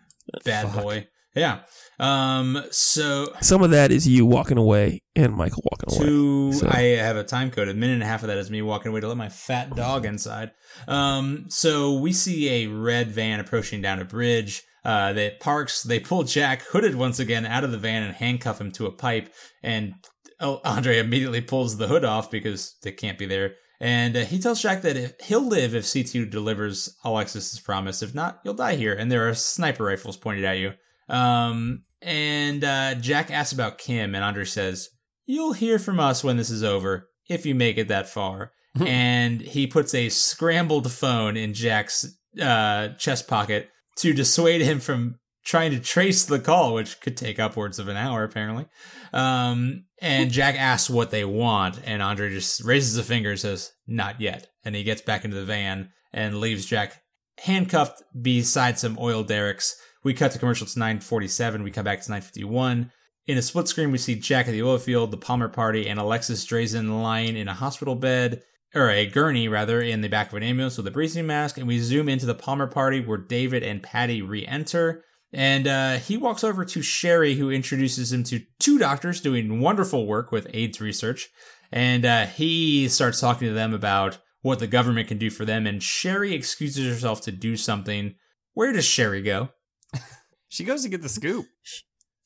bad 0.45 0.69
Fuck. 0.69 0.83
boy. 0.83 1.07
Yeah. 1.35 1.61
Um. 1.99 2.63
So 2.71 3.33
Some 3.41 3.63
of 3.63 3.71
that 3.71 3.91
is 3.91 4.07
you 4.07 4.25
walking 4.25 4.57
away 4.57 5.01
and 5.15 5.33
Michael 5.33 5.63
walking 5.71 5.95
away. 5.97 6.51
So- 6.53 6.67
I 6.69 6.81
have 6.97 7.17
a 7.17 7.23
time 7.23 7.49
code. 7.51 7.67
A 7.67 7.73
minute 7.73 7.95
and 7.95 8.03
a 8.03 8.07
half 8.07 8.21
of 8.23 8.27
that 8.27 8.37
is 8.37 8.51
me 8.51 8.61
walking 8.61 8.89
away 8.91 9.01
to 9.01 9.07
let 9.07 9.17
my 9.17 9.29
fat 9.29 9.75
dog 9.75 10.05
inside. 10.05 10.51
Um. 10.87 11.45
So 11.49 11.93
we 11.99 12.13
see 12.13 12.49
a 12.63 12.67
red 12.67 13.11
van 13.11 13.39
approaching 13.39 13.81
down 13.81 13.99
a 13.99 14.05
bridge. 14.05 14.63
Uh, 14.85 15.11
that 15.11 15.41
parks. 15.41 15.83
They 15.83 15.99
pull 15.99 16.23
Jack 16.23 16.61
hooded 16.61 16.95
once 16.95 17.19
again 17.19 17.45
out 17.45 17.65
of 17.65 17.71
the 17.71 17.77
van 17.77 18.03
and 18.03 18.15
handcuff 18.15 18.61
him 18.61 18.71
to 18.73 18.85
a 18.85 18.91
pipe. 18.91 19.33
And 19.61 19.95
oh, 20.39 20.61
Andre 20.65 20.99
immediately 20.99 21.41
pulls 21.41 21.75
the 21.75 21.87
hood 21.87 22.05
off 22.05 22.31
because 22.31 22.75
they 22.83 22.93
can't 22.93 23.17
be 23.17 23.25
there. 23.25 23.55
And 23.81 24.15
uh, 24.15 24.23
he 24.23 24.39
tells 24.39 24.61
Jack 24.61 24.83
that 24.83 24.95
if 24.95 25.13
he'll 25.21 25.45
live 25.45 25.75
if 25.75 25.83
CTU 25.83 26.29
delivers 26.29 26.95
Alexis's 27.03 27.59
promise. 27.59 28.01
If 28.01 28.15
not, 28.15 28.39
you'll 28.45 28.53
die 28.53 28.75
here. 28.75 28.93
And 28.93 29.11
there 29.11 29.27
are 29.27 29.33
sniper 29.33 29.83
rifles 29.83 30.15
pointed 30.15 30.45
at 30.45 30.57
you. 30.57 30.71
Um, 31.09 31.83
and 32.01 32.63
uh, 32.63 32.95
Jack 32.95 33.31
asks 33.31 33.53
about 33.53 33.77
Kim, 33.77 34.15
and 34.15 34.23
Andre 34.23 34.45
says, 34.45 34.89
"You'll 35.25 35.53
hear 35.53 35.79
from 35.79 35.99
us 35.99 36.23
when 36.23 36.37
this 36.37 36.49
is 36.49 36.63
over, 36.63 37.09
if 37.29 37.45
you 37.45 37.55
make 37.55 37.77
it 37.77 37.87
that 37.87 38.09
far." 38.09 38.51
and 38.85 39.41
he 39.41 39.65
puts 39.65 39.93
a 39.95 40.09
scrambled 40.09 40.91
phone 40.91 41.35
in 41.35 41.53
Jack's 41.53 42.05
uh, 42.39 42.89
chest 42.89 43.27
pocket 43.27 43.69
to 43.97 44.13
dissuade 44.13 44.61
him 44.61 44.79
from 44.79 45.15
trying 45.47 45.71
to 45.71 45.79
trace 45.79 46.25
the 46.25 46.39
call, 46.39 46.73
which 46.73 46.99
could 46.99 47.15
take 47.15 47.39
upwards 47.39 47.79
of 47.79 47.87
an 47.87 47.97
hour, 47.97 48.23
apparently. 48.23 48.65
Um, 49.13 49.85
and 50.01 50.29
Jack 50.29 50.55
asks 50.59 50.89
what 50.89 51.09
they 51.09 51.25
want, 51.25 51.79
and 51.85 52.01
Andre 52.01 52.29
just 52.31 52.63
raises 52.63 52.97
a 52.97 53.03
finger 53.03 53.31
and 53.31 53.39
says, 53.39 53.71
Not 53.87 54.21
yet. 54.21 54.47
And 54.63 54.75
he 54.75 54.83
gets 54.83 55.01
back 55.01 55.23
into 55.23 55.37
the 55.37 55.45
van 55.45 55.89
and 56.11 56.39
leaves 56.39 56.65
Jack 56.65 57.01
handcuffed 57.39 58.03
beside 58.21 58.77
some 58.77 58.97
oil 58.99 59.23
derricks. 59.23 59.75
We 60.07 60.13
cut 60.13 60.31
to 60.31 60.39
commercial 60.39 60.65
to 60.65 60.79
947. 60.79 61.63
We 61.63 61.69
come 61.69 61.83
back 61.83 62.01
to 62.01 62.09
951. 62.09 62.93
In 63.25 63.37
a 63.37 63.41
split 63.41 63.67
screen, 63.67 63.91
we 63.91 63.97
see 63.97 64.15
Jack 64.15 64.47
at 64.47 64.51
the 64.51 64.63
oil 64.63 64.77
field, 64.77 65.11
the 65.11 65.17
Palmer 65.17 65.49
party, 65.49 65.89
and 65.89 65.99
Alexis 65.99 66.45
Drazen 66.45 67.01
lying 67.03 67.35
in 67.35 67.49
a 67.49 67.53
hospital 67.53 67.93
bed, 67.93 68.41
or 68.73 68.89
a 68.89 69.05
gurney 69.05 69.49
rather, 69.49 69.81
in 69.81 69.99
the 69.99 70.07
back 70.07 70.29
of 70.29 70.35
an 70.35 70.43
ambulance 70.43 70.77
with 70.77 70.87
a 70.87 70.91
breathing 70.91 71.27
mask. 71.27 71.57
And 71.57 71.67
we 71.67 71.79
zoom 71.79 72.07
into 72.07 72.25
the 72.25 72.33
Palmer 72.33 72.67
party 72.67 73.01
where 73.01 73.17
David 73.17 73.63
and 73.63 73.83
Patty 73.83 74.21
re 74.21 74.47
enter. 74.47 75.03
And 75.33 75.67
uh, 75.67 75.97
he 75.97 76.15
walks 76.15 76.41
over 76.41 76.63
to 76.63 76.81
Sherry, 76.81 77.33
who 77.33 77.51
introduces 77.51 78.13
him 78.13 78.23
to 78.23 78.39
two 78.61 78.79
doctors 78.79 79.19
doing 79.19 79.59
wonderful 79.59 80.07
work 80.07 80.31
with 80.31 80.47
AIDS 80.53 80.79
research. 80.79 81.27
And 81.69 82.05
uh, 82.05 82.27
he 82.27 82.87
starts 82.87 83.19
talking 83.19 83.49
to 83.49 83.53
them 83.53 83.73
about 83.73 84.19
what 84.41 84.59
the 84.59 84.67
government 84.67 85.09
can 85.09 85.17
do 85.17 85.29
for 85.29 85.43
them. 85.43 85.67
And 85.67 85.83
Sherry 85.83 86.33
excuses 86.33 86.89
herself 86.89 87.19
to 87.23 87.31
do 87.33 87.57
something. 87.57 88.15
Where 88.53 88.71
does 88.71 88.85
Sherry 88.85 89.21
go? 89.21 89.49
She 90.49 90.63
goes 90.63 90.83
to 90.83 90.89
get 90.89 91.01
the 91.01 91.09
scoop 91.09 91.45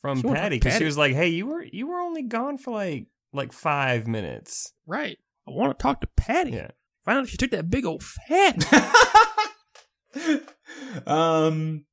from 0.01 0.21
She 0.21 0.27
Patty 0.27 0.57
because 0.57 0.77
she 0.77 0.85
was 0.85 0.97
like, 0.97 1.13
"Hey, 1.13 1.29
you 1.29 1.47
were 1.47 1.63
you 1.63 1.87
were 1.87 1.99
only 1.99 2.21
gone 2.21 2.57
for 2.59 2.71
like 2.71 3.07
like 3.33 3.51
five 3.51 4.07
minutes." 4.07 4.71
Right. 4.85 5.17
I 5.47 5.51
want 5.51 5.77
to 5.77 5.81
talk 5.81 6.01
to 6.01 6.07
Patty. 6.15 6.51
Yeah. 6.51 6.69
Find 7.03 7.17
out 7.17 7.23
if 7.23 7.31
she 7.31 7.37
took 7.37 7.49
that 7.51 7.69
big 7.71 7.83
old 7.85 8.03
fat. 8.03 8.63
um, 11.07 11.85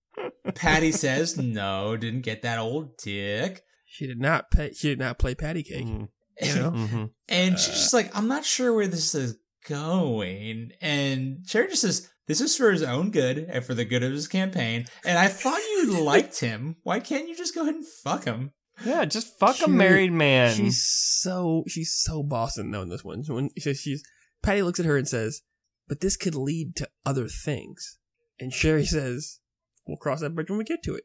Patty 0.54 0.92
says 0.92 1.38
no, 1.38 1.96
didn't 1.96 2.22
get 2.22 2.42
that 2.42 2.58
old 2.58 2.96
dick. 2.98 3.62
she 3.86 4.06
did 4.06 4.20
not 4.20 4.50
pay. 4.50 4.72
She 4.74 4.88
did 4.88 4.98
not 4.98 5.18
play 5.18 5.34
patty 5.34 5.62
cake. 5.62 5.86
Mhm. 5.86 6.08
You 6.42 6.54
know. 6.54 6.70
Mhm. 6.72 7.10
And 7.28 7.58
she's 7.58 7.74
just 7.74 7.94
like, 7.94 8.14
I'm 8.16 8.28
not 8.28 8.44
sure 8.44 8.72
where 8.72 8.86
this 8.86 9.14
is 9.14 9.38
going. 9.68 10.72
And 10.80 11.44
Sherry 11.46 11.68
just 11.68 11.82
says, 11.82 12.08
this 12.26 12.40
is 12.40 12.56
for 12.56 12.70
his 12.70 12.82
own 12.82 13.10
good 13.10 13.38
and 13.38 13.64
for 13.64 13.74
the 13.74 13.84
good 13.84 14.02
of 14.02 14.12
his 14.12 14.28
campaign. 14.28 14.86
And 15.04 15.18
I 15.18 15.28
thought 15.28 15.60
you 15.60 16.00
liked 16.04 16.40
him. 16.40 16.76
Why 16.82 17.00
can't 17.00 17.28
you 17.28 17.36
just 17.36 17.54
go 17.54 17.62
ahead 17.62 17.74
and 17.76 17.86
fuck 17.86 18.24
him? 18.24 18.52
Yeah, 18.84 19.04
just 19.06 19.38
fuck 19.38 19.56
She- 19.56 19.64
a 19.64 19.68
married 19.68 20.12
man. 20.12 20.54
She's 20.54 20.86
so 20.86 21.64
she's 21.66 21.92
so 21.92 22.22
Boston 22.22 22.70
though 22.70 22.82
in 22.82 22.88
this 22.90 23.02
one. 23.02 23.24
When 23.26 23.50
she 23.58 23.74
she's 23.74 24.02
Patty 24.42 24.62
looks 24.62 24.78
at 24.78 24.86
her 24.86 24.96
and 24.96 25.08
says, 25.08 25.42
"But 25.88 26.00
this 26.00 26.16
could 26.16 26.36
lead 26.36 26.76
to 26.76 26.88
other 27.04 27.26
things." 27.26 27.98
And 28.38 28.52
Sherry 28.52 28.84
says, 28.84 29.40
"We'll 29.84 29.96
cross 29.96 30.20
that 30.20 30.36
bridge 30.36 30.48
when 30.48 30.58
we 30.58 30.64
get 30.64 30.84
to 30.84 30.94
it." 30.94 31.02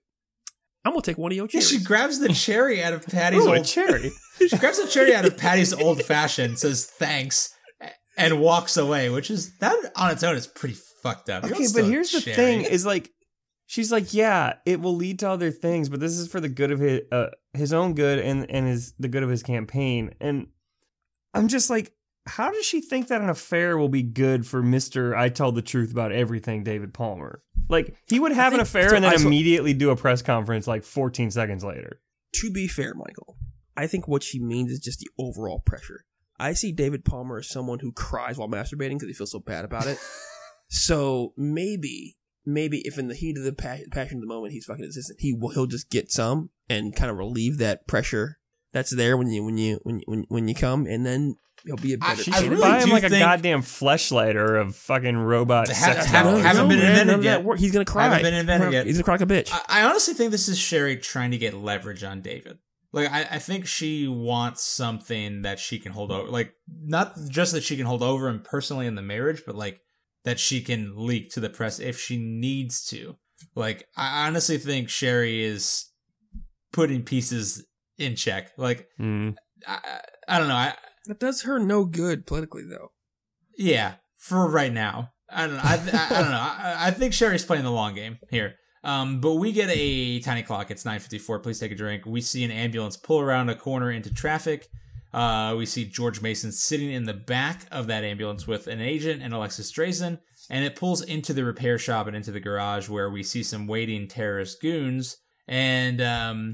I'm 0.85 0.91
gonna 0.93 1.01
take 1.01 1.17
one 1.17 1.31
of 1.31 1.35
your 1.35 1.45
Yeah, 1.45 1.61
cherries. 1.61 1.69
she 1.69 1.79
grabs 1.83 2.19
the 2.19 2.29
cherry 2.29 2.83
out 2.83 2.93
of 2.93 3.07
Patty's 3.07 3.43
Ooh, 3.43 3.53
a 3.53 3.57
old 3.57 3.65
cherry. 3.65 4.11
She 4.37 4.55
grabs 4.57 4.79
the 4.79 4.87
cherry 4.87 5.15
out 5.15 5.25
of 5.25 5.35
Patty's 5.37 5.73
old 5.73 6.03
fashioned, 6.03 6.59
says 6.59 6.85
thanks, 6.85 7.49
and 8.17 8.39
walks 8.39 8.77
away, 8.77 9.09
which 9.09 9.31
is 9.31 9.57
that 9.57 9.75
on 9.95 10.11
its 10.11 10.23
own 10.23 10.35
is 10.35 10.47
pretty 10.47 10.75
fucked 11.01 11.29
up. 11.29 11.43
Okay, 11.43 11.65
but 11.73 11.85
here's 11.85 12.11
the 12.11 12.21
cherry. 12.21 12.35
thing: 12.35 12.61
is 12.61 12.85
like, 12.85 13.11
she's 13.65 13.91
like, 13.91 14.13
yeah, 14.13 14.55
it 14.65 14.81
will 14.81 14.95
lead 14.95 15.19
to 15.19 15.29
other 15.29 15.51
things, 15.51 15.89
but 15.89 15.99
this 15.99 16.13
is 16.13 16.27
for 16.27 16.39
the 16.39 16.49
good 16.49 16.71
of 16.71 16.79
his 16.79 17.01
uh, 17.11 17.27
his 17.53 17.73
own 17.73 17.93
good 17.93 18.19
and 18.19 18.49
and 18.49 18.67
his 18.67 18.93
the 18.99 19.07
good 19.07 19.23
of 19.23 19.29
his 19.29 19.43
campaign. 19.43 20.13
And 20.19 20.47
I'm 21.33 21.47
just 21.47 21.69
like, 21.69 21.93
how 22.25 22.51
does 22.51 22.65
she 22.65 22.81
think 22.81 23.07
that 23.07 23.21
an 23.21 23.29
affair 23.29 23.77
will 23.77 23.89
be 23.89 24.03
good 24.03 24.45
for 24.45 24.61
Mister? 24.61 25.15
I 25.15 25.29
tell 25.29 25.51
the 25.51 25.61
truth 25.61 25.91
about 25.91 26.11
everything, 26.11 26.63
David 26.63 26.93
Palmer. 26.93 27.41
Like 27.69 27.95
he 28.07 28.19
would 28.19 28.33
have 28.33 28.53
an 28.53 28.59
affair 28.59 28.89
so 28.89 28.95
and 28.95 29.05
then 29.05 29.13
I 29.13 29.17
sw- 29.17 29.25
immediately 29.25 29.73
do 29.73 29.89
a 29.89 29.95
press 29.95 30.21
conference 30.21 30.67
like 30.67 30.83
14 30.83 31.31
seconds 31.31 31.63
later. 31.63 32.01
to 32.35 32.51
be 32.51 32.67
fair, 32.67 32.93
Michael, 32.93 33.37
I 33.75 33.87
think 33.87 34.07
what 34.07 34.21
she 34.21 34.39
means 34.39 34.71
is 34.71 34.79
just 34.79 34.99
the 34.99 35.09
overall 35.17 35.61
pressure. 35.65 36.05
I 36.39 36.53
see 36.53 36.71
David 36.71 37.05
Palmer 37.05 37.39
as 37.39 37.49
someone 37.49 37.79
who 37.79 37.91
cries 37.91 38.37
while 38.37 38.49
masturbating 38.49 38.95
because 38.95 39.07
he 39.07 39.13
feels 39.13 39.31
so 39.31 39.39
bad 39.39 39.65
about 39.65 39.87
it. 39.87 39.97
so 40.67 41.33
maybe, 41.37 42.17
maybe 42.45 42.79
if 42.85 42.97
in 42.97 43.07
the 43.07 43.15
heat 43.15 43.37
of 43.37 43.43
the 43.43 43.53
pa- 43.53 43.77
passion 43.91 44.17
of 44.17 44.21
the 44.21 44.27
moment 44.27 44.53
he's 44.53 44.65
fucking 44.65 44.85
assistant, 44.85 45.19
he 45.19 45.33
will 45.33 45.49
he'll 45.49 45.67
just 45.67 45.89
get 45.89 46.11
some 46.11 46.49
and 46.69 46.95
kind 46.95 47.11
of 47.11 47.17
relieve 47.17 47.57
that 47.59 47.87
pressure 47.87 48.39
that's 48.71 48.95
there 48.95 49.15
when 49.15 49.29
you 49.29 49.43
when 49.43 49.57
you 49.57 49.79
when 49.83 49.99
you, 49.99 50.03
when, 50.07 50.25
when 50.29 50.47
you 50.47 50.55
come, 50.55 50.85
and 50.87 51.05
then 51.05 51.35
he'll 51.63 51.75
be 51.77 51.93
a 51.93 51.97
I- 52.01 52.09
better. 52.09 52.23
She 52.23 52.31
I 52.31 52.41
should 52.41 52.49
really 52.49 52.61
buy 52.61 52.81
him 52.81 52.89
like 52.89 53.03
a 53.03 53.09
goddamn 53.09 53.61
fleshlight 53.61 54.35
or 54.35 54.57
a 54.57 54.71
fucking 54.71 55.15
robot. 55.15 55.67
Ha- 55.67 55.73
sex 55.73 56.05
have- 56.07 56.25
doll. 56.25 56.37
haven't 56.37 56.67
been 56.69 56.79
man, 56.79 56.89
invented 56.89 57.23
none 57.23 57.45
yet. 57.47 57.59
He's 57.59 57.71
gonna 57.71 57.85
cry. 57.85 58.05
Haven't 58.05 58.23
been 58.23 58.33
invented 58.33 58.73
yet. 58.73 58.85
He's 58.85 58.97
gonna 58.97 59.03
cry 59.03 59.13
like 59.13 59.21
a 59.21 59.25
bitch. 59.25 59.53
I, 59.53 59.81
I 59.81 59.83
honestly 59.83 60.13
think 60.13 60.31
this 60.31 60.49
is 60.49 60.57
Sherry 60.57 60.97
trying 60.97 61.31
to 61.31 61.37
get 61.37 61.53
leverage 61.53 62.03
on 62.03 62.21
David. 62.21 62.57
Like 62.93 63.11
I, 63.11 63.21
I 63.31 63.39
think 63.39 63.65
she 63.65 64.07
wants 64.07 64.63
something 64.63 65.41
that 65.41 65.59
she 65.59 65.79
can 65.79 65.91
hold 65.91 66.11
over. 66.11 66.29
Like 66.29 66.53
not 66.81 67.15
just 67.29 67.51
that 67.53 67.63
she 67.63 67.75
can 67.75 67.85
hold 67.87 68.03
over 68.03 68.27
him 68.29 68.41
personally 68.43 68.85
in 68.87 68.95
the 68.95 69.01
marriage, 69.01 69.41
but 69.45 69.55
like 69.55 69.81
that 70.23 70.39
she 70.39 70.61
can 70.61 70.93
leak 70.95 71.31
to 71.31 71.39
the 71.39 71.49
press 71.49 71.79
if 71.79 71.99
she 71.99 72.17
needs 72.17 72.85
to. 72.85 73.15
Like 73.55 73.87
I 73.97 74.27
honestly 74.27 74.57
think 74.59 74.89
Sherry 74.89 75.43
is 75.43 75.85
putting 76.71 77.03
pieces 77.03 77.65
in 77.97 78.15
check. 78.15 78.51
Like 78.57 78.87
Mm. 78.99 79.35
I, 79.67 79.73
I- 79.83 80.01
I 80.35 80.39
don't 80.39 80.47
know. 80.47 80.55
I 80.55 80.75
that 81.07 81.19
does 81.19 81.41
her 81.41 81.59
no 81.59 81.83
good 81.83 82.25
politically, 82.25 82.63
though. 82.63 82.91
yeah, 83.57 83.95
for 84.17 84.47
right 84.49 84.71
now. 84.71 85.09
I 85.29 85.47
don't 85.47 85.55
know. 85.57 85.61
I, 85.63 85.73
I, 85.73 86.07
I 86.17 86.21
don't 86.21 86.31
know. 86.31 86.37
I, 86.37 86.75
I 86.79 86.91
think 86.91 87.13
Sherry's 87.13 87.43
playing 87.43 87.63
the 87.65 87.71
long 87.71 87.93
game 87.95 88.19
here. 88.29 88.53
Um, 88.83 89.21
but 89.21 89.35
we 89.35 89.51
get 89.51 89.69
a 89.71 90.19
tiny 90.19 90.43
clock. 90.43 90.69
It's 90.69 90.83
9:54. 90.83 91.39
Please 91.41 91.59
take 91.59 91.71
a 91.71 91.75
drink. 91.75 92.05
We 92.05 92.21
see 92.21 92.43
an 92.43 92.51
ambulance 92.51 92.97
pull 92.97 93.19
around 93.19 93.49
a 93.49 93.55
corner 93.55 93.91
into 93.91 94.13
traffic. 94.13 94.67
Uh, 95.13 95.53
we 95.55 95.65
see 95.65 95.85
George 95.85 96.21
Mason 96.21 96.51
sitting 96.51 96.91
in 96.91 97.03
the 97.03 97.13
back 97.13 97.67
of 97.71 97.87
that 97.87 98.03
ambulance 98.03 98.47
with 98.47 98.67
an 98.67 98.81
agent 98.81 99.21
and 99.21 99.33
Alexis 99.33 99.71
Drazen, 99.71 100.19
and 100.49 100.65
it 100.65 100.75
pulls 100.75 101.03
into 101.03 101.33
the 101.33 101.45
repair 101.45 101.77
shop 101.77 102.07
and 102.07 102.15
into 102.15 102.31
the 102.31 102.39
garage 102.39 102.89
where 102.89 103.09
we 103.09 103.21
see 103.21 103.43
some 103.43 103.67
waiting 103.67 104.07
terrorist 104.07 104.59
goons. 104.59 105.17
And 105.47 106.01
um, 106.01 106.53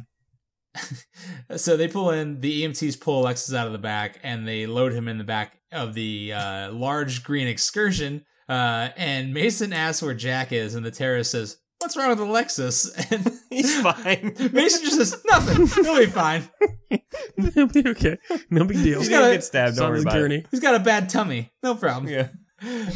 so 1.56 1.78
they 1.78 1.88
pull 1.88 2.12
in. 2.12 2.42
The 2.42 2.64
EMTs 2.64 3.00
pull 3.00 3.22
Alexis 3.22 3.54
out 3.54 3.68
of 3.68 3.74
the 3.74 3.80
back, 3.80 4.20
and 4.24 4.48
they 4.48 4.68
load 4.68 4.94
him 4.94 5.08
in 5.08 5.18
the 5.18 5.24
back 5.24 5.58
of 5.72 5.94
the 5.94 6.34
uh, 6.34 6.72
large 6.72 7.24
green 7.24 7.48
excursion. 7.48 8.26
Uh, 8.48 8.90
and 8.98 9.34
Mason 9.34 9.72
asks 9.72 10.02
where 10.02 10.14
Jack 10.14 10.52
is, 10.52 10.76
and 10.76 10.86
the 10.86 10.92
terrorist 10.92 11.32
says, 11.32 11.58
"What's 11.90 11.98
wrong 11.98 12.10
with 12.10 12.20
Alexis?" 12.20 12.92
And 13.12 13.32
He's 13.50 13.82
fine. 13.82 14.36
Mason 14.54 14.84
just 14.84 14.96
says, 14.98 15.24
"Nothing. 15.26 15.66
He'll 15.84 15.98
be 15.98 16.06
fine. 16.06 16.48
He'll 17.56 17.66
be 17.66 17.88
okay. 17.88 18.20
No 18.52 18.64
big 18.64 18.78
deal. 18.78 19.00
He's 19.00 19.08
He's 19.08 19.10
gonna 19.10 19.32
get 19.32 19.44
stabbed. 19.44 19.78
Don't 19.78 19.86
on 19.86 19.90
worry 19.92 19.98
his 19.98 20.06
about 20.06 20.32
it. 20.32 20.46
He's 20.52 20.60
got 20.60 20.76
a 20.76 20.80
bad 20.80 21.10
tummy. 21.10 21.52
No 21.64 21.74
problem." 21.74 22.14
Yeah. 22.14 22.28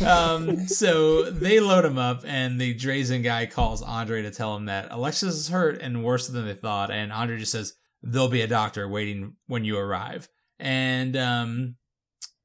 um, 0.07 0.67
so 0.67 1.23
they 1.23 1.59
load 1.59 1.85
him 1.85 1.97
up, 1.97 2.23
and 2.27 2.61
the 2.61 2.75
Drazen 2.75 3.23
guy 3.23 3.47
calls 3.47 3.81
Andre 3.81 4.21
to 4.21 4.29
tell 4.29 4.55
him 4.55 4.65
that 4.65 4.89
Alexis 4.91 5.33
is 5.33 5.47
hurt 5.47 5.81
and 5.81 6.03
worse 6.03 6.27
than 6.27 6.45
they 6.45 6.53
thought. 6.53 6.91
And 6.91 7.11
Andre 7.11 7.39
just 7.39 7.53
says, 7.53 7.73
There'll 8.03 8.27
be 8.27 8.41
a 8.41 8.47
doctor 8.47 8.87
waiting 8.87 9.37
when 9.47 9.63
you 9.63 9.77
arrive. 9.77 10.27
And 10.59 11.15
um, 11.17 11.75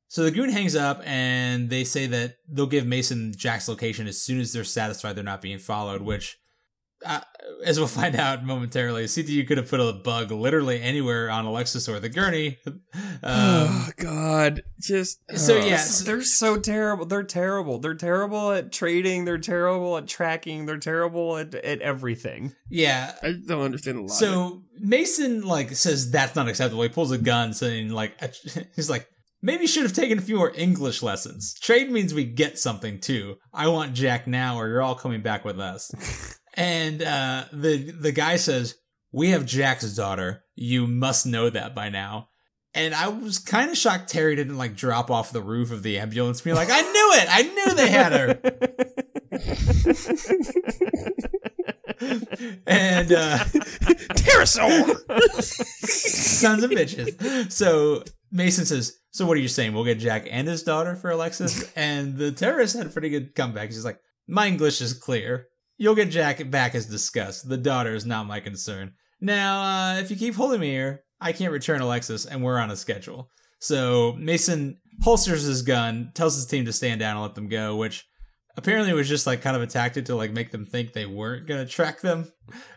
so 0.09 0.24
the 0.24 0.30
goon 0.30 0.48
hangs 0.48 0.74
up, 0.74 1.02
and 1.05 1.68
they 1.68 1.85
say 1.85 2.06
that 2.06 2.36
they'll 2.48 2.66
give 2.66 2.86
Mason 2.86 3.35
Jack's 3.36 3.68
location 3.68 4.06
as 4.06 4.20
soon 4.20 4.40
as 4.40 4.55
they're 4.55 4.64
satisfied 4.64 5.12
they're 5.12 5.24
not 5.24 5.43
being 5.43 5.59
followed, 5.59 6.02
which. 6.02 6.39
Uh, 7.06 7.20
as 7.64 7.78
we'll 7.78 7.86
find 7.86 8.16
out 8.16 8.44
momentarily, 8.44 9.05
CTU 9.05 9.47
could 9.47 9.56
have 9.56 9.68
put 9.68 9.78
a 9.78 9.93
bug 9.93 10.32
literally 10.32 10.82
anywhere 10.82 11.30
on 11.30 11.44
Alexis 11.44 11.89
or 11.89 12.01
the 12.01 12.09
gurney. 12.09 12.59
Um, 13.20 13.68
oh 13.68 13.89
God, 13.97 14.62
just 14.80 15.20
so 15.36 15.59
oh. 15.59 15.64
yes, 15.64 16.02
They're 16.02 16.22
so 16.22 16.56
terrible. 16.56 17.05
They're 17.05 17.24
terrible. 17.24 17.78
They're 17.78 17.94
terrible 17.94 18.52
at 18.52 18.70
trading. 18.70 19.24
They're 19.24 19.39
terrible 19.39 19.97
at 19.97 20.06
tracking. 20.06 20.66
They're 20.66 20.78
terrible 20.78 21.36
at, 21.36 21.52
at 21.55 21.80
everything. 21.80 22.55
yeah. 22.70 23.14
I 23.22 23.32
don't 23.32 23.62
understand 23.62 23.98
the 23.98 24.02
logic. 24.02 24.18
So 24.18 24.62
Mason 24.78 25.43
like 25.43 25.72
says 25.72 26.12
that's 26.12 26.36
not 26.36 26.48
acceptable. 26.48 26.82
He 26.85 26.89
pulls 26.89 27.10
a 27.10 27.18
gun, 27.18 27.52
saying 27.52 27.90
like 27.90 28.16
he's 28.76 28.89
like 28.89 29.09
maybe 29.43 29.62
you 29.62 29.69
should 29.69 29.85
have 29.85 29.93
taken 29.93 30.19
a 30.19 30.23
few 30.23 30.36
more 30.36 30.52
English 30.55 31.02
lessons. 31.02 31.55
Trade 31.55 31.90
means 31.90 32.15
we 32.15 32.24
get 32.24 32.59
something 32.59 33.01
too. 33.01 33.36
I 33.52 33.69
want 33.69 33.94
Jack 33.94 34.27
now, 34.27 34.59
or 34.59 34.69
you're 34.69 34.82
all 34.82 34.94
coming 34.94 35.23
back 35.23 35.44
with 35.44 35.60
us. 35.60 36.39
and 36.55 37.02
uh, 37.02 37.44
the 37.52 37.90
the 37.90 38.12
guy 38.12 38.36
says 38.36 38.77
we 39.12 39.31
have 39.31 39.47
Jack's 39.47 39.94
daughter. 39.94 40.44
You 40.55 40.86
must 40.86 41.27
know 41.27 41.51
that 41.51 41.74
by 41.74 41.89
now. 41.89 42.28
And 42.74 42.94
I 42.94 43.09
was 43.09 43.39
kind 43.39 43.70
of 43.70 43.77
shocked 43.77 44.10
Terry 44.10 44.36
didn't 44.36 44.59
like 44.59 44.77
drop 44.77 45.10
off 45.10 45.32
the 45.32 45.40
roof 45.40 45.73
of 45.73 45.82
the 45.82 45.98
ambulance, 45.98 46.43
be 46.43 46.52
like, 46.52 46.69
I 46.70 46.82
knew 46.82 47.12
it. 47.15 47.27
I 47.31 47.43
knew 47.43 47.74
they 47.74 47.90
had 47.90 48.12
her. 48.12 48.39
and 52.66 53.12
uh 53.12 53.39
pterosaur. 54.15 55.43
sons 55.43 56.62
of 56.62 56.70
bitches. 56.70 57.51
So 57.51 58.05
Mason 58.31 58.66
says, 58.66 58.97
"So 59.10 59.26
what 59.26 59.36
are 59.36 59.40
you 59.40 59.48
saying? 59.48 59.72
We'll 59.72 59.85
get 59.85 59.98
Jack 59.98 60.26
and 60.30 60.48
his 60.48 60.62
daughter 60.62 60.97
for 60.97 61.10
Alexis?" 61.10 61.70
And 61.76 62.16
the 62.16 62.32
terrorist 62.32 62.76
had 62.76 62.86
a 62.86 62.90
pretty 62.90 63.10
good 63.10 63.35
comeback. 63.35 63.68
He's 63.68 63.85
like, 63.85 64.01
"My 64.26 64.47
English 64.47 64.80
is 64.80 64.93
clear. 64.93 65.48
You'll 65.76 65.94
get 65.94 66.10
Jack 66.10 66.51
back 66.51 66.74
as 66.74 66.86
discussed. 66.86 67.48
The 67.48 67.56
daughter 67.56 67.94
is 67.94 68.06
not 68.06 68.26
my 68.26 68.40
concern. 68.40 68.94
Now, 69.20 69.62
uh, 69.62 70.01
if 70.01 70.10
you 70.10 70.16
keep 70.16 70.35
holding 70.35 70.60
me 70.60 70.70
here, 70.70 71.05
I 71.20 71.32
can't 71.32 71.52
return 71.52 71.80
Alexis, 71.80 72.26
and 72.26 72.43
we're 72.43 72.59
on 72.59 72.70
a 72.70 72.76
schedule." 72.76 73.30
So 73.60 74.14
Mason 74.18 74.78
holsters 75.02 75.43
his 75.43 75.62
gun, 75.62 76.12
tells 76.14 76.36
his 76.36 76.47
team 76.47 76.64
to 76.64 76.72
stand 76.72 77.01
down 77.01 77.16
and 77.16 77.22
let 77.22 77.35
them 77.35 77.48
go, 77.48 77.76
which 77.76 78.06
apparently 78.56 78.93
was 78.93 79.09
just 79.09 79.26
like 79.26 79.40
kind 79.40 79.56
of 79.56 79.62
a 79.62 79.66
tactic 79.66 80.06
to 80.06 80.16
like 80.16 80.32
make 80.32 80.51
them 80.51 80.66
think 80.66 80.93
they 80.93 81.06
weren't 81.06 81.47
gonna 81.47 81.66
track 81.66 82.01
them. 82.01 82.30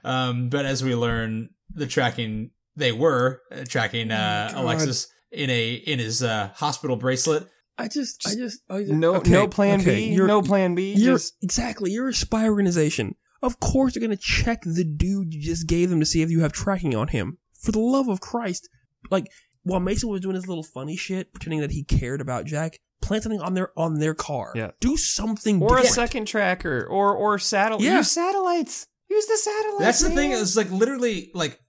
Um, 0.03 0.49
but 0.49 0.66
as 0.66 0.84
we 0.84 0.95
learn, 0.95 1.49
the 1.70 1.88
tracking 1.88 2.52
they 2.76 2.91
were 2.91 3.41
uh, 3.52 3.64
tracking 3.68 4.12
uh, 4.12 4.49
God. 4.53 4.64
Alexis 4.64 5.08
in 5.32 5.49
a 5.49 5.74
in 5.74 5.99
his 5.99 6.22
uh, 6.24 6.49
hospital 6.56 6.95
bracelet. 6.95 7.48
I 7.78 7.88
just, 7.88 8.28
I 8.28 8.36
just, 8.36 8.60
I 8.70 8.80
just 8.82 8.91
No, 8.91 9.16
okay, 9.16 9.32
no 9.32 9.48
plan 9.48 9.82
okay, 9.82 9.95
B. 10.10 10.14
you're- 10.14 10.28
No 10.28 10.41
plan 10.44 10.76
B. 10.76 10.94
You're 10.94 11.16
Just 11.16 11.36
exactly. 11.41 11.90
You're 11.91 12.10
a 12.10 12.14
spy 12.14 12.48
organization. 12.48 13.16
Of 13.41 13.60
course 13.60 13.94
they're 13.94 14.02
gonna 14.02 14.18
check 14.18 14.62
the 14.64 14.84
dude 14.84 15.34
you 15.34 15.41
just 15.41 15.66
gave 15.68 15.90
them 15.90 15.99
to 15.99 16.06
see 16.06 16.22
if 16.22 16.30
you 16.30 16.41
have 16.41 16.52
tracking 16.52 16.95
on 16.95 17.08
him. 17.08 17.38
For 17.60 17.72
the 17.72 17.80
love 17.80 18.08
of 18.08 18.22
Christ. 18.22 18.70
Like, 19.10 19.28
while 19.64 19.80
Mason 19.80 20.10
was 20.10 20.22
doing 20.22 20.36
his 20.36 20.48
little 20.48 20.64
funny 20.64 20.95
shit, 20.95 21.32
pretending 21.34 21.62
that 21.62 21.72
he 21.72 21.84
cared 21.84 22.22
about 22.22 22.45
Jack, 22.45 22.78
plant 23.02 23.24
something 23.24 23.41
on 23.41 23.53
their 23.56 23.72
on 23.80 23.99
their 23.99 24.14
car. 24.14 24.52
Yeah. 24.56 24.72
Do 24.80 24.95
something 24.98 25.62
or 25.62 25.80
a 25.80 25.86
second 25.86 26.26
tracker, 26.28 26.86
or 26.88 27.16
or 27.16 27.40
satellite. 27.40 27.84
Yeah. 27.84 27.98
Use 27.98 28.12
satellites. 28.12 28.88
Use 29.10 29.26
the 29.26 29.38
satellites. 29.38 29.80
That's 29.80 29.99
the 30.02 30.10
thing. 30.10 30.32
man. 30.32 30.40
Is 30.41 30.56
like 30.56 30.70
literally 30.70 31.32
like 31.34 31.60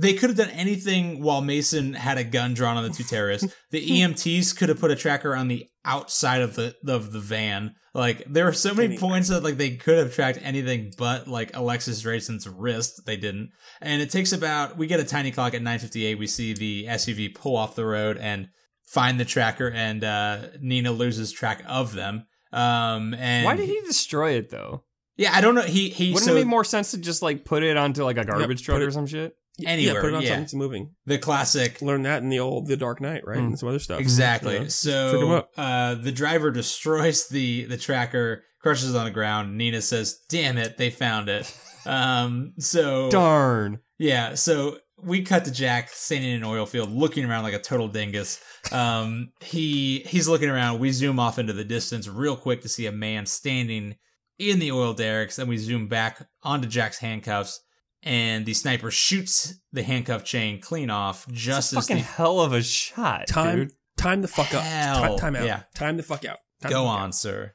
they 0.00 0.14
could 0.14 0.30
have 0.30 0.36
done 0.36 0.50
anything 0.50 1.22
while 1.22 1.40
Mason 1.40 1.94
had 1.94 2.18
a 2.18 2.24
gun 2.24 2.54
drawn 2.54 2.76
on 2.76 2.84
the 2.84 2.90
two 2.90 3.04
terrorists. 3.04 3.52
The 3.70 3.86
EMTs 3.86 4.56
could 4.56 4.70
have 4.70 4.80
put 4.80 4.90
a 4.90 4.96
tracker 4.96 5.34
on 5.36 5.48
the 5.48 5.66
outside 5.84 6.40
of 6.40 6.54
the 6.54 6.74
of 6.86 7.12
the 7.12 7.20
van. 7.20 7.74
Like 7.94 8.24
there 8.26 8.44
were 8.46 8.52
so 8.52 8.72
many 8.74 8.94
Anywhere. 8.94 9.00
points 9.10 9.28
that 9.28 9.42
like 9.42 9.56
they 9.58 9.76
could 9.76 9.98
have 9.98 10.14
tracked 10.14 10.38
anything 10.42 10.92
but 10.96 11.26
like 11.28 11.54
Alexis 11.56 12.02
Drazen's 12.02 12.48
wrist. 12.48 13.02
They 13.04 13.16
didn't. 13.16 13.50
And 13.82 14.00
it 14.00 14.10
takes 14.10 14.32
about 14.32 14.78
we 14.78 14.86
get 14.86 15.00
a 15.00 15.04
tiny 15.04 15.30
clock 15.32 15.52
at 15.54 15.62
9:58. 15.62 16.18
We 16.18 16.26
see 16.26 16.54
the 16.54 16.86
SUV 16.88 17.34
pull 17.34 17.56
off 17.56 17.74
the 17.74 17.84
road 17.84 18.16
and 18.18 18.48
find 18.86 19.18
the 19.20 19.24
tracker, 19.26 19.68
and 19.70 20.02
uh, 20.04 20.38
Nina 20.60 20.92
loses 20.92 21.30
track 21.32 21.62
of 21.66 21.94
them. 21.94 22.24
Um, 22.52 23.12
and 23.14 23.44
Why 23.44 23.56
did 23.56 23.68
he 23.68 23.80
destroy 23.82 24.32
it 24.32 24.48
though? 24.50 24.84
Yeah, 25.16 25.32
I 25.34 25.40
don't 25.40 25.54
know. 25.54 25.62
He 25.62 25.88
he. 25.90 26.12
Wouldn't 26.12 26.24
so 26.24 26.32
it 26.32 26.36
make 26.36 26.46
more 26.46 26.64
sense 26.64 26.92
to 26.92 26.98
just 26.98 27.20
like 27.20 27.44
put 27.44 27.62
it 27.62 27.76
onto 27.76 28.04
like 28.04 28.16
a 28.16 28.24
garbage 28.24 28.60
put 28.60 28.64
truck 28.64 28.80
it- 28.80 28.84
or 28.86 28.90
some 28.90 29.06
shit? 29.06 29.34
Anywhere, 29.64 29.94
yeah, 29.94 30.00
put 30.00 30.08
it 30.08 30.14
on 30.14 30.22
yeah. 30.22 30.28
something 30.28 30.42
that's 30.42 30.54
moving. 30.54 30.94
the 31.06 31.18
classic 31.18 31.82
Learn 31.82 32.02
that 32.02 32.22
in 32.22 32.28
the 32.28 32.40
old 32.40 32.66
The 32.66 32.76
Dark 32.76 33.00
Knight, 33.00 33.26
right? 33.26 33.38
Mm. 33.38 33.46
And 33.46 33.58
some 33.58 33.68
other 33.68 33.78
stuff. 33.78 34.00
Exactly. 34.00 34.54
You 34.54 34.60
know? 34.60 34.68
So 34.68 35.46
uh, 35.56 35.94
the 35.94 36.12
driver 36.12 36.50
destroys 36.52 37.28
the 37.28 37.64
the 37.64 37.76
tracker, 37.76 38.44
crushes 38.60 38.94
it 38.94 38.98
on 38.98 39.04
the 39.04 39.10
ground. 39.10 39.56
Nina 39.56 39.82
says, 39.82 40.18
"Damn 40.28 40.58
it, 40.58 40.76
they 40.76 40.90
found 40.90 41.28
it." 41.28 41.52
Um, 41.86 42.52
so 42.58 43.08
Darn. 43.10 43.78
yeah, 43.98 44.34
so 44.34 44.76
we 45.02 45.22
cut 45.22 45.44
to 45.44 45.50
Jack 45.50 45.88
standing 45.90 46.30
in 46.30 46.36
an 46.38 46.44
oil 46.44 46.66
field, 46.66 46.90
looking 46.90 47.24
around 47.24 47.44
like 47.44 47.54
a 47.54 47.58
total 47.58 47.88
dingus. 47.88 48.40
Um, 48.72 49.30
he 49.40 50.00
he's 50.00 50.28
looking 50.28 50.48
around. 50.50 50.80
We 50.80 50.90
zoom 50.90 51.18
off 51.18 51.38
into 51.38 51.52
the 51.52 51.64
distance 51.64 52.08
real 52.08 52.36
quick 52.36 52.62
to 52.62 52.68
see 52.68 52.86
a 52.86 52.92
man 52.92 53.26
standing 53.26 53.96
in 54.38 54.58
the 54.58 54.72
oil 54.72 54.92
derricks. 54.92 55.36
Then 55.36 55.48
we 55.48 55.56
zoom 55.56 55.88
back 55.88 56.26
onto 56.42 56.68
Jack's 56.68 56.98
handcuffs, 56.98 57.60
and 58.02 58.46
the 58.46 58.54
sniper 58.54 58.90
shoots 58.90 59.54
the 59.72 59.82
handcuff 59.82 60.24
chain 60.24 60.60
clean 60.60 60.90
off 60.90 61.26
just 61.32 61.72
as 61.72 61.80
Fucking 61.86 61.96
the 61.96 62.02
hell 62.02 62.40
of 62.40 62.52
a 62.52 62.62
shot, 62.62 63.26
Time, 63.26 63.56
dude. 63.58 63.72
time 63.96 64.22
the 64.22 64.28
fuck 64.28 64.54
up. 64.54 64.62
Hell, 64.62 65.16
Ti- 65.16 65.20
time 65.20 65.36
out. 65.36 65.44
yeah. 65.44 65.62
Time 65.74 65.96
the 65.96 66.02
fuck 66.02 66.24
out. 66.24 66.38
Time 66.62 66.70
go 66.70 66.84
fuck 66.84 66.94
on, 66.94 67.08
out. 67.08 67.14
sir. 67.14 67.54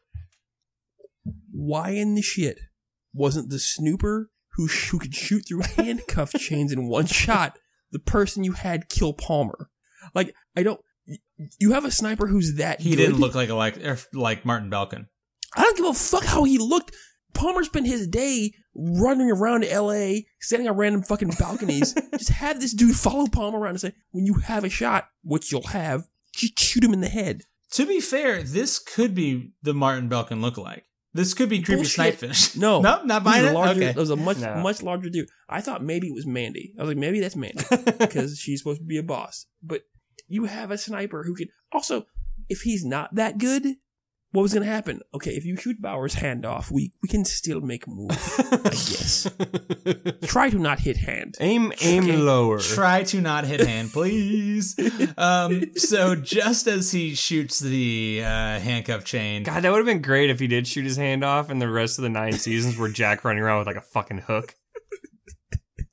Why 1.52 1.92
in 1.92 2.16
the 2.16 2.22
shit 2.22 2.60
wasn't 3.14 3.50
the 3.50 3.60
snooper 3.60 4.30
who 4.54 4.68
sh- 4.68 4.90
who 4.90 5.00
could 5.00 5.16
shoot 5.16 5.46
through 5.48 5.62
handcuff 5.78 6.34
chains 6.34 6.72
in 6.72 6.88
one 6.88 7.06
shot 7.06 7.58
the 7.92 8.00
person 8.00 8.44
you 8.44 8.54
had 8.54 8.90
kill 8.90 9.14
Palmer? 9.14 9.70
Like 10.14 10.36
I 10.56 10.64
don't. 10.64 10.82
You 11.60 11.74
have 11.74 11.84
a 11.86 11.92
sniper 11.92 12.28
who's 12.28 12.56
that. 12.56 12.82
He 12.82 12.92
good? 12.92 12.98
didn't 12.98 13.20
look 13.20 13.36
like 13.36 13.50
a, 13.50 13.56
like 13.56 13.78
er, 13.84 13.98
like 14.14 14.46
Martin 14.46 14.70
Belkin. 14.70 15.08
I 15.56 15.62
don't 15.64 15.78
give 15.78 15.86
a 15.86 15.94
fuck 15.94 16.24
how 16.26 16.44
he 16.46 16.58
looked. 16.58 16.96
Palmer 17.34 17.64
spent 17.64 17.88
his 17.88 18.08
day 18.08 18.54
running 18.76 19.32
around 19.32 19.64
L.A., 19.66 20.26
standing 20.40 20.68
on 20.68 20.76
random 20.78 21.04
fucking 21.04 21.30
balconies. 21.40 21.94
Just 22.18 22.30
have 22.30 22.60
this 22.60 22.74
dude 22.74 22.96
follow 22.96 23.28
Palmer 23.28 23.60
around 23.60 23.72
and 23.72 23.82
say, 23.82 23.94
"When 24.12 24.26
you 24.26 24.36
have 24.36 24.64
a 24.64 24.70
shot, 24.70 25.10
which 25.24 25.52
you'll 25.52 25.68
have, 25.68 26.08
just 26.34 26.58
shoot 26.60 26.84
him 26.84 26.94
in 26.94 27.02
the 27.02 27.08
head." 27.10 27.42
To 27.72 27.86
be 27.86 28.00
fair, 28.00 28.44
this 28.44 28.78
could 28.80 29.16
be 29.16 29.54
the 29.64 29.74
Martin 29.74 30.08
Belkin 30.10 30.40
lookalike. 30.42 30.82
This 31.16 31.34
could 31.36 31.50
be 31.50 31.62
creepy 31.62 31.82
Bullshit. 31.82 32.20
snipefish. 32.20 32.58
No, 32.58 32.82
no, 32.88 33.04
not 33.04 33.22
He 33.22 33.28
was 33.28 33.34
buying 33.36 33.46
it. 33.46 33.54
larger, 33.54 33.72
okay, 33.80 33.86
That 33.88 33.96
was 33.98 34.10
a 34.10 34.16
much 34.16 34.38
No. 34.40 34.56
much 34.56 34.82
larger 34.82 35.10
dude. 35.10 35.28
I 35.50 35.62
thought 35.62 35.84
maybe 35.84 36.08
it 36.08 36.14
was 36.16 36.26
Mandy. 36.26 36.74
I 36.78 36.82
was 36.82 36.90
like, 36.90 36.98
maybe 36.98 37.20
that's 37.20 37.36
Mandy 37.36 37.64
because 38.00 38.40
she's 38.40 38.60
supposed 38.62 38.80
to 38.82 38.86
be 38.86 38.98
a 38.98 39.04
boss. 39.04 39.46
But 39.62 39.84
you 40.28 40.46
have 40.46 40.72
a 40.72 40.78
sniper 40.78 41.24
who 41.24 41.36
can 41.36 41.50
also, 41.72 42.06
if 42.50 42.62
he's 42.62 42.84
not 42.84 43.14
that 43.16 43.38
good, 43.38 43.76
what 44.34 44.42
was 44.42 44.54
going 44.54 44.66
to 44.66 44.72
happen? 44.72 45.00
Okay, 45.14 45.32
if 45.32 45.46
you 45.46 45.56
shoot 45.56 45.82
Bauer's 45.82 46.16
hand 46.16 46.46
off, 46.46 46.70
we 46.70 46.92
we 47.02 47.08
can 47.08 47.24
still 47.24 47.62
make 47.62 47.88
a 47.88 47.90
move. 47.90 48.12
I 48.12 48.58
guess. 48.70 49.32
Try 50.26 50.50
to 50.50 50.60
not 50.60 50.80
hit 50.80 50.98
hand. 50.98 51.36
aim, 51.40 51.72
aim 51.82 52.04
Okay. 52.04 52.18
lower. 52.18 52.60
Try 52.60 53.04
to 53.04 53.22
not 53.22 53.46
hit 53.46 53.62
hand, 53.62 53.92
please. 53.94 54.76
um, 55.18 55.64
so 55.76 56.16
just 56.16 56.68
as 56.68 56.92
he 56.92 57.16
shoots 57.16 57.60
the 57.60 58.22
uh, 58.26 58.60
handcuff 58.60 59.06
chain, 59.06 59.44
God, 59.44 59.62
that 59.64 59.70
would 59.72 59.78
have 59.78 59.86
been 59.86 60.02
great 60.02 60.30
if 60.30 60.40
he 60.40 60.48
did 60.48 60.68
shoot 60.68 60.84
his 60.84 60.98
hand 60.98 61.24
off, 61.24 61.50
and 61.50 61.62
the 61.62 61.70
rest 61.70 61.98
of 62.00 62.04
the 62.04 62.10
nine 62.10 62.34
seasons 62.34 62.76
were 62.76 62.90
Jack 62.90 63.24
running 63.24 63.42
around 63.44 63.60
with 63.60 63.68
like 63.68 63.76
a 63.78 63.82
fucking 63.82 64.18
hook. 64.20 64.56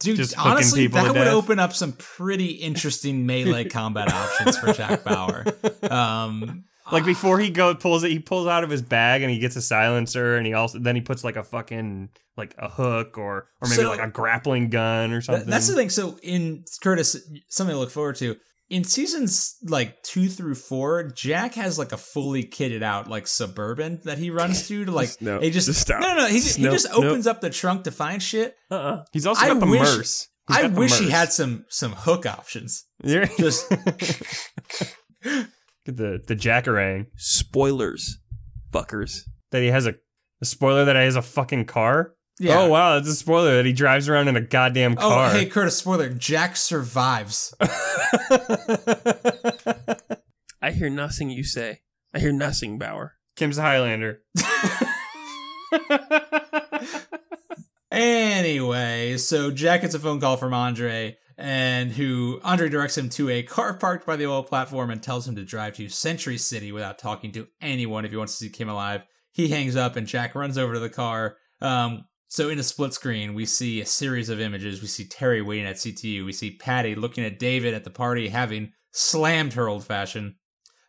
dude, 0.00 0.16
just 0.16 0.38
honestly, 0.38 0.86
that 0.86 1.08
would 1.08 1.14
death. 1.14 1.28
open 1.34 1.58
up 1.58 1.72
some 1.74 1.92
pretty 1.92 2.46
interesting 2.52 3.26
melee 3.26 3.64
combat 3.64 4.10
options 4.12 4.56
for 4.58 4.72
Jack 4.72 5.04
Bauer. 5.04 5.44
Um, 5.90 6.64
Like 6.92 7.02
ah. 7.04 7.06
before 7.06 7.38
he 7.38 7.50
go 7.50 7.74
pulls 7.74 8.04
it, 8.04 8.10
he 8.10 8.18
pulls 8.18 8.46
out 8.46 8.64
of 8.64 8.70
his 8.70 8.82
bag 8.82 9.22
and 9.22 9.30
he 9.30 9.38
gets 9.38 9.56
a 9.56 9.62
silencer, 9.62 10.36
and 10.36 10.46
he 10.46 10.52
also 10.54 10.78
then 10.78 10.94
he 10.96 11.02
puts 11.02 11.22
like 11.24 11.36
a 11.36 11.44
fucking 11.44 12.08
like 12.36 12.54
a 12.58 12.68
hook 12.68 13.18
or 13.18 13.48
or 13.60 13.68
maybe 13.68 13.82
So- 13.82 13.88
like 13.90 14.00
a 14.00 14.08
grappling 14.08 14.70
gun 14.70 15.12
or 15.12 15.20
something. 15.20 15.48
That's 15.48 15.68
the 15.68 15.74
thing. 15.74 15.90
So 15.90 16.18
in 16.22 16.64
Curtis, 16.82 17.16
something 17.48 17.74
to 17.74 17.78
look 17.80 17.90
forward 17.90 18.16
to. 18.16 18.36
In 18.68 18.84
seasons 18.84 19.56
like 19.64 20.00
two 20.04 20.28
through 20.28 20.54
four, 20.54 21.02
Jack 21.02 21.54
has 21.54 21.76
like 21.76 21.90
a 21.90 21.96
fully 21.96 22.44
kitted 22.44 22.84
out 22.84 23.08
like 23.10 23.26
suburban 23.26 24.00
that 24.04 24.16
he 24.18 24.30
runs 24.30 24.68
to 24.68 24.84
to 24.84 24.92
like 24.92 25.10
No, 25.20 25.40
he 25.40 25.50
just, 25.50 25.66
just 25.66 25.80
stop. 25.80 26.00
no 26.00 26.14
no 26.16 26.26
he, 26.28 26.38
he 26.38 26.62
Nope, 26.62 26.72
just 26.74 26.86
nope. 26.88 27.04
opens 27.04 27.26
up 27.26 27.40
the 27.40 27.50
trunk 27.50 27.82
to 27.84 27.90
find 27.90 28.22
shit. 28.22 28.54
Uh-uh. 28.70 29.02
He's 29.12 29.26
also 29.26 29.44
I 29.44 29.48
got 29.48 29.58
the 29.60 29.66
wish- 29.66 29.80
merce. 29.80 30.28
He's 30.46 30.56
I 30.56 30.62
got 30.62 30.74
the 30.74 30.80
wish 30.80 30.98
he 31.00 31.10
had 31.10 31.32
some 31.32 31.64
some 31.68 31.92
hook 31.92 32.26
options. 32.26 32.84
You're- 33.02 33.28
Just 33.38 33.66
the 35.90 36.20
the 36.26 36.34
jackarang 36.34 37.06
Spoilers, 37.16 38.18
fuckers. 38.72 39.20
that 39.50 39.62
he 39.62 39.68
has 39.68 39.86
a, 39.86 39.94
a 40.40 40.44
spoiler 40.44 40.84
that 40.84 40.96
he 40.96 41.02
has 41.02 41.16
a 41.16 41.22
fucking 41.22 41.64
car. 41.66 42.14
yeah. 42.38 42.60
Oh 42.60 42.68
wow, 42.68 42.96
it's 42.96 43.08
a 43.08 43.14
spoiler 43.14 43.56
that 43.56 43.66
he 43.66 43.72
drives 43.72 44.08
around 44.08 44.28
in 44.28 44.36
a 44.36 44.40
goddamn 44.40 44.96
car. 44.96 45.04
Oh, 45.06 45.10
car. 45.10 45.30
hey, 45.32 45.46
Curtis, 45.46 45.76
spoiler. 45.76 46.08
Jack 46.08 46.56
survives. 46.56 47.54
I 50.62 50.72
hear 50.72 50.90
nothing 50.90 51.30
you 51.30 51.44
say. 51.44 51.80
I 52.14 52.18
hear 52.18 52.32
nothing, 52.32 52.78
Bauer. 52.78 53.14
Kim's 53.36 53.58
a 53.58 53.62
Highlander. 53.62 54.20
Anyway, 57.92 59.16
so 59.16 59.50
Jack 59.50 59.80
gets 59.82 59.94
a 59.94 59.98
phone 59.98 60.20
call 60.20 60.36
from 60.36 60.54
Andre, 60.54 61.16
and 61.40 61.90
who 61.90 62.40
Andre 62.44 62.68
directs 62.68 62.98
him 62.98 63.08
to 63.10 63.30
a 63.30 63.42
car 63.42 63.74
parked 63.74 64.06
by 64.06 64.16
the 64.16 64.26
oil 64.26 64.42
platform 64.42 64.90
and 64.90 65.02
tells 65.02 65.26
him 65.26 65.36
to 65.36 65.44
drive 65.44 65.74
to 65.76 65.88
Century 65.88 66.38
City 66.38 66.70
without 66.70 66.98
talking 66.98 67.32
to 67.32 67.48
anyone 67.60 68.04
if 68.04 68.10
he 68.10 68.16
wants 68.16 68.38
to 68.38 68.44
see 68.44 68.50
Kim 68.50 68.68
alive. 68.68 69.02
He 69.32 69.48
hangs 69.48 69.76
up, 69.76 69.96
and 69.96 70.06
Jack 70.06 70.34
runs 70.34 70.58
over 70.58 70.74
to 70.74 70.80
the 70.80 70.90
car. 70.90 71.36
Um, 71.60 72.04
so 72.28 72.48
in 72.48 72.58
a 72.58 72.62
split 72.62 72.94
screen, 72.94 73.34
we 73.34 73.46
see 73.46 73.80
a 73.80 73.86
series 73.86 74.28
of 74.28 74.40
images. 74.40 74.80
We 74.80 74.88
see 74.88 75.06
Terry 75.06 75.42
waiting 75.42 75.66
at 75.66 75.76
CTU. 75.76 76.24
We 76.24 76.32
see 76.32 76.56
Patty 76.56 76.94
looking 76.94 77.24
at 77.24 77.38
David 77.38 77.74
at 77.74 77.84
the 77.84 77.90
party, 77.90 78.28
having 78.28 78.72
slammed 78.92 79.54
her 79.54 79.68
old 79.68 79.84
fashioned. 79.84 80.34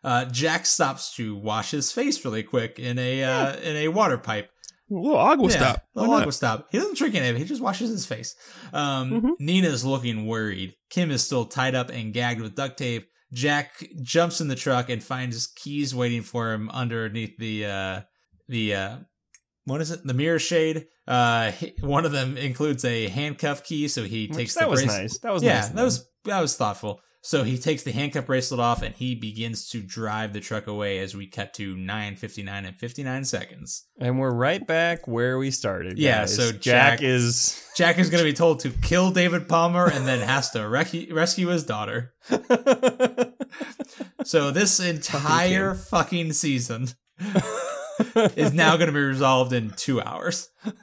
Uh, 0.04 0.24
Jack 0.26 0.66
stops 0.66 1.14
to 1.16 1.36
wash 1.36 1.70
his 1.70 1.92
face 1.92 2.24
really 2.24 2.42
quick 2.42 2.78
in 2.78 2.98
a 2.98 3.22
uh, 3.24 3.56
in 3.56 3.76
a 3.76 3.88
water 3.88 4.18
pipe. 4.18 4.50
Little 4.90 5.16
agua 5.18 5.48
Yeah, 5.48 5.56
stop. 5.56 5.82
Not? 5.94 6.20
agua 6.22 6.32
stop. 6.32 6.68
He 6.70 6.78
doesn't 6.78 6.98
drink 6.98 7.14
any 7.14 7.28
of 7.28 7.36
it. 7.36 7.38
He 7.38 7.44
just 7.44 7.62
washes 7.62 7.90
his 7.90 8.04
face. 8.06 8.34
Um, 8.72 9.10
Mhm. 9.10 9.30
Nina's 9.40 9.84
looking 9.84 10.26
worried. 10.26 10.74
Kim 10.90 11.10
is 11.10 11.24
still 11.24 11.46
tied 11.46 11.74
up 11.74 11.88
and 11.90 12.12
gagged 12.12 12.40
with 12.40 12.54
duct 12.54 12.76
tape. 12.78 13.06
Jack 13.32 13.82
jumps 14.02 14.40
in 14.42 14.48
the 14.48 14.54
truck 14.56 14.90
and 14.90 15.02
finds 15.02 15.46
keys 15.46 15.94
waiting 15.94 16.20
for 16.22 16.52
him 16.52 16.68
underneath 16.70 17.36
the 17.38 17.64
uh, 17.64 18.00
the 18.48 18.74
uh, 18.74 18.96
what 19.64 19.80
is 19.80 19.90
it? 19.90 20.04
The 20.04 20.12
mirror 20.14 20.38
shade. 20.38 20.86
Uh, 21.08 21.52
one 21.80 22.04
of 22.04 22.12
them 22.12 22.36
includes 22.36 22.84
a 22.84 23.08
handcuff 23.08 23.64
key, 23.64 23.88
so 23.88 24.02
he 24.04 24.26
Which- 24.26 24.36
takes 24.36 24.54
that 24.54 24.68
was 24.68 24.82
brace- 24.84 24.98
nice. 24.98 25.18
That 25.20 25.32
was 25.32 25.42
yeah, 25.42 25.60
nice. 25.60 25.68
that 25.70 25.82
was 25.84 26.06
that 26.26 26.40
was 26.40 26.56
thoughtful. 26.56 27.00
So 27.24 27.44
he 27.44 27.56
takes 27.56 27.84
the 27.84 27.92
handcuff 27.92 28.26
bracelet 28.26 28.58
off 28.58 28.82
and 28.82 28.92
he 28.94 29.14
begins 29.14 29.68
to 29.70 29.80
drive 29.80 30.32
the 30.32 30.40
truck 30.40 30.66
away 30.66 30.98
as 30.98 31.14
we 31.14 31.28
cut 31.28 31.54
to 31.54 31.76
nine 31.76 32.16
fifty 32.16 32.42
nine 32.42 32.64
and 32.64 32.76
fifty 32.76 33.04
nine 33.04 33.24
seconds. 33.24 33.86
And 33.98 34.18
we're 34.18 34.32
right 34.34 34.66
back 34.66 35.06
where 35.06 35.38
we 35.38 35.52
started. 35.52 35.98
Yeah, 36.00 36.22
guys. 36.22 36.34
so 36.34 36.50
Jack, 36.50 36.98
Jack- 36.98 37.02
is 37.02 37.64
Jack 37.76 37.98
is 37.98 38.10
going 38.10 38.24
to 38.24 38.28
be 38.28 38.34
told 38.34 38.60
to 38.60 38.70
kill 38.70 39.12
David 39.12 39.48
Palmer 39.48 39.86
and 39.88 40.06
then 40.06 40.18
has 40.18 40.50
to 40.50 40.68
rec- 40.68 41.10
rescue 41.12 41.48
his 41.48 41.64
daughter. 41.64 42.12
So 44.24 44.50
this 44.50 44.80
entire 44.80 45.74
fucking 45.74 46.32
season 46.32 46.88
is 48.36 48.52
now 48.52 48.76
going 48.76 48.86
to 48.86 48.92
be 48.92 49.00
resolved 49.00 49.52
in 49.52 49.70
two 49.76 50.00
hours. 50.00 50.48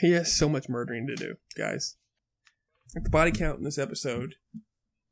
He 0.00 0.12
has 0.12 0.32
so 0.36 0.48
much 0.48 0.68
murdering 0.68 1.08
to 1.08 1.16
do, 1.16 1.34
guys. 1.56 1.96
Like 2.94 3.02
the 3.04 3.10
body 3.10 3.32
count 3.32 3.58
in 3.58 3.64
this 3.64 3.78
episode 3.78 4.36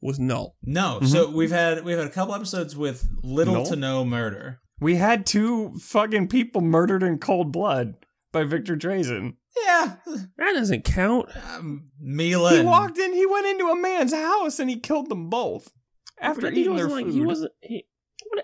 was 0.07 0.19
null. 0.19 0.57
No, 0.63 1.01
so 1.03 1.29
we've 1.31 1.51
had 1.51 1.85
we've 1.85 1.99
had 1.99 2.07
a 2.07 2.11
couple 2.11 2.35
episodes 2.35 2.75
with 2.77 3.07
little 3.23 3.55
No? 3.55 3.65
to 3.67 3.77
no 3.77 4.05
murder. 4.05 4.61
we 4.81 4.95
had 4.97 5.27
two 5.27 5.73
fucking 5.81 6.29
people 6.29 6.61
murdered 6.61 7.03
in 7.03 7.19
cold 7.19 7.53
blood, 7.53 7.95
by 8.33 8.45
Victor 8.45 8.77
Drazen. 8.77 9.35
Yeah, 9.65 9.97
That 10.37 10.53
doesn't 10.53 10.85
count. 10.85 11.31
um, 11.55 11.91
Mila. 12.01 12.57
He 12.57 12.63
walked 12.63 12.99
in, 12.99 13.13
he 13.15 13.25
went 13.27 13.47
into 13.47 13.67
a 13.69 13.77
man's 13.77 14.13
house 14.13 14.59
and 14.59 14.69
he 14.71 14.79
killed 14.79 15.09
them 15.09 15.29
both 15.31 15.73
after 16.21 16.43
But 16.43 16.53
he 16.53 16.61
eating 16.61 16.77
their 16.77 16.87
wasn't 16.89 17.07
food. 17.07 17.13
like 17.15 17.15
he 17.21 17.27
wasn't 17.27 17.53
he. 17.63 17.85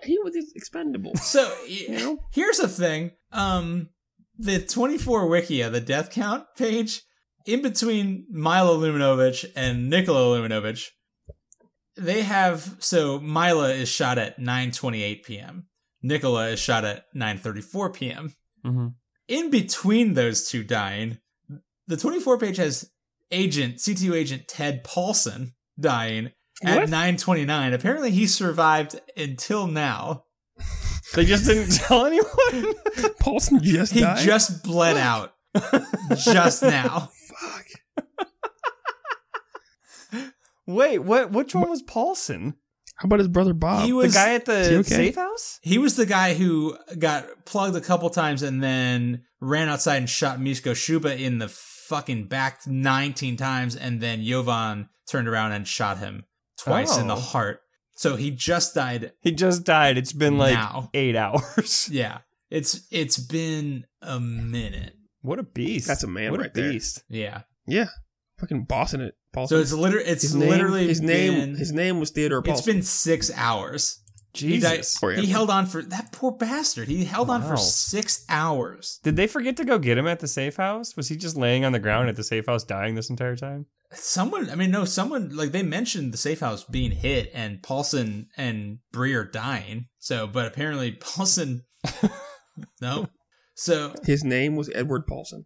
He 0.03 0.17
was 0.23 0.35
expendable. 0.55 1.15
So 1.17 1.53
You 1.67 1.89
know? 1.89 2.17
here's 2.31 2.57
the 2.57 2.67
thing. 2.67 3.11
Um, 3.31 3.89
the 4.39 4.59
24 4.59 5.27
Wikia, 5.27 5.71
the 5.71 5.79
death 5.81 6.09
count 6.09 6.45
page, 6.57 7.03
in 7.45 7.61
between 7.61 8.25
Milo 8.31 8.77
Luminovich 8.79 9.45
and 9.55 9.89
Nikola 9.91 10.35
Luminovich, 10.39 10.87
they 11.95 12.23
have 12.23 12.75
so 12.79 13.19
Mila 13.19 13.69
is 13.73 13.89
shot 13.89 14.17
at 14.17 14.39
9:28 14.39 15.23
p.m. 15.23 15.67
Nicola 16.01 16.49
is 16.49 16.59
shot 16.59 16.85
at 16.85 17.05
9:34 17.15 17.93
p.m. 17.93 18.33
Mhm. 18.65 18.93
In 19.27 19.49
between 19.49 20.13
those 20.15 20.49
two 20.49 20.63
dying, 20.63 21.19
the 21.87 21.97
24 21.97 22.37
page 22.37 22.57
has 22.57 22.89
agent 23.31 23.77
CTU 23.77 24.13
agent 24.15 24.47
Ted 24.47 24.83
Paulson 24.83 25.53
dying 25.79 26.31
at 26.63 26.81
What? 26.81 26.89
9:29. 26.89 27.73
Apparently, 27.73 28.11
he 28.11 28.27
survived 28.27 28.99
until 29.17 29.67
now. 29.67 30.25
They 31.15 31.25
just 31.25 31.45
didn't 31.45 31.71
tell 31.75 32.05
anyone. 32.05 32.73
Paulson 33.19 33.61
just 33.63 33.93
He 33.93 34.01
died. 34.01 34.19
just 34.25 34.63
bled 34.63 34.97
out 34.97 35.33
just 36.17 36.63
now. 36.63 37.11
fuck. 37.27 37.65
Wait, 40.65 40.99
what? 40.99 41.31
Which 41.31 41.53
one 41.55 41.69
was 41.69 41.81
Paulson? 41.81 42.55
How 42.97 43.07
about 43.07 43.19
his 43.19 43.27
brother 43.27 43.53
Bob? 43.53 43.85
He 43.85 43.93
was 43.93 44.13
The 44.13 44.19
guy 44.19 44.33
at 44.35 44.45
the 44.45 44.59
Is 44.59 44.67
he 44.69 44.75
okay? 44.77 44.89
safe 44.89 45.15
house? 45.15 45.59
he 45.63 45.77
was 45.77 45.95
the 45.95 46.05
guy 46.05 46.33
who 46.35 46.77
got 46.99 47.25
plugged 47.45 47.75
a 47.75 47.81
couple 47.81 48.09
times 48.11 48.43
and 48.43 48.61
then 48.63 49.23
ran 49.41 49.67
outside 49.67 49.97
and 49.97 50.09
shot 50.09 50.37
Misko 50.39 50.75
Shuba 50.75 51.19
in 51.19 51.39
the 51.39 51.47
fucking 51.49 52.27
back 52.27 52.65
19 52.67 53.35
times 53.35 53.75
and 53.75 53.99
then 53.99 54.23
Jovan 54.23 54.89
turned 55.09 55.27
around 55.27 55.53
and 55.53 55.67
shot 55.67 55.97
him 55.97 56.23
twice 56.57 56.97
in 56.97 57.07
the 57.07 57.15
Oh. 57.15 57.19
heart. 57.19 57.61
So 57.95 58.15
he 58.15 58.29
just 58.31 58.75
died. 58.75 59.11
He 59.21 59.31
just 59.31 59.63
died. 59.63 59.97
It's 59.97 60.13
been 60.13 60.37
like 60.37 60.53
Now. 60.53 60.89
eight 60.93 61.15
hours. 61.15 61.89
Yeah. 61.91 62.19
It's 62.51 62.81
it's 62.91 63.17
been 63.17 63.85
a 64.03 64.19
minute. 64.19 64.93
What 65.21 65.39
a 65.39 65.43
beast! 65.43 65.87
That's 65.87 66.03
a 66.03 66.07
man 66.07 66.29
what 66.31 66.41
right 66.41 66.51
a 66.51 66.53
there. 66.53 66.71
beast. 66.71 67.03
Yeah. 67.09 67.41
yeah, 67.65 67.87
fucking 68.39 68.65
bossing 68.65 69.01
it. 69.01 69.15
Paulson. 69.33 69.57
So 69.57 69.61
it's 69.61 69.73
literally 69.73 70.05
it's 70.05 70.21
his 70.21 70.35
name, 70.35 70.49
literally 70.49 70.87
his 70.87 71.01
name. 71.01 71.33
been, 71.33 71.55
his 71.55 71.71
name 71.71 71.99
was 71.99 72.11
Theodore 72.11 72.41
Paulson. 72.41 72.59
It's 72.59 72.65
been 72.65 72.81
6 72.83 73.31
hours. 73.35 73.99
Jesus. 74.33 74.97
Poor 74.97 75.11
oh, 75.11 75.15
He 75.15 75.27
held 75.27 75.49
on 75.49 75.67
for 75.67 75.83
that 75.83 76.11
poor 76.11 76.31
bastard. 76.31 76.87
He 76.87 77.05
held 77.05 77.29
on 77.29 77.43
for 77.43 77.55
6 77.55 78.25
hours. 78.29 78.99
Did 79.03 79.15
they 79.15 79.27
forget 79.27 79.57
to 79.57 79.65
go 79.65 79.77
get 79.77 79.97
him 79.97 80.07
at 80.07 80.19
the 80.19 80.27
safe 80.27 80.55
house? 80.55 80.95
Was 80.95 81.09
he 81.09 81.15
just 81.15 81.37
laying 81.37 81.63
on 81.63 81.71
the 81.71 81.79
ground 81.79 82.09
at 82.09 82.15
the 82.15 82.23
safe 82.23 82.47
house 82.47 82.63
dying 82.63 82.95
this 82.95 83.09
entire 83.09 83.35
time? 83.35 83.67
Someone, 83.91 84.49
I 84.49 84.55
mean, 84.55 84.71
no, 84.71 84.85
someone 84.85 85.35
like 85.35 85.51
they 85.51 85.61
mentioned 85.61 86.13
the 86.13 86.17
safe 86.17 86.39
house 86.39 86.63
being 86.63 86.91
hit 86.91 87.29
and 87.33 87.61
Paulson 87.61 88.27
and 88.35 88.79
Breer 88.91 89.31
dying. 89.31 89.87
So, 89.99 90.25
but 90.25 90.47
apparently 90.47 90.91
Paulson, 90.99 91.65
no. 92.81 93.09
So, 93.55 93.93
His 94.03 94.23
name 94.23 94.55
was 94.55 94.71
Edward 94.73 95.05
Paulson. 95.05 95.45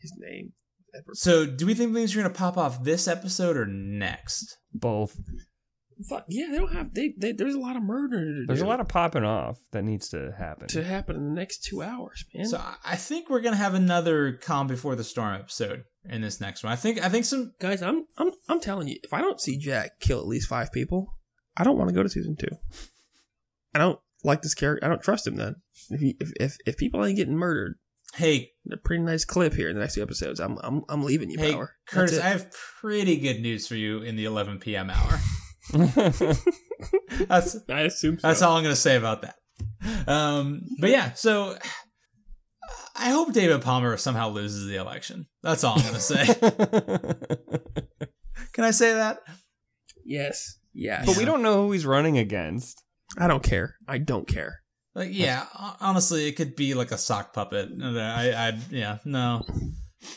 His 0.00 0.12
name, 0.16 0.52
was 0.92 1.00
Edward. 1.00 1.16
so 1.16 1.46
do 1.46 1.66
we 1.66 1.74
think 1.74 1.94
things 1.94 2.14
are 2.14 2.22
gonna 2.22 2.34
pop 2.34 2.56
off 2.56 2.82
this 2.84 3.08
episode 3.08 3.56
or 3.56 3.66
next? 3.66 4.58
Both. 4.72 5.16
Fuck 6.08 6.24
yeah, 6.28 6.46
they 6.50 6.58
don't 6.58 6.72
have. 6.72 6.94
They, 6.94 7.14
they 7.16 7.30
there's 7.32 7.54
a 7.54 7.60
lot 7.60 7.76
of 7.76 7.82
murder 7.84 8.24
to 8.24 8.44
There's 8.46 8.58
do 8.60 8.66
a 8.66 8.68
lot 8.68 8.80
of 8.80 8.88
popping 8.88 9.22
off 9.24 9.60
that 9.70 9.84
needs 9.84 10.08
to 10.08 10.34
happen. 10.36 10.66
to 10.68 10.82
happen 10.82 11.14
in 11.14 11.22
the 11.28 11.34
next 11.34 11.62
two 11.64 11.80
hours, 11.82 12.24
man. 12.34 12.46
So, 12.46 12.56
I- 12.58 12.76
I 12.84 12.96
think 12.96 13.30
we're 13.30 13.40
gonna 13.40 13.56
have 13.56 13.74
another 13.74 14.32
calm 14.32 14.66
before 14.66 14.96
the 14.96 15.04
storm 15.04 15.34
episode 15.34 15.84
in 16.08 16.20
this 16.22 16.40
next 16.40 16.64
one. 16.64 16.72
I 16.72 16.76
think, 16.76 16.98
I 17.04 17.08
think 17.08 17.24
some. 17.24 17.52
Guys, 17.60 17.82
I'm 17.82 18.06
I'm 18.18 18.32
I'm 18.48 18.58
telling 18.60 18.88
you, 18.88 18.98
if 19.04 19.12
I 19.12 19.20
don't 19.20 19.40
see 19.40 19.58
Jack 19.58 20.00
kill 20.00 20.18
at 20.18 20.26
least 20.26 20.48
five 20.48 20.72
people, 20.72 21.14
I 21.56 21.62
don't 21.62 21.78
want 21.78 21.88
to 21.90 21.94
go 21.94 22.02
to 22.02 22.08
season 22.08 22.34
two. 22.36 22.48
I 23.74 23.78
don't 23.78 24.00
like 24.24 24.42
this 24.42 24.54
character. 24.54 24.84
I 24.84 24.88
don't 24.88 25.02
trust 25.02 25.26
him. 25.26 25.36
Then 25.36 25.56
if 25.90 26.00
he, 26.00 26.16
if, 26.20 26.32
if 26.40 26.56
if 26.66 26.76
people 26.76 27.04
ain't 27.04 27.16
getting 27.16 27.36
murdered, 27.36 27.76
Hey, 28.14 28.52
a 28.70 28.76
pretty 28.76 29.02
nice 29.02 29.24
clip 29.24 29.54
here 29.54 29.68
in 29.68 29.74
the 29.74 29.80
next 29.80 29.94
two 29.94 30.02
episodes. 30.02 30.40
I'm 30.40 30.58
I'm 30.62 30.84
I'm 30.88 31.02
leaving 31.02 31.30
you, 31.30 31.38
hey, 31.38 31.52
power. 31.52 31.74
Curtis. 31.86 32.18
I 32.18 32.28
have 32.28 32.52
pretty 32.80 33.16
good 33.16 33.40
news 33.40 33.66
for 33.66 33.74
you 33.74 34.02
in 34.02 34.16
the 34.16 34.26
11 34.26 34.58
p.m. 34.58 34.90
hour. 34.90 35.18
That's 37.28 37.56
I 37.68 37.80
assume 37.82 38.18
so. 38.18 38.28
That's 38.28 38.42
all 38.42 38.56
I'm 38.56 38.62
going 38.62 38.74
to 38.74 38.80
say 38.80 38.96
about 38.96 39.22
that. 39.22 39.36
Um, 40.06 40.62
but 40.80 40.90
yeah, 40.90 41.12
so 41.14 41.56
I 42.94 43.10
hope 43.10 43.32
David 43.32 43.62
Palmer 43.62 43.96
somehow 43.96 44.28
loses 44.28 44.66
the 44.66 44.76
election. 44.76 45.26
That's 45.42 45.64
all 45.64 45.76
I'm 45.76 45.82
going 45.82 45.94
to 45.94 46.00
say. 46.00 46.26
Can 48.52 48.64
I 48.64 48.70
say 48.70 48.94
that? 48.94 49.20
Yes, 50.04 50.58
yes. 50.74 51.06
but 51.06 51.16
we 51.16 51.24
don't 51.24 51.42
know 51.42 51.64
who 51.64 51.72
he's 51.72 51.86
running 51.86 52.18
against. 52.18 52.82
I 53.18 53.28
don't 53.28 53.42
care. 53.42 53.76
I 53.88 53.98
don't 53.98 54.26
care. 54.26 54.61
Like, 54.94 55.08
yeah, 55.12 55.46
ho- 55.52 55.76
honestly, 55.80 56.28
it 56.28 56.32
could 56.36 56.54
be 56.54 56.74
like 56.74 56.90
a 56.92 56.98
sock 56.98 57.32
puppet. 57.32 57.70
I, 57.82 58.32
I, 58.32 58.58
yeah, 58.70 58.98
no. 59.04 59.44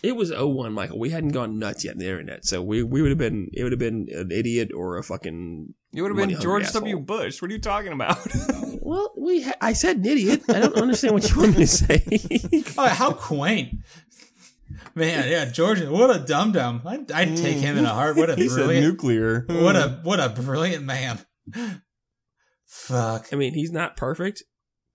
It 0.02 0.16
was 0.16 0.32
01, 0.32 0.74
Michael. 0.74 1.00
We 1.00 1.12
hadn't 1.12 1.30
gone 1.30 1.60
nuts 1.60 1.86
yet 1.86 1.94
in 1.94 2.00
the 2.00 2.08
internet, 2.08 2.44
so 2.46 2.62
we 2.62 2.82
we 2.84 3.02
would 3.02 3.10
have 3.12 3.20
been 3.20 3.50
it 3.54 3.64
would 3.64 3.72
have 3.72 3.80
been 3.80 4.08
an 4.12 4.32
idiot 4.32 4.72
or 4.76 4.98
a 4.98 5.04
fucking. 5.04 5.74
You 5.92 6.02
would 6.04 6.10
have 6.10 6.18
been 6.18 6.32
hungry 6.32 6.44
George 6.44 6.72
W. 6.72 7.00
Bush. 7.00 7.42
What 7.42 7.52
are 7.52 7.54
you 7.54 7.60
talking 7.62 7.94
about? 7.94 8.18
Well, 8.88 9.14
we 9.18 9.42
ha- 9.42 9.56
I 9.62 9.74
said 9.74 9.98
an 9.98 10.06
idiot. 10.06 10.44
I 10.48 10.60
don't 10.60 10.76
understand 10.76 11.16
what 11.16 11.28
you 11.28 11.38
want 11.40 11.58
me 11.58 11.66
to 11.66 11.68
say. 11.68 12.04
Oh, 12.78 12.88
how 12.88 13.14
quaint. 13.14 13.80
Man, 14.94 15.28
yeah, 15.28 15.46
George, 15.46 15.82
what 15.82 16.16
a 16.16 16.20
dum 16.20 16.52
dum. 16.52 16.84
I'd, 16.86 17.12
I'd 17.12 17.36
take 17.36 17.58
him 17.58 17.80
in 17.80 17.86
a 17.86 17.90
heart. 17.90 18.16
What 18.16 18.30
a 18.30 18.36
he 18.38 18.48
said 18.48 18.58
brilliant, 18.58 18.86
nuclear. 18.86 19.46
what 19.50 19.76
a 19.76 20.00
what 20.04 20.20
a 20.20 20.30
brilliant 20.30 20.84
man. 20.86 21.20
Fuck. 22.68 23.28
I 23.32 23.36
mean, 23.36 23.56
he's 23.56 23.72
not 23.72 23.98
perfect, 23.98 24.44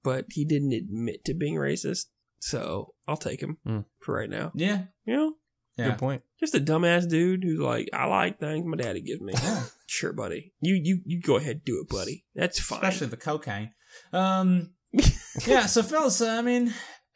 but 0.03 0.27
he 0.31 0.45
didn't 0.45 0.73
admit 0.73 1.25
to 1.27 1.35
being 1.35 1.55
racist, 1.57 2.07
so 2.39 2.95
I'll 3.09 3.17
take 3.17 3.41
him 3.43 3.59
Hmm. 3.65 3.81
for 4.01 4.15
right 4.17 4.31
now. 4.31 4.53
Yeah, 4.55 4.85
You 5.05 5.17
know, 5.17 5.33
yeah. 5.77 5.91
Good 5.91 5.99
point. 5.99 6.23
just 6.39 6.55
a 6.55 6.61
dumbass 6.61 7.09
dude 7.09 7.43
who's 7.45 7.61
like, 7.61 7.89
I 7.93 8.07
like 8.07 8.39
things 8.41 8.67
my 8.67 8.77
daddy 8.77 9.01
gives 9.03 9.21
me. 9.21 9.35
sure, 9.87 10.13
buddy. 10.13 10.53
You 10.61 10.75
you 10.83 11.01
you 11.05 11.21
go 11.21 11.37
ahead, 11.37 11.63
do 11.65 11.81
it, 11.83 11.89
buddy. 11.89 12.25
That's 12.35 12.59
fine. 12.61 12.79
especially 12.79 13.09
the 13.09 13.17
cocaine. 13.17 13.73
Um, 14.13 14.75
yeah. 15.47 15.67
So, 15.67 15.83
fellas, 15.83 16.21
uh, 16.21 16.29
I 16.29 16.43
mean, 16.43 16.73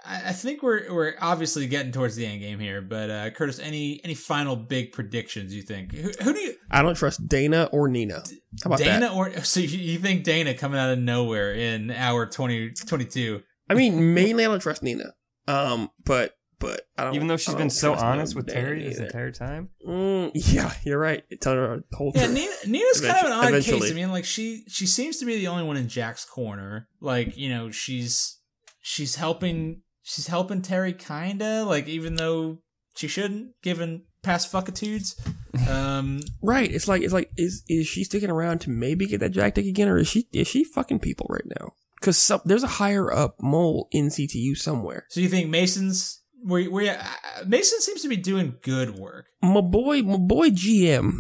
I, 0.07 0.29
I 0.29 0.33
think 0.33 0.63
we're 0.63 0.93
we're 0.93 1.15
obviously 1.21 1.67
getting 1.67 1.93
towards 1.93 2.17
the 2.17 2.27
end 2.27 2.41
game 2.41 2.59
here. 2.59 2.81
But 2.81 3.11
uh, 3.11 3.31
Curtis, 3.31 3.59
any 3.59 4.01
any 4.05 4.15
final 4.15 4.57
big 4.57 4.93
predictions 4.93 5.55
you 5.55 5.63
think? 5.63 5.93
Who, 5.93 6.11
who 6.23 6.33
do 6.33 6.41
you 6.41 6.55
I 6.71 6.83
don't 6.83 6.95
trust 6.97 7.27
Dana 7.29 7.69
or 7.73 7.89
Nina. 7.89 8.23
How 8.63 8.67
about 8.67 8.79
Dana 8.79 9.01
that? 9.01 9.13
or 9.13 9.33
so 9.43 9.61
you, 9.61 9.79
you 9.79 9.99
think 9.99 10.25
Dana 10.25 10.55
coming 10.55 10.79
out 10.79 10.93
of 10.93 10.99
nowhere 10.99 11.55
in 11.55 11.91
hour 11.91 12.27
20, 12.27 12.71
22? 12.87 13.43
I 13.69 13.75
mean, 13.75 14.15
mainly 14.15 14.45
I 14.45 14.49
don't 14.49 14.61
trust 14.61 14.83
Nina. 14.83 15.15
Um, 15.49 15.91
but 16.05 16.35
but 16.59 16.83
I 16.97 17.05
don't. 17.05 17.15
Even 17.15 17.27
though 17.27 17.37
she's 17.37 17.55
been 17.55 17.71
so 17.71 17.95
honest 17.95 18.35
with 18.35 18.47
Dana 18.47 18.61
Terry 18.61 18.85
this 18.85 18.99
entire 18.99 19.31
time. 19.33 19.71
Mm, 19.87 20.31
yeah, 20.35 20.73
you're 20.85 20.99
right. 20.99 21.23
Tell 21.41 21.55
her 21.55 21.85
whole 21.93 22.13
Yeah. 22.15 22.27
Nina, 22.29 22.53
Nina's 22.67 23.01
kind 23.01 23.19
of 23.19 23.27
an 23.27 23.33
odd 23.33 23.49
Eventually. 23.49 23.81
case. 23.81 23.91
I 23.91 23.95
mean, 23.95 24.11
like 24.13 24.25
she 24.25 24.65
she 24.69 24.87
seems 24.87 25.19
to 25.19 25.27
be 25.27 25.37
the 25.37 25.49
only 25.49 25.65
one 25.65 25.77
in 25.77 25.89
Jack's 25.89 26.25
corner. 26.25 26.89
Like 27.01 27.37
you 27.37 27.49
know, 27.51 27.71
she's 27.71 28.39
she's 28.81 29.17
helping 29.17 29.83
she's 30.05 30.29
helping 30.29 30.63
Terry 30.63 30.93
kinda. 30.93 31.65
Like 31.65 31.89
even 31.89 32.15
though 32.15 32.59
she 32.95 33.09
shouldn't, 33.09 33.61
given 33.63 34.05
past 34.23 34.53
fuckitudes. 34.53 35.15
Um, 35.71 36.21
Right. 36.43 36.69
It's 36.69 36.89
like 36.89 37.03
it's 37.03 37.13
like 37.13 37.31
is 37.37 37.63
is 37.69 37.87
she 37.87 38.03
sticking 38.03 38.29
around 38.29 38.59
to 38.63 38.71
maybe 38.71 39.07
get 39.07 39.21
that 39.21 39.31
Jack 39.31 39.55
Dick 39.55 39.67
again, 39.67 39.87
or 39.89 39.99
is 39.99 40.09
she 40.09 40.27
is 40.33 40.49
she 40.49 40.65
fucking 40.65 40.99
people 40.99 41.27
right 41.31 41.47
now? 41.61 41.75
Because 42.01 42.19
some 42.19 42.41
there's 42.45 42.65
a 42.65 42.69
higher 42.83 43.13
up 43.13 43.37
mole 43.41 43.87
in 43.93 44.09
CTU 44.09 44.57
somewhere. 44.57 45.07
so 45.11 45.21
you 45.21 45.29
think 45.29 45.49
Mason's 45.51 46.21
where 46.43 46.65
where 46.69 46.99
uh, 47.01 47.45
Mason 47.47 47.81
seems 47.81 48.03
to 48.03 48.09
be 48.09 48.17
doing 48.17 48.57
good 48.63 48.99
work. 48.99 49.27
My 49.43 49.61
boy, 49.61 50.03
my 50.03 50.17
boy 50.17 50.51
GM 50.51 51.13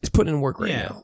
is 0.00 0.10
putting 0.10 0.32
in 0.34 0.40
work 0.40 0.60
right 0.60 0.70
Yeah. 0.70 0.82
now. 0.90 1.02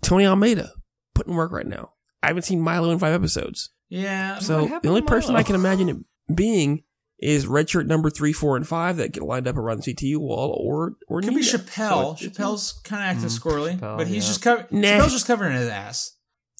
Tony 0.00 0.24
Almeida 0.24 0.70
putting 1.16 1.34
work 1.34 1.50
right 1.50 1.66
now. 1.66 1.90
I 2.22 2.28
haven't 2.28 2.42
seen 2.44 2.60
Milo 2.60 2.90
in 2.92 3.00
five 3.00 3.12
episodes, 3.12 3.70
Yeah. 3.88 4.38
so 4.38 4.68
the 4.84 4.88
only 4.88 5.02
person? 5.02 5.34
I 5.34 5.42
can 5.42 5.56
imagine 5.56 5.88
it 5.88 5.96
being 6.32 6.84
is 7.18 7.46
redshirt 7.46 7.86
number 7.86 8.10
three, 8.10 8.32
four, 8.32 8.56
and 8.56 8.66
five 8.68 8.96
that 8.98 9.12
get 9.12 9.22
lined 9.22 9.46
up 9.48 9.56
around 9.56 9.82
the 9.82 9.94
CTU 9.94 10.18
wall, 10.18 10.58
or 10.60 10.94
or 11.08 11.20
Could 11.22 11.34
be 11.34 11.40
Chappelle. 11.42 12.18
So 12.18 12.28
Chappelle's 12.28 12.72
kind 12.84 13.02
of 13.02 13.08
acting 13.16 13.28
Mm, 13.30 13.40
squirrely, 13.40 13.78
Chappelle, 13.78 13.96
but 13.98 14.06
he's 14.06 14.24
yeah. 14.24 14.28
just 14.30 14.42
cover- 14.42 14.66
Nah. 14.70 14.88
Chappelle's 14.88 15.12
just 15.12 15.26
covering 15.26 15.52
his 15.56 15.68
ass. 15.68 16.16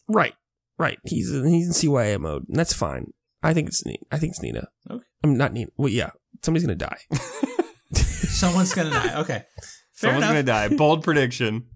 Right, 0.09 0.35
right. 0.79 0.99
He's 1.05 1.29
he's 1.31 1.67
in 1.67 1.73
CYA 1.73 2.19
mode, 2.21 2.45
and 2.49 2.59
that's 2.59 2.73
fine. 2.73 3.13
I 3.43 3.53
think 3.53 3.69
it's 3.69 3.85
Nina. 3.85 3.99
I 4.11 4.19
think 4.19 4.31
it's 4.31 4.43
Nina. 4.43 4.69
Okay. 4.91 5.05
I'm 5.23 5.37
not 5.37 5.53
Nina. 5.53 5.71
Well, 5.77 5.89
yeah, 5.91 6.11
somebody's 6.43 6.67
gonna 6.67 6.77
die. 6.77 6.99
Someone's 7.93 8.75
gonna 8.75 8.91
die. 8.91 9.21
Okay, 9.21 9.43
fair 9.93 10.11
Someone's 10.13 10.25
enough. 10.25 10.31
gonna 10.31 10.43
die. 10.43 10.69
Bold 10.77 11.03
prediction. 11.05 11.67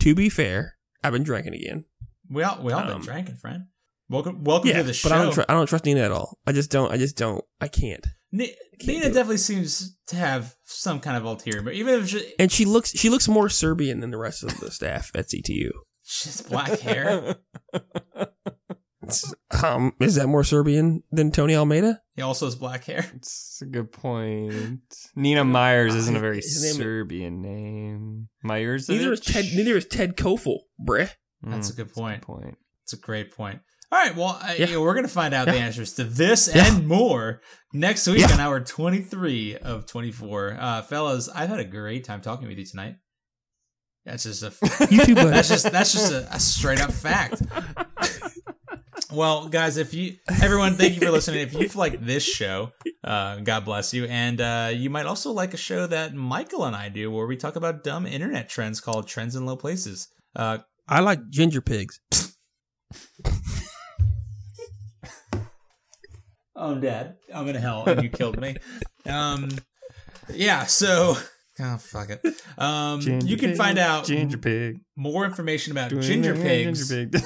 to 0.00 0.14
be 0.14 0.28
fair, 0.28 0.76
I've 1.02 1.12
been 1.12 1.22
drinking 1.22 1.54
again. 1.54 1.84
We 2.30 2.42
all 2.42 2.62
we 2.62 2.72
all 2.72 2.82
been 2.84 2.92
Um, 2.94 3.02
drinking, 3.02 3.36
friend. 3.36 3.66
Welcome, 4.08 4.44
welcome 4.44 4.70
Yeah, 4.70 4.78
to 4.78 4.82
the 4.84 4.92
show. 4.92 5.08
but 5.08 5.18
I 5.18 5.22
don't. 5.24 5.32
Tr- 5.32 5.40
I 5.48 5.54
don't 5.54 5.66
trust 5.66 5.84
Nina 5.84 6.00
at 6.00 6.12
all. 6.12 6.38
I 6.46 6.52
just 6.52 6.70
don't. 6.70 6.92
I 6.92 6.96
just 6.96 7.16
don't. 7.16 7.44
I 7.60 7.66
can't. 7.68 8.06
Ni- 8.30 8.54
Nina 8.84 9.00
do 9.04 9.06
it. 9.08 9.14
definitely 9.14 9.38
seems 9.38 9.96
to 10.08 10.16
have 10.16 10.54
some 10.64 11.00
kind 11.00 11.16
of 11.16 11.24
ulterior, 11.24 11.62
but 11.62 11.74
even 11.74 12.00
if 12.00 12.08
she, 12.10 12.32
And 12.38 12.52
she 12.52 12.64
looks 12.64 12.90
she 12.90 13.08
looks 13.08 13.26
more 13.28 13.48
Serbian 13.48 14.00
than 14.00 14.10
the 14.10 14.18
rest 14.18 14.42
of 14.44 14.58
the 14.60 14.70
staff 14.70 15.10
at 15.14 15.28
CTU. 15.28 15.70
she's 16.04 16.40
black 16.42 16.78
hair, 16.80 17.36
Um, 19.64 19.92
is 20.00 20.16
that 20.16 20.26
more 20.26 20.42
Serbian 20.44 21.02
than 21.12 21.30
Tony 21.30 21.54
Almeida? 21.54 22.00
he 22.16 22.22
also 22.22 22.46
has 22.46 22.56
black 22.56 22.84
hair. 22.84 23.08
It's 23.14 23.60
a 23.62 23.66
good 23.66 23.92
point. 23.92 24.82
Nina 25.14 25.44
Myers 25.44 25.94
isn't 25.94 26.16
a 26.16 26.20
very 26.20 26.36
His 26.36 26.60
name 26.62 26.70
is- 26.72 26.76
Serbian 26.76 27.40
name. 27.42 28.28
Myers. 28.42 28.88
Neither 28.88 29.12
is 29.12 29.20
Ted. 29.20 29.44
Neither 29.54 29.76
is 29.76 29.86
Ted 29.86 30.16
Cofell, 30.16 30.58
bruh. 30.84 31.10
That's 31.42 31.70
a 31.70 31.74
good 31.74 31.92
point. 31.92 32.22
point. 32.22 32.58
It's 32.84 32.92
a 32.92 32.96
great 32.98 33.30
point. 33.32 33.60
All 33.92 33.98
right, 34.00 34.16
well, 34.16 34.38
I, 34.42 34.56
Yeah. 34.56 34.66
you 34.66 34.72
know, 34.74 34.82
we're 34.82 34.94
gonna 34.94 35.06
find 35.08 35.32
out 35.32 35.46
the 35.46 35.54
answers 35.54 35.92
to 35.94 36.04
this 36.04 36.48
Yeah. 36.52 36.66
and 36.74 36.86
more 36.88 37.40
next 37.72 38.06
week 38.08 38.18
Yeah. 38.20 38.32
on 38.32 38.40
hour 38.40 38.60
twenty-three 38.60 39.56
of 39.56 39.86
twenty-four. 39.86 40.56
Uh, 40.58 40.82
fellas, 40.82 41.28
I've 41.28 41.48
had 41.48 41.60
a 41.60 41.64
great 41.64 42.04
time 42.04 42.20
talking 42.20 42.48
with 42.48 42.58
you 42.58 42.64
tonight. 42.66 42.96
That's 44.04 44.24
just 44.24 44.42
a 44.42 44.52
You 44.90 45.04
too, 45.04 45.14
buddy. 45.14 45.30
that's 45.30 45.48
just 45.48 45.70
that's 45.70 45.92
just 45.92 46.12
a, 46.12 46.26
a 46.34 46.40
straight 46.40 46.80
up 46.80 46.92
fact. 46.92 47.42
well, 49.12 49.48
guys, 49.48 49.76
if 49.76 49.94
you 49.94 50.16
everyone, 50.42 50.74
thank 50.74 50.94
you 50.94 51.00
for 51.00 51.10
listening. 51.12 51.40
If 51.42 51.54
you've 51.54 51.76
liked 51.76 52.04
this 52.04 52.24
show, 52.24 52.72
uh, 53.04 53.36
God 53.36 53.64
bless 53.64 53.94
you, 53.94 54.04
and 54.06 54.40
uh, 54.40 54.70
you 54.74 54.90
might 54.90 55.06
also 55.06 55.30
like 55.30 55.54
a 55.54 55.58
show 55.58 55.86
that 55.86 56.12
Michael 56.14 56.64
and 56.64 56.74
I 56.74 56.88
do, 56.88 57.10
where 57.10 57.26
we 57.26 57.36
talk 57.36 57.54
about 57.56 57.84
dumb 57.84 58.04
internet 58.06 58.48
trends 58.48 58.80
called 58.80 59.06
Trends 59.06 59.36
in 59.36 59.46
Low 59.46 59.56
Places. 59.56 60.08
Uh, 60.34 60.58
I 60.88 61.00
like 61.00 61.28
ginger 61.30 61.60
pigs. 61.60 62.00
I'm 66.56 66.80
dead. 66.80 67.16
I'm 67.34 67.46
in 67.48 67.56
hell, 67.56 67.84
and 67.86 68.02
you 68.02 68.08
killed 68.08 68.40
me. 68.40 68.56
Um, 69.04 69.50
yeah. 70.32 70.64
So, 70.64 71.16
oh 71.60 71.76
fuck 71.78 72.10
it. 72.10 72.20
Um, 72.58 73.00
Ginger 73.00 73.26
you 73.26 73.36
can 73.36 73.50
pig, 73.50 73.58
find 73.58 73.78
out 73.78 74.04
Ginger 74.04 74.38
pig. 74.38 74.80
more 74.96 75.24
information 75.24 75.72
about 75.72 75.90
Doing 75.90 76.02
ginger 76.02 76.34
pigs, 76.34 76.88
Ginger 76.88 77.20
pig. 77.20 77.24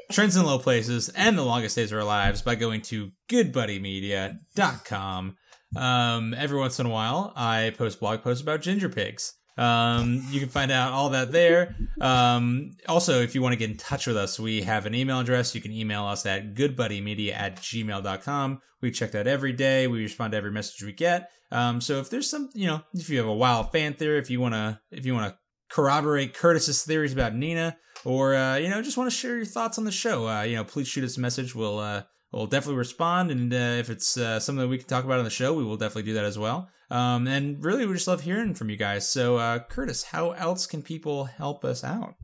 trends 0.12 0.36
in 0.36 0.44
low 0.44 0.58
places, 0.58 1.08
and 1.10 1.38
the 1.38 1.42
longest 1.42 1.76
days 1.76 1.92
of 1.92 1.98
our 1.98 2.04
lives 2.04 2.42
by 2.42 2.54
going 2.54 2.82
to 2.82 3.10
goodbuddymedia.com. 3.30 5.36
Um, 5.74 6.34
every 6.34 6.58
once 6.58 6.78
in 6.78 6.84
a 6.84 6.90
while, 6.90 7.32
I 7.34 7.72
post 7.78 7.98
blog 7.98 8.22
posts 8.22 8.42
about 8.42 8.60
ginger 8.60 8.90
pigs. 8.90 9.32
Um, 9.56 10.26
you 10.30 10.40
can 10.40 10.48
find 10.48 10.70
out 10.70 10.92
all 10.92 11.10
that 11.10 11.32
there. 11.32 11.76
Um, 12.00 12.72
also, 12.88 13.20
if 13.20 13.34
you 13.34 13.42
want 13.42 13.52
to 13.52 13.58
get 13.58 13.70
in 13.70 13.76
touch 13.76 14.06
with 14.06 14.16
us, 14.16 14.40
we 14.40 14.62
have 14.62 14.86
an 14.86 14.94
email 14.94 15.20
address. 15.20 15.54
You 15.54 15.60
can 15.60 15.72
email 15.72 16.04
us 16.04 16.24
at 16.26 16.54
goodbuddymedia 16.54 17.34
at 17.34 17.56
gmail.com. 17.56 18.60
We 18.80 18.90
check 18.90 19.12
that 19.12 19.26
every 19.26 19.52
day. 19.52 19.86
We 19.86 20.02
respond 20.02 20.32
to 20.32 20.38
every 20.38 20.50
message 20.50 20.82
we 20.82 20.92
get. 20.92 21.30
Um, 21.50 21.80
so 21.80 22.00
if 22.00 22.08
there's 22.08 22.28
some, 22.28 22.50
you 22.54 22.66
know, 22.66 22.82
if 22.94 23.10
you 23.10 23.18
have 23.18 23.26
a 23.26 23.34
wild 23.34 23.72
fan 23.72 23.94
theory, 23.94 24.18
if 24.18 24.30
you 24.30 24.40
want 24.40 24.54
to, 24.54 24.80
if 24.90 25.04
you 25.04 25.14
want 25.14 25.32
to 25.32 25.38
corroborate 25.68 26.34
Curtis's 26.34 26.82
theories 26.82 27.12
about 27.12 27.34
Nina, 27.34 27.76
or, 28.04 28.34
uh, 28.34 28.56
you 28.56 28.68
know, 28.68 28.82
just 28.82 28.96
want 28.96 29.10
to 29.10 29.16
share 29.16 29.36
your 29.36 29.44
thoughts 29.44 29.78
on 29.78 29.84
the 29.84 29.92
show, 29.92 30.26
uh, 30.28 30.42
you 30.42 30.56
know, 30.56 30.64
please 30.64 30.88
shoot 30.88 31.04
us 31.04 31.18
a 31.18 31.20
message. 31.20 31.54
We'll, 31.54 31.78
uh, 31.78 32.02
we'll 32.32 32.46
definitely 32.46 32.78
respond. 32.78 33.30
And, 33.30 33.52
uh, 33.52 33.78
if 33.78 33.90
it's, 33.90 34.16
uh, 34.16 34.40
something 34.40 34.62
that 34.62 34.68
we 34.68 34.78
can 34.78 34.88
talk 34.88 35.04
about 35.04 35.18
on 35.18 35.24
the 35.24 35.30
show, 35.30 35.54
we 35.54 35.62
will 35.62 35.76
definitely 35.76 36.10
do 36.10 36.14
that 36.14 36.24
as 36.24 36.38
well. 36.38 36.68
Um, 36.92 37.26
and 37.26 37.64
really, 37.64 37.86
we 37.86 37.94
just 37.94 38.06
love 38.06 38.20
hearing 38.20 38.52
from 38.52 38.68
you 38.68 38.76
guys. 38.76 39.10
So, 39.10 39.38
uh, 39.38 39.60
Curtis, 39.60 40.02
how 40.02 40.32
else 40.32 40.66
can 40.66 40.82
people 40.82 41.24
help 41.24 41.64
us 41.64 41.82
out? 41.82 42.16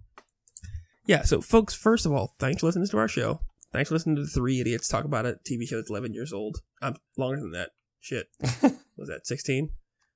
Yeah, 1.07 1.23
so 1.23 1.41
folks, 1.41 1.75
first 1.75 2.05
of 2.05 2.13
all, 2.13 2.35
thanks 2.39 2.61
for 2.61 2.67
listening 2.67 2.87
to 2.87 2.99
our 2.99 3.09
show. 3.09 3.41
Thanks 3.73 3.89
for 3.89 3.95
listening 3.95 4.17
to 4.17 4.23
the 4.23 4.29
three 4.29 4.61
idiots 4.61 4.87
talk 4.87 5.07
about 5.07 5.25
a 5.25 5.39
TV 5.51 5.67
show 5.67 5.77
that's 5.77 5.89
11 5.89 6.13
years 6.13 6.35
old. 6.35 6.59
I'm 6.83 6.97
longer 7.17 7.41
than 7.41 7.53
that. 7.53 7.71
Shit. 7.99 8.27
Was 8.99 9.09
that 9.09 9.23
16? 9.27 9.71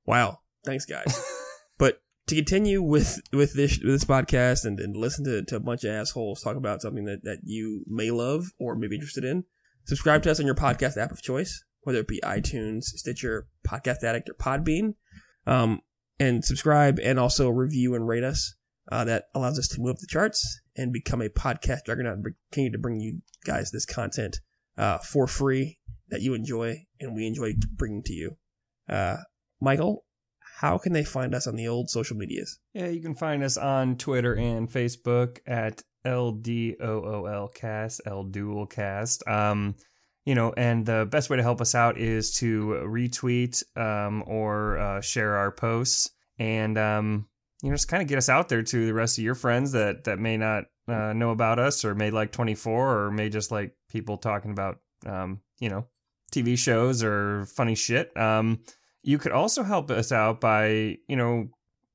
Wow. 0.05 0.41
Thanks, 0.67 0.85
guys. 0.85 1.19
but 1.79 2.03
to 2.27 2.35
continue 2.35 2.83
with 2.83 3.23
with 3.33 3.55
this 3.55 3.79
with 3.79 3.95
this 3.95 4.05
podcast 4.05 4.67
and, 4.67 4.79
and 4.79 4.95
listen 4.95 5.25
to, 5.25 5.43
to 5.47 5.57
a 5.57 5.61
bunch 5.61 5.83
of 5.85 5.93
assholes 5.93 6.43
talk 6.43 6.57
about 6.57 6.83
something 6.83 7.07
that, 7.07 7.25
that 7.25 7.39
you 7.43 7.85
may 7.89 8.11
love 8.11 8.53
or 8.59 8.77
may 8.77 8.87
be 8.87 8.97
interested 8.97 9.25
in, 9.25 9.45
subscribe 9.87 10.23
to 10.25 10.31
us 10.31 10.41
on 10.41 10.47
your 10.47 10.55
podcast 10.55 10.99
app 10.99 11.11
of 11.11 11.23
choice, 11.23 11.65
whether 11.83 11.99
it 11.99 12.09
be 12.09 12.21
iTunes, 12.23 12.85
Stitcher, 12.85 13.47
Podcast 13.67 14.03
Addict, 14.03 14.31
or 14.31 14.35
Podbean. 14.35 14.95
Um, 15.47 15.81
and 16.19 16.45
subscribe 16.45 16.99
and 17.01 17.19
also 17.19 17.49
review 17.49 17.95
and 17.95 18.07
rate 18.07 18.25
us. 18.25 18.55
Uh, 18.91 19.05
that 19.05 19.27
allows 19.35 19.61
us 19.61 19.69
to 19.69 19.81
move 19.81 19.91
up 19.93 19.99
the 19.99 20.07
charts 20.09 20.61
and 20.77 20.93
become 20.93 21.23
a 21.23 21.29
podcast 21.29 21.87
juggernaut 21.87 22.15
and 22.15 22.27
continue 22.51 22.73
to 22.73 22.79
bring 22.79 22.99
you 22.99 23.21
guys 23.45 23.71
this 23.71 23.87
content 23.87 24.41
uh, 24.77 24.99
for 24.99 25.29
free 25.29 25.79
that 26.09 26.21
you 26.21 26.35
enjoy 26.35 26.85
and 27.01 27.15
we 27.15 27.27
enjoy 27.27 27.53
bringing 27.77 28.03
to 28.03 28.13
you. 28.13 28.37
Uh, 28.89 29.19
Michael, 29.61 30.05
how 30.59 30.79
can 30.79 30.93
they 30.93 31.05
find 31.05 31.33
us 31.33 31.47
on 31.47 31.55
the 31.55 31.69
old 31.69 31.91
social 31.91 32.17
medias? 32.17 32.59
Yeah, 32.75 32.89
you 32.89 33.01
can 33.01 33.15
find 33.15 33.45
us 33.45 33.57
on 33.57 33.97
Twitter 33.97 34.35
and 34.35 34.69
Facebook 34.69 35.39
at 35.47 35.83
LDOOL 36.05 37.55
cast, 37.55 38.01
L 38.05 38.25
dual 38.25 38.67
cast. 38.67 39.27
Um, 39.29 39.77
you 40.25 40.35
know, 40.35 40.53
and 40.57 40.87
the 40.87 41.07
best 41.11 41.31
way 41.31 41.37
to 41.37 41.43
help 41.43 41.61
us 41.61 41.75
out 41.75 41.99
is 41.99 42.33
to 42.39 42.83
retweet 42.87 43.63
um, 43.77 44.23
or 44.27 44.79
uh, 44.79 45.01
share 45.01 45.37
our 45.37 45.51
posts 45.51 46.11
and 46.39 46.79
um, 46.79 47.27
you 47.63 47.71
know 47.71 47.75
just 47.75 47.89
kind 47.89 48.03
of 48.03 48.09
get 48.09 48.19
us 48.19 48.29
out 48.29 48.49
there 48.49 48.63
to 48.63 48.87
the 48.87 48.95
rest 48.95 49.19
of 49.19 49.25
your 49.25 49.35
friends 49.35 49.73
that 49.73 50.05
that 50.05 50.19
may 50.19 50.37
not 50.37 50.65
uh, 50.89 51.13
know 51.13 51.31
about 51.31 51.59
us 51.59 51.85
or 51.85 51.95
may 51.95 52.11
like 52.11 52.33
24 52.33 52.99
or 52.99 53.11
may 53.11 53.29
just 53.29 53.51
like 53.51 53.75
people 53.89 54.17
talking 54.17 54.51
about 54.51 54.79
um, 55.07 55.41
you 55.61 55.69
know 55.69 55.87
TV 56.33 56.57
shows 56.57 57.03
or 57.03 57.47
funny 57.47 57.75
shit. 57.75 58.17
Um, 58.17 58.61
you 59.03 59.19
could 59.19 59.33
also 59.33 59.63
help 59.63 59.91
us 59.91 60.13
out 60.13 60.41
by 60.41 60.99
you 61.09 61.17
know 61.17 61.49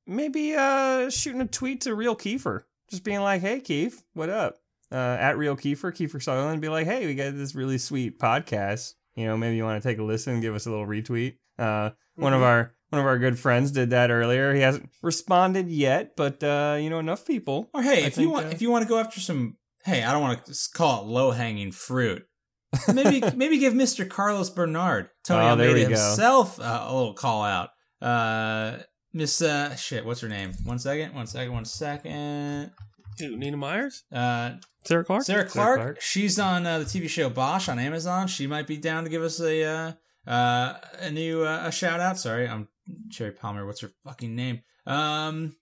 maybe 0.06 0.54
uh 0.54 1.10
shooting 1.10 1.40
a 1.40 1.46
tweet 1.46 1.82
to 1.82 1.94
Real 1.94 2.16
Kiefer, 2.16 2.64
just 2.90 3.04
being 3.04 3.20
like, 3.20 3.40
"Hey 3.40 3.60
Keith, 3.60 4.04
what 4.12 4.30
up?" 4.30 4.58
Uh, 4.90 5.16
at 5.20 5.36
Real 5.36 5.56
Kiefer, 5.56 5.92
Kiefer 5.92 6.22
Sutherland, 6.22 6.62
be 6.62 6.68
like, 6.68 6.86
"Hey, 6.86 7.06
we 7.06 7.14
got 7.14 7.34
this 7.34 7.54
really 7.54 7.78
sweet 7.78 8.18
podcast. 8.18 8.94
You 9.14 9.26
know, 9.26 9.36
maybe 9.36 9.56
you 9.56 9.64
want 9.64 9.82
to 9.82 9.88
take 9.88 9.98
a 9.98 10.02
listen, 10.02 10.40
give 10.40 10.54
us 10.54 10.66
a 10.66 10.70
little 10.70 10.86
retweet." 10.86 11.36
Uh, 11.58 11.90
one 12.14 12.32
of 12.32 12.42
our 12.42 12.72
one 12.90 13.00
of 13.00 13.06
our 13.06 13.18
good 13.18 13.38
friends 13.38 13.70
did 13.70 13.90
that 13.90 14.10
earlier. 14.10 14.54
He 14.54 14.60
hasn't 14.60 14.88
responded 15.02 15.68
yet, 15.68 16.16
but 16.16 16.42
uh, 16.42 16.78
you 16.80 16.88
know, 16.90 16.98
enough 16.98 17.26
people. 17.26 17.68
Or 17.74 17.82
hey, 17.82 18.04
I 18.04 18.06
if 18.06 18.16
you 18.18 18.30
want, 18.30 18.46
uh, 18.46 18.50
if 18.50 18.62
you 18.62 18.70
want 18.70 18.82
to 18.82 18.88
go 18.88 18.98
after 18.98 19.20
some, 19.20 19.56
hey, 19.84 20.02
I 20.02 20.12
don't 20.12 20.22
want 20.22 20.44
to 20.46 20.54
call 20.74 21.02
it 21.02 21.06
low 21.06 21.30
hanging 21.30 21.72
fruit. 21.72 22.24
maybe 22.92 23.22
maybe 23.34 23.58
give 23.58 23.72
Mr. 23.72 24.08
Carlos 24.08 24.50
Bernard, 24.50 25.10
Tony 25.24 25.46
Oh, 25.46 25.50
Almeida 25.50 25.80
himself, 25.80 26.60
uh, 26.60 26.86
a 26.86 26.94
little 26.94 27.14
call 27.14 27.42
out. 27.42 27.70
Uh, 28.00 28.78
Miss 29.12 29.40
uh, 29.40 29.74
shit, 29.74 30.04
what's 30.04 30.20
her 30.20 30.28
name? 30.28 30.52
One 30.64 30.78
second, 30.78 31.14
one 31.14 31.26
second, 31.26 31.52
one 31.52 31.64
second. 31.64 32.70
Who, 33.18 33.36
Nina 33.36 33.56
Myers? 33.56 34.04
Uh, 34.12 34.52
Sarah 34.88 35.04
Clarke? 35.04 35.22
Sarah 35.22 35.44
Clarke. 35.44 35.80
Clarke. 35.80 36.00
She's 36.00 36.38
on 36.38 36.66
uh, 36.66 36.78
the 36.78 36.86
TV 36.86 37.10
show 37.10 37.28
Bosch 37.28 37.68
on 37.68 37.78
Amazon. 37.78 38.26
She 38.26 38.46
might 38.46 38.66
be 38.66 38.78
down 38.78 39.04
to 39.04 39.10
give 39.10 39.22
us 39.22 39.38
a 39.38 39.62
uh, 39.62 39.92
uh, 40.26 40.78
a 41.00 41.10
new 41.10 41.44
uh, 41.44 41.64
a 41.66 41.72
shout 41.72 42.00
out. 42.00 42.18
Sorry, 42.18 42.48
I'm 42.48 42.68
Sherry 43.10 43.32
Palmer. 43.32 43.66
What's 43.66 43.82
her 43.82 43.90
fucking 44.04 44.34
name? 44.34 44.62
Um, 44.86 45.56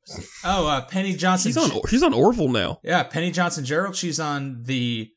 oh, 0.44 0.68
uh, 0.68 0.82
Penny 0.82 1.14
Johnson. 1.14 1.48
She's 1.48 1.56
on 1.56 1.80
she's 1.88 2.04
on 2.04 2.14
Orville 2.14 2.50
now. 2.50 2.78
Yeah, 2.84 3.02
Penny 3.02 3.32
Johnson 3.32 3.64
Jerald. 3.64 3.96
She's 3.96 4.20
on 4.20 4.62
the 4.62 5.10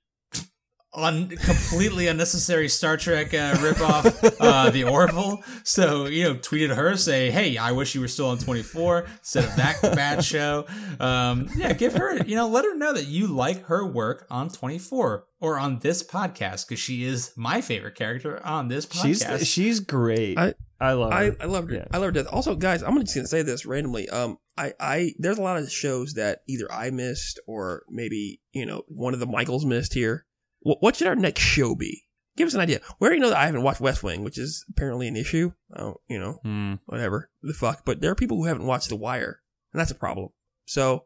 un- 0.93 1.29
completely 1.29 2.07
unnecessary 2.07 2.67
Star 2.69 2.97
Trek 2.97 3.33
uh, 3.33 3.53
ripoff, 3.55 4.35
uh, 4.39 4.69
the 4.69 4.83
Orville. 4.83 5.43
So 5.63 6.05
you 6.05 6.23
know, 6.23 6.35
tweeted 6.35 6.75
her 6.75 6.95
say, 6.97 7.31
"Hey, 7.31 7.57
I 7.57 7.71
wish 7.71 7.95
you 7.95 8.01
were 8.01 8.07
still 8.07 8.29
on 8.29 8.37
24 8.37 9.07
instead 9.19 9.45
of 9.45 9.55
that 9.55 9.81
bad 9.81 10.23
show." 10.23 10.65
Um, 10.99 11.47
yeah, 11.55 11.73
give 11.73 11.93
her, 11.93 12.17
you 12.23 12.35
know, 12.35 12.47
let 12.47 12.65
her 12.65 12.75
know 12.75 12.93
that 12.93 13.05
you 13.07 13.27
like 13.27 13.65
her 13.65 13.85
work 13.85 14.25
on 14.29 14.49
24 14.49 15.25
or 15.39 15.59
on 15.59 15.79
this 15.79 16.03
podcast 16.03 16.67
because 16.67 16.79
she 16.79 17.03
is 17.03 17.31
my 17.35 17.61
favorite 17.61 17.95
character 17.95 18.45
on 18.45 18.67
this 18.67 18.85
podcast. 18.85 19.39
She's 19.39 19.47
she's 19.47 19.79
great. 19.79 20.37
I- 20.37 20.53
I 20.81 20.93
love 20.93 21.11
I, 21.11 21.25
her. 21.25 21.35
I 21.41 21.45
loved 21.45 21.71
her. 21.71 21.75
Yeah. 21.75 21.85
I 21.91 21.97
loved 21.97 22.15
her. 22.15 22.23
Also, 22.29 22.55
guys, 22.55 22.83
I'm 22.83 22.97
just 23.01 23.13
gonna 23.13 23.27
say 23.27 23.41
this 23.41 23.65
randomly. 23.65 24.07
Um, 24.07 24.37
I, 24.57 24.73
I 24.79 25.11
there's 25.19 25.37
a 25.37 25.41
lot 25.41 25.57
of 25.57 25.69
shows 25.69 26.13
that 26.13 26.39
either 26.47 26.71
I 26.71 26.89
missed 26.89 27.37
or 27.47 27.83
maybe 27.89 28.39
you 28.53 28.65
know 28.65 28.83
one 28.87 29.13
of 29.13 29.19
the 29.19 29.25
Michaels 29.25 29.65
missed 29.65 29.93
here. 29.93 30.25
What, 30.61 30.77
what 30.81 30.95
should 30.95 31.07
our 31.07 31.15
next 31.15 31.41
show 31.41 31.75
be? 31.75 32.03
Give 32.37 32.47
us 32.47 32.53
an 32.53 32.61
idea. 32.61 32.79
We 32.99 33.05
already 33.07 33.19
know 33.21 33.29
that 33.29 33.37
I 33.37 33.45
haven't 33.47 33.63
watched 33.63 33.81
West 33.81 34.01
Wing, 34.03 34.23
which 34.23 34.37
is 34.37 34.63
apparently 34.69 35.07
an 35.07 35.15
issue. 35.17 35.51
Oh, 35.75 35.95
you 36.07 36.19
know, 36.19 36.39
Hmm. 36.43 36.75
whatever 36.85 37.29
the 37.41 37.53
fuck. 37.53 37.83
But 37.85 38.01
there 38.01 38.11
are 38.11 38.15
people 38.15 38.37
who 38.37 38.45
haven't 38.45 38.65
watched 38.65 38.89
The 38.89 38.95
Wire, 38.95 39.41
and 39.73 39.79
that's 39.79 39.91
a 39.91 39.95
problem. 39.95 40.29
So, 40.65 41.05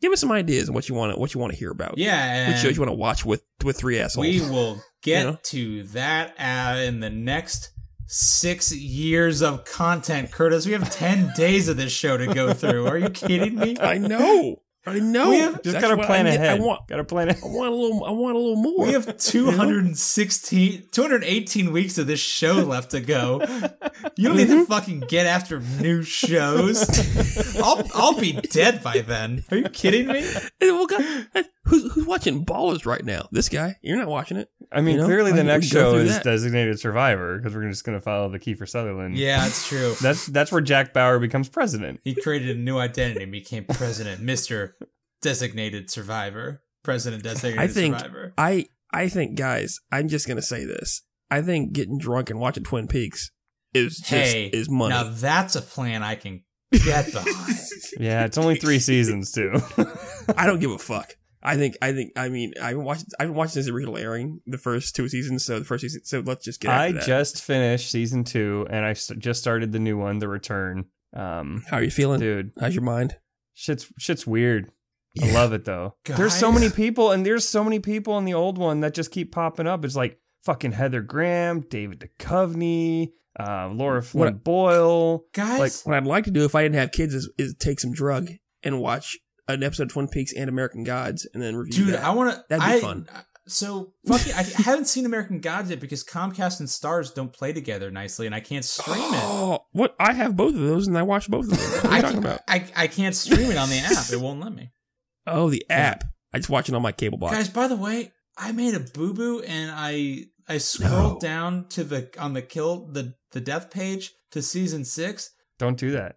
give 0.00 0.12
us 0.12 0.20
some 0.20 0.32
ideas 0.32 0.68
on 0.68 0.74
what 0.74 0.88
you 0.88 0.94
want 0.94 1.12
to 1.14 1.20
what 1.20 1.34
you 1.34 1.40
want 1.40 1.52
to 1.52 1.58
hear 1.58 1.70
about. 1.70 1.98
yeah, 1.98 2.48
Which 2.48 2.58
shows 2.58 2.76
you 2.76 2.80
want 2.80 2.90
to 2.90 2.96
watch 2.96 3.26
with 3.26 3.42
with 3.64 3.76
three 3.78 3.98
assholes. 3.98 4.26
we 4.26 4.40
will 4.40 4.80
get 5.02 5.20
You 5.24 5.30
know? 5.32 5.38
to 5.42 5.82
that 5.88 6.34
uh, 6.38 6.78
in 6.80 7.00
the 7.00 7.10
next 7.10 7.72
six 8.06 8.72
years 8.74 9.42
of 9.42 9.64
content, 9.64 10.30
Curtis. 10.32 10.66
We 10.66 10.72
have 10.72 10.90
10 10.90 11.32
days 11.36 11.68
of 11.68 11.76
this 11.76 11.92
show 11.92 12.16
to 12.16 12.26
go 12.32 12.52
through. 12.54 12.86
Are 12.86 12.98
you 12.98 13.10
kidding 13.10 13.56
me? 13.56 13.76
I 13.80 13.98
know. 13.98 14.56
I 14.86 14.98
know. 14.98 15.30
We 15.30 15.38
have- 15.38 15.62
Just 15.62 15.78
gotta 15.80 16.02
plan 16.02 16.26
I, 16.26 16.30
ahead. 16.30 16.60
I 16.60 16.62
want. 16.62 16.88
Gotta 16.88 17.04
plan 17.04 17.28
ahead. 17.28 17.42
I 17.44 17.48
want 17.48 17.72
a 17.72 17.74
little. 17.76 18.04
I 18.04 18.10
want 18.10 18.36
a 18.36 18.38
little 18.38 18.56
more. 18.56 18.86
We 18.86 18.92
have 18.92 19.16
216, 19.18 20.88
218 20.90 21.72
weeks 21.72 21.98
of 21.98 22.06
this 22.06 22.20
show 22.20 22.54
left 22.54 22.92
to 22.92 23.00
go. 23.00 23.40
You 24.16 24.28
don't 24.28 24.36
need 24.38 24.48
to 24.48 24.54
mm-hmm. 24.54 24.64
fucking 24.64 25.00
get 25.00 25.26
after 25.26 25.60
new 25.80 26.02
shows. 26.02 26.88
I'll 27.60 27.86
I'll 27.94 28.18
be 28.18 28.32
dead 28.32 28.82
by 28.82 29.00
then. 29.00 29.44
Are 29.50 29.58
you 29.58 29.68
kidding 29.68 30.06
me? 30.06 30.20
Hey, 30.58 30.70
well, 30.70 30.86
God, 30.86 31.26
who's 31.70 31.92
who's 31.94 32.06
watching 32.06 32.44
Ballers 32.44 32.84
right 32.84 33.04
now? 33.04 33.28
This 33.32 33.48
guy. 33.48 33.76
You're 33.82 33.96
not 33.96 34.08
watching 34.08 34.36
it. 34.36 34.48
I 34.72 34.80
mean, 34.82 34.96
You 34.96 35.00
know, 35.00 35.06
clearly 35.06 35.30
I 35.32 35.34
the 35.36 35.40
can- 35.40 35.46
next 35.46 35.66
show 35.68 35.94
is 35.96 36.12
that. 36.14 36.24
Designated 36.24 36.78
Survivor 36.78 37.38
because 37.38 37.54
we're 37.54 37.68
just 37.68 37.84
going 37.84 37.96
to 37.98 38.02
follow 38.02 38.28
the 38.28 38.38
Kiefer 38.38 38.68
Sutherland. 38.68 39.16
Yeah, 39.16 39.46
it's 39.46 39.66
true. 39.68 39.94
That's 40.02 40.26
that's 40.26 40.52
where 40.52 40.60
Jack 40.60 40.92
Bauer 40.92 41.18
becomes 41.18 41.48
president. 41.48 42.00
He 42.04 42.14
created 42.14 42.56
a 42.56 42.58
new 42.60 42.78
identity 42.78 43.22
and 43.22 43.32
became 43.32 43.64
president, 43.64 44.20
Mister 44.22 44.76
Designated 45.22 45.90
Survivor, 45.90 46.62
President 46.82 47.22
Designated 47.22 47.60
I 47.60 47.66
think. 47.68 47.96
Survivor. 47.98 48.32
I 48.38 48.66
I 48.92 49.08
think, 49.08 49.36
guys. 49.36 49.80
I'm 49.92 50.08
just 50.08 50.26
gonna 50.28 50.42
say 50.42 50.64
this. 50.64 51.02
I 51.30 51.42
think 51.42 51.72
getting 51.72 51.98
drunk 51.98 52.30
and 52.30 52.40
watching 52.40 52.64
Twin 52.64 52.88
Peaks 52.88 53.30
is 53.74 53.98
just 53.98 54.08
Hey, 54.08 54.46
is 54.52 54.68
money. 54.68 54.94
now 54.94 55.04
that's 55.12 55.54
a 55.56 55.62
plan 55.62 56.02
I 56.02 56.14
can 56.16 56.42
get 56.72 57.12
behind. 57.12 57.56
Yeah, 57.98 58.24
it's 58.24 58.38
only 58.38 58.56
three 58.56 58.78
seasons 58.80 59.30
too. 59.32 59.52
I 60.36 60.46
don't 60.46 60.58
give 60.60 60.70
a 60.72 60.78
fuck. 60.78 61.16
I 61.42 61.56
think 61.56 61.76
I 61.80 61.92
think 61.92 62.12
I 62.16 62.28
mean 62.28 62.52
I've 62.60 62.76
been 62.76 62.84
watching 62.84 63.06
I've 63.18 63.28
been 63.28 63.36
watching 63.36 63.60
this 63.60 63.68
original 63.68 63.96
airing 63.96 64.40
the 64.46 64.58
first 64.58 64.94
two 64.94 65.08
seasons 65.08 65.44
so 65.44 65.58
the 65.58 65.64
first 65.64 65.82
season 65.82 66.02
so 66.04 66.20
let's 66.24 66.44
just 66.44 66.60
get 66.60 66.70
I 66.70 66.92
that. 66.92 67.04
just 67.04 67.42
finished 67.42 67.90
season 67.90 68.24
two, 68.24 68.66
and 68.70 68.84
I 68.84 68.92
st- 68.92 69.18
just 69.20 69.40
started 69.40 69.72
the 69.72 69.78
new 69.78 69.96
one, 69.98 70.18
The 70.18 70.28
Return. 70.28 70.86
Um, 71.14 71.64
How 71.68 71.78
are 71.78 71.82
you 71.82 71.90
feeling? 71.90 72.20
dude, 72.20 72.52
How's 72.60 72.74
your 72.74 72.84
mind? 72.84 73.16
shit's 73.54 73.90
shit's 73.98 74.26
weird. 74.26 74.70
I 75.20 75.32
love 75.32 75.52
it 75.52 75.64
though. 75.64 75.96
There's 76.04 76.34
so 76.34 76.52
many 76.52 76.70
people, 76.70 77.10
and 77.10 77.26
there's 77.26 77.48
so 77.48 77.64
many 77.64 77.80
people 77.80 78.16
in 78.18 78.24
the 78.26 78.34
old 78.34 78.58
one 78.58 78.80
that 78.80 78.94
just 78.94 79.10
keep 79.10 79.32
popping 79.32 79.66
up. 79.66 79.84
It's 79.84 79.96
like 79.96 80.20
fucking 80.44 80.72
Heather 80.72 81.00
Graham, 81.00 81.62
David 81.62 81.98
Duchovny, 82.18 83.10
uh, 83.38 83.68
Lara 83.70 84.02
Flynn 84.02 84.34
Boyle. 84.34 85.24
Guys, 85.32 85.58
Like, 85.58 85.72
What 85.84 85.96
I'd 85.96 86.06
like 86.06 86.24
to 86.24 86.30
do 86.30 86.44
if 86.44 86.54
I 86.54 86.62
didn't 86.62 86.76
have 86.76 86.92
kids 86.92 87.14
is, 87.14 87.28
is 87.38 87.54
take 87.58 87.80
some 87.80 87.92
drug 87.92 88.30
and 88.62 88.80
watch 88.80 89.18
an 89.54 89.62
episode 89.64 89.84
of 89.84 89.92
Twin 89.92 90.08
Peaks 90.08 90.32
and 90.32 90.48
American 90.48 90.84
Gods 90.84 91.26
and 91.34 91.42
then 91.42 91.56
review 91.56 91.86
dude, 91.86 91.94
that. 91.94 92.04
I 92.04 92.10
want 92.10 92.32
to. 92.34 92.44
That'd 92.48 92.64
be 92.64 92.72
I, 92.78 92.80
fun. 92.80 93.08
So 93.46 93.94
fucking, 94.06 94.32
I 94.34 94.42
haven't 94.62 94.84
seen 94.86 95.06
American 95.06 95.40
Gods 95.40 95.70
yet 95.70 95.80
because 95.80 96.04
Comcast 96.04 96.60
and 96.60 96.68
Starz 96.68 97.12
don't 97.14 97.32
play 97.32 97.52
together 97.52 97.90
nicely, 97.90 98.26
and 98.26 98.34
I 98.34 98.40
can't 98.40 98.64
stream 98.64 98.98
it. 98.98 99.20
Oh, 99.24 99.60
what? 99.72 99.96
I 99.98 100.12
have 100.12 100.36
both 100.36 100.54
of 100.54 100.60
those 100.60 100.86
and 100.86 100.96
I 100.96 101.02
watch 101.02 101.28
both 101.28 101.50
of 101.50 101.58
them. 101.58 101.58
What 101.58 101.84
are 101.84 101.88
I 101.92 101.96
you 101.96 102.02
talking 102.02 102.22
can't, 102.22 102.24
about? 102.26 102.40
I, 102.48 102.64
I 102.76 102.86
can't 102.86 103.14
stream 103.16 103.50
it 103.50 103.56
on 103.56 103.68
the 103.68 103.78
app. 103.78 104.12
It 104.12 104.20
won't 104.20 104.40
let 104.40 104.54
me. 104.54 104.70
Oh, 105.26 105.50
the 105.50 105.64
app. 105.68 106.04
I 106.32 106.38
just 106.38 106.50
watch 106.50 106.68
it 106.68 106.74
on 106.74 106.82
my 106.82 106.92
cable 106.92 107.18
box. 107.18 107.34
Guys, 107.34 107.48
by 107.48 107.66
the 107.66 107.76
way, 107.76 108.12
I 108.38 108.52
made 108.52 108.74
a 108.74 108.80
boo 108.80 109.14
boo 109.14 109.40
and 109.40 109.72
I 109.74 110.26
I 110.48 110.58
scrolled 110.58 111.14
No. 111.14 111.28
down 111.28 111.66
to 111.70 111.82
the 111.84 112.08
on 112.18 112.34
the 112.34 112.42
kill 112.42 112.86
the 112.86 113.14
the 113.32 113.40
death 113.40 113.70
page 113.70 114.12
to 114.30 114.42
season 114.42 114.84
six. 114.84 115.32
don't 115.58 115.76
do 115.76 115.90
that. 115.90 116.16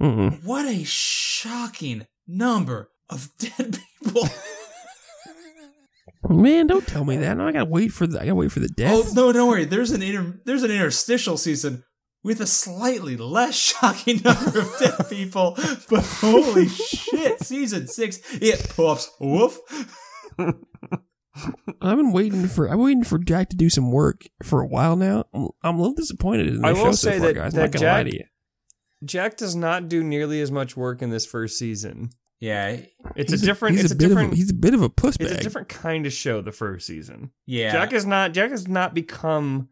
Mm-mm. 0.00 0.42
What 0.44 0.64
a 0.64 0.82
shocking 0.84 2.06
number 2.30 2.90
of 3.08 3.28
dead 3.38 3.78
people. 4.02 4.28
Man, 6.28 6.66
don't 6.66 6.86
tell 6.86 7.04
me 7.04 7.16
that. 7.16 7.36
No, 7.36 7.48
I 7.48 7.52
gotta 7.52 7.64
wait 7.70 7.92
for 7.92 8.06
the. 8.06 8.18
I 8.20 8.24
gotta 8.24 8.34
wait 8.34 8.52
for 8.52 8.60
the 8.60 8.68
oh, 8.70 8.74
death. 8.76 8.92
oh 8.92 9.12
no, 9.14 9.32
don't 9.32 9.48
worry. 9.48 9.64
There's 9.64 9.90
an 9.90 10.02
inter, 10.02 10.38
there's 10.44 10.62
an 10.62 10.70
interstitial 10.70 11.36
season 11.36 11.82
with 12.22 12.40
a 12.40 12.46
slightly 12.46 13.16
less 13.16 13.54
shocking 13.80 14.20
number 14.22 14.60
of 14.60 14.76
dead 14.78 15.08
people. 15.08 15.54
But 15.88 16.04
holy 16.04 16.68
shit, 16.68 17.40
season 17.42 17.88
six 17.88 18.20
it 18.34 18.72
pops. 18.76 19.10
Woof. 19.18 19.58
I've 20.38 21.96
been 21.96 22.12
waiting 22.12 22.46
for. 22.48 22.66
I'm 22.66 22.80
waiting 22.80 23.04
for 23.04 23.18
Jack 23.18 23.48
to 23.50 23.56
do 23.56 23.70
some 23.70 23.90
work 23.90 24.22
for 24.42 24.60
a 24.60 24.66
while 24.66 24.96
now. 24.96 25.24
I'm, 25.32 25.48
I'm 25.62 25.76
a 25.76 25.78
little 25.78 25.94
disappointed 25.94 26.48
in 26.48 26.60
the 26.60 26.68
I 26.68 26.74
show 26.74 26.84
will 26.84 26.92
so 26.92 27.10
far, 27.12 27.20
that- 27.20 27.34
guys. 27.34 27.52
that 27.54 27.64
I'm 27.64 27.70
not 27.70 27.72
gonna 27.72 27.86
lie 27.86 28.02
to 28.04 28.14
you. 28.14 28.24
Jack 29.02 29.38
does 29.38 29.56
not 29.56 29.88
do 29.88 30.04
nearly 30.04 30.42
as 30.42 30.50
much 30.52 30.76
work 30.76 31.00
in 31.00 31.08
this 31.08 31.24
first 31.24 31.58
season. 31.58 32.10
Yeah, 32.40 32.78
It's 33.16 33.30
He's 33.32 33.42
a 33.42 33.46
different. 33.46 33.76
He's 33.76 33.84
it's 33.84 33.92
a, 33.92 33.96
a, 33.96 33.98
bit 33.98 34.08
different. 34.08 34.28
of. 34.28 34.32
A, 34.32 34.36
he's 34.36 34.50
a 34.50 34.54
bit 34.54 34.72
of 34.74 34.80
a 34.82 34.88
puss 34.88 35.16
it's 35.20 35.30
a 35.32 35.36
different 35.42 35.68
kind 35.68 36.06
of 36.06 36.12
show. 36.12 36.40
The 36.40 36.52
first 36.52 36.86
season. 36.86 37.30
yeah. 37.46 37.72
Jack 37.72 37.92
is 37.92 38.06
not. 38.06 38.32
Jack 38.32 38.50
has 38.50 38.66
not 38.66 38.94
become. 38.94 39.68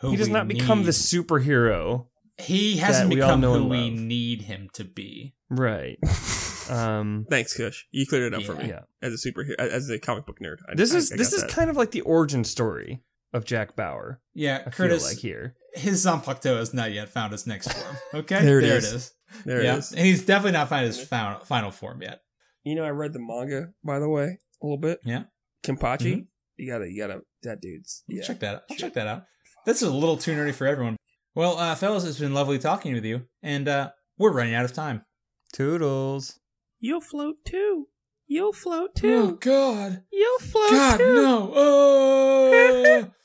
who 0.00 0.10
he 0.10 0.16
does 0.16 0.28
we 0.28 0.34
not 0.34 0.46
become 0.48 0.84
the 0.84 0.90
superhero. 0.90 2.06
He 2.38 2.76
hasn't 2.76 3.08
that 3.10 3.14
become 3.16 3.40
know 3.40 3.54
who 3.54 3.64
we 3.66 3.90
love. 3.90 3.98
need 3.98 4.42
him 4.42 4.68
to 4.74 4.84
be. 4.84 5.34
Right. 5.48 5.98
um. 6.70 7.26
Thanks, 7.30 7.56
Kush. 7.56 7.84
You 7.92 8.06
cleared 8.06 8.32
it 8.32 8.36
up 8.36 8.42
for 8.42 8.54
me 8.56 8.68
Yeah. 8.68 8.80
as 9.00 9.12
a 9.14 9.16
superhero, 9.30 9.54
as 9.58 9.88
a 9.90 9.98
comic 9.98 10.26
book 10.26 10.38
nerd. 10.40 10.56
I, 10.68 10.74
This 10.74 10.92
is 10.94 11.12
I 11.12 11.16
this 11.16 11.32
is 11.32 11.42
that. 11.42 11.50
kind 11.50 11.70
of 11.70 11.76
like 11.76 11.92
the 11.92 12.00
origin 12.02 12.44
story 12.44 13.02
of 13.32 13.44
Jack 13.46 13.74
Bauer. 13.76 14.20
Yeah, 14.34 14.62
I 14.66 14.70
Curtis, 14.70 15.02
feel 15.02 15.10
like 15.12 15.18
here. 15.18 15.54
his 15.74 16.04
Zanpakuto 16.04 16.58
has 16.58 16.74
not 16.74 16.92
yet 16.92 17.08
found 17.08 17.32
his 17.32 17.46
next 17.46 17.72
form. 17.72 17.96
Okay, 18.14 18.44
There 18.44 18.58
it 18.58 18.62
there 18.66 18.76
is. 18.76 18.92
it 18.92 18.96
is. 18.96 19.12
There 19.44 19.62
yeah, 19.62 19.74
it 19.74 19.78
is. 19.78 19.92
and 19.92 20.06
he's 20.06 20.24
definitely 20.24 20.52
not 20.52 20.68
found 20.68 20.86
his 20.86 21.02
final, 21.02 21.40
final 21.40 21.70
form 21.70 22.02
yet. 22.02 22.20
You 22.64 22.74
know, 22.74 22.84
I 22.84 22.90
read 22.90 23.12
the 23.12 23.18
manga 23.18 23.72
by 23.84 23.98
the 23.98 24.08
way 24.08 24.38
a 24.62 24.66
little 24.66 24.78
bit. 24.78 25.00
Yeah. 25.04 25.24
Kenpachi. 25.64 26.14
Mhm. 26.14 26.26
You 26.56 26.70
gotta, 26.70 26.90
you 26.90 26.98
gotta. 26.98 27.20
That 27.42 27.60
dude's. 27.60 28.04
Yeah. 28.06 28.22
Check 28.22 28.40
that 28.40 28.56
out. 28.56 28.62
I'll 28.70 28.76
check 28.76 28.94
that 28.94 29.06
out. 29.06 29.24
This 29.66 29.82
is 29.82 29.88
a 29.88 29.92
little 29.92 30.16
too 30.16 30.32
nerdy 30.32 30.54
for 30.54 30.66
everyone. 30.66 30.96
Well, 31.34 31.56
uh, 31.58 31.74
fellas, 31.74 32.04
it's 32.04 32.18
been 32.18 32.34
lovely 32.34 32.58
talking 32.58 32.92
with 32.92 33.04
you, 33.04 33.22
and 33.42 33.66
uh, 33.68 33.90
we're 34.18 34.32
running 34.32 34.54
out 34.54 34.64
of 34.64 34.72
time. 34.72 35.02
Toodles. 35.52 36.38
You'll 36.78 37.00
float 37.00 37.36
too. 37.44 37.88
You'll 38.26 38.52
float 38.52 38.94
too. 38.94 39.14
Oh 39.14 39.30
God! 39.32 40.02
You'll 40.12 40.38
float 40.40 40.70
God 40.70 41.00
no! 41.00 41.52
Oh. 41.54 43.10